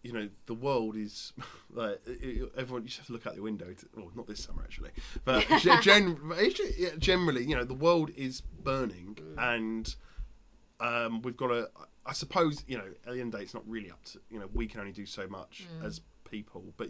You 0.03 0.13
know, 0.13 0.29
the 0.47 0.55
world 0.55 0.97
is 0.97 1.33
like 1.71 2.01
it- 2.07 2.23
it- 2.23 2.53
everyone. 2.57 2.83
You 2.83 2.89
just 2.89 2.99
have 2.99 3.07
to 3.09 3.13
look 3.13 3.27
out 3.27 3.35
the 3.35 3.43
window. 3.43 3.67
To, 3.73 3.87
well, 3.97 4.11
not 4.15 4.27
this 4.29 4.43
summer 4.45 4.63
actually, 4.63 4.91
but 5.25 5.45
gen, 5.61 5.83
gen, 5.83 6.19
it's- 6.39 6.79
yeah, 6.79 6.91
generally, 6.99 7.45
you 7.45 7.57
know, 7.57 7.65
the 7.65 7.75
world 7.75 8.11
is 8.17 8.41
burning, 8.41 9.19
and 9.37 9.95
um, 10.81 11.23
we've 11.23 11.37
got 11.37 11.49
to. 11.49 11.69
I 12.07 12.13
suppose 12.13 12.65
you 12.67 12.79
know, 12.79 12.85
at 13.07 13.13
the 13.13 13.21
end 13.21 13.21
of 13.23 13.33
the 13.33 13.39
day, 13.39 13.45
it's 13.45 13.55
not 13.55 13.69
really 13.69 13.91
up 13.91 14.03
to 14.07 14.21
you 14.31 14.39
know. 14.39 14.49
We 14.55 14.67
can 14.67 14.81
only 14.81 14.93
do 14.93 15.05
so 15.05 15.27
much 15.29 15.67
as 15.85 16.01
people, 16.25 16.63
but 16.77 16.89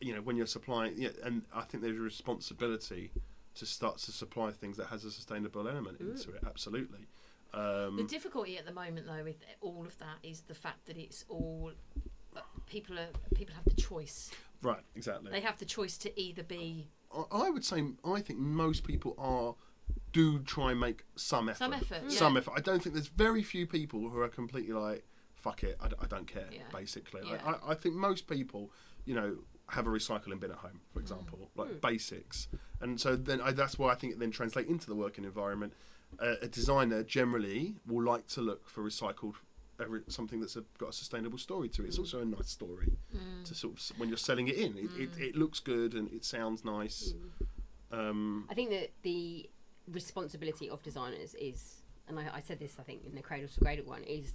you 0.00 0.14
know, 0.14 0.20
when 0.22 0.36
you're 0.36 0.46
supplying, 0.46 0.94
yeah, 0.96 1.10
and 1.24 1.42
I 1.54 1.62
think 1.62 1.82
there's 1.82 1.98
a 1.98 2.00
responsibility 2.00 3.10
to 3.56 3.66
start 3.66 3.98
to 3.98 4.12
supply 4.12 4.50
things 4.50 4.76
that 4.78 4.86
has 4.86 5.04
a 5.04 5.10
sustainable 5.10 5.68
element 5.68 6.00
into 6.00 6.30
it. 6.32 6.42
Absolutely. 6.46 7.06
Um, 7.54 7.96
The 7.98 8.04
difficulty 8.04 8.56
at 8.56 8.64
the 8.64 8.72
moment, 8.72 9.06
though, 9.06 9.22
with 9.22 9.36
all 9.60 9.84
of 9.86 9.98
that 9.98 10.16
is 10.22 10.40
the 10.42 10.54
fact 10.54 10.86
that 10.86 10.96
it's 10.96 11.24
all 11.28 11.72
people 12.66 12.98
are 12.98 13.08
people 13.34 13.54
have 13.54 13.64
the 13.64 13.80
choice. 13.80 14.30
right, 14.62 14.82
exactly. 14.94 15.30
They 15.30 15.40
have 15.40 15.58
the 15.58 15.64
choice 15.64 15.96
to 15.98 16.20
either 16.20 16.42
be 16.42 16.88
I- 17.14 17.24
I 17.46 17.50
would 17.50 17.64
say 17.64 17.84
I 18.04 18.20
think 18.20 18.38
most 18.38 18.84
people 18.84 19.14
are 19.18 19.54
do 20.12 20.38
try 20.40 20.70
and 20.70 20.80
make 20.80 21.04
some 21.16 21.48
effort. 21.48 21.58
Some 21.58 21.72
effort, 21.74 22.00
yeah. 22.08 22.18
Some 22.18 22.36
effort. 22.36 22.54
I 22.56 22.60
don't 22.60 22.82
think 22.82 22.94
there's 22.94 23.08
very 23.08 23.42
few 23.42 23.66
people 23.66 24.08
who 24.08 24.18
are 24.20 24.28
completely 24.28 24.72
like 24.74 25.04
fuck 25.34 25.64
it. 25.64 25.76
I, 25.80 25.88
d- 25.88 25.96
I 26.00 26.06
don't 26.06 26.26
care. 26.26 26.46
Yeah. 26.52 26.60
Basically, 26.72 27.20
Like, 27.22 27.44
I, 27.44 27.56
I 27.72 27.74
think 27.74 27.96
most 27.96 28.28
people, 28.28 28.70
you 29.04 29.14
know, 29.14 29.38
have 29.68 29.86
a 29.88 29.90
recycling 29.90 30.38
bin 30.38 30.52
at 30.52 30.58
home, 30.58 30.80
for 30.92 31.00
Mm. 31.00 31.02
example, 31.02 31.50
like 31.56 31.80
basics, 31.80 32.46
and 32.80 33.00
so 33.00 33.16
then 33.16 33.40
I, 33.40 33.50
that's 33.52 33.76
why 33.78 33.90
I 33.92 33.96
think 33.96 34.12
it 34.12 34.18
then 34.20 34.30
translate 34.30 34.68
into 34.68 34.86
the 34.86 34.94
working 34.94 35.24
environment. 35.24 35.72
Uh, 36.20 36.34
a 36.42 36.46
designer 36.48 37.02
generally 37.02 37.74
will 37.86 38.04
like 38.04 38.26
to 38.28 38.40
look 38.42 38.68
for 38.68 38.82
recycled. 38.84 39.34
Every- 39.80 40.02
Something 40.08 40.40
that's 40.40 40.56
a, 40.56 40.64
got 40.78 40.90
a 40.90 40.92
sustainable 40.92 41.38
story 41.38 41.68
to 41.70 41.82
it. 41.82 41.86
Mm. 41.86 41.88
It's 41.88 41.98
also 41.98 42.20
a 42.20 42.24
nice 42.24 42.48
story 42.50 42.92
to 43.44 43.54
sort 43.54 43.74
of 43.74 43.78
s- 43.78 43.92
when 43.96 44.08
you're 44.08 44.18
selling 44.18 44.48
it 44.48 44.56
in. 44.56 44.76
It, 44.76 44.90
it, 44.98 45.12
Mm. 45.12 45.20
it 45.20 45.36
looks 45.36 45.60
good 45.60 45.94
and 45.94 46.12
it 46.12 46.24
sounds 46.24 46.64
nice. 46.64 47.14
Um, 47.90 48.46
I 48.50 48.54
think 48.54 48.70
that 48.70 48.90
the 49.02 49.48
responsibility 49.88 50.70
of 50.70 50.82
designers 50.82 51.34
is, 51.34 51.82
and 52.08 52.18
I, 52.18 52.26
I 52.34 52.40
said 52.40 52.58
this, 52.58 52.76
I 52.78 52.82
think, 52.82 53.04
in 53.04 53.14
the 53.14 53.22
Cradle 53.22 53.48
to 53.48 53.60
Cradle 53.60 53.84
one, 53.86 54.02
is 54.04 54.34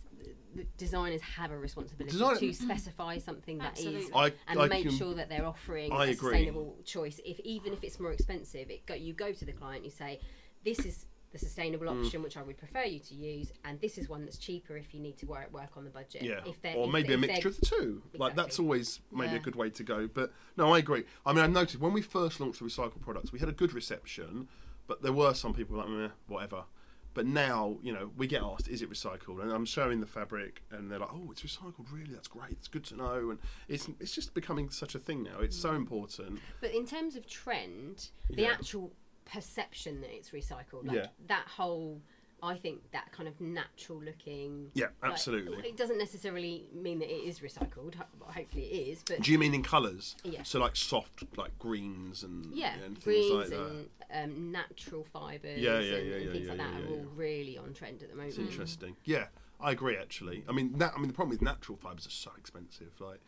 the 0.55 0.65
designers 0.77 1.21
have 1.21 1.51
a 1.51 1.57
responsibility 1.57 2.11
Design- 2.17 2.37
to 2.37 2.53
specify 2.53 3.17
something 3.17 3.57
that 3.59 3.79
is, 3.79 3.85
Absolutely. 3.85 4.13
I, 4.13 4.33
and 4.47 4.59
I 4.59 4.67
make 4.67 4.83
can- 4.87 4.97
sure 4.97 5.13
that 5.15 5.29
they're 5.29 5.45
offering 5.45 5.91
I 5.91 6.07
a 6.07 6.11
agree. 6.11 6.15
sustainable 6.33 6.77
choice. 6.85 7.19
If 7.25 7.39
even 7.41 7.73
if 7.73 7.83
it's 7.83 7.99
more 7.99 8.11
expensive, 8.11 8.69
it 8.69 8.85
go, 8.85 8.93
you 8.93 9.13
go 9.13 9.31
to 9.31 9.45
the 9.45 9.53
client, 9.53 9.83
you 9.85 9.91
say, 9.91 10.19
"This 10.63 10.79
is 10.79 11.05
the 11.31 11.37
sustainable 11.37 11.87
Mm. 11.87 12.05
option 12.05 12.21
which 12.23 12.37
I 12.37 12.41
would 12.41 12.57
prefer 12.57 12.83
you 12.83 12.99
to 12.99 13.13
use, 13.15 13.51
and 13.65 13.79
this 13.81 13.97
is 13.97 14.07
one 14.09 14.23
that's 14.23 14.37
cheaper 14.37 14.77
if 14.77 14.93
you 14.93 14.99
need 14.99 15.17
to 15.17 15.25
work 15.25 15.51
work 15.51 15.75
on 15.77 15.83
the 15.83 15.89
budget." 15.89 16.23
Yeah, 16.23 16.41
if 16.45 16.57
or 16.75 16.85
if- 16.87 16.91
maybe 16.93 17.13
a 17.13 17.15
if 17.15 17.21
they're- 17.21 17.29
mixture 17.29 17.49
of 17.49 17.59
the 17.59 17.65
two. 17.65 18.01
Like 18.13 18.35
that's 18.35 18.59
always 18.59 19.01
maybe 19.11 19.35
a 19.35 19.39
good 19.39 19.55
way 19.55 19.69
to 19.69 19.83
go. 19.83 20.07
But 20.07 20.31
no, 20.55 20.73
I 20.73 20.79
agree. 20.79 21.03
I 21.25 21.33
mean, 21.33 21.43
I 21.43 21.47
noticed 21.47 21.79
when 21.79 21.93
we 21.93 22.01
first 22.01 22.39
launched 22.39 22.59
the 22.59 22.65
recycled 22.65 23.01
products, 23.01 23.31
we 23.31 23.39
had 23.39 23.49
a 23.49 23.53
good 23.53 23.73
reception, 23.73 24.47
but 24.87 25.01
there 25.01 25.13
were 25.13 25.33
some 25.33 25.53
people 25.53 25.77
like, 25.77 26.11
whatever. 26.27 26.65
But 27.13 27.25
now, 27.25 27.79
you 27.81 27.91
know, 27.91 28.11
we 28.15 28.27
get 28.27 28.43
asked, 28.43 28.67
is 28.67 28.83
it 28.83 28.91
recycled? 28.91 29.41
And 29.41 29.51
I'm 29.51 29.65
showing 29.65 30.01
the 30.01 30.05
fabric, 30.05 30.61
and 30.69 30.91
they're 30.91 30.99
like, 30.99 31.11
oh, 31.11 31.29
it's 31.31 31.41
recycled. 31.41 31.91
Really, 31.91 32.13
that's 32.13 32.27
great. 32.27 32.51
It's 32.51 32.67
good 32.67 32.83
to 32.85 32.95
know. 32.95 33.31
And 33.31 33.39
it's 33.67 33.89
it's 33.99 34.13
just 34.13 34.35
becoming 34.35 34.69
such 34.69 34.93
a 34.93 34.99
thing 34.99 35.23
now. 35.23 35.39
It's 35.39 35.57
so 35.57 35.73
important. 35.73 36.39
But 36.61 36.75
in 36.75 36.85
terms 36.85 37.15
of 37.15 37.25
trend, 37.27 38.11
the 38.29 38.43
Yeah. 38.43 38.51
actual 38.51 38.93
perception 39.31 40.01
that 40.01 40.13
it's 40.13 40.31
recycled, 40.31 40.85
like 40.87 40.95
Yeah. 40.97 41.07
that 41.27 41.47
whole, 41.47 42.01
I 42.41 42.55
think 42.55 42.91
that 42.91 43.11
kind 43.11 43.27
of 43.27 43.39
natural 43.41 43.99
looking. 44.01 44.71
Yeah, 44.73 44.87
like, 45.01 45.11
absolutely. 45.13 45.67
it 45.67 45.75
doesn't 45.75 45.97
necessarily 45.97 46.67
mean 46.73 46.99
that 46.99 47.09
it 47.11 47.23
is 47.27 47.39
recycled. 47.39 47.95
ho- 47.95 48.05
Hopefully, 48.21 48.65
it 48.65 48.87
is. 48.89 49.03
But 49.03 49.21
Do 49.21 49.31
you 49.31 49.39
mean 49.39 49.53
in 49.53 49.63
colours? 49.63 50.15
Yeah. 50.23 50.43
So 50.43 50.59
like 50.59 50.75
soft, 50.75 51.23
like 51.35 51.57
greens 51.59 52.23
and 52.23 52.53
yeah, 52.53 52.75
and 52.85 52.97
things 53.01 53.03
greens 53.03 53.31
like 53.31 53.49
that. 53.49 53.85
and 54.09 54.31
um, 54.33 54.51
natural 54.51 55.03
fibres 55.11 55.59
Yeah, 55.59 55.79
yeah, 55.79 55.95
and, 55.95 56.07
yeah, 56.09 56.15
and 56.15 56.25
yeah, 56.25 56.31
things 56.31 56.45
yeah, 56.45 56.49
like 56.51 56.57
that 56.59 56.71
yeah, 56.73 56.77
are 56.77 56.89
yeah, 56.89 56.95
all 56.95 57.05
really 57.15 57.57
on 57.57 57.73
trend 57.73 58.03
at 58.03 58.09
the 58.09 58.15
moment. 58.15 58.29
It's 58.29 58.37
interesting. 58.39 58.95
Yeah, 59.03 59.27
I 59.59 59.71
agree. 59.71 59.97
Actually, 59.97 60.43
I 60.47 60.51
mean, 60.51 60.77
that, 60.77 60.93
I 60.95 60.99
mean, 60.99 61.07
the 61.07 61.13
problem 61.13 61.31
with 61.31 61.41
natural 61.41 61.77
fibres 61.77 62.05
are 62.05 62.11
so 62.11 62.31
expensive. 62.37 62.91
Like 62.99 63.19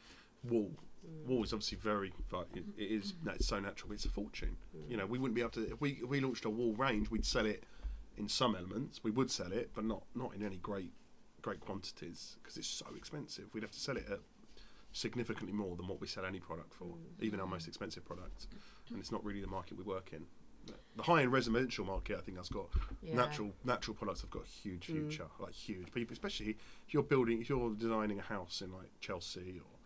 wool, 0.43 0.71
wool 1.25 1.43
is 1.43 1.53
obviously 1.53 1.77
very. 1.77 2.13
Like, 2.31 2.47
it, 2.55 2.63
it 2.77 2.91
is. 2.91 3.13
It's 3.27 3.47
so 3.47 3.59
natural. 3.59 3.91
It's 3.93 4.05
a 4.05 4.09
fortune. 4.09 4.57
You 4.87 4.97
know, 4.97 5.05
we 5.05 5.17
wouldn't 5.17 5.35
be 5.35 5.41
able 5.41 5.51
to. 5.51 5.71
If 5.71 5.81
we 5.81 5.99
if 6.03 6.09
we 6.09 6.19
launched 6.19 6.45
a 6.45 6.49
wool 6.49 6.73
range, 6.75 7.09
we'd 7.09 7.25
sell 7.25 7.45
it 7.45 7.63
in 8.17 8.27
some 8.27 8.55
elements. 8.55 9.03
We 9.03 9.11
would 9.11 9.31
sell 9.31 9.51
it, 9.51 9.71
but 9.73 9.85
not 9.85 10.03
not 10.15 10.35
in 10.35 10.43
any 10.43 10.57
great 10.57 10.91
great 11.41 11.61
quantities 11.61 12.35
because 12.41 12.57
it's 12.57 12.67
so 12.67 12.85
expensive. 12.95 13.45
We'd 13.53 13.63
have 13.63 13.71
to 13.71 13.79
sell 13.79 13.97
it 13.97 14.05
at 14.11 14.19
significantly 14.91 15.53
more 15.53 15.75
than 15.75 15.87
what 15.87 16.01
we 16.01 16.07
sell 16.07 16.25
any 16.25 16.39
product 16.39 16.73
for, 16.73 16.95
even 17.21 17.39
our 17.39 17.47
most 17.47 17.67
expensive 17.67 18.03
products. 18.05 18.47
And 18.89 18.99
it's 18.99 19.11
not 19.11 19.23
really 19.23 19.41
the 19.41 19.47
market 19.47 19.77
we 19.77 19.83
work 19.83 20.09
in. 20.13 20.25
The 20.97 21.03
high-end 21.03 21.31
residential 21.31 21.85
market, 21.85 22.17
I 22.17 22.21
think, 22.21 22.37
has 22.37 22.49
got 22.49 22.69
Yeah. 23.01 23.15
natural 23.15 23.53
natural 23.63 23.95
products 23.95 24.21
have 24.21 24.29
got 24.29 24.43
a 24.43 24.47
huge 24.47 24.87
mm. 24.87 25.09
future, 25.09 25.27
like 25.39 25.53
huge. 25.53 25.91
People, 25.91 26.13
especially 26.13 26.57
if 26.87 26.93
you're 26.93 27.03
building, 27.03 27.41
if 27.41 27.49
you're 27.49 27.73
designing 27.73 28.19
a 28.19 28.23
house 28.23 28.61
in 28.61 28.71
like 28.71 28.91
Chelsea 28.99 29.59
or 29.59 29.78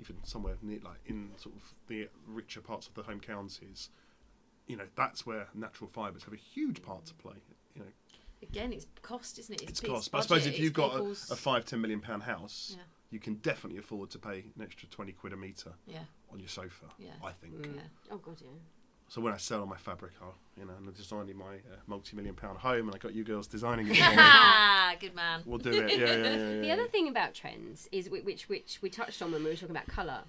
even 0.00 0.16
somewhere 0.24 0.56
near, 0.62 0.78
like 0.84 0.98
in 1.06 1.30
sort 1.36 1.54
of 1.56 1.62
the 1.88 2.08
richer 2.26 2.60
parts 2.60 2.86
of 2.86 2.94
the 2.94 3.02
home 3.02 3.20
counties, 3.20 3.90
you 4.66 4.76
know, 4.76 4.86
that's 4.96 5.26
where 5.26 5.48
natural 5.54 5.90
fibres 5.92 6.24
have 6.24 6.32
a 6.32 6.36
huge 6.36 6.82
part 6.82 7.04
to 7.06 7.14
play. 7.14 7.34
You 7.74 7.82
know, 7.82 7.88
again, 8.42 8.72
it's 8.72 8.86
cost, 9.02 9.38
isn't 9.38 9.54
it? 9.54 9.62
it's 9.62 9.80
it's 9.80 9.80
cost. 9.80 10.10
But 10.10 10.18
I 10.18 10.20
suppose 10.22 10.46
if 10.46 10.58
you've 10.58 10.72
got 10.72 10.92
a, 10.92 10.98
people's- 10.98 11.30
a 11.30 11.36
five, 11.36 11.64
ten 11.64 11.80
million 11.80 12.00
pound 12.00 12.22
house, 12.22 12.74
Yeah. 12.76 12.82
you 13.10 13.20
can 13.20 13.34
definitely 13.36 13.78
afford 13.78 14.10
to 14.10 14.18
pay 14.18 14.44
an 14.56 14.62
extra 14.62 14.88
twenty 14.88 15.12
quid 15.12 15.32
a 15.32 15.36
metre 15.36 15.72
yeah, 15.86 16.04
on 16.32 16.38
your 16.40 16.48
sofa. 16.48 16.86
Yeah. 16.98 17.10
I 17.22 17.32
think. 17.32 17.54
Mm. 17.54 17.76
yeah. 17.76 17.82
Oh 18.10 18.18
god, 18.18 18.40
yeah. 18.40 18.48
So 19.10 19.20
when 19.20 19.32
I 19.32 19.38
sell 19.38 19.66
my 19.66 19.76
fabric, 19.76 20.12
I'll, 20.22 20.36
you 20.56 20.64
know, 20.64 20.72
and 20.78 20.86
I'm 20.86 20.94
designing 20.94 21.36
my 21.36 21.56
uh, 21.56 21.78
multi-million 21.88 22.36
pound 22.36 22.58
home, 22.58 22.86
and 22.86 22.94
I 22.94 22.98
got 22.98 23.12
you 23.12 23.24
girls 23.24 23.48
designing 23.48 23.88
it. 23.88 23.96
For. 23.96 24.04
Ah, 24.04 24.94
good 25.00 25.16
man. 25.16 25.42
We'll 25.44 25.58
do 25.58 25.70
it. 25.70 25.98
Yeah, 25.98 26.06
yeah, 26.06 26.06
yeah. 26.06 26.14
yeah, 26.14 26.60
The 26.60 26.66
yeah. 26.68 26.72
other 26.74 26.86
thing 26.86 27.08
about 27.08 27.34
trends 27.34 27.88
is 27.90 28.08
which 28.08 28.48
which 28.48 28.78
we 28.80 28.88
touched 28.88 29.20
on 29.20 29.32
when 29.32 29.42
we 29.42 29.50
were 29.50 29.56
talking 29.56 29.74
about 29.74 29.88
colour, 29.88 30.20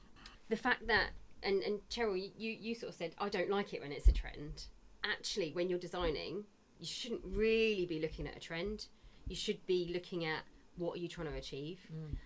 the 0.49 0.55
fact 0.55 0.87
that 0.87 1.09
and 1.43 1.61
and 1.61 1.79
Cheryl, 1.91 2.17
you 2.35 2.57
you 2.59 2.73
sort 2.73 2.89
of 2.89 2.95
said 2.95 3.13
I 3.19 3.29
don't 3.29 3.51
like 3.51 3.71
it 3.75 3.81
when 3.83 3.91
it's 3.91 4.07
a 4.07 4.11
trend. 4.11 4.65
Actually, 5.03 5.51
when 5.51 5.69
you're 5.69 5.77
designing, 5.77 6.45
you 6.79 6.87
shouldn't 6.87 7.21
really 7.23 7.85
be 7.85 7.99
looking 7.99 8.27
at 8.27 8.35
a 8.35 8.39
trend. 8.39 8.87
You 9.27 9.35
should 9.35 9.63
be 9.67 9.91
looking 9.93 10.25
at 10.25 10.41
what 10.77 10.95
are 10.95 10.99
you 10.99 11.07
trying 11.07 11.27
to 11.27 11.35
achieve. 11.35 11.79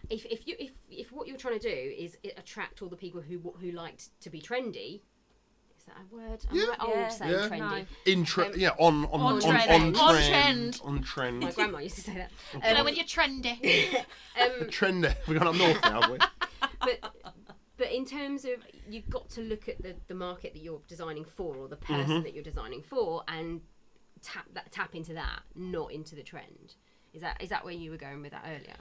If 0.09 0.23
if 0.27 0.47
you 0.47 0.55
if 0.57 0.71
if 0.89 1.11
what 1.11 1.27
you're 1.27 1.35
trying 1.35 1.59
to 1.59 1.69
do 1.69 1.93
is 1.97 2.17
attract 2.37 2.81
all 2.81 2.87
the 2.87 2.95
people 2.95 3.19
who 3.19 3.39
who 3.59 3.71
liked 3.71 4.17
to 4.21 4.29
be 4.29 4.39
trendy. 4.39 5.01
Is 5.87 5.93
that 5.93 6.01
a 6.11 6.15
word? 6.15 6.45
I'm 6.49 6.55
Yeah. 6.57 6.65
quite 6.65 6.81
old 6.81 6.95
Yeah. 6.95 7.09
saying 7.09 7.31
Yeah. 7.31 7.47
trendy. 7.49 7.59
No. 7.59 7.85
In 8.11 8.25
tre- 8.25 8.45
Um, 8.47 8.53
yeah, 8.59 8.69
on 8.79 9.05
on 9.05 9.21
on 9.21 9.21
on, 9.35 9.41
trend. 9.41 9.69
on, 9.69 9.81
On 9.95 10.13
trend, 10.15 10.73
trend. 10.73 10.81
on 10.83 11.03
trend. 11.03 11.39
My 11.41 11.51
grandma 11.51 11.77
used 11.79 11.95
to 11.95 12.01
say 12.01 12.13
that. 12.15 12.31
You 12.53 12.73
know 12.73 12.83
when 12.83 12.95
you're 12.95 13.05
trendy. 13.05 14.05
Um, 14.41 14.69
trend. 14.69 15.03
We're 15.27 15.39
going 15.39 15.47
up 15.47 15.55
north 15.55 15.81
now, 15.83 16.01
haven't 16.01 16.11
we? 16.11 16.17
but 16.81 17.13
but 17.77 17.91
in 17.91 18.05
terms 18.05 18.45
of 18.45 18.65
you've 18.89 19.09
got 19.09 19.29
to 19.31 19.41
look 19.41 19.69
at 19.69 19.81
the, 19.81 19.95
the 20.07 20.15
market 20.15 20.53
that 20.53 20.61
you're 20.61 20.81
designing 20.87 21.23
for 21.25 21.55
or 21.55 21.67
the 21.67 21.75
person 21.77 22.05
Mm-hmm. 22.07 22.23
that 22.23 22.33
you're 22.33 22.43
designing 22.43 22.81
for 22.81 23.23
and 23.27 23.61
tap 24.21 24.45
that 24.53 24.71
tap 24.71 24.95
into 24.95 25.13
that 25.13 25.43
not 25.55 25.91
into 25.91 26.15
the 26.15 26.23
trend 26.23 26.75
is 27.13 27.21
that 27.21 27.41
is 27.41 27.49
that 27.49 27.63
where 27.63 27.73
you 27.73 27.91
were 27.91 27.97
going 27.97 28.21
with 28.21 28.31
that 28.31 28.43
earlier 28.45 28.75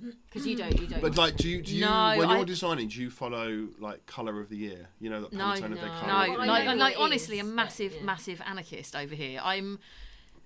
because 0.00 0.46
you 0.46 0.56
don't 0.56 0.78
you 0.80 0.86
don't 0.86 1.00
But 1.00 1.16
like, 1.16 1.36
do 1.36 1.48
you 1.48 1.62
do 1.62 1.74
you 1.74 1.80
No, 1.84 2.14
when 2.16 2.28
you're 2.28 2.38
I- 2.38 2.44
designing, 2.44 2.88
do 2.88 3.00
you 3.00 3.10
follow 3.10 3.68
like 3.78 4.06
color 4.06 4.40
of 4.40 4.48
the 4.48 4.56
year? 4.56 4.88
You 5.00 5.10
know, 5.10 5.24
the 5.24 5.36
No, 5.36 5.44
Pantone 5.44 5.72
of 5.72 5.80
their 5.80 5.86
no. 5.86 6.00
colour. 6.00 6.26
No, 6.26 6.32
Well, 6.32 6.40
I 6.42 6.46
like, 6.46 6.64
know 6.66 6.74
like 6.74 6.94
honestly 6.98 7.38
a 7.40 7.44
massive, 7.44 7.94
yeah. 7.94 8.02
massive 8.04 8.40
anarchist 8.46 8.94
over 8.96 9.14
here. 9.14 9.40
I'm. 9.42 9.78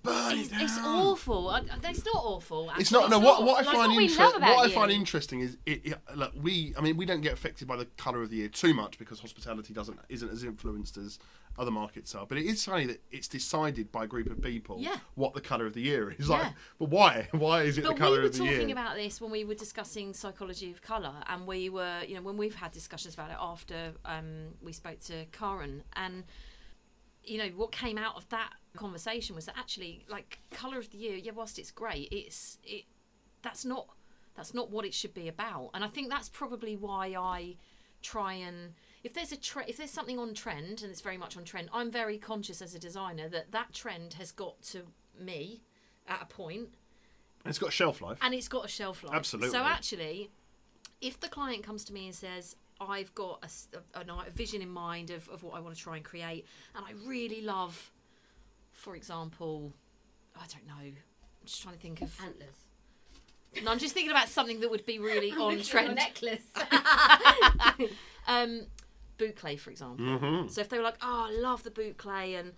Burn 0.05 0.37
It's, 0.37 0.51
it 0.51 0.61
it's 0.63 0.79
awful. 0.79 1.49
I, 1.49 1.61
it's 1.85 2.05
not 2.05 2.17
awful. 2.17 2.73
It's 2.77 2.91
not. 2.91 3.09
No, 3.09 3.21
what, 3.21 3.45
what 3.45 3.61
I 3.61 3.73
find 3.73 3.93
what 3.93 4.03
interesting. 4.03 4.25
love 4.25 4.35
about 4.35 4.57
What 4.57 4.65
I 4.65 4.69
you. 4.69 4.75
find 4.75 4.91
interesting 4.91 5.41
is 5.43 5.57
it, 5.65 5.87
it. 5.87 5.99
Like 6.17 6.33
we, 6.35 6.75
I 6.77 6.81
mean, 6.81 6.97
we 6.97 7.07
don't 7.07 7.21
get 7.21 7.33
affected 7.35 7.69
by 7.69 7.77
the 7.77 7.85
color 7.99 8.21
of 8.21 8.31
the 8.31 8.37
year 8.39 8.49
too 8.49 8.75
much 8.75 8.99
because 8.99 9.21
hospitality 9.21 9.73
doesn't 9.73 10.01
isn't 10.09 10.29
as 10.33 10.43
influenced 10.43 10.97
as 10.97 11.21
other 11.59 11.71
markets 11.71 12.15
are. 12.15 12.27
But 12.27 12.39
it 12.39 12.47
is 12.47 12.65
funny 12.65 12.87
that 12.87 13.03
it's 13.11 13.29
decided 13.29 13.93
by 13.93 14.05
a 14.05 14.07
group 14.07 14.29
of 14.31 14.41
people 14.43 14.79
Yeah. 14.81 14.97
what 15.15 15.35
the 15.35 15.41
color 15.41 15.67
of 15.67 15.75
the 15.75 15.83
year 15.83 16.11
is. 16.11 16.29
Like, 16.29 16.43
Yeah. 16.43 16.53
but 16.79 16.89
why? 16.89 17.29
Why 17.33 17.63
is 17.63 17.79
it 17.79 17.85
But 17.85 17.95
the 17.95 17.99
color 17.99 18.21
were 18.21 18.27
of 18.27 18.33
the 18.33 18.39
year? 18.39 18.47
we 18.47 18.51
were 18.57 18.61
talking 18.63 18.73
about 18.73 18.97
this 18.97 19.21
when 19.21 19.31
we 19.31 19.45
were 19.45 19.55
discussing 19.55 20.15
psychology 20.15 20.71
of 20.71 20.81
colour, 20.83 21.23
and 21.27 21.47
we 21.47 21.69
were, 21.69 22.03
you 22.07 22.15
know, 22.15 22.23
when 22.23 22.37
we've 22.37 22.55
had 22.55 22.73
discussions 22.73 23.15
about 23.15 23.31
it 23.31 23.37
after 23.39 23.93
um, 24.05 24.55
we 24.63 24.73
spoke 24.73 25.01
to 25.01 25.27
Karen, 25.27 25.85
and 25.95 26.25
you 27.25 27.39
know, 27.39 27.49
what 27.51 27.71
came 27.71 27.99
out 27.99 28.17
of 28.17 28.29
that 28.31 28.53
conversation 28.75 29.37
was 29.37 29.47
that 29.47 29.57
actually, 29.57 30.05
like, 30.09 30.41
colour 30.51 30.79
of 30.79 30.91
the 30.91 30.99
year, 30.99 31.15
yeah, 31.17 31.31
whilst 31.31 31.57
it's 31.57 31.71
great, 31.71 32.09
it's 32.11 32.59
it 32.65 32.85
that's 33.43 33.65
not 33.65 33.87
that's 34.35 34.55
not 34.55 34.71
what 34.71 34.85
it 34.85 34.93
should 34.95 35.13
be 35.15 35.29
about, 35.29 35.71
and 35.75 35.85
I 35.85 35.89
think 35.89 36.09
that's 36.09 36.29
probably 36.29 36.77
why 36.77 37.09
I 37.17 37.57
try 38.01 38.33
and 38.33 38.75
if 39.05 39.13
there's 39.15 39.33
a 39.33 39.37
tre- 39.37 39.65
if 39.67 39.77
there's 39.77 39.91
something 39.91 40.19
on 40.19 40.35
trend 40.35 40.83
and 40.83 40.91
it's 40.91 41.01
very 41.01 41.17
much 41.19 41.37
on 41.37 41.45
trend, 41.45 41.69
I'm 41.73 41.91
very 41.91 42.19
conscious 42.19 42.63
as 42.63 42.75
a 42.75 42.79
designer 42.79 43.29
that 43.31 43.51
that 43.53 43.73
trend 43.73 44.15
has 44.15 44.31
got 44.33 44.61
to 44.73 44.83
me 45.19 45.63
at 46.09 46.23
a 46.23 46.27
point. 46.27 46.71
point 46.73 46.75
And 47.45 47.51
it's 47.51 47.59
got 47.59 47.69
a 47.71 47.73
shelf 47.73 48.01
life. 48.01 48.19
and 48.23 48.33
it's 48.35 48.49
got 48.49 48.65
a 48.65 48.69
shelf 48.69 49.03
life. 49.03 49.15
Absolutely. 49.15 49.51
So 49.51 49.63
actually, 49.65 50.31
if 51.01 51.19
the 51.21 51.29
client 51.29 51.63
comes 51.65 51.85
to 51.87 51.93
me 51.93 52.07
and 52.07 52.15
says, 52.15 52.55
"I've 52.81 53.13
got 53.15 53.41
a, 53.43 53.47
s- 53.47 53.69
a- 53.95 54.01
a 54.01 54.05
ni- 54.05 54.27
a 54.27 54.31
vision 54.31 54.63
in 54.63 54.69
mind 54.71 55.11
of, 55.11 55.29
of 55.29 55.43
what 55.43 55.55
I 55.57 55.61
want 55.61 55.75
to 55.75 55.81
try 55.81 55.97
and 55.97 56.05
create, 56.05 56.47
and 56.77 56.85
I 56.85 56.93
really 57.07 57.43
love, 57.43 57.91
for 58.73 58.95
example, 58.97 59.73
I 60.37 60.47
don't 60.47 60.67
know, 60.67 60.75
I'm 60.81 60.97
just 61.45 61.61
trying 61.63 61.75
to 61.75 61.81
think 61.81 62.01
of. 62.03 62.17
antlers 62.25 62.65
No, 63.65 63.71
I'm 63.73 63.79
just 63.79 63.95
thinking 63.95 64.11
about 64.13 64.29
something 64.29 64.61
that 64.61 64.71
would 64.71 64.87
be 64.87 64.99
really 65.01 65.33
on 65.47 65.61
trend. 65.63 65.97
necklace 65.97 66.47
um, 68.29 68.63
boucle, 69.27 69.59
for 69.59 69.71
example. 69.71 70.05
Mhm. 70.07 70.51
So 70.51 70.61
if 70.61 70.69
they 70.69 70.79
were 70.79 70.85
like, 70.85 70.99
"Oh, 71.03 71.27
I 71.29 71.33
love 71.33 71.63
the 71.63 71.71
boucle," 71.71 72.39
and 72.39 72.55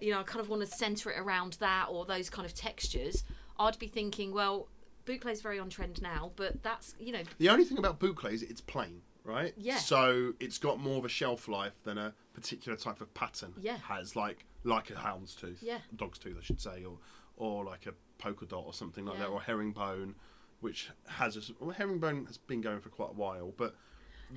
you 0.00 0.12
know, 0.12 0.20
I 0.20 0.22
kind 0.22 0.40
of 0.40 0.48
want 0.48 0.62
to 0.62 0.66
centre 0.66 1.10
it 1.10 1.18
around 1.18 1.54
that 1.54 1.88
or 1.90 2.06
those 2.06 2.30
kind 2.30 2.46
of 2.46 2.54
textures, 2.54 3.22
I'd 3.58 3.78
be 3.78 3.86
thinking, 3.86 4.32
well, 4.32 4.68
boucle's 5.04 5.42
very 5.42 5.58
on 5.58 5.68
trend 5.68 6.00
now, 6.00 6.32
but 6.36 6.62
that's 6.62 6.94
you 6.98 7.12
know, 7.12 7.22
The 7.38 7.50
only 7.50 7.64
thing 7.64 7.78
about 7.78 7.98
boucle 8.00 8.32
is 8.32 8.42
it's 8.42 8.60
plain, 8.62 9.02
right? 9.24 9.52
Yeah. 9.58 9.76
So 9.76 10.32
it's 10.40 10.56
got 10.58 10.78
more 10.80 10.96
of 10.98 11.04
a 11.04 11.08
shelf 11.10 11.48
life 11.48 11.74
than 11.84 11.98
a 11.98 12.14
particular 12.32 12.76
type 12.78 13.00
of 13.02 13.12
pattern 13.14 13.54
Yeah. 13.58 13.76
has, 13.78 14.16
like 14.16 14.46
like 14.64 14.90
a 14.90 14.98
hound's 14.98 15.34
tooth, 15.34 15.62
Yeah. 15.62 15.80
dog's 15.96 16.18
tooth, 16.18 16.36
I 16.38 16.42
should 16.42 16.60
say, 16.60 16.84
or 16.84 16.98
or 17.36 17.64
like 17.64 17.86
a 17.86 17.94
polka 18.18 18.44
dot 18.46 18.64
or 18.66 18.74
something 18.74 19.04
like 19.06 19.14
Yeah. 19.18 19.24
that, 19.24 19.30
or 19.30 19.40
herringbone, 19.42 20.14
which 20.60 20.90
has 21.08 21.36
a 21.36 21.42
well, 21.62 21.70
herringbone 21.70 22.26
has 22.26 22.36
been 22.38 22.60
going 22.62 22.80
for 22.80 22.88
quite 22.90 23.10
a 23.10 23.14
while, 23.14 23.52
but 23.56 23.74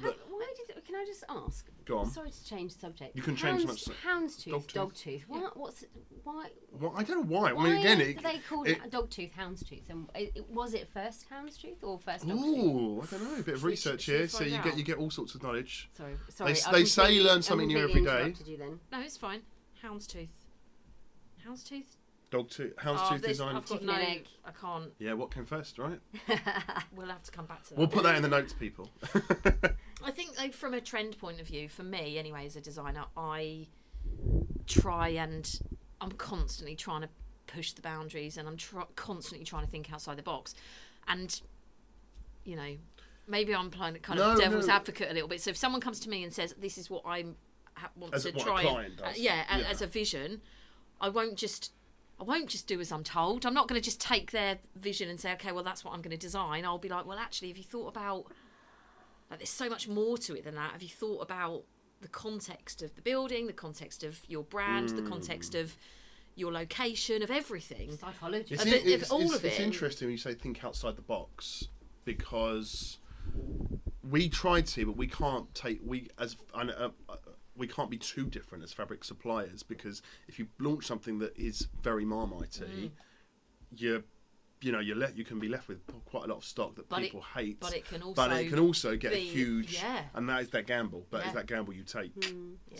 How- 0.02 0.14
why 0.30 0.54
did? 0.68 0.86
Can 0.86 0.96
I 0.96 1.06
just 1.06 1.24
ask? 1.30 1.68
Go 1.86 2.00
on. 2.00 2.10
Sorry 2.12 2.32
to 2.32 2.46
change 2.46 2.74
the 2.74 2.80
subject. 2.80 3.16
You 3.16 3.22
can 3.22 3.36
change 3.36 3.66
Hounds, 3.66 3.88
much- 3.88 3.98
Houndstooth, 4.06 4.54
Dogtooth. 4.54 4.74
dogtooth. 4.74 5.22
What? 5.28 5.58
What's 5.58 5.86
why? 6.24 6.50
well, 6.72 6.94
I 6.96 7.04
don't 7.04 7.28
know 7.30 7.39
why. 7.39 7.54
Why 7.54 7.64
I 7.66 7.70
mean, 7.70 7.80
again, 7.80 7.98
do 8.00 8.04
it, 8.06 8.24
they 8.24 8.39
call 8.48 8.64
it, 8.64 8.72
it 8.72 8.91
dogtooth, 8.91 9.32
houndstooth? 9.34 9.89
And 9.89 10.10
it, 10.16 10.32
it- 10.36 10.50
was 10.50 10.74
it 10.74 10.88
first 10.94 11.26
houndstooth 11.30 11.84
or 11.84 12.00
first 12.00 12.26
dogtooth? 12.28 12.64
Ooh, 12.64 13.02
I 13.02 13.06
don't 13.06 13.24
know. 13.24 13.39
A 13.39 13.44
bit 13.44 13.56
of 13.56 13.64
research 13.64 14.06
here, 14.06 14.28
so 14.28 14.44
you 14.44 14.58
out? 14.58 14.64
get 14.64 14.78
you 14.78 14.84
get 14.84 14.98
all 14.98 15.12
sorts 15.12 15.36
of 15.36 15.44
knowledge. 15.44 15.89
Sorry, 15.98 16.16
sorry. 16.30 16.54
They- 16.54 16.72
they 16.72 16.86
say 16.86 17.14
you 17.14 17.24
learn 17.24 17.41
something 17.41 17.68
new 17.68 17.78
every 17.78 18.04
day. 18.04 18.34
You 18.46 18.58
then. 18.58 18.80
no, 18.91 19.00
it's 19.02 19.18
fine. 19.18 19.41
Houndstooth. 19.84 20.30
Houndstooth. 21.48 21.98
Dog 22.34 22.49
tooth, 22.49 22.73
Oh, 22.79 22.81
houndstooth 22.81 23.21
this- 23.21 23.27
design. 23.34 23.55
I've 23.55 23.67
got 23.67 23.73
Chicken 23.75 23.86
no. 23.86 23.93
and 23.93 24.03
egg. 24.07 24.25
I 24.43 24.49
can't. 24.59 24.91
Yeah, 24.97 25.13
what 25.13 25.29
came 25.31 25.45
first, 25.45 25.77
right? 25.77 25.99
We'll 26.95 27.05
have 27.05 27.21
to 27.21 27.31
come 27.31 27.45
back 27.45 27.61
to 27.65 27.69
that. 27.69 27.77
We'll 27.77 27.88
put 27.88 28.01
that 28.03 28.15
in 28.15 28.23
the 28.23 28.27
notes, 28.27 28.53
people. 28.53 28.89
I 30.03 30.09
think 30.09 30.36
like, 30.36 30.51
from 30.55 30.73
a 30.73 30.81
trend 30.81 31.19
point 31.19 31.39
of 31.39 31.45
view, 31.45 31.69
for 31.69 31.84
me 31.84 32.17
anyway, 32.17 32.47
as 32.47 32.55
a 32.55 32.61
designer, 32.61 33.05
I 33.15 33.67
try 34.65 35.09
and 35.09 35.59
I'm 36.01 36.11
constantly 36.13 36.75
trying 36.75 37.01
to 37.01 37.09
push 37.45 37.73
the 37.73 37.84
boundaries, 37.84 38.38
and 38.38 38.47
I'm 38.47 38.57
tr- 38.57 38.79
constantly 38.95 39.45
trying 39.45 39.65
to 39.65 39.69
think 39.69 39.93
outside 39.93 40.17
the 40.17 40.23
box. 40.23 40.55
And 41.07 41.39
you 42.45 42.55
know, 42.55 42.75
maybe 43.27 43.53
I'm 43.53 43.69
playing 43.69 43.93
kind 43.97 44.19
of 44.19 44.38
No, 44.38 44.43
devil's 44.43 44.67
no. 44.67 44.73
advocate 44.73 45.11
a 45.11 45.13
little 45.13 45.29
bit. 45.29 45.39
So 45.39 45.51
if 45.51 45.57
someone 45.57 45.81
comes 45.81 45.99
to 45.99 46.09
me 46.09 46.23
and 46.23 46.34
says, 46.34 46.55
"This 46.59 46.79
is 46.79 46.89
what 46.89 47.03
I 47.05 47.25
ha- 47.75 47.91
want 47.95 48.15
As 48.15 48.23
to 48.23 48.31
what 48.31 48.41
a 48.41 48.43
try," 48.45 48.61
client 48.63 48.88
and, 48.88 48.97
does. 48.97 49.07
uh, 49.07 49.13
yeah, 49.17 49.45
a- 49.55 49.59
Yeah. 49.59 49.69
as 49.69 49.84
a 49.84 49.88
vision, 49.88 50.41
I 50.99 51.09
won't 51.09 51.38
just. 51.38 51.71
I 52.24 52.26
won't 52.26 52.47
just 52.49 52.67
do 52.67 52.80
as 52.80 52.89
I'm 52.91 53.03
told. 53.03 53.45
I'm 53.45 53.53
not 53.53 53.67
going 53.67 53.80
to 53.80 53.84
just 53.84 53.99
take 53.99 54.32
their 54.32 54.57
vision 54.78 55.09
and 55.09 55.19
say, 55.19 55.34
okay, 55.34 55.51
well, 55.51 55.63
that's 55.63 55.84
what 55.84 55.93
I'm 55.93 56.01
going 56.01 56.11
to 56.11 56.17
design. 56.17 56.63
I'll 56.63 56.78
be 56.78 56.88
like, 56.88 57.05
well, 57.05 57.17
actually, 57.19 57.49
have 57.49 57.57
you 57.57 57.65
thought 57.65 57.88
about 57.89 58.26
like 59.30 59.39
there's 59.39 59.49
so 59.49 59.67
much 59.69 59.88
more 59.89 60.17
to 60.19 60.36
it 60.36 60.43
than 60.45 60.55
that. 60.55 60.71
Have 60.71 60.82
you 60.84 60.89
thought 60.89 61.19
about 61.21 61.63
the 62.01 62.07
context 62.07 62.82
of 62.82 62.95
the 62.95 63.01
building, 63.01 63.47
the 63.47 63.53
context 63.53 64.03
of 64.03 64.19
your 64.28 64.43
brand, 64.43 64.89
the 64.89 65.01
context 65.01 65.53
of 65.55 65.76
your 66.36 66.51
location, 66.53 67.21
of 67.24 67.30
everything? 67.32 67.91
Psychology. 67.97 68.53
It's, 68.53 68.63
A 68.63 68.65
bit 68.65 68.86
in- 68.86 68.93
of 68.93 69.01
it's, 69.01 69.11
all 69.11 69.21
it's- 69.21 69.36
of 69.36 69.43
it's 69.45 69.59
interesting 69.59 70.07
when 70.07 70.13
you 70.13 70.17
say 70.17 70.34
think 70.34 70.63
outside 70.63 70.95
the 70.95 71.01
box 71.01 71.67
because 72.05 72.99
we 74.09 74.30
tried 74.30 74.67
to, 74.67 74.86
but 74.86 74.95
we 74.97 75.07
can't 75.07 75.53
take 75.55 75.80
we 75.84 76.09
as 76.19 76.38
and, 76.53 76.71
uh, 76.71 76.89
we 77.56 77.68
can't 77.68 77.89
be 77.89 77.97
too 77.97 78.26
different 78.26 78.64
as 78.64 78.74
fabric 78.74 79.04
suppliers 79.04 79.64
because 79.64 80.01
if 80.28 80.39
you 80.39 80.47
launch 80.60 80.86
something 80.86 81.20
that 81.20 81.38
is 81.38 81.68
very 81.82 82.06
marmitey, 82.06 82.62
Mm. 82.66 82.91
you're 83.76 84.04
you 84.62 84.72
know 84.72 84.80
you're 84.80 84.95
let 84.95 85.18
you 85.18 85.26
can 85.26 85.39
be 85.39 85.49
left 85.49 85.68
with 85.68 85.82
quite 86.06 86.24
a 86.24 86.28
lot 86.28 86.38
of 86.38 86.45
stock 86.45 86.76
that 86.76 86.88
But 86.88 86.99
it- 87.01 87.06
people 87.08 87.22
hate. 87.22 87.60
but 87.60 87.74
it 87.76 87.84
can 87.86 87.99
but 87.99 88.30
also 88.32 88.36
it 88.36 88.49
can 88.49 88.60
also 88.60 88.95
get 88.95 89.12
a 89.12 89.16
be- 89.16 89.22
huge 89.28 89.74
yeah. 89.74 90.06
and 90.14 90.30
that 90.30 90.41
is 90.43 90.49
that 90.51 90.66
gamble. 90.68 91.06
That 91.12 91.20
is 91.20 91.26
Yeah. 91.28 91.34
that 91.34 91.47
gamble 91.47 91.74
you 91.74 91.84
take. 91.84 92.14
So 92.24 92.30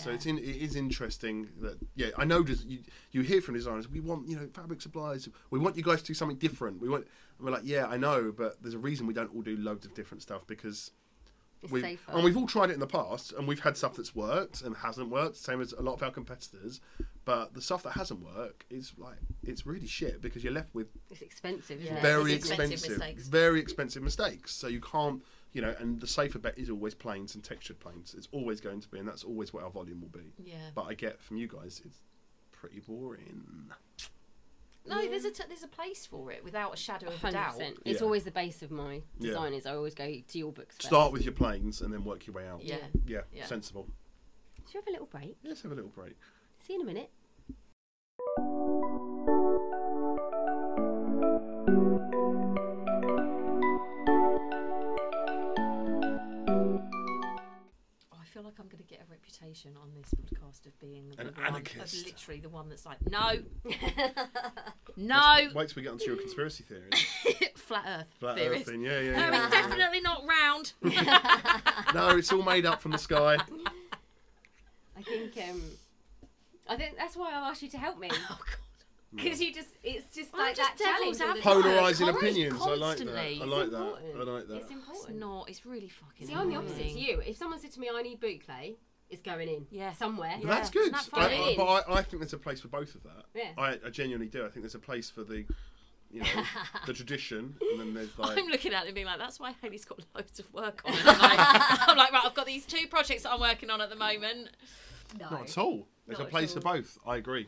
Yeah. 0.10 0.16
it's 0.16 0.26
in, 0.26 0.38
it 0.38 0.46
is 0.46 0.78
interesting 0.78 1.50
that 1.60 1.78
yeah 1.96 2.12
I 2.18 2.24
know 2.24 2.42
just 2.42 2.66
you, 2.66 2.84
you 3.12 3.22
hear 3.22 3.42
from 3.42 3.56
designers 3.56 3.90
we 3.90 4.00
want 4.00 4.30
you 4.30 4.38
know 4.38 4.48
fabric 4.54 4.80
suppliers 4.82 5.28
we 5.50 5.60
want 5.60 5.76
you 5.76 5.84
guys 5.84 6.00
to 6.02 6.08
do 6.08 6.14
something 6.14 6.38
different 6.38 6.80
we 6.80 6.88
want 6.88 7.06
and 7.38 7.46
we're 7.46 7.52
like 7.52 7.66
yeah 7.66 7.86
I 7.88 7.98
know 7.98 8.32
but 8.32 8.62
there's 8.62 8.76
a 8.76 8.80
reason 8.80 9.06
we 9.06 9.14
don't 9.14 9.36
all 9.36 9.42
do 9.42 9.58
loads 9.58 9.86
of 9.86 9.94
different 9.94 10.22
stuff 10.22 10.48
because 10.48 10.92
we 11.72 11.82
safer. 11.82 12.12
and 12.12 12.24
we've 12.24 12.38
all 12.38 12.48
tried 12.48 12.70
it 12.70 12.74
in 12.74 12.80
the 12.80 12.88
past 12.88 13.32
and 13.34 13.48
we've 13.48 13.60
had 13.62 13.76
stuff 13.78 13.96
that's 13.96 14.16
worked 14.16 14.62
and 14.62 14.76
hasn't 14.78 15.10
worked 15.10 15.38
same 15.38 15.62
as 15.62 15.74
a 15.74 15.82
lot 15.82 15.94
of 15.94 16.04
our 16.04 16.12
competitors 16.12 16.82
but 17.26 17.54
the 17.54 17.62
stuff 17.62 17.84
that 17.84 17.92
hasn't 17.92 18.20
worked 18.22 18.66
is 18.70 18.92
like 18.98 19.16
it's 19.44 19.66
really 19.66 19.88
shit 19.88 20.22
because 20.22 20.44
you're 20.44 20.52
left 20.54 20.74
with 20.76 20.88
It's 21.10 21.22
expensive, 21.22 21.82
Yeah. 21.82 22.02
very 22.02 22.34
it's 22.34 22.50
expensive, 22.50 22.74
expensive 22.74 22.98
mistakes. 23.00 23.28
very 23.28 23.60
expensive 23.62 24.04
mistakes. 24.04 24.54
So 24.54 24.68
you 24.68 24.82
can't, 24.82 25.24
you 25.54 25.62
know, 25.62 25.74
and 25.80 26.02
the 26.02 26.08
safer 26.08 26.38
bet 26.40 26.58
is 26.58 26.70
always 26.70 26.94
plains 26.94 27.34
and 27.36 27.42
textured 27.44 27.80
plains. 27.80 28.14
It's 28.18 28.28
always 28.34 28.60
going 28.60 28.82
to 28.82 28.90
be, 28.90 29.00
and 29.00 29.08
that's 29.08 29.24
always 29.24 29.54
what 29.54 29.64
our 29.64 29.70
volume 29.70 30.02
will 30.02 30.10
be. 30.10 30.34
Yeah. 30.44 30.56
But 30.76 30.84
I 30.84 30.96
get 30.96 31.22
from 31.22 31.38
you 31.38 31.48
guys, 31.48 31.82
it's 31.86 32.02
pretty 32.52 32.80
boring. 32.82 33.70
No, 34.86 35.08
there's 35.08 35.24
a 35.26 35.32
t- 35.32 35.44
there's 35.48 35.64
a 35.64 35.68
place 35.68 36.06
for 36.06 36.32
it 36.32 36.44
without 36.44 36.74
a 36.74 36.78
shadow 36.78 37.08
of 37.08 37.24
a 37.24 37.32
doubt. 37.32 37.56
It's 37.86 38.00
Yeah. 38.02 38.06
always 38.06 38.26
the 38.26 38.32
base 38.32 38.62
of 38.62 38.70
my 38.72 38.96
Yeah. 39.18 39.30
design. 39.30 39.54
Is 39.54 39.66
I 39.66 39.76
always 39.76 39.96
go 39.96 40.06
to 40.28 40.38
your 40.38 40.52
books. 40.52 40.76
First. 40.76 40.88
Start 40.88 41.14
with 41.14 41.24
your 41.24 41.34
plains 41.34 41.82
and 41.82 41.94
then 41.94 42.04
work 42.04 42.28
your 42.28 42.36
way 42.36 42.48
out. 42.48 42.62
Yeah. 42.64 42.78
Yeah, 43.06 43.22
Yeah. 43.32 43.46
sensible. 43.46 43.88
Should 44.68 44.74
we 44.76 44.78
have 44.80 44.88
a 44.88 44.92
little 44.92 45.06
break? 45.08 45.38
Let's 45.44 45.62
have 45.62 45.72
a 45.72 45.76
little 45.76 45.90
break. 45.92 46.16
See 46.60 46.74
you 46.74 46.82
in 46.82 46.88
a 46.88 46.94
minute. 46.94 47.10
I'm 58.64 58.70
going 58.70 58.82
to 58.82 58.90
get 58.90 59.02
a 59.02 59.12
reputation 59.12 59.72
on 59.82 59.90
this 59.94 60.14
podcast 60.14 60.66
of 60.66 60.80
being 60.80 61.10
the 61.10 61.20
An 61.22 61.34
one, 61.36 61.62
of 61.62 61.94
literally 62.06 62.40
the 62.40 62.48
one 62.48 62.70
that's 62.70 62.86
like, 62.86 62.98
no, 63.10 63.40
no, 64.96 65.50
Wait 65.54 65.68
till 65.68 65.76
we 65.76 65.82
get 65.82 65.92
onto 65.92 66.06
your 66.06 66.16
conspiracy 66.16 66.64
theory. 66.64 66.90
flat 67.56 67.84
Earth 67.86 68.08
Flat 68.22 68.38
theorist. 68.38 68.62
Earth 68.62 68.68
thing. 68.70 68.82
Yeah, 68.82 69.02
yeah, 69.02 69.30
No, 69.30 69.44
it's 69.44 69.52
definitely 69.54 70.00
not 70.00 70.24
round. 70.26 70.74
no, 71.94 72.18
it's 72.18 72.32
all 72.32 72.42
made 72.42 72.66
up 72.66 72.82
from 72.82 72.92
the 72.92 72.98
sky. 72.98 73.38
I 74.98 75.02
think. 75.02 75.38
um 75.50 75.62
I 76.66 76.78
think 76.78 76.96
that's 76.98 77.18
why 77.18 77.32
I 77.34 77.50
asked 77.50 77.62
you 77.62 77.70
to 77.70 77.78
help 77.78 78.00
me 78.00 78.08
oh 78.14 78.40
God. 78.40 78.58
Because 79.16 79.42
you 79.42 79.54
just. 79.54 79.70
It's 79.84 80.16
just 80.16 80.30
I'm 80.34 80.40
like 80.40 80.56
just 80.56 80.78
that 80.78 80.84
challenge. 80.84 81.18
devil's 81.18 81.22
all 81.22 81.36
the 81.36 81.42
time. 81.42 81.62
Polarizing 81.74 82.08
Const- 82.08 82.22
opinions. 82.24 82.54
I 82.54 82.66
like 82.66 82.80
that. 82.80 82.80
constantly. 82.80 83.20
I 83.20 83.28
It's 83.30 83.40
like 83.42 83.70
that. 83.72 83.78
important. 83.78 84.16
I 84.16 84.32
like 84.34 84.48
that. 84.48 84.56
It's 84.56 84.64
It's 84.64 84.72
important. 84.72 85.20
not. 85.20 85.50
It's 85.50 85.66
really 85.66 85.90
fucking. 85.90 86.28
See, 86.28 86.34
I'm 86.34 86.50
the 86.50 86.56
opposite 86.56 86.78
to 86.78 86.84
annoying. 86.84 86.98
you. 86.98 87.20
If 87.26 87.38
someone 87.38 87.60
said 87.60 87.72
to 87.74 87.80
me, 87.80 87.90
"I 87.94 88.02
need 88.02 88.20
boucle," 88.22 88.76
it's 89.10 89.22
going 89.22 89.48
in. 89.50 89.68
Yeah. 89.72 89.94
Somewhere. 89.94 90.36
But 90.42 90.48
that's 90.50 90.70
good. 90.70 90.94
isn't 90.94 90.94
that 90.94 91.10
I, 91.14 91.22
funny? 91.30 91.54
I, 91.54 91.56
but 91.58 91.66
I, 91.66 91.94
I 92.00 92.02
think 92.04 92.22
there's 92.22 92.34
a 92.34 92.38
place 92.38 92.62
for 92.62 92.70
both 92.70 92.96
of 92.96 93.04
that. 93.04 93.26
Yeah. 93.36 93.50
I, 93.58 93.80
I 93.86 93.90
genuinely 93.90 94.28
do. 94.30 94.46
I 94.46 94.50
think 94.50 94.64
there's 94.64 94.76
a 94.76 94.80
place 94.80 95.10
for 95.10 95.24
the, 95.24 95.46
you 96.10 96.22
know, 96.22 96.28
the 96.88 96.94
tradition, 96.94 97.56
and 97.72 97.80
then 97.80 97.94
there's 97.94 98.18
like. 98.18 98.38
I'm 98.38 98.48
looking 98.48 98.74
at 98.74 98.84
it 98.84 98.88
and 98.88 98.96
being 98.96 99.06
like, 99.08 99.20
that's 99.20 99.40
why 99.40 99.54
Hayley's 99.62 99.86
got 99.86 100.00
loads 100.16 100.40
of 100.40 100.52
work 100.54 100.82
on. 100.86 100.94
And 100.94 101.02
I'm, 101.10 101.20
like, 101.20 101.90
I'm 101.90 101.98
like, 101.98 102.12
right, 102.12 102.24
I've 102.26 102.34
got 102.34 102.46
these 102.48 102.66
two 102.66 102.88
projects 102.88 103.24
that 103.24 103.32
I'm 103.34 103.40
working 103.42 103.70
on 103.70 103.82
at 103.82 103.90
the 103.90 103.96
moment. 103.98 104.50
No. 105.20 105.30
Not 105.30 105.42
at 105.44 105.58
all. 105.60 105.88
There's 106.08 106.18
Not 106.18 106.24
a 106.26 106.28
at 106.28 106.32
place 106.32 106.54
for 106.54 106.66
all. 106.68 106.74
both. 106.76 106.98
I 107.06 107.18
agree. 107.18 107.48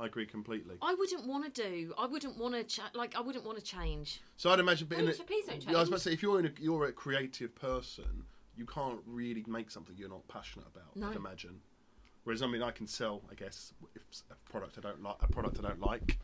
I 0.00 0.06
agree 0.06 0.24
completely. 0.24 0.76
I 0.80 0.94
wouldn't 0.94 1.26
want 1.26 1.54
to 1.54 1.62
do. 1.62 1.92
I 1.98 2.06
wouldn't 2.06 2.38
want 2.38 2.54
to. 2.54 2.64
Cha- 2.64 2.90
like, 2.94 3.14
I 3.16 3.20
wouldn't 3.20 3.44
want 3.44 3.58
to 3.58 3.64
change. 3.64 4.22
So 4.38 4.50
I'd 4.50 4.58
imagine, 4.58 4.86
but 4.88 4.98
in 4.98 5.04
Please- 5.04 5.20
oh, 5.20 5.22
a, 5.22 5.26
please 5.26 5.46
don't 5.46 5.64
Yeah, 5.68 5.76
I 5.76 5.80
was 5.80 5.88
about 5.88 5.98
to 5.98 6.02
say, 6.04 6.12
if 6.12 6.22
you're 6.22 6.40
in 6.40 6.46
a, 6.46 6.50
you're 6.58 6.86
a 6.86 6.92
creative 6.92 7.54
person, 7.54 8.24
you 8.56 8.64
can't 8.64 9.00
really 9.06 9.44
make 9.46 9.70
something 9.70 9.94
you're 9.98 10.08
not 10.08 10.26
passionate 10.26 10.66
about. 10.74 10.96
No. 10.96 11.10
I'd 11.10 11.16
imagine. 11.16 11.60
Whereas 12.24 12.42
I 12.42 12.46
mean, 12.46 12.62
I 12.62 12.70
can 12.70 12.86
sell, 12.86 13.22
I 13.30 13.34
guess, 13.34 13.74
if 13.94 14.02
a 14.30 14.50
product 14.50 14.78
I 14.78 14.80
don't 14.80 15.02
like, 15.02 15.16
a 15.20 15.28
product 15.28 15.58
I 15.58 15.68
don't 15.68 15.80
like, 15.80 16.18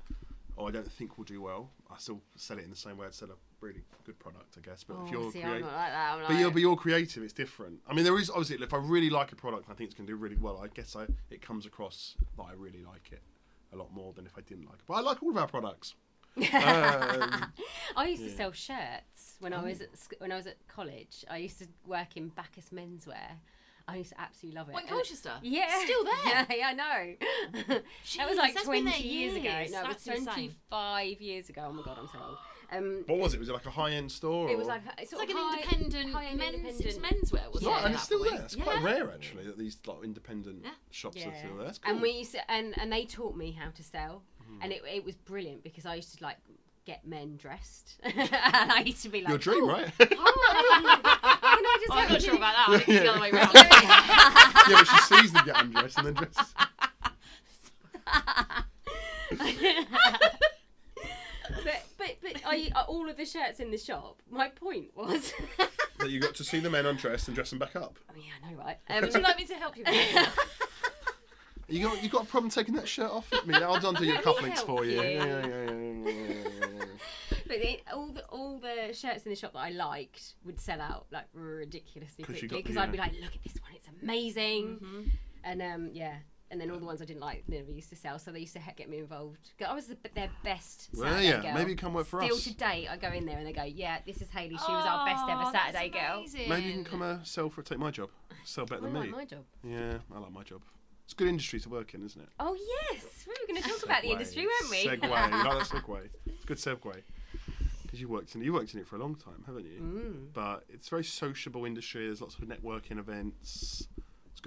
or 0.57 0.69
I 0.69 0.71
don't 0.71 0.91
think 0.91 1.19
will 1.19 1.25
do 1.25 1.43
well, 1.43 1.71
I 1.91 1.99
still 1.99 2.23
sell 2.35 2.59
it 2.59 2.65
in 2.65 2.71
the 2.71 2.77
same 2.77 2.97
way 2.97 3.07
I'd 3.07 3.15
sell 3.15 3.29
a 3.31 3.37
really 3.61 3.83
good 4.05 4.19
product, 4.19 4.57
I 4.57 4.61
guess. 4.67 4.85
But 4.85 4.95
if 4.95 5.01
Oh, 5.01 5.13
you're 5.13 5.33
see, 5.33 5.43
I'm 5.43 5.49
creative, 5.49 5.67
not 5.67 6.19
like 6.19 6.29
But 6.29 6.37
you're, 6.39 6.51
but 6.51 6.61
you're 6.63 6.77
creative. 6.77 7.23
It's 7.23 7.33
different. 7.35 7.81
I 7.89 7.95
mean, 7.95 8.05
there 8.05 8.19
is 8.19 8.31
obviously. 8.31 8.57
If 8.63 8.73
I 8.73 8.79
really 8.79 9.11
like 9.11 9.33
a 9.33 9.37
product, 9.37 9.67
and 9.67 9.75
I 9.75 9.77
think 9.77 9.89
it's 9.89 9.99
going 9.99 10.07
to 10.07 10.13
do 10.13 10.17
really 10.17 10.37
well. 10.37 10.61
I 10.63 10.69
guess 10.69 10.97
I 10.97 11.07
it 11.31 11.43
comes 11.43 11.67
across 11.67 12.17
that 12.39 12.45
I 12.45 12.53
really 12.53 12.83
like 12.83 13.11
it 13.13 13.23
a 13.73 13.77
lot 13.77 13.93
more 13.93 14.13
than 14.13 14.27
if 14.27 14.33
I 14.37 14.41
didn't 14.43 14.65
like 14.67 14.77
it. 14.77 14.85
But 14.87 14.95
I 14.95 15.01
like 15.01 15.23
all 15.23 15.31
of 15.31 15.37
our 15.37 15.49
products. 15.49 15.95
um, 16.37 16.45
I 17.97 18.07
used 18.09 18.23
to 18.23 18.29
Yeah. 18.29 18.35
Oh. 18.35 18.37
sell 18.37 18.53
shirts 18.53 19.37
when 19.41 19.53
I 19.55 19.63
was 19.63 19.81
at 19.81 19.97
sc- 19.97 20.15
when 20.19 20.33
I 20.33 20.37
was 20.37 20.47
at 20.47 20.57
college. 20.69 21.25
I 21.31 21.39
used 21.39 21.59
to 21.61 21.67
work 21.87 22.17
in 22.17 22.29
Bacchus 22.29 22.67
Menswear. 22.75 23.39
I 23.89 23.97
used 23.97 24.11
to 24.11 24.21
absolutely 24.21 24.59
love 24.59 24.69
it. 24.69 24.73
What, 24.73 24.83
in 24.83 24.89
And- 24.89 24.97
Colchester? 24.97 25.33
Yeah, 25.43 25.79
Still 25.85 26.05
there? 26.05 26.15
Yeah, 26.27 26.45
yeah, 26.51 26.69
I 26.69 26.73
know. 26.75 27.15
that 28.19 28.29
was 28.29 28.37
like 28.37 28.61
twenty 28.63 28.91
there 28.91 28.99
years, 29.01 29.37
ago. 29.37 29.45
years. 29.45 29.71
No, 29.73 29.81
it 29.83 29.89
was 29.89 29.97
That's 29.97 30.07
insane. 30.09 30.25
twenty-five 30.25 31.21
years 31.21 31.49
ago. 31.49 31.67
Oh 31.69 31.73
my 31.73 31.83
god, 31.83 31.97
I'm 32.01 32.09
so 32.09 32.19
old. 32.19 32.37
Um, 32.73 33.05
what 33.07 33.19
was 33.19 33.33
it? 33.35 33.39
Was 33.41 33.49
it 33.49 33.53
like 33.53 33.67
a 33.67 33.71
high 33.71 33.93
end 33.93 34.11
store? 34.11 34.49
it 34.51 34.59
was 34.59 34.67
or- 34.67 34.71
like 34.71 34.83
it's 34.99 35.13
It's 35.13 35.21
like 35.21 35.31
an 35.31 35.37
high- 35.37 35.59
independent 35.59 36.11
high-end 36.13 36.39
men's. 36.39 36.55
independent. 36.55 36.87
It's 36.87 36.99
menswear, 36.99 37.47
was 37.53 37.57
It's 37.57 37.63
it? 37.63 37.71
not, 37.71 37.79
at 37.81 37.85
and 37.87 37.95
it's 37.95 38.03
still 38.05 38.19
point? 38.19 38.33
there. 38.33 38.43
It's 38.45 38.57
quite 38.57 38.83
rare 38.83 39.11
actually 39.13 39.45
that 39.45 39.57
these 39.59 39.77
like 39.87 39.99
independent 40.05 40.61
Yeah. 40.65 40.71
shops 40.91 41.17
Yeah. 41.19 41.29
are 41.29 41.37
still 41.37 41.57
there. 41.57 41.73
Cool. 41.83 41.93
And 41.93 42.03
we 42.03 42.11
used 42.11 42.33
to, 42.33 42.51
and 42.51 42.77
and 42.79 42.93
they 42.93 43.05
taught 43.05 43.37
me 43.37 43.53
how 43.53 43.71
to 43.71 43.83
sell, 43.83 44.23
Mm-hmm. 44.43 44.63
and 44.63 44.73
it 44.73 44.83
it 44.87 45.05
was 45.05 45.17
brilliant 45.17 45.63
because 45.65 45.87
I 45.87 45.95
used 45.97 46.17
to 46.19 46.25
like 46.25 46.39
get 46.87 47.07
men 47.07 47.37
dressed, 47.37 47.99
and 48.05 48.15
I 48.73 48.83
used 48.87 49.03
to 49.03 49.09
be 49.09 49.21
like 49.21 49.29
Your 49.31 49.39
dream, 49.39 49.65
"Oh, 49.65 49.69
right? 49.69 49.93
oh, 50.01 50.05
no, 51.63 51.71
just 51.81 51.91
Oh, 51.91 51.95
I'm 51.95 52.09
not 52.13 52.23
sure 52.23 52.37
about 52.37 52.55
that. 52.55 52.69
I 52.69 52.79
think 52.79 52.89
it's 52.89 53.01
the 53.05 53.11
other 53.11 53.21
way 53.21 53.31
round. 53.33 53.51
yeah, 53.55 54.67
but 54.69 54.85
she 54.87 54.99
sees 55.23 55.33
them 55.33 55.45
get 55.47 55.61
undressed 55.61 55.99
and 55.99 56.07
then 56.09 56.15
dresses. 56.15 56.55
but 61.65 61.86
but 62.23 62.33
but 62.35 62.45
are, 62.47 62.57
you, 62.57 62.71
are 62.75 62.85
all 62.85 63.09
of 63.09 63.17
the 63.17 63.25
shirts 63.27 63.61
in 63.61 63.71
the 63.71 63.79
shop? 63.79 64.23
My 64.31 64.49
point 64.49 64.89
was. 64.97 65.33
that 65.99 66.11
you 66.11 66.21
got 66.21 66.35
to 66.37 66.45
see 66.45 66.61
the 66.61 66.71
men 66.71 66.87
undressed 66.87 67.29
and 67.29 67.35
dress 67.35 67.51
them 67.51 67.59
back 67.59 67.75
up. 67.77 67.99
oh 68.11 68.15
yeah, 68.17 68.33
I 68.47 68.51
know, 68.53 68.59
right? 68.59 68.77
Um, 68.89 69.03
Would 69.03 69.15
you 69.15 69.21
like 69.21 69.37
me 69.39 69.45
to 69.47 69.55
help 69.55 69.77
you 69.77 69.85
with 69.87 69.95
that? 70.15 70.33
You 71.69 71.83
got 71.83 72.01
you 72.01 72.09
got 72.09 72.23
a 72.23 72.27
problem 72.27 72.49
taking 72.49 72.75
that 72.77 72.87
shirt 72.87 73.11
off 73.11 73.29
me? 73.45 73.53
I'll 73.55 73.85
undo 73.85 74.05
your 74.05 74.19
cufflinks 74.19 74.59
for 74.65 74.85
you. 74.85 74.93
you. 74.93 75.03
Yeah, 75.03 75.25
yeah, 75.25 75.47
yeah, 75.47 75.71
yeah, 75.73 76.13
yeah, 76.13 76.49
yeah. 76.79 76.85
But 77.49 77.57
the, 77.61 77.81
all 77.93 78.07
the 78.13 78.25
all 78.27 78.59
the 78.61 78.95
shirts 78.95 79.25
in 79.25 79.31
the 79.31 79.35
shop 79.37 79.55
that 79.55 79.59
I 79.59 79.71
liked 79.71 80.35
would 80.45 80.61
sell 80.61 80.81
out 80.81 81.07
like 81.11 81.25
ridiculously 81.35 82.23
quickly 82.23 82.47
got- 82.47 82.59
because 82.59 82.77
I'd 82.77 82.93
be 82.93 82.99
like, 82.99 83.15
look 83.21 83.35
at 83.35 83.43
this 83.43 83.61
one, 83.61 83.73
it's 83.75 83.89
amazing, 84.01 84.79
Mm-hmm. 84.81 85.03
and 85.43 85.61
um 85.63 85.91
yeah, 85.93 86.19
and 86.51 86.61
then 86.61 86.71
all 86.71 86.79
the 86.79 86.87
ones 86.87 87.03
I 87.03 87.05
didn't 87.05 87.21
like 87.21 87.45
they 87.49 87.59
never 87.59 87.73
used 87.73 87.89
to 87.91 87.97
sell, 87.97 88.19
so 88.19 88.31
they 88.31 88.41
used 88.41 88.53
to 88.55 88.61
ha- 88.61 88.73
get 88.77 88.89
me 88.89 88.99
involved. 88.99 89.51
I 89.67 89.75
was 89.75 89.87
the, 89.87 89.97
their 90.15 90.31
best. 90.45 90.89
Well, 90.95 91.09
Saturday 91.11 91.29
yeah, 91.29 91.43
girl. 91.43 91.55
maybe 91.55 91.75
come 91.75 91.95
work 91.95 92.07
for 92.07 92.23
Still 92.23 92.37
us. 92.37 92.45
to 92.45 92.55
date, 92.55 92.89
I 92.89 92.97
go 92.97 93.09
in 93.09 93.27
there 93.27 93.39
and 93.39 93.47
they 93.47 93.53
go, 93.53 93.65
yeah, 93.65 93.99
this 94.07 94.23
is 94.23 94.29
Hayley. 94.31 94.57
She 94.57 94.73
was 94.73 94.87
our 94.87 95.07
best 95.07 95.25
ever 95.29 95.43
Oh, 95.45 95.51
that's 95.53 95.73
Saturday 95.75 95.89
girl. 95.91 96.19
amazing. 96.21 96.49
Maybe 96.49 96.63
you 96.67 96.73
can 96.75 96.85
come 96.85 97.03
uh, 97.03 97.19
sell 97.25 97.49
for 97.51 97.63
take 97.63 97.79
my 97.79 97.91
job. 97.91 98.11
Sell 98.45 98.65
better 98.67 98.83
I 98.83 98.85
than 98.87 98.95
like 98.95 99.07
me. 99.07 99.13
my 99.13 99.25
job. 99.25 99.45
Yeah, 99.65 99.99
I 100.15 100.19
like 100.19 100.33
my 100.33 100.43
job. 100.45 100.63
It's 101.05 101.13
a 101.13 101.17
good 101.17 101.29
industry 101.29 101.61
to 101.61 101.69
work 101.69 101.95
in, 101.95 102.05
isn't 102.05 102.21
it? 102.21 102.29
Oh 102.41 102.57
yes, 102.93 103.05
we 103.27 103.33
were 103.41 103.47
going 103.53 103.63
to 103.63 103.69
talk 103.69 103.85
about 103.85 104.03
the 104.03 104.11
industry, 104.11 104.45
weren't 104.47 104.71
we? 104.71 104.87
Segue. 104.89 105.03
you 105.05 105.09
like 105.09 105.31
that 105.31 105.69
segue? 105.69 106.01
It's 106.27 106.45
a 106.45 106.47
good 106.47 106.57
segue. 106.59 106.95
Because 107.83 108.01
you 108.01 108.09
worked 108.09 108.35
in 108.35 108.43
you 108.43 108.53
worked 108.53 108.75
in 108.75 108.81
it 108.81 108.89
for 108.89 108.97
a 108.97 108.99
long 108.99 109.15
time, 109.15 109.45
haven't 109.47 109.65
you? 109.67 109.81
Mm. 109.81 110.27
But 110.35 110.65
it's 110.69 110.89
a 110.89 110.91
very 110.91 111.05
sociable 111.05 111.65
industry. 111.65 112.07
There's 112.07 112.21
lots 112.21 112.35
of 112.35 112.43
networking 112.43 112.99
events. 112.99 113.87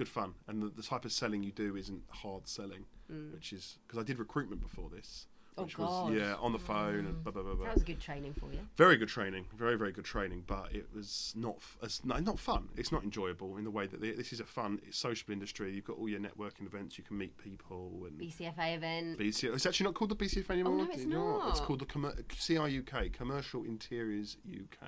Good 0.00 0.08
fun, 0.08 0.32
and 0.48 0.62
the, 0.62 0.68
the 0.68 0.82
type 0.82 1.04
of 1.04 1.12
selling 1.12 1.42
you 1.42 1.52
do 1.52 1.76
isn't 1.76 2.02
hard 2.08 2.48
selling, 2.48 2.86
which 3.34 3.52
is 3.52 3.76
because 3.86 3.98
I 3.98 4.02
did 4.04 4.18
recruitment 4.18 4.62
before 4.62 4.88
this, 4.88 5.26
Mm. 5.50 5.52
Oh, 5.58 5.62
which 5.64 5.76
God. 5.76 6.10
was 6.12 6.14
yeah 6.16 6.36
on 6.36 6.52
the 6.52 6.60
phone 6.60 7.04
and 7.06 7.24
blah 7.24 7.32
blah 7.32 7.42
blah. 7.42 7.54
blah. 7.54 7.66
That 7.66 7.74
was 7.74 7.82
good 7.82 8.00
training 8.00 8.34
for 8.34 8.46
you. 8.52 8.60
Very 8.76 8.96
good 8.96 9.08
training, 9.08 9.44
very 9.58 9.76
very 9.76 9.90
good 9.92 10.04
training, 10.04 10.44
but 10.46 10.72
it 10.72 10.86
was 10.94 11.34
not 11.36 11.56
f- 11.58 11.76
as 11.82 12.00
no, 12.04 12.16
not 12.20 12.38
fun. 12.38 12.68
It's 12.76 12.92
not 12.92 13.02
enjoyable 13.02 13.56
in 13.58 13.64
the 13.64 13.70
way 13.70 13.86
that 13.88 14.00
the, 14.00 14.12
this 14.12 14.32
is 14.32 14.38
a 14.40 14.44
fun, 14.44 14.80
it's 14.86 14.96
social 14.96 15.32
industry. 15.32 15.74
You've 15.74 15.84
got 15.84 15.98
all 15.98 16.08
your 16.08 16.20
networking 16.20 16.66
events. 16.66 16.96
You 16.98 17.04
can 17.04 17.18
meet 17.18 17.36
people 17.36 18.06
and 18.06 18.18
BCFA 18.18 18.76
event. 18.76 19.18
BC. 19.18 19.52
It's 19.52 19.66
actually 19.66 19.84
not 19.90 19.94
called 19.94 20.12
the 20.12 20.16
BCF 20.24 20.48
anymore. 20.50 20.72
Oh, 20.74 20.84
no, 20.84 20.90
it's 20.92 21.04
know 21.04 21.24
what? 21.38 21.48
It's 21.50 21.60
called 21.60 21.80
the 21.80 21.86
Commer- 21.86 22.22
CIUK, 22.28 23.12
Commercial 23.12 23.64
Interiors 23.64 24.36
UK. 24.48 24.78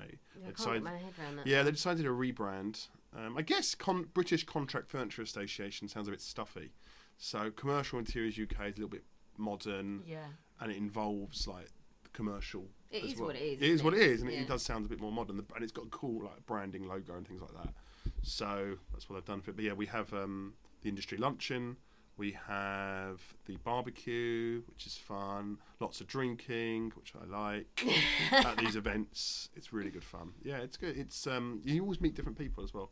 I 0.47 0.51
can't 0.51 0.73
get 0.75 0.83
my 0.83 0.91
head 0.91 1.13
around 1.21 1.35
that. 1.37 1.45
yeah, 1.45 1.61
they 1.63 1.71
decided 1.71 2.03
to 2.03 2.09
rebrand. 2.11 2.87
Um, 3.15 3.37
I 3.37 3.41
guess 3.41 3.75
Con- 3.75 4.07
British 4.13 4.43
Contract 4.45 4.89
Furniture 4.89 5.21
Association 5.21 5.87
sounds 5.87 6.07
a 6.07 6.11
bit 6.11 6.21
stuffy. 6.21 6.71
So 7.17 7.51
Commercial 7.51 7.99
Interiors 7.99 8.37
UK 8.39 8.67
is 8.67 8.73
a 8.73 8.81
little 8.81 8.89
bit 8.89 9.03
modern, 9.37 10.03
Yeah. 10.05 10.25
and 10.59 10.71
it 10.71 10.77
involves 10.77 11.47
like 11.47 11.69
commercial. 12.11 12.69
It 12.91 13.03
is 13.03 13.15
well. 13.17 13.27
what 13.27 13.35
it 13.35 13.41
is, 13.41 13.61
It 13.61 13.63
is 13.65 13.69
isn't 13.75 13.85
what 13.85 13.93
it? 13.93 14.01
it 14.01 14.09
is, 14.11 14.21
and 14.21 14.29
it, 14.29 14.33
Yeah. 14.35 14.41
it 14.41 14.47
does 14.47 14.61
sound 14.63 14.85
a 14.85 14.89
bit 14.89 14.99
more 14.99 15.11
modern, 15.11 15.37
and 15.39 15.63
it's 15.63 15.71
got 15.71 15.85
a 15.85 15.89
cool 15.89 16.23
like 16.25 16.45
branding 16.45 16.87
logo 16.87 17.15
and 17.15 17.27
things 17.27 17.41
like 17.41 17.53
that. 17.53 17.73
So 18.21 18.77
that's 18.91 19.09
what 19.09 19.17
I've 19.17 19.25
done 19.25 19.41
for 19.41 19.51
it. 19.51 19.55
But 19.55 19.65
yeah, 19.65 19.73
we 19.73 19.85
have 19.87 20.13
um, 20.13 20.53
the 20.81 20.89
industry 20.89 21.17
luncheon. 21.17 21.77
We 22.15 22.33
have 22.47 23.19
the 23.47 23.57
barbecue, 23.63 24.61
which 24.69 24.85
is 24.85 24.95
fun. 24.95 25.57
Lots 25.79 25.99
of 25.99 26.05
drinking, 26.07 26.91
which 26.95 27.13
I 27.19 27.25
like. 27.25 27.83
At 28.31 28.57
these 28.57 28.75
events, 28.75 29.49
it's 29.55 29.73
really 29.73 29.89
good 29.89 30.03
fun. 30.03 30.33
Yeah, 30.43 30.57
it's 30.57 30.77
good. 30.77 30.95
It's 30.95 31.25
um, 31.25 31.61
you 31.65 31.81
always 31.81 31.99
meet 32.01 32.13
different 32.13 32.37
people 32.37 32.63
as 32.63 32.71
well, 32.71 32.91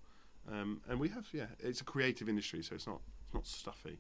um, 0.50 0.82
and 0.90 1.00
we 1.00 1.10
have 1.10 1.28
yeah. 1.34 1.48
It's 1.60 1.82
a 1.82 1.84
creative 1.84 2.30
industry, 2.30 2.64
so 2.64 2.76
it's 2.76 2.88
not 2.88 3.02
it's 3.26 3.34
not 3.34 3.48
stuffy, 3.48 4.00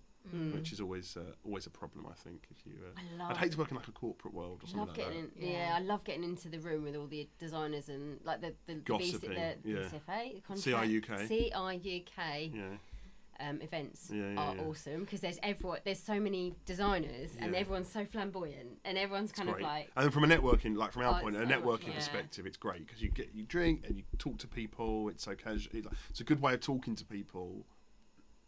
which 0.54 0.72
is 0.72 0.80
always 0.82 1.18
uh, 1.18 1.34
always 1.46 1.66
a 1.66 1.70
problem. 1.70 2.06
I 2.10 2.14
think 2.14 2.46
if 2.52 2.66
you. 2.66 2.74
Uh, 2.86 3.00
I 3.00 3.18
love- 3.18 3.32
I'd 3.32 3.38
hate 3.38 3.52
to 3.54 3.58
work 3.58 3.72
in 3.72 3.78
like 3.78 3.88
a 3.88 3.92
corporate 3.92 4.34
world 4.34 4.62
or 4.64 4.68
I 4.68 4.72
something 4.72 4.80
love 4.80 4.88
like 4.90 4.98
getting 4.98 5.22
that. 5.22 5.42
in, 5.42 5.52
yeah. 5.52 5.68
Yeah. 5.70 5.76
I 5.78 5.80
love 5.80 6.04
getting 6.04 6.24
into 6.24 6.50
the 6.50 6.60
room 6.60 6.84
with 6.84 6.96
all 6.96 7.08
the 7.08 7.28
designers 7.40 7.90
and 7.90 8.20
like 8.24 8.42
the 8.42 8.54
the, 8.66 8.76
the, 8.76 8.80
BC, 8.82 9.14
Gossiping, 9.14 9.30
the 9.64 9.70
yeah. 9.70 9.78
BCFA, 9.78 10.42
the 10.48 10.54
CIUK. 10.72 11.28
CIUK 11.28 12.56
Yeah. 12.56 12.62
Um, 13.42 13.62
events 13.62 14.10
Yeah, 14.14 14.32
yeah, 14.34 14.40
are 14.40 14.56
yeah. 14.56 14.62
awesome 14.64 15.02
because 15.02 15.22
there's 15.22 15.40
everyone, 15.44 15.80
there's 15.84 16.00
so 16.02 16.20
many 16.20 16.54
designers 16.66 17.32
and 17.40 17.56
everyone's 17.56 17.90
so 17.92 18.06
flamboyant 18.06 18.80
and 18.86 18.98
everyone's 18.98 19.32
kind 19.32 19.50
great. 19.50 19.64
of 19.64 19.68
like 19.70 19.92
and 19.98 20.14
from 20.14 20.24
a 20.24 20.28
networking, 20.28 20.76
like 20.78 20.92
from 20.92 21.04
our 21.04 21.18
Oh, 21.18 21.22
point, 21.22 21.36
a 21.36 21.40
so 21.40 21.46
much 21.46 21.56
networking 21.60 21.94
perspective, 21.96 22.46
it's 22.46 22.58
great 22.58 22.86
because 22.86 23.02
you 23.02 23.10
get 23.10 23.30
you 23.34 23.44
drink 23.46 23.84
and 23.88 23.98
you 23.98 24.04
talk 24.18 24.38
to 24.40 24.48
people. 24.48 25.10
It's 25.10 25.24
so 25.24 25.36
casual. 25.36 25.76
it- 25.76 25.86
It's 26.10 26.20
a 26.22 26.24
good 26.24 26.42
way 26.42 26.54
of 26.54 26.62
talking 26.62 26.96
to 26.96 27.06
people 27.06 27.66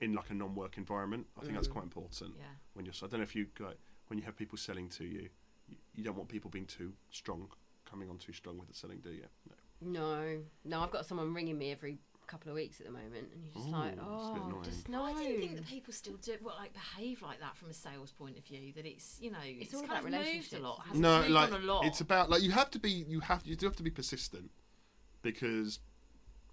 in 0.01 0.13
like 0.13 0.29
a 0.29 0.33
non-work 0.33 0.77
environment. 0.77 1.27
I 1.37 1.41
think 1.41 1.53
that's 1.53 1.67
Mm. 1.67 1.71
quite 1.73 1.83
important. 1.83 2.35
Yeah. 2.37 2.45
When 2.73 2.85
you're, 2.85 2.93
so 2.93 3.05
I 3.05 3.09
don't 3.09 3.19
know 3.19 3.23
if 3.23 3.35
you 3.35 3.47
like 3.59 3.77
when 4.07 4.19
you 4.19 4.25
have 4.25 4.35
people 4.35 4.57
selling 4.57 4.89
to 4.89 5.05
you, 5.05 5.29
you, 5.67 5.77
you 5.95 6.03
don't 6.03 6.15
want 6.17 6.29
people 6.29 6.49
being 6.49 6.65
too 6.65 6.93
strong, 7.09 7.49
coming 7.85 8.09
on 8.09 8.17
too 8.17 8.33
strong 8.33 8.57
with 8.57 8.67
the 8.67 8.73
selling, 8.73 8.99
do 8.99 9.11
you? 9.11 9.25
No. 9.49 9.55
no, 9.99 10.43
no. 10.65 10.79
I've 10.81 10.91
got 10.91 11.05
someone 11.05 11.33
ringing 11.33 11.57
me 11.57 11.71
every 11.71 11.99
couple 12.27 12.49
of 12.49 12.55
weeks 12.55 12.79
at 12.79 12.87
the 12.87 12.91
moment, 12.91 13.29
and 13.33 13.43
you're 13.43 13.53
just 13.53 13.67
Ooh, 13.67 13.71
like, 13.71 13.95
that's 13.95 13.99
a 13.99 14.33
bit 14.33 14.43
oh, 14.43 14.61
just 14.63 14.89
no. 14.89 15.03
I 15.03 15.13
didn't 15.13 15.39
think 15.39 15.55
that 15.55 15.67
people 15.67 15.93
still 15.93 16.15
do 16.17 16.35
well, 16.41 16.55
like 16.57 16.73
behave 16.73 17.21
like 17.21 17.39
that 17.39 17.55
from 17.55 17.69
a 17.69 17.73
sales 17.73 18.11
point 18.11 18.37
of 18.37 18.43
view. 18.45 18.73
That 18.75 18.85
it's 18.85 19.17
you 19.19 19.31
know 19.31 19.37
it's, 19.43 19.73
all 19.73 19.81
kind 19.81 20.05
about 20.05 20.19
of 20.19 20.33
moved 20.33 20.53
a 20.53 20.59
lot. 20.59 20.81
hasn't 20.85 21.01
No, 21.01 21.21
it? 21.21 21.31
Like 21.31 21.51
a 21.51 21.57
lot. 21.57 21.85
it's 21.85 22.01
about 22.01 22.29
like 22.29 22.41
you 22.41 22.51
have 22.51 22.71
to 22.71 22.79
be 22.79 22.91
you 22.91 23.19
have 23.21 23.41
you 23.45 23.55
do 23.55 23.65
have 23.65 23.75
to 23.77 23.83
be 23.83 23.91
persistent 23.91 24.51
because 25.21 25.79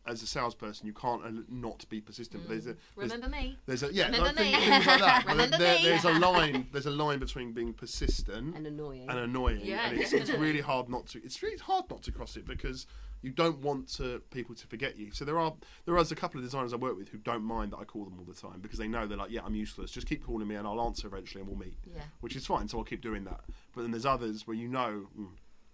as 0.06 0.22
a 0.22 0.26
salesperson 0.26 0.86
you 0.86 0.92
can't 0.92 1.24
uh, 1.24 1.30
not 1.48 1.88
be 1.88 2.00
persistent. 2.00 2.42
But 2.44 2.50
there's 2.50 2.66
a 2.66 2.76
there's, 2.96 3.12
Remember 3.12 3.28
me? 3.28 3.58
There's 3.66 3.82
a 3.82 3.92
yeah, 3.92 4.06
Remember 4.06 4.26
like, 4.26 4.36
me. 4.36 4.52
things 4.52 4.86
like 4.86 4.98
that. 5.00 5.24
Remember 5.26 5.58
there, 5.58 5.76
me. 5.76 5.84
there's 5.84 6.04
a 6.04 6.12
line. 6.12 6.66
There's 6.72 6.86
a 6.86 6.90
line 6.90 7.18
between 7.18 7.52
being 7.52 7.72
persistent 7.72 8.56
and 8.56 8.66
annoying. 8.66 9.08
and 9.08 9.18
annoying, 9.18 9.60
Yeah, 9.62 9.88
and 9.88 10.00
it's, 10.00 10.12
it's 10.12 10.30
really 10.30 10.60
hard 10.60 10.88
not 10.88 11.06
to. 11.08 11.22
It's 11.24 11.42
really 11.42 11.58
hard 11.58 11.84
not 11.90 12.02
to 12.04 12.12
cross 12.12 12.36
it 12.36 12.46
because 12.46 12.86
you 13.22 13.30
don't 13.30 13.58
want 13.58 13.88
to, 13.96 14.20
people 14.30 14.54
to 14.54 14.66
forget 14.66 14.96
you. 14.96 15.10
So 15.12 15.24
there 15.24 15.38
are 15.38 15.52
there 15.84 15.94
are 15.94 16.00
a 16.00 16.14
couple 16.14 16.38
of 16.38 16.44
designers 16.44 16.72
I 16.72 16.76
work 16.76 16.96
with 16.96 17.08
who 17.08 17.18
don't 17.18 17.42
mind 17.42 17.72
that 17.72 17.78
I 17.78 17.84
call 17.84 18.04
them 18.04 18.18
all 18.18 18.24
the 18.24 18.38
time 18.38 18.60
because 18.60 18.78
they 18.78 18.88
know 18.88 19.06
they're 19.06 19.18
like, 19.18 19.30
yeah, 19.30 19.42
I'm 19.44 19.54
useless. 19.54 19.90
Just 19.90 20.06
keep 20.06 20.24
calling 20.24 20.48
me 20.48 20.54
and 20.54 20.66
I'll 20.66 20.80
answer 20.80 21.06
eventually 21.06 21.42
and 21.42 21.50
we'll 21.50 21.58
meet. 21.58 21.76
Yeah. 21.86 22.02
Which 22.20 22.36
is 22.36 22.46
fine. 22.46 22.68
So 22.68 22.78
I'll 22.78 22.84
keep 22.84 23.02
doing 23.02 23.24
that. 23.24 23.40
But 23.74 23.82
then 23.82 23.90
there's 23.90 24.06
others 24.06 24.46
where 24.46 24.56
you 24.56 24.68
know. 24.68 25.08
Mm, 25.18 25.28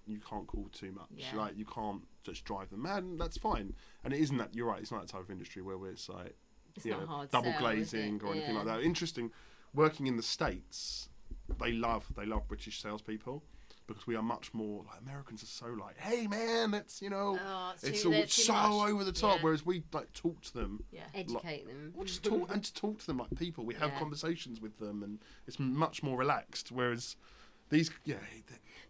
you 0.07 0.19
can't 0.21 0.47
call 0.47 0.69
too 0.73 0.93
much, 0.93 1.09
Yeah. 1.15 1.35
like 1.37 1.57
you 1.57 1.65
can't 1.65 2.03
just 2.23 2.45
drive 2.45 2.71
them 2.71 2.83
mad. 2.83 3.03
And 3.03 3.19
that's 3.21 3.37
fine, 3.37 3.75
and 4.05 4.13
it 4.15 4.21
isn't 4.21 4.37
that. 4.39 4.55
You're 4.55 4.67
right. 4.67 4.81
It's 4.81 4.93
not 4.93 5.01
that 5.03 5.09
type 5.13 5.23
of 5.23 5.31
industry 5.31 5.63
where 5.63 5.77
it's 5.91 6.09
like 6.09 6.37
It's 6.77 6.85
you 6.87 6.93
know, 6.93 7.27
double 7.31 7.51
sell, 7.53 7.61
glazing 7.61 8.21
or 8.23 8.33
anything 8.33 8.51
Yeah. 8.53 8.63
like 8.63 8.67
that. 8.67 8.83
Interesting. 8.83 9.31
Working 9.75 10.07
in 10.07 10.17
the 10.17 10.23
states, 10.23 11.09
they 11.59 11.73
love 11.73 12.07
they 12.17 12.25
love 12.27 12.47
British 12.49 12.81
salespeople 12.81 13.43
because 13.87 14.05
we 14.07 14.17
are 14.17 14.23
much 14.23 14.53
more 14.53 14.83
like 14.85 15.01
Americans 15.01 15.43
are 15.45 15.47
so 15.47 15.67
like, 15.67 15.97
hey 15.99 16.27
man, 16.27 16.75
it's 16.75 17.01
you 17.01 17.09
know, 17.11 17.39
Oh, 17.41 17.71
it's 17.75 17.85
it's 17.85 18.03
too- 18.03 18.15
all 18.15 18.27
so 18.27 18.53
much. 18.53 18.91
over 18.91 19.05
the 19.05 19.13
top. 19.13 19.37
Yeah. 19.39 19.43
Whereas 19.45 19.65
we 19.67 19.85
like 19.93 20.13
talk 20.13 20.41
to 20.43 20.55
them. 20.55 20.85
Yeah. 20.91 21.07
Educate 21.15 21.67
them. 21.67 21.93
Or 21.97 22.05
just 22.05 22.25
talk 22.25 22.51
and 22.53 22.65
to 22.65 22.75
talk 22.75 22.99
to 23.01 23.07
them 23.07 23.19
like 23.19 23.35
people. 23.37 23.65
We 23.65 23.75
have 23.75 23.91
Yeah. 23.93 23.99
conversations 23.99 24.61
with 24.61 24.79
them, 24.79 25.03
and 25.03 25.19
it's 25.47 25.59
much 25.59 26.03
more 26.03 26.19
relaxed. 26.19 26.73
Whereas 26.73 27.17
these, 27.69 27.91
yeah, 28.05 28.17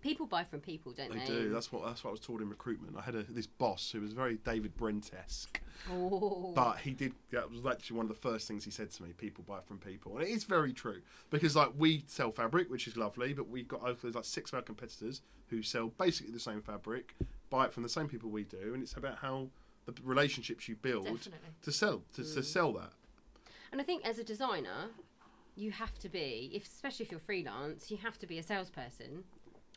People 0.01 0.27
buy 0.27 0.45
from 0.45 0.61
people, 0.61 0.93
don't 0.93 1.13
they? 1.13 1.19
they 1.21 1.27
do. 1.27 1.51
That's 1.51 1.73
what 1.73 1.85
that's 1.85 2.05
what 2.05 2.11
I 2.11 2.13
was 2.13 2.21
taught 2.21 2.41
in 2.41 2.49
recruitment. 2.49 2.97
I 2.97 3.03
had 3.03 3.15
a, 3.15 3.23
this 3.25 3.47
boss 3.47 3.91
who 3.91 4.01
was 4.01 4.13
very 4.13 4.37
David 4.37 4.77
Brent 4.77 5.11
esque. 5.19 5.61
Oh. 5.91 6.53
But 6.55 6.79
he 6.79 6.93
did. 6.93 7.13
That 7.33 7.51
was 7.51 7.65
actually 7.67 7.97
one 7.97 8.05
of 8.07 8.09
the 8.09 8.29
first 8.29 8.47
things 8.49 8.65
he 8.65 8.71
said 8.71 8.91
to 8.93 9.03
me. 9.03 9.13
People 9.13 9.45
buy 9.47 9.61
from 9.67 9.79
people, 9.79 10.17
and 10.17 10.27
it 10.27 10.31
is 10.31 10.45
very 10.45 10.73
true 10.73 11.01
because 11.31 11.57
like 11.57 11.71
we 11.77 12.05
sell 12.07 12.31
fabric, 12.31 12.71
which 12.71 12.87
is 12.87 12.97
lovely, 12.97 13.33
but 13.33 13.49
we've 13.49 13.69
got 13.69 13.83
there's 14.03 14.15
like 14.15 14.25
six 14.25 14.53
of 14.53 14.57
our 14.57 14.63
competitors 14.63 15.23
who 15.49 15.63
sell 15.63 15.89
basically 15.99 16.33
the 16.33 16.41
same 16.41 16.61
fabric, 16.61 17.15
buy 17.51 17.67
it 17.67 17.73
from 17.73 17.83
the 17.83 17.89
same 17.89 18.09
people 18.09 18.31
we 18.31 18.45
do, 18.45 18.73
and 18.75 18.83
it's 18.83 18.95
about 18.95 19.19
how 19.19 19.49
the 19.87 19.95
relationships 20.03 20.69
you 20.69 20.75
build 20.77 21.05
Definitely. 21.05 21.39
to 21.63 21.73
sell 21.73 22.03
to, 22.15 22.23
to 22.23 22.41
mm. 22.41 22.45
sell 22.45 22.73
that. 22.75 22.93
And 23.73 23.81
I 23.81 23.85
think 23.85 24.05
as 24.07 24.19
a 24.19 24.25
designer, 24.25 24.91
you 25.57 25.71
have 25.71 25.99
to 25.99 26.09
be, 26.09 26.51
if, 26.55 26.65
especially 26.65 27.07
if 27.07 27.11
you're 27.11 27.21
freelance, 27.21 27.91
you 27.91 27.97
have 27.99 28.19
to 28.19 28.27
be 28.27 28.39
a 28.39 28.43
salesperson 28.43 29.25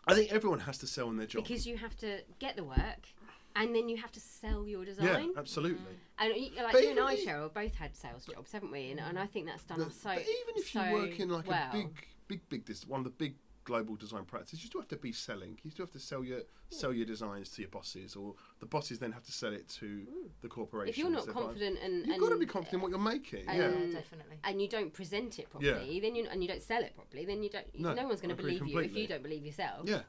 I 0.08 0.14
think 0.16 0.32
everyone 0.32 0.60
has 0.62 0.78
to 0.80 0.88
sell 0.88 1.10
in 1.10 1.18
their 1.18 1.28
job. 1.28 1.44
because 1.44 1.68
you 1.68 1.78
have 1.78 1.96
to 1.98 2.20
get 2.40 2.56
the 2.56 2.64
work 2.64 3.08
and 3.56 3.76
then 3.76 3.90
you 3.90 3.98
have 3.98 4.12
to 4.14 4.20
sell 4.20 4.68
your 4.68 4.86
design. 4.86 5.32
yeah, 5.34 5.40
absolutely. 5.40 5.80
And 6.18 6.36
you- 6.36 6.52
like 6.64 6.72
But 6.74 6.84
you 6.84 6.92
and 6.92 7.00
I, 7.00 7.14
if- 7.14 7.26
Cheryl, 7.26 7.54
both 7.54 7.76
had 7.76 7.96
sales 7.96 8.26
jobs, 8.26 8.52
haven't 8.52 8.72
we? 8.72 8.92
And, 8.92 9.00
and 9.00 9.20
I 9.20 9.26
think 9.26 9.46
that's 9.48 9.64
done 9.64 9.82
us 9.82 9.96
so. 9.96 10.10
but 10.10 10.20
even 10.22 10.56
if 10.56 10.74
you 10.76 10.82
so 10.82 10.92
work 10.94 11.20
in 11.20 11.30
like 11.30 11.48
well. 11.48 11.70
a 11.70 11.74
big, 11.74 12.06
big, 12.28 12.50
big, 12.50 12.66
this 12.66 12.88
one 12.88 13.00
of 13.02 13.04
the 13.04 13.10
big 13.12 13.36
global 13.70 13.96
design 13.96 14.26
practices, 14.26 14.62
you 14.64 14.68
still 14.68 14.82
have 14.82 14.88
to 14.90 14.98
be 14.98 15.12
selling. 15.12 15.60
You 15.64 15.70
still 15.70 15.86
have 15.86 15.94
to 15.94 16.00
sell 16.00 16.24
your 16.24 16.42
sell 16.72 16.92
your 16.92 17.06
designs 17.06 17.50
to 17.52 17.62
your 17.62 17.70
bosses, 17.70 18.16
or 18.16 18.34
the 18.60 18.66
bosses 18.66 18.98
then 18.98 19.12
have 19.12 19.24
to 19.26 19.32
sell 19.32 19.54
it 19.54 19.68
to 19.80 20.08
the 20.42 20.48
corporation. 20.48 20.90
if 20.90 20.98
you're 20.98 21.12
not 21.12 21.28
confident 21.28 21.78
and 21.84 21.94
you've 22.08 22.16
and, 22.16 22.20
got 22.20 22.30
to 22.30 22.38
be 22.38 22.48
confident 22.48 22.74
in 22.76 22.82
what 22.82 22.90
you're 22.90 23.00
making. 23.16 23.48
and- 23.48 23.58
yeah. 23.58 23.70
Yeah, 23.70 23.94
definitely. 24.00 24.38
and 24.44 24.60
you 24.62 24.68
don't 24.68 24.92
present 24.92 25.38
it 25.38 25.50
properly, 25.52 26.00
then 26.00 26.16
you 26.16 26.28
and 26.32 26.42
you 26.44 26.50
don't 26.50 26.64
sell 26.64 26.82
it 26.82 26.96
properly, 26.96 27.26
then 27.26 27.44
you 27.44 27.50
don't. 27.50 27.68
No, 27.80 27.94
No, 27.94 28.08
one's 28.08 28.22
going 28.22 28.36
to 28.36 28.42
agree 28.42 28.58
believe 28.58 28.74
you 28.74 28.80
if 28.80 28.96
you 28.96 29.08
don't 29.08 29.24
believe 29.24 29.46
yourself. 29.46 29.88
Yeah. 29.88 30.02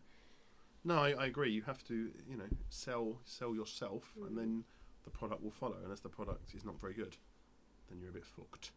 No, 0.83 0.95
I, 0.95 1.11
I 1.11 1.27
agree. 1.27 1.51
You 1.53 1.63
have 1.63 1.85
to, 1.89 1.95
you 2.31 2.37
know, 2.39 2.49
sell 2.71 3.21
sell 3.27 3.55
yourself, 3.55 4.05
Mm. 4.19 4.27
and 4.27 4.39
then 4.39 4.65
the 5.05 5.11
product 5.11 5.43
will 5.43 5.51
follow. 5.63 5.77
And 5.85 5.93
as 5.93 6.01
the 6.01 6.09
product 6.09 6.55
is 6.55 6.65
not 6.65 6.81
very 6.81 6.95
good, 6.95 7.15
then 7.91 8.01
you're 8.01 8.11
a 8.11 8.15
bit 8.15 8.25
fucked. 8.25 8.73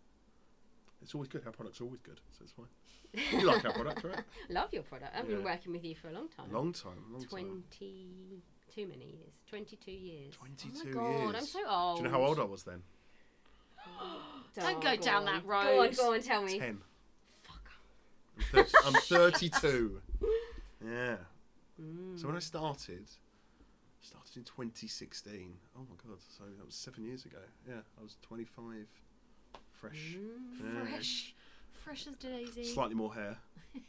It's 1.04 1.14
always 1.14 1.28
good. 1.28 1.44
Our 1.46 1.52
products 1.52 1.82
are 1.82 1.84
always 1.84 2.02
good, 2.02 2.20
so 2.32 2.44
it's 2.44 2.54
fine. 2.54 3.40
You 3.40 3.46
like 3.46 3.64
our 3.66 3.74
product, 3.74 4.04
right? 4.04 4.22
Love 4.50 4.70
your 4.72 4.84
product. 4.84 5.14
I've 5.16 5.28
been 5.28 5.44
working 5.44 5.72
with 5.74 5.84
you 5.84 5.94
for 5.96 6.08
a 6.08 6.14
long 6.14 6.30
time. 6.30 6.52
Long 6.52 6.74
time, 6.74 6.94
long 7.12 7.22
time. 7.22 7.30
Twenty 7.30 8.42
too 8.74 8.88
many 8.88 9.06
years. 9.06 9.34
Twenty-two 9.50 9.92
years. 9.92 10.34
Twenty-two 10.34 10.80
oh 10.82 10.86
my 10.86 10.92
God, 10.94 11.20
years. 11.20 11.36
I'm 11.36 11.46
so 11.46 11.60
old. 11.70 11.98
Do 11.98 12.04
you 12.04 12.10
know 12.10 12.18
how 12.18 12.24
old 12.24 12.40
I 12.40 12.44
was 12.44 12.64
then? 12.64 12.82
Don't 14.56 14.82
go 14.82 14.96
down 14.96 15.26
that 15.26 15.36
on. 15.36 15.42
Go 15.44 15.48
road. 15.50 15.80
on, 15.80 15.94
go 15.94 16.14
on, 16.14 16.22
tell 16.22 16.42
me. 16.42 16.58
Ten. 16.58 16.80
Fuck. 17.44 17.70
I'm, 18.56 18.64
30, 18.64 18.78
I'm 18.86 18.94
32. 19.22 20.02
Yeah. 20.84 21.16
Mm. 21.82 22.20
So 22.20 22.28
when 22.28 22.36
I 22.36 22.40
started, 22.40 23.10
started 24.02 24.38
in 24.38 24.44
2016. 24.44 25.54
Oh 25.76 25.82
my 25.82 25.96
god! 26.08 26.18
So 26.36 26.44
that 26.58 26.66
was 26.66 26.76
seven 26.76 27.04
years 27.04 27.26
ago. 27.26 27.40
Yeah, 27.68 27.82
I 28.00 28.02
was 28.02 28.18
25, 28.22 28.88
fresh, 29.88 30.16
Yeah. 30.16 30.86
Fresh. 30.86 31.34
Fresh 31.84 32.08
as 32.08 32.16
daisy. 32.16 32.64
slightly 32.64 32.96
more 32.96 33.14
hair, 33.14 33.38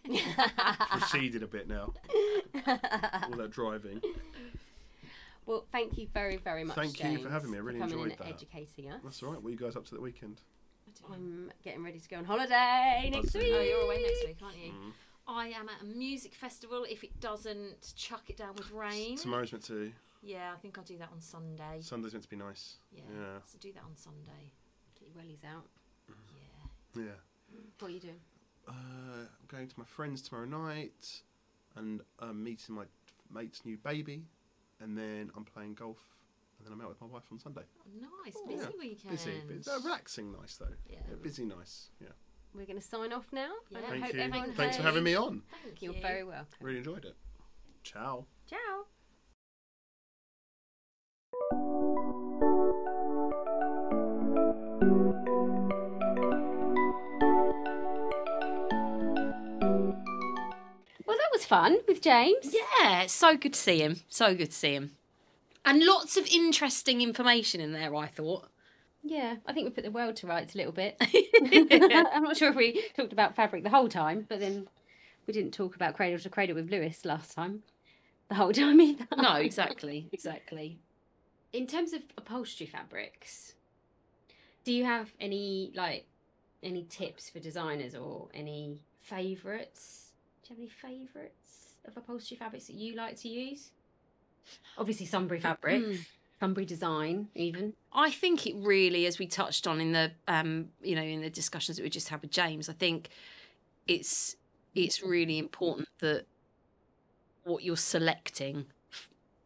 receded 0.94 1.42
a 1.42 1.46
bit 1.46 1.68
now. 1.68 1.92
All 2.66 3.36
that 3.36 3.50
driving. 3.52 4.00
Well, 5.46 5.64
thank 5.70 5.96
you 5.98 6.08
very, 6.12 6.36
very 6.38 6.64
much. 6.64 6.74
Thank 6.76 6.98
you 6.98 7.04
for 7.18 7.18
James, 7.18 7.30
having 7.32 7.50
me. 7.50 7.58
I 7.58 7.60
really 7.60 7.78
coming 7.78 7.92
enjoyed 7.98 8.12
in 8.12 8.18
that. 8.18 8.26
and 8.26 8.34
educating 8.34 8.90
us. 8.90 9.00
That's 9.04 9.22
all 9.22 9.30
right. 9.30 9.40
What 9.42 9.48
are 9.48 9.52
you 9.52 9.58
guys 9.58 9.76
up 9.76 9.84
to 9.86 9.94
the 9.94 10.00
weekend? 10.00 10.40
I'm 11.12 11.52
getting 11.62 11.84
ready 11.84 11.98
to 12.00 12.08
go 12.08 12.16
on 12.16 12.24
holiday 12.24 13.10
next 13.12 13.26
Buzzing. 13.26 13.42
week. 13.42 13.52
Oh, 13.54 13.60
you're 13.62 13.80
away 13.82 14.02
next 14.02 14.24
week, 14.26 14.38
aren't 14.42 14.56
you? 14.58 14.72
Mm. 14.72 14.92
I 15.28 15.48
am 15.48 15.68
at 15.68 15.82
a 15.82 15.84
music 15.84 16.34
festival. 16.34 16.84
If 16.88 17.04
it 17.04 17.20
doesn't 17.20 17.92
chuck 17.96 18.22
it 18.28 18.36
down 18.36 18.54
with 18.56 18.70
rain, 18.72 19.16
Tomorrow's 19.18 19.52
meant 19.52 19.64
to. 19.66 19.92
yeah, 20.22 20.52
I 20.54 20.58
think 20.60 20.78
I'll 20.78 20.84
do 20.84 20.98
that 20.98 21.10
on 21.12 21.20
Sunday. 21.20 21.80
Sunday's 21.80 22.12
meant 22.12 22.24
to 22.24 22.28
be 22.30 22.36
nice. 22.36 22.76
Yeah, 22.92 23.02
Yeah. 23.12 23.26
so 23.44 23.58
do 23.60 23.72
that 23.72 23.82
on 23.84 23.96
Sunday. 23.96 24.52
Get 24.98 25.08
your 25.08 25.22
wellies 25.22 25.44
out. 25.44 25.66
Yeah. 26.96 27.02
Yeah. 27.52 27.58
What 27.78 27.88
are 27.90 27.94
you 27.94 28.00
doing? 28.00 28.20
Uh, 28.68 28.72
I'm 28.72 29.46
going 29.48 29.68
to 29.68 29.74
my 29.78 29.84
friends 29.84 30.22
tomorrow 30.22 30.46
night, 30.46 31.20
and 31.76 32.00
I'm 32.18 32.42
meeting 32.42 32.74
my 32.74 32.84
mate's 33.32 33.64
new 33.64 33.76
baby, 33.78 34.22
and 34.80 34.96
then 34.96 35.30
I'm 35.36 35.44
playing 35.44 35.74
golf, 35.74 35.98
and 36.58 36.66
then 36.66 36.72
I'm 36.72 36.80
out 36.80 36.88
with 36.88 37.00
my 37.00 37.06
wife 37.06 37.24
on 37.30 37.38
Sunday. 37.38 37.62
Oh, 37.78 38.06
nice, 38.24 38.34
busy 38.46 38.62
Yeah, 38.62 38.78
weekend. 38.78 39.10
Busy, 39.10 39.42
but 39.64 39.70
uh, 39.72 39.80
relaxing, 39.84 40.32
nice 40.32 40.56
though. 40.56 40.68
Yeah. 40.88 40.98
busy, 41.22 41.44
nice. 41.44 41.90
Yeah. 42.00 42.08
We're 42.54 42.66
going 42.66 42.78
to 42.80 42.84
sign 42.86 43.12
off 43.12 43.26
now. 43.32 43.50
Yeah. 43.70 43.78
and 43.78 43.86
I 43.86 43.90
Thank 43.90 44.04
hope 44.04 44.14
you. 44.14 44.20
everyone 44.20 44.52
Thanks 44.54 44.76
for 44.76 44.82
having 44.82 45.02
me 45.04 45.14
on. 45.16 45.42
Thank 45.64 45.82
You're 45.82 45.94
you. 45.94 46.00
very 46.00 46.24
welcome. 46.24 46.46
Really 46.60 46.78
enjoyed 46.78 47.04
it. 47.04 47.16
Ciao. 47.82 48.26
Ciao. 48.48 48.86
Was 61.44 61.48
fun 61.48 61.78
with 61.86 62.00
James. 62.00 62.54
Yeah, 62.80 63.06
so 63.06 63.36
good 63.36 63.52
to 63.52 63.58
see 63.58 63.78
him. 63.78 64.00
So 64.08 64.34
good 64.34 64.50
to 64.50 64.56
see 64.56 64.74
him. 64.74 64.92
And 65.64 65.84
lots 65.84 66.16
of 66.16 66.26
interesting 66.26 67.00
information 67.00 67.60
in 67.60 67.72
there, 67.72 67.94
I 67.94 68.06
thought. 68.06 68.48
Yeah, 69.02 69.36
I 69.46 69.52
think 69.52 69.66
we 69.66 69.70
put 69.70 69.84
the 69.84 69.90
world 69.90 70.16
to 70.16 70.26
rights 70.26 70.54
a 70.54 70.58
little 70.58 70.72
bit. 70.72 70.96
I'm 71.02 72.22
not 72.22 72.36
sure 72.36 72.50
if 72.50 72.56
we 72.56 72.86
talked 72.96 73.12
about 73.12 73.36
fabric 73.36 73.62
the 73.62 73.70
whole 73.70 73.88
time, 73.88 74.26
but 74.28 74.40
then 74.40 74.68
we 75.26 75.34
didn't 75.34 75.52
talk 75.52 75.76
about 75.76 75.94
cradle 75.94 76.18
to 76.18 76.30
cradle 76.30 76.54
with 76.54 76.70
Lewis 76.70 77.04
last 77.04 77.34
time. 77.34 77.62
The 78.28 78.36
whole 78.36 78.52
time 78.52 78.80
either. 78.80 79.06
no, 79.16 79.34
exactly, 79.36 80.08
exactly. 80.12 80.78
In 81.52 81.66
terms 81.66 81.92
of 81.92 82.02
upholstery 82.16 82.66
fabrics, 82.66 83.54
do 84.64 84.72
you 84.72 84.84
have 84.84 85.12
any 85.20 85.72
like 85.74 86.06
any 86.62 86.84
tips 86.84 87.28
for 87.28 87.38
designers 87.38 87.94
or 87.94 88.28
any 88.32 88.80
favourites? 88.98 90.03
Do 90.46 90.52
you 90.52 90.56
have 90.56 90.58
any 90.58 90.68
favourites 90.68 91.76
of 91.86 91.96
upholstery 91.96 92.36
fabrics 92.36 92.66
that 92.66 92.74
you 92.74 92.94
like 92.94 93.16
to 93.20 93.28
use? 93.28 93.70
Obviously, 94.76 95.06
Sunbury 95.06 95.40
fabric, 95.40 95.82
Mm. 95.82 96.06
Sunbury 96.38 96.66
design, 96.66 97.28
even. 97.34 97.72
I 97.92 98.10
think 98.10 98.46
it 98.46 98.54
really, 98.56 99.06
as 99.06 99.18
we 99.18 99.26
touched 99.26 99.66
on 99.66 99.80
in 99.80 99.92
the, 99.92 100.12
um, 100.28 100.68
you 100.82 100.94
know, 100.94 101.02
in 101.02 101.22
the 101.22 101.30
discussions 101.30 101.78
that 101.78 101.82
we 101.82 101.88
just 101.88 102.08
had 102.10 102.20
with 102.20 102.30
James, 102.30 102.68
I 102.68 102.74
think 102.74 103.08
it's 103.86 104.36
it's 104.74 105.02
really 105.02 105.38
important 105.38 105.88
that 106.00 106.26
what 107.44 107.62
you're 107.62 107.76
selecting 107.76 108.66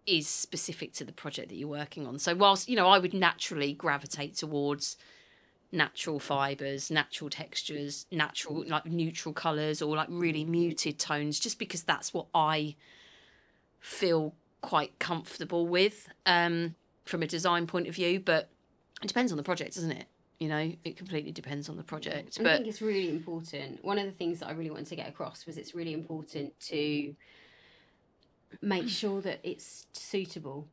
is 0.07 0.27
specific 0.27 0.95
to 0.95 1.05
the 1.05 1.13
project 1.13 1.51
that 1.51 1.57
you're 1.57 1.69
working 1.69 2.07
on. 2.07 2.19
So 2.19 2.35
whilst 2.35 2.69
you 2.69 2.75
know, 2.75 2.89
I 2.89 2.99
would 2.99 3.15
naturally 3.15 3.73
gravitate 3.73 4.35
towards 4.35 4.97
natural 5.71 6.19
fibers, 6.19 6.91
natural 6.91 7.29
textures, 7.31 8.07
natural 8.11 8.65
like 8.67 8.87
neutral 8.87 9.33
colors 9.33 9.83
or 9.83 9.97
like 9.97 10.09
really 10.11 10.45
muted 10.45 10.99
tones, 10.99 11.39
just 11.39 11.59
because 11.59 11.83
that's 11.83 12.15
what 12.15 12.27
I 12.35 12.77
feel 13.81 14.35
quite 14.61 14.99
comfortable 14.99 15.67
with 15.67 16.09
um, 16.27 16.75
from 17.05 17.23
a 17.23 17.27
design 17.27 17.67
point 17.67 17.89
of 17.89 17.95
view. 17.95 18.21
But 18.21 18.49
it 19.03 19.09
depends 19.09 19.33
on 19.33 19.37
the 19.37 19.45
project, 19.45 19.75
doesn't 19.75 19.93
it? 19.93 20.07
You 20.39 20.49
know, 20.49 20.73
it 20.85 20.97
completely 20.97 21.33
depends 21.33 21.69
on 21.69 21.77
the 21.77 21.83
project. 21.83 22.39
And 22.39 22.49
I 22.49 22.57
think 22.57 22.69
it's 22.69 22.81
really 22.81 23.11
important. 23.11 23.85
One 23.85 23.99
of 23.99 24.07
the 24.07 24.13
things 24.13 24.41
that 24.41 24.49
I 24.49 24.53
really 24.53 24.71
wanted 24.71 24.87
to 24.87 24.97
get 24.97 25.09
across 25.09 25.47
was 25.47 25.59
it's 25.59 25.75
really 25.75 25.93
important 25.93 26.59
to 26.69 27.15
make 28.63 28.89
sure 28.89 29.21
that 29.23 29.41
it's 29.43 29.87
suitable. 29.93 30.69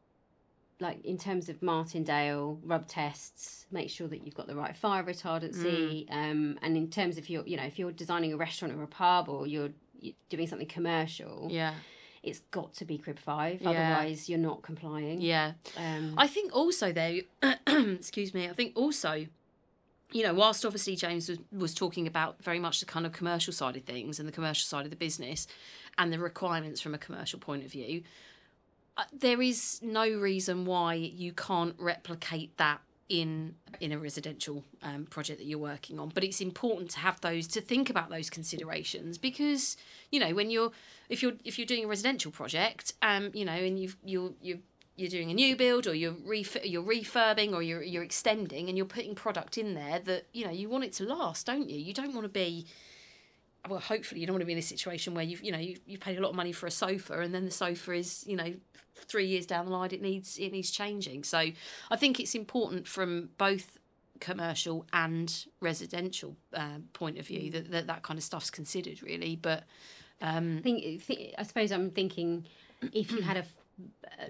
Like 0.79 1.05
in 1.05 1.17
terms 1.17 1.47
of 1.47 1.61
Martindale 1.61 2.59
rub 2.63 2.85
tests, 2.87 3.65
make 3.71 3.89
sure 3.89 4.07
that 4.09 4.25
you've 4.25 4.35
got 4.35 4.47
the 4.47 4.55
right 4.55 4.75
fire 4.75 5.03
retardancy. 5.03 6.05
Um, 6.11 6.59
and 6.61 6.75
in 6.75 6.89
terms 6.89 7.17
of 7.17 7.29
your, 7.29 7.45
you 7.47 7.55
know, 7.55 7.63
if 7.63 7.79
you're 7.79 7.93
designing 7.93 8.33
a 8.33 8.37
restaurant 8.37 8.73
or 8.77 8.83
a 8.83 8.87
pub 8.87 9.29
or 9.29 9.47
you're, 9.47 9.69
you're 10.01 10.15
doing 10.29 10.47
something 10.47 10.67
commercial, 10.67 11.47
yeah, 11.49 11.75
it's 12.23 12.39
got 12.51 12.73
to 12.73 12.85
be 12.85 12.97
crib 12.97 13.19
five. 13.19 13.61
Yeah. 13.61 13.69
Otherwise, 13.69 14.27
you're 14.27 14.37
not 14.39 14.63
complying. 14.63 15.21
yeah. 15.21 15.53
Um, 15.77 16.15
I 16.17 16.27
think 16.27 16.53
also 16.53 16.91
though, 16.91 17.19
excuse 17.67 18.33
me. 18.33 18.49
I 18.49 18.53
think 18.53 18.73
also, 18.75 19.27
you 20.11 20.23
know, 20.23 20.33
whilst 20.33 20.65
obviously 20.65 20.97
James 20.97 21.29
was, 21.29 21.39
was 21.51 21.73
talking 21.73 22.05
about 22.05 22.43
very 22.43 22.59
much 22.59 22.81
the 22.81 22.85
kind 22.85 23.05
of 23.05 23.11
commercial 23.13 23.53
side 23.53 23.77
of 23.77 23.83
things 23.83 24.19
and 24.19 24.27
the 24.27 24.33
commercial 24.33 24.65
side 24.65 24.83
of 24.83 24.89
the 24.91 24.97
business, 24.97 25.47
and 25.97 26.11
the 26.11 26.19
requirements 26.19 26.81
from 26.81 26.93
a 26.93 26.97
commercial 26.97 27.39
point 27.39 27.63
of 27.63 27.71
view, 27.71 28.03
there 29.13 29.41
is 29.41 29.79
no 29.81 30.09
reason 30.09 30.65
why 30.65 30.93
you 30.93 31.33
can't 31.33 31.75
replicate 31.77 32.57
that 32.57 32.81
in 33.07 33.55
in 33.79 33.91
a 33.91 33.99
residential 33.99 34.63
um, 34.81 35.05
project 35.05 35.39
that 35.39 35.45
you're 35.45 35.59
working 35.59 35.99
on. 35.99 36.09
But 36.09 36.23
it's 36.23 36.41
important 36.41 36.89
to 36.91 36.99
have 36.99 37.21
those 37.21 37.47
to 37.49 37.61
think 37.61 37.89
about 37.89 38.09
those 38.09 38.29
considerations 38.29 39.17
because 39.17 39.77
you 40.11 40.19
know 40.19 40.33
when 40.33 40.49
you're 40.49 40.71
if 41.09 41.21
you're 41.21 41.33
if 41.43 41.59
you're 41.59 41.67
doing 41.67 41.85
a 41.85 41.87
residential 41.87 42.31
project 42.31 42.93
um 43.01 43.31
you 43.33 43.45
know 43.45 43.53
and 43.53 43.79
you've 43.79 43.97
you're 44.03 44.31
you're 44.41 44.57
you're 44.95 45.09
doing 45.09 45.29
a 45.29 45.33
new 45.33 45.55
build 45.55 45.87
or 45.87 45.93
you're 45.93 46.15
ref- 46.25 46.65
you're 46.65 46.83
refurbing 46.83 47.53
or 47.53 47.61
you're 47.61 47.83
you're 47.83 48.03
extending 48.03 48.69
and 48.69 48.77
you're 48.77 48.87
putting 48.87 49.13
product 49.13 49.57
in 49.57 49.73
there 49.73 49.99
that 49.99 50.25
you 50.33 50.45
know 50.45 50.51
you 50.51 50.69
want 50.69 50.83
it 50.83 50.93
to 50.93 51.03
last 51.03 51.45
don't 51.45 51.69
you? 51.69 51.79
You 51.79 51.93
don't 51.93 52.13
want 52.13 52.23
to 52.25 52.29
be 52.29 52.65
well 53.67 53.79
hopefully 53.79 54.21
you 54.21 54.27
don't 54.27 54.33
want 54.33 54.41
to 54.41 54.45
be 54.45 54.53
in 54.53 54.57
a 54.57 54.61
situation 54.61 55.13
where 55.13 55.23
you've 55.23 55.43
you 55.43 55.51
know 55.51 55.57
you've, 55.57 55.79
you've 55.85 55.99
paid 56.01 56.17
a 56.17 56.21
lot 56.21 56.29
of 56.29 56.35
money 56.35 56.51
for 56.51 56.67
a 56.67 56.71
sofa 56.71 57.19
and 57.19 57.33
then 57.33 57.45
the 57.45 57.51
sofa 57.51 57.93
is 57.93 58.23
you 58.27 58.35
know 58.35 58.53
three 58.95 59.25
years 59.25 59.45
down 59.45 59.65
the 59.65 59.71
line 59.71 59.91
it 59.91 60.01
needs 60.01 60.37
it 60.37 60.51
needs 60.51 60.71
changing. 60.71 61.23
So 61.23 61.37
i 61.91 61.95
think 61.95 62.19
it's 62.19 62.35
important 62.35 62.87
from 62.87 63.29
both 63.37 63.77
commercial 64.19 64.85
and 64.93 65.45
residential 65.59 66.37
uh, 66.53 66.79
point 66.93 67.17
of 67.17 67.27
view 67.27 67.51
that, 67.51 67.69
that 67.71 67.87
that 67.87 68.01
kind 68.03 68.17
of 68.17 68.23
stuff's 68.23 68.49
considered 68.49 69.01
really. 69.03 69.35
But 69.35 69.63
um 70.21 70.61
I 70.65 70.97
think, 71.01 71.33
I 71.37 71.43
suppose 71.43 71.71
I'm 71.71 71.91
thinking 71.91 72.45
if 72.93 73.11
you 73.11 73.21
had 73.21 73.37
a 73.37 73.45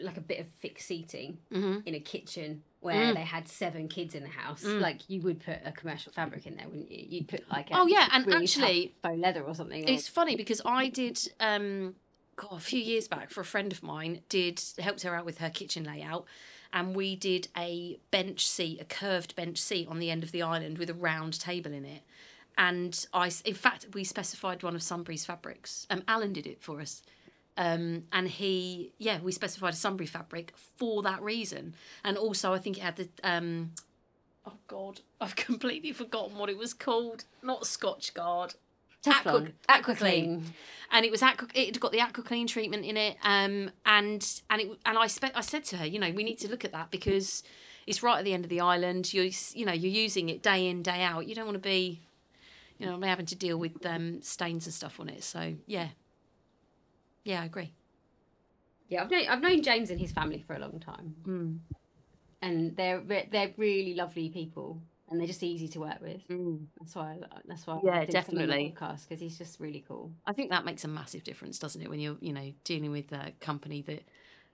like 0.01 0.17
a 0.17 0.21
bit 0.21 0.39
of 0.39 0.47
fixed 0.59 0.87
seating 0.87 1.37
mhm. 1.51 1.85
in 1.85 1.93
a 1.95 1.99
kitchen 1.99 2.63
where 2.79 3.11
Mm. 3.11 3.15
they 3.15 3.21
had 3.23 3.47
seven 3.47 3.87
kids 3.87 4.13
in 4.15 4.23
the 4.23 4.29
house, 4.29 4.63
Mm. 4.63 4.79
like 4.81 5.09
you 5.09 5.21
would 5.21 5.39
put 5.39 5.59
a 5.65 5.71
commercial 5.71 6.11
fabric 6.11 6.45
in 6.45 6.55
there, 6.55 6.67
wouldn't 6.67 6.91
you? 6.91 7.05
You'd 7.09 7.27
put 7.27 7.49
like 7.49 7.71
a 7.71 7.77
Oh, 7.79 7.87
yeah, 7.87 8.09
and 8.11 8.25
really 8.27 8.43
actually- 8.43 8.93
faux 9.01 9.17
leather 9.17 9.41
or 9.43 9.55
something. 9.55 9.83
or- 9.87 9.91
It's 9.91 10.07
funny 10.07 10.35
because 10.35 10.61
I 10.65 10.89
did 10.89 11.19
um 11.39 11.95
God, 12.37 12.53
a 12.53 12.59
few 12.59 12.81
years 12.81 13.07
back 13.07 13.29
for 13.31 13.39
a 13.41 13.45
friend 13.45 13.71
of 13.71 13.81
mine 13.81 14.21
did 14.27 14.61
helped 14.77 15.03
her 15.03 15.15
out 15.15 15.25
with 15.25 15.37
her 15.37 15.49
kitchen 15.49 15.85
layout 15.85 16.25
and 16.73 16.93
we 16.95 17.15
did 17.15 17.47
a 17.55 17.97
bench 18.11 18.45
seat, 18.45 18.81
a 18.81 18.85
curved 18.85 19.35
bench 19.37 19.57
seat 19.57 19.87
on 19.87 19.99
the 19.99 20.11
end 20.11 20.21
of 20.23 20.31
the 20.31 20.41
island 20.41 20.77
with 20.77 20.89
a 20.89 20.93
round 20.93 21.39
table 21.39 21.71
in 21.71 21.85
it. 21.85 22.03
And 22.57 23.05
I 23.13 23.31
in 23.45 23.53
fact 23.53 23.87
we 23.93 24.03
specified 24.03 24.63
one 24.63 24.75
of 24.75 24.83
Sunbury's 24.83 25.25
fabrics. 25.25 25.87
Um 25.89 26.03
Alan 26.07 26.33
did 26.33 26.45
it 26.45 26.61
for 26.61 26.81
us. 26.81 27.01
Um, 27.57 28.03
and 28.11 28.27
he, 28.27 28.91
yeah, 28.97 29.19
we 29.21 29.31
specified 29.31 29.73
a 29.73 29.77
Sunbury 29.77 30.07
fabric 30.07 30.53
for 30.55 31.01
that 31.03 31.21
reason. 31.21 31.73
And 32.03 32.17
also, 32.17 32.53
I 32.53 32.59
think 32.59 32.77
it 32.77 32.81
had 32.81 32.95
the, 32.97 33.09
um, 33.23 33.71
oh 34.45 34.53
God, 34.67 35.01
I've 35.21 35.35
completely 35.35 35.91
forgotten 35.93 36.37
what 36.37 36.49
it 36.49 36.57
was 36.57 36.73
called. 36.73 37.23
Not 37.41 37.63
Scotchgard. 37.63 38.55
Teflon, 39.03 39.51
Aqua- 39.69 39.93
AquaClean. 39.93 40.41
and 40.91 41.05
it 41.05 41.11
was 41.11 41.21
aqua, 41.21 41.47
it 41.53 41.67
had 41.67 41.79
got 41.79 41.91
the 41.91 42.01
aqua 42.01 42.23
clean 42.23 42.47
treatment 42.47 42.83
in 42.83 42.97
it 42.97 43.17
um 43.23 43.69
and 43.85 44.41
and 44.49 44.61
it 44.61 44.79
and 44.83 44.97
I 44.97 45.05
spe- 45.05 45.35
I 45.35 45.41
said 45.41 45.63
to 45.65 45.77
her 45.77 45.85
you 45.85 45.99
know 45.99 46.09
we 46.09 46.23
need 46.23 46.39
to 46.39 46.49
look 46.49 46.65
at 46.65 46.71
that 46.71 46.89
because 46.89 47.43
it's 47.85 48.01
right 48.01 48.17
at 48.17 48.25
the 48.25 48.33
end 48.33 48.45
of 48.45 48.49
the 48.49 48.61
island 48.61 49.13
you're 49.13 49.29
you 49.53 49.63
know 49.63 49.73
you're 49.73 49.91
using 49.91 50.29
it 50.29 50.41
day 50.41 50.65
in 50.67 50.81
day 50.81 51.03
out 51.03 51.27
you 51.27 51.35
don't 51.35 51.45
want 51.45 51.53
to 51.53 51.59
be 51.59 52.01
you 52.79 52.87
know, 52.87 52.99
having 53.01 53.25
to 53.27 53.35
deal 53.35 53.57
with 53.57 53.85
um, 53.85 54.21
stains 54.21 54.65
and 54.65 54.73
stuff 54.73 54.99
on 54.99 55.07
it. 55.07 55.23
So 55.23 55.53
yeah, 55.65 55.89
yeah, 57.25 57.41
I 57.41 57.45
agree. 57.45 57.73
Yeah, 58.87 59.03
I've 59.03 59.11
known 59.11 59.27
I've 59.27 59.41
known 59.41 59.61
James 59.63 59.89
and 59.89 59.99
his 59.99 60.11
family 60.11 60.43
for 60.45 60.55
a 60.55 60.59
long 60.59 60.79
time, 60.79 61.15
Mm. 61.23 61.59
and 62.41 62.75
they're 62.77 63.01
they're 63.31 63.51
really 63.57 63.95
lovely 63.95 64.29
people, 64.29 64.79
and 65.09 65.19
they're 65.19 65.27
just 65.27 65.41
easy 65.43 65.67
to 65.69 65.79
work 65.79 65.99
with. 66.01 66.27
Mm. 66.29 66.67
That's 66.79 66.93
why 66.95 67.17
I, 67.31 67.37
that's 67.45 67.65
why 67.65 67.79
Yeah, 67.83 68.05
did 68.05 68.13
come 68.13 68.37
on 68.37 68.47
the 68.47 68.47
definitely. 68.47 68.75
podcast 68.79 69.07
because 69.09 69.19
he's 69.19 69.37
just 69.37 69.59
really 69.59 69.83
cool. 69.87 70.11
I 70.25 70.33
think 70.33 70.51
that 70.51 70.65
makes 70.65 70.83
a 70.83 70.87
massive 70.87 71.23
difference, 71.23 71.57
doesn't 71.59 71.81
it? 71.81 71.89
When 71.89 71.99
you're, 71.99 72.17
you 72.21 72.31
know, 72.33 72.51
dealing 72.63 72.91
with 72.91 73.11
a 73.11 73.33
company 73.39 73.81
that 73.83 74.03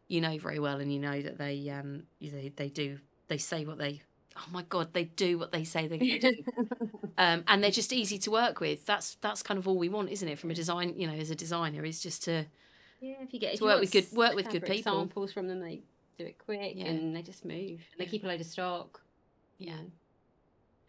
you 0.07 0.22
know 0.22 0.38
very 0.38 0.60
well, 0.60 0.80
and 0.80 0.91
you 0.93 0.99
know 0.99 1.22
that 1.22 1.38
they, 1.38 1.69
um, 1.69 2.03
you 2.19 2.31
know, 2.31 2.49
they 2.56 2.69
do, 2.69 2.99
they 3.27 3.38
say 3.38 3.65
what 3.65 3.77
they, 3.80 4.02
oh 4.38 4.45
my 4.52 4.64
god, 4.64 4.93
they 4.93 5.03
do 5.03 5.38
what 5.38 5.52
they 5.52 5.65
say 5.65 5.88
they're 5.88 5.98
going 5.98 6.19
to 6.22 6.31
do, 6.31 6.43
um, 7.18 7.43
and 7.48 7.61
they're 7.61 7.69
just 7.72 7.91
easy 7.91 8.18
to 8.19 8.31
work 8.31 8.61
with. 8.61 8.85
That's 8.85 9.15
that's 9.15 9.43
kind 9.43 9.57
of 9.57 9.68
all 9.68 9.77
we 9.77 9.89
want, 9.89 10.10
isn't 10.10 10.27
it? 10.30 10.39
From 10.39 10.52
a 10.52 10.53
design, 10.53 10.93
you 10.98 11.06
know, 11.07 11.14
as 11.15 11.31
a 11.31 11.35
designer, 11.35 11.84
is 11.84 11.99
just 12.02 12.23
to 12.23 12.45
Yeah, 13.02 13.15
if 13.22 13.34
you 13.34 13.40
get 13.40 13.53
if 13.53 13.60
To 13.60 13.65
you 13.65 13.72
work 13.72 13.82
with 13.82 13.91
good- 13.91 14.11
work 14.14 14.36
with 14.36 14.49
good 14.49 14.64
people. 14.65 14.94
samples 14.94 15.34
from 15.34 15.48
them, 15.48 15.60
they 15.60 15.82
do 16.18 16.26
it 16.26 16.38
quick 16.38 16.73
Yeah. 16.76 16.86
and 16.86 17.15
they 17.15 17.22
just 17.23 17.44
move. 17.44 17.82
And 17.91 17.98
they 17.99 18.06
keep 18.06 18.23
a 18.23 18.28
load 18.28 18.40
of 18.41 18.48
stock. 18.48 19.02
Yeah. 19.57 19.76
know. 19.76 19.91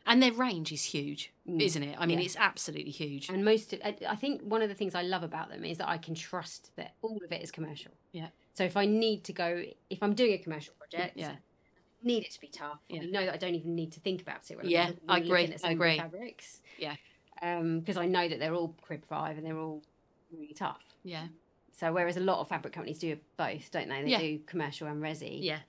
and 0.04 0.20
their 0.20 0.32
range 0.32 0.72
is 0.72 0.82
huge, 0.86 1.30
Mm. 1.46 1.60
isn't 1.60 1.82
it? 1.84 1.94
I 1.96 2.06
mean, 2.06 2.18
Yeah. 2.18 2.24
it's 2.24 2.34
absolutely 2.36 2.90
huge. 2.90 3.28
And 3.28 3.44
most, 3.44 3.72
I 3.84 3.96
I 4.08 4.16
think 4.16 4.42
one 4.42 4.60
of 4.60 4.68
the 4.68 4.74
things 4.74 4.94
I 4.96 5.02
love 5.02 5.22
about 5.22 5.48
them 5.48 5.64
is 5.64 5.78
that 5.78 5.88
I 5.88 5.96
can 5.96 6.14
trust 6.16 6.74
that 6.74 6.96
all 7.02 7.22
of 7.22 7.30
it 7.30 7.40
is 7.40 7.52
commercial. 7.52 7.92
Yeah. 8.10 8.30
So 8.54 8.64
if 8.64 8.76
I 8.76 8.84
need 8.84 9.22
to 9.24 9.32
go, 9.32 9.64
if 9.90 10.02
I'm 10.02 10.14
doing 10.14 10.32
a 10.32 10.38
commercial 10.38 10.74
project, 10.74 11.16
Yeah. 11.16 11.36
Need 12.02 12.24
it 12.24 12.32
to 12.32 12.40
be 12.40 12.48
tough. 12.48 12.80
Yeah. 12.88 13.02
I 13.02 13.04
know 13.04 13.24
that 13.26 13.34
I 13.34 13.36
don't 13.36 13.54
even 13.54 13.76
need 13.76 13.92
to 13.92 14.00
think 14.00 14.20
about 14.22 14.50
it. 14.50 14.56
When 14.56 14.68
Yeah, 14.68 14.88
I'm 15.06 15.10
I 15.10 15.18
agree, 15.18 15.54
I 15.62 15.70
agree. 15.70 15.96
Fabrics. 15.98 16.60
Yeah. 16.78 16.96
Um 17.40 17.78
because 17.80 17.96
I 17.96 18.06
know 18.06 18.26
that 18.26 18.40
they're 18.40 18.54
all 18.56 18.74
crib 18.82 19.04
five 19.06 19.36
and 19.38 19.46
they're 19.46 19.58
all 19.58 19.82
really 20.32 20.52
tough. 20.52 20.82
Yeah, 21.04 21.28
So 21.72 21.92
whereas 21.92 22.16
a 22.16 22.20
lot 22.20 22.38
of 22.40 22.48
fabric 22.48 22.72
companies 22.72 22.98
do 22.98 23.16
both, 23.36 23.70
don't 23.70 23.88
they? 23.88 24.02
They 24.02 24.08
Yeah. 24.10 24.18
do 24.20 24.38
commercial 24.46 24.86
and 24.88 25.02
resi. 25.02 25.42
yeah. 25.42 25.60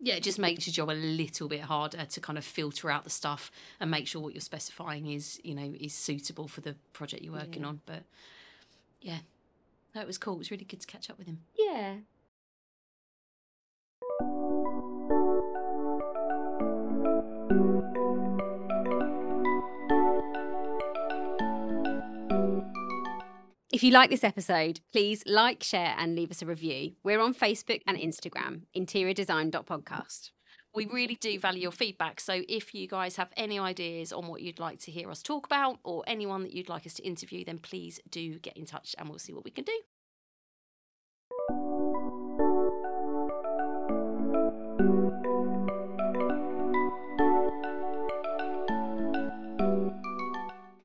Yeah, 0.00 0.14
it 0.16 0.22
just 0.24 0.38
makes 0.40 0.66
your 0.66 0.72
job 0.74 0.90
a 0.90 0.98
little 0.98 1.48
bit 1.48 1.62
harder 1.62 2.04
to 2.04 2.20
kind 2.20 2.36
of 2.36 2.44
filter 2.44 2.90
out 2.90 3.04
the 3.04 3.10
stuff 3.10 3.50
and 3.80 3.90
make 3.90 4.06
sure 4.08 4.20
what 4.20 4.34
you're 4.34 4.40
specifying 4.40 5.06
is, 5.06 5.40
you 5.44 5.54
know, 5.54 5.72
is 5.80 5.94
suitable 5.94 6.48
for 6.48 6.60
the 6.60 6.74
project 6.92 7.22
you're 7.22 7.32
working 7.32 7.62
Yeah. 7.62 7.68
on. 7.68 7.80
But 7.86 8.02
yeah, 9.00 9.20
no, 9.94 10.00
it 10.02 10.06
was 10.06 10.18
cool. 10.18 10.34
It 10.34 10.38
was 10.38 10.50
really 10.50 10.64
good 10.64 10.80
to 10.80 10.86
catch 10.86 11.08
up 11.08 11.16
with 11.16 11.26
him. 11.28 11.44
Yeah. 11.56 11.98
If 23.74 23.82
you 23.82 23.90
like 23.90 24.08
this 24.08 24.22
episode, 24.22 24.78
please 24.92 25.24
like, 25.26 25.64
share, 25.64 25.96
and 25.98 26.14
leave 26.14 26.30
us 26.30 26.42
a 26.42 26.46
review. 26.46 26.92
We're 27.02 27.18
on 27.18 27.34
Facebook 27.34 27.80
and 27.88 27.98
Instagram, 27.98 28.60
interiordesign.podcast. 28.76 30.30
We 30.72 30.86
really 30.86 31.16
do 31.16 31.40
value 31.40 31.62
your 31.62 31.72
feedback. 31.72 32.20
So 32.20 32.42
if 32.48 32.72
you 32.72 32.86
guys 32.86 33.16
have 33.16 33.32
any 33.36 33.58
ideas 33.58 34.12
on 34.12 34.28
what 34.28 34.42
you'd 34.42 34.60
like 34.60 34.78
to 34.82 34.92
hear 34.92 35.10
us 35.10 35.24
talk 35.24 35.44
about 35.44 35.80
or 35.82 36.04
anyone 36.06 36.44
that 36.44 36.52
you'd 36.52 36.68
like 36.68 36.86
us 36.86 36.94
to 36.94 37.02
interview, 37.02 37.44
then 37.44 37.58
please 37.58 37.98
do 38.08 38.38
get 38.38 38.56
in 38.56 38.64
touch 38.64 38.94
and 38.96 39.08
we'll 39.08 39.18
see 39.18 39.32
what 39.32 39.42
we 39.42 39.50
can 39.50 39.64
do. 39.64 39.80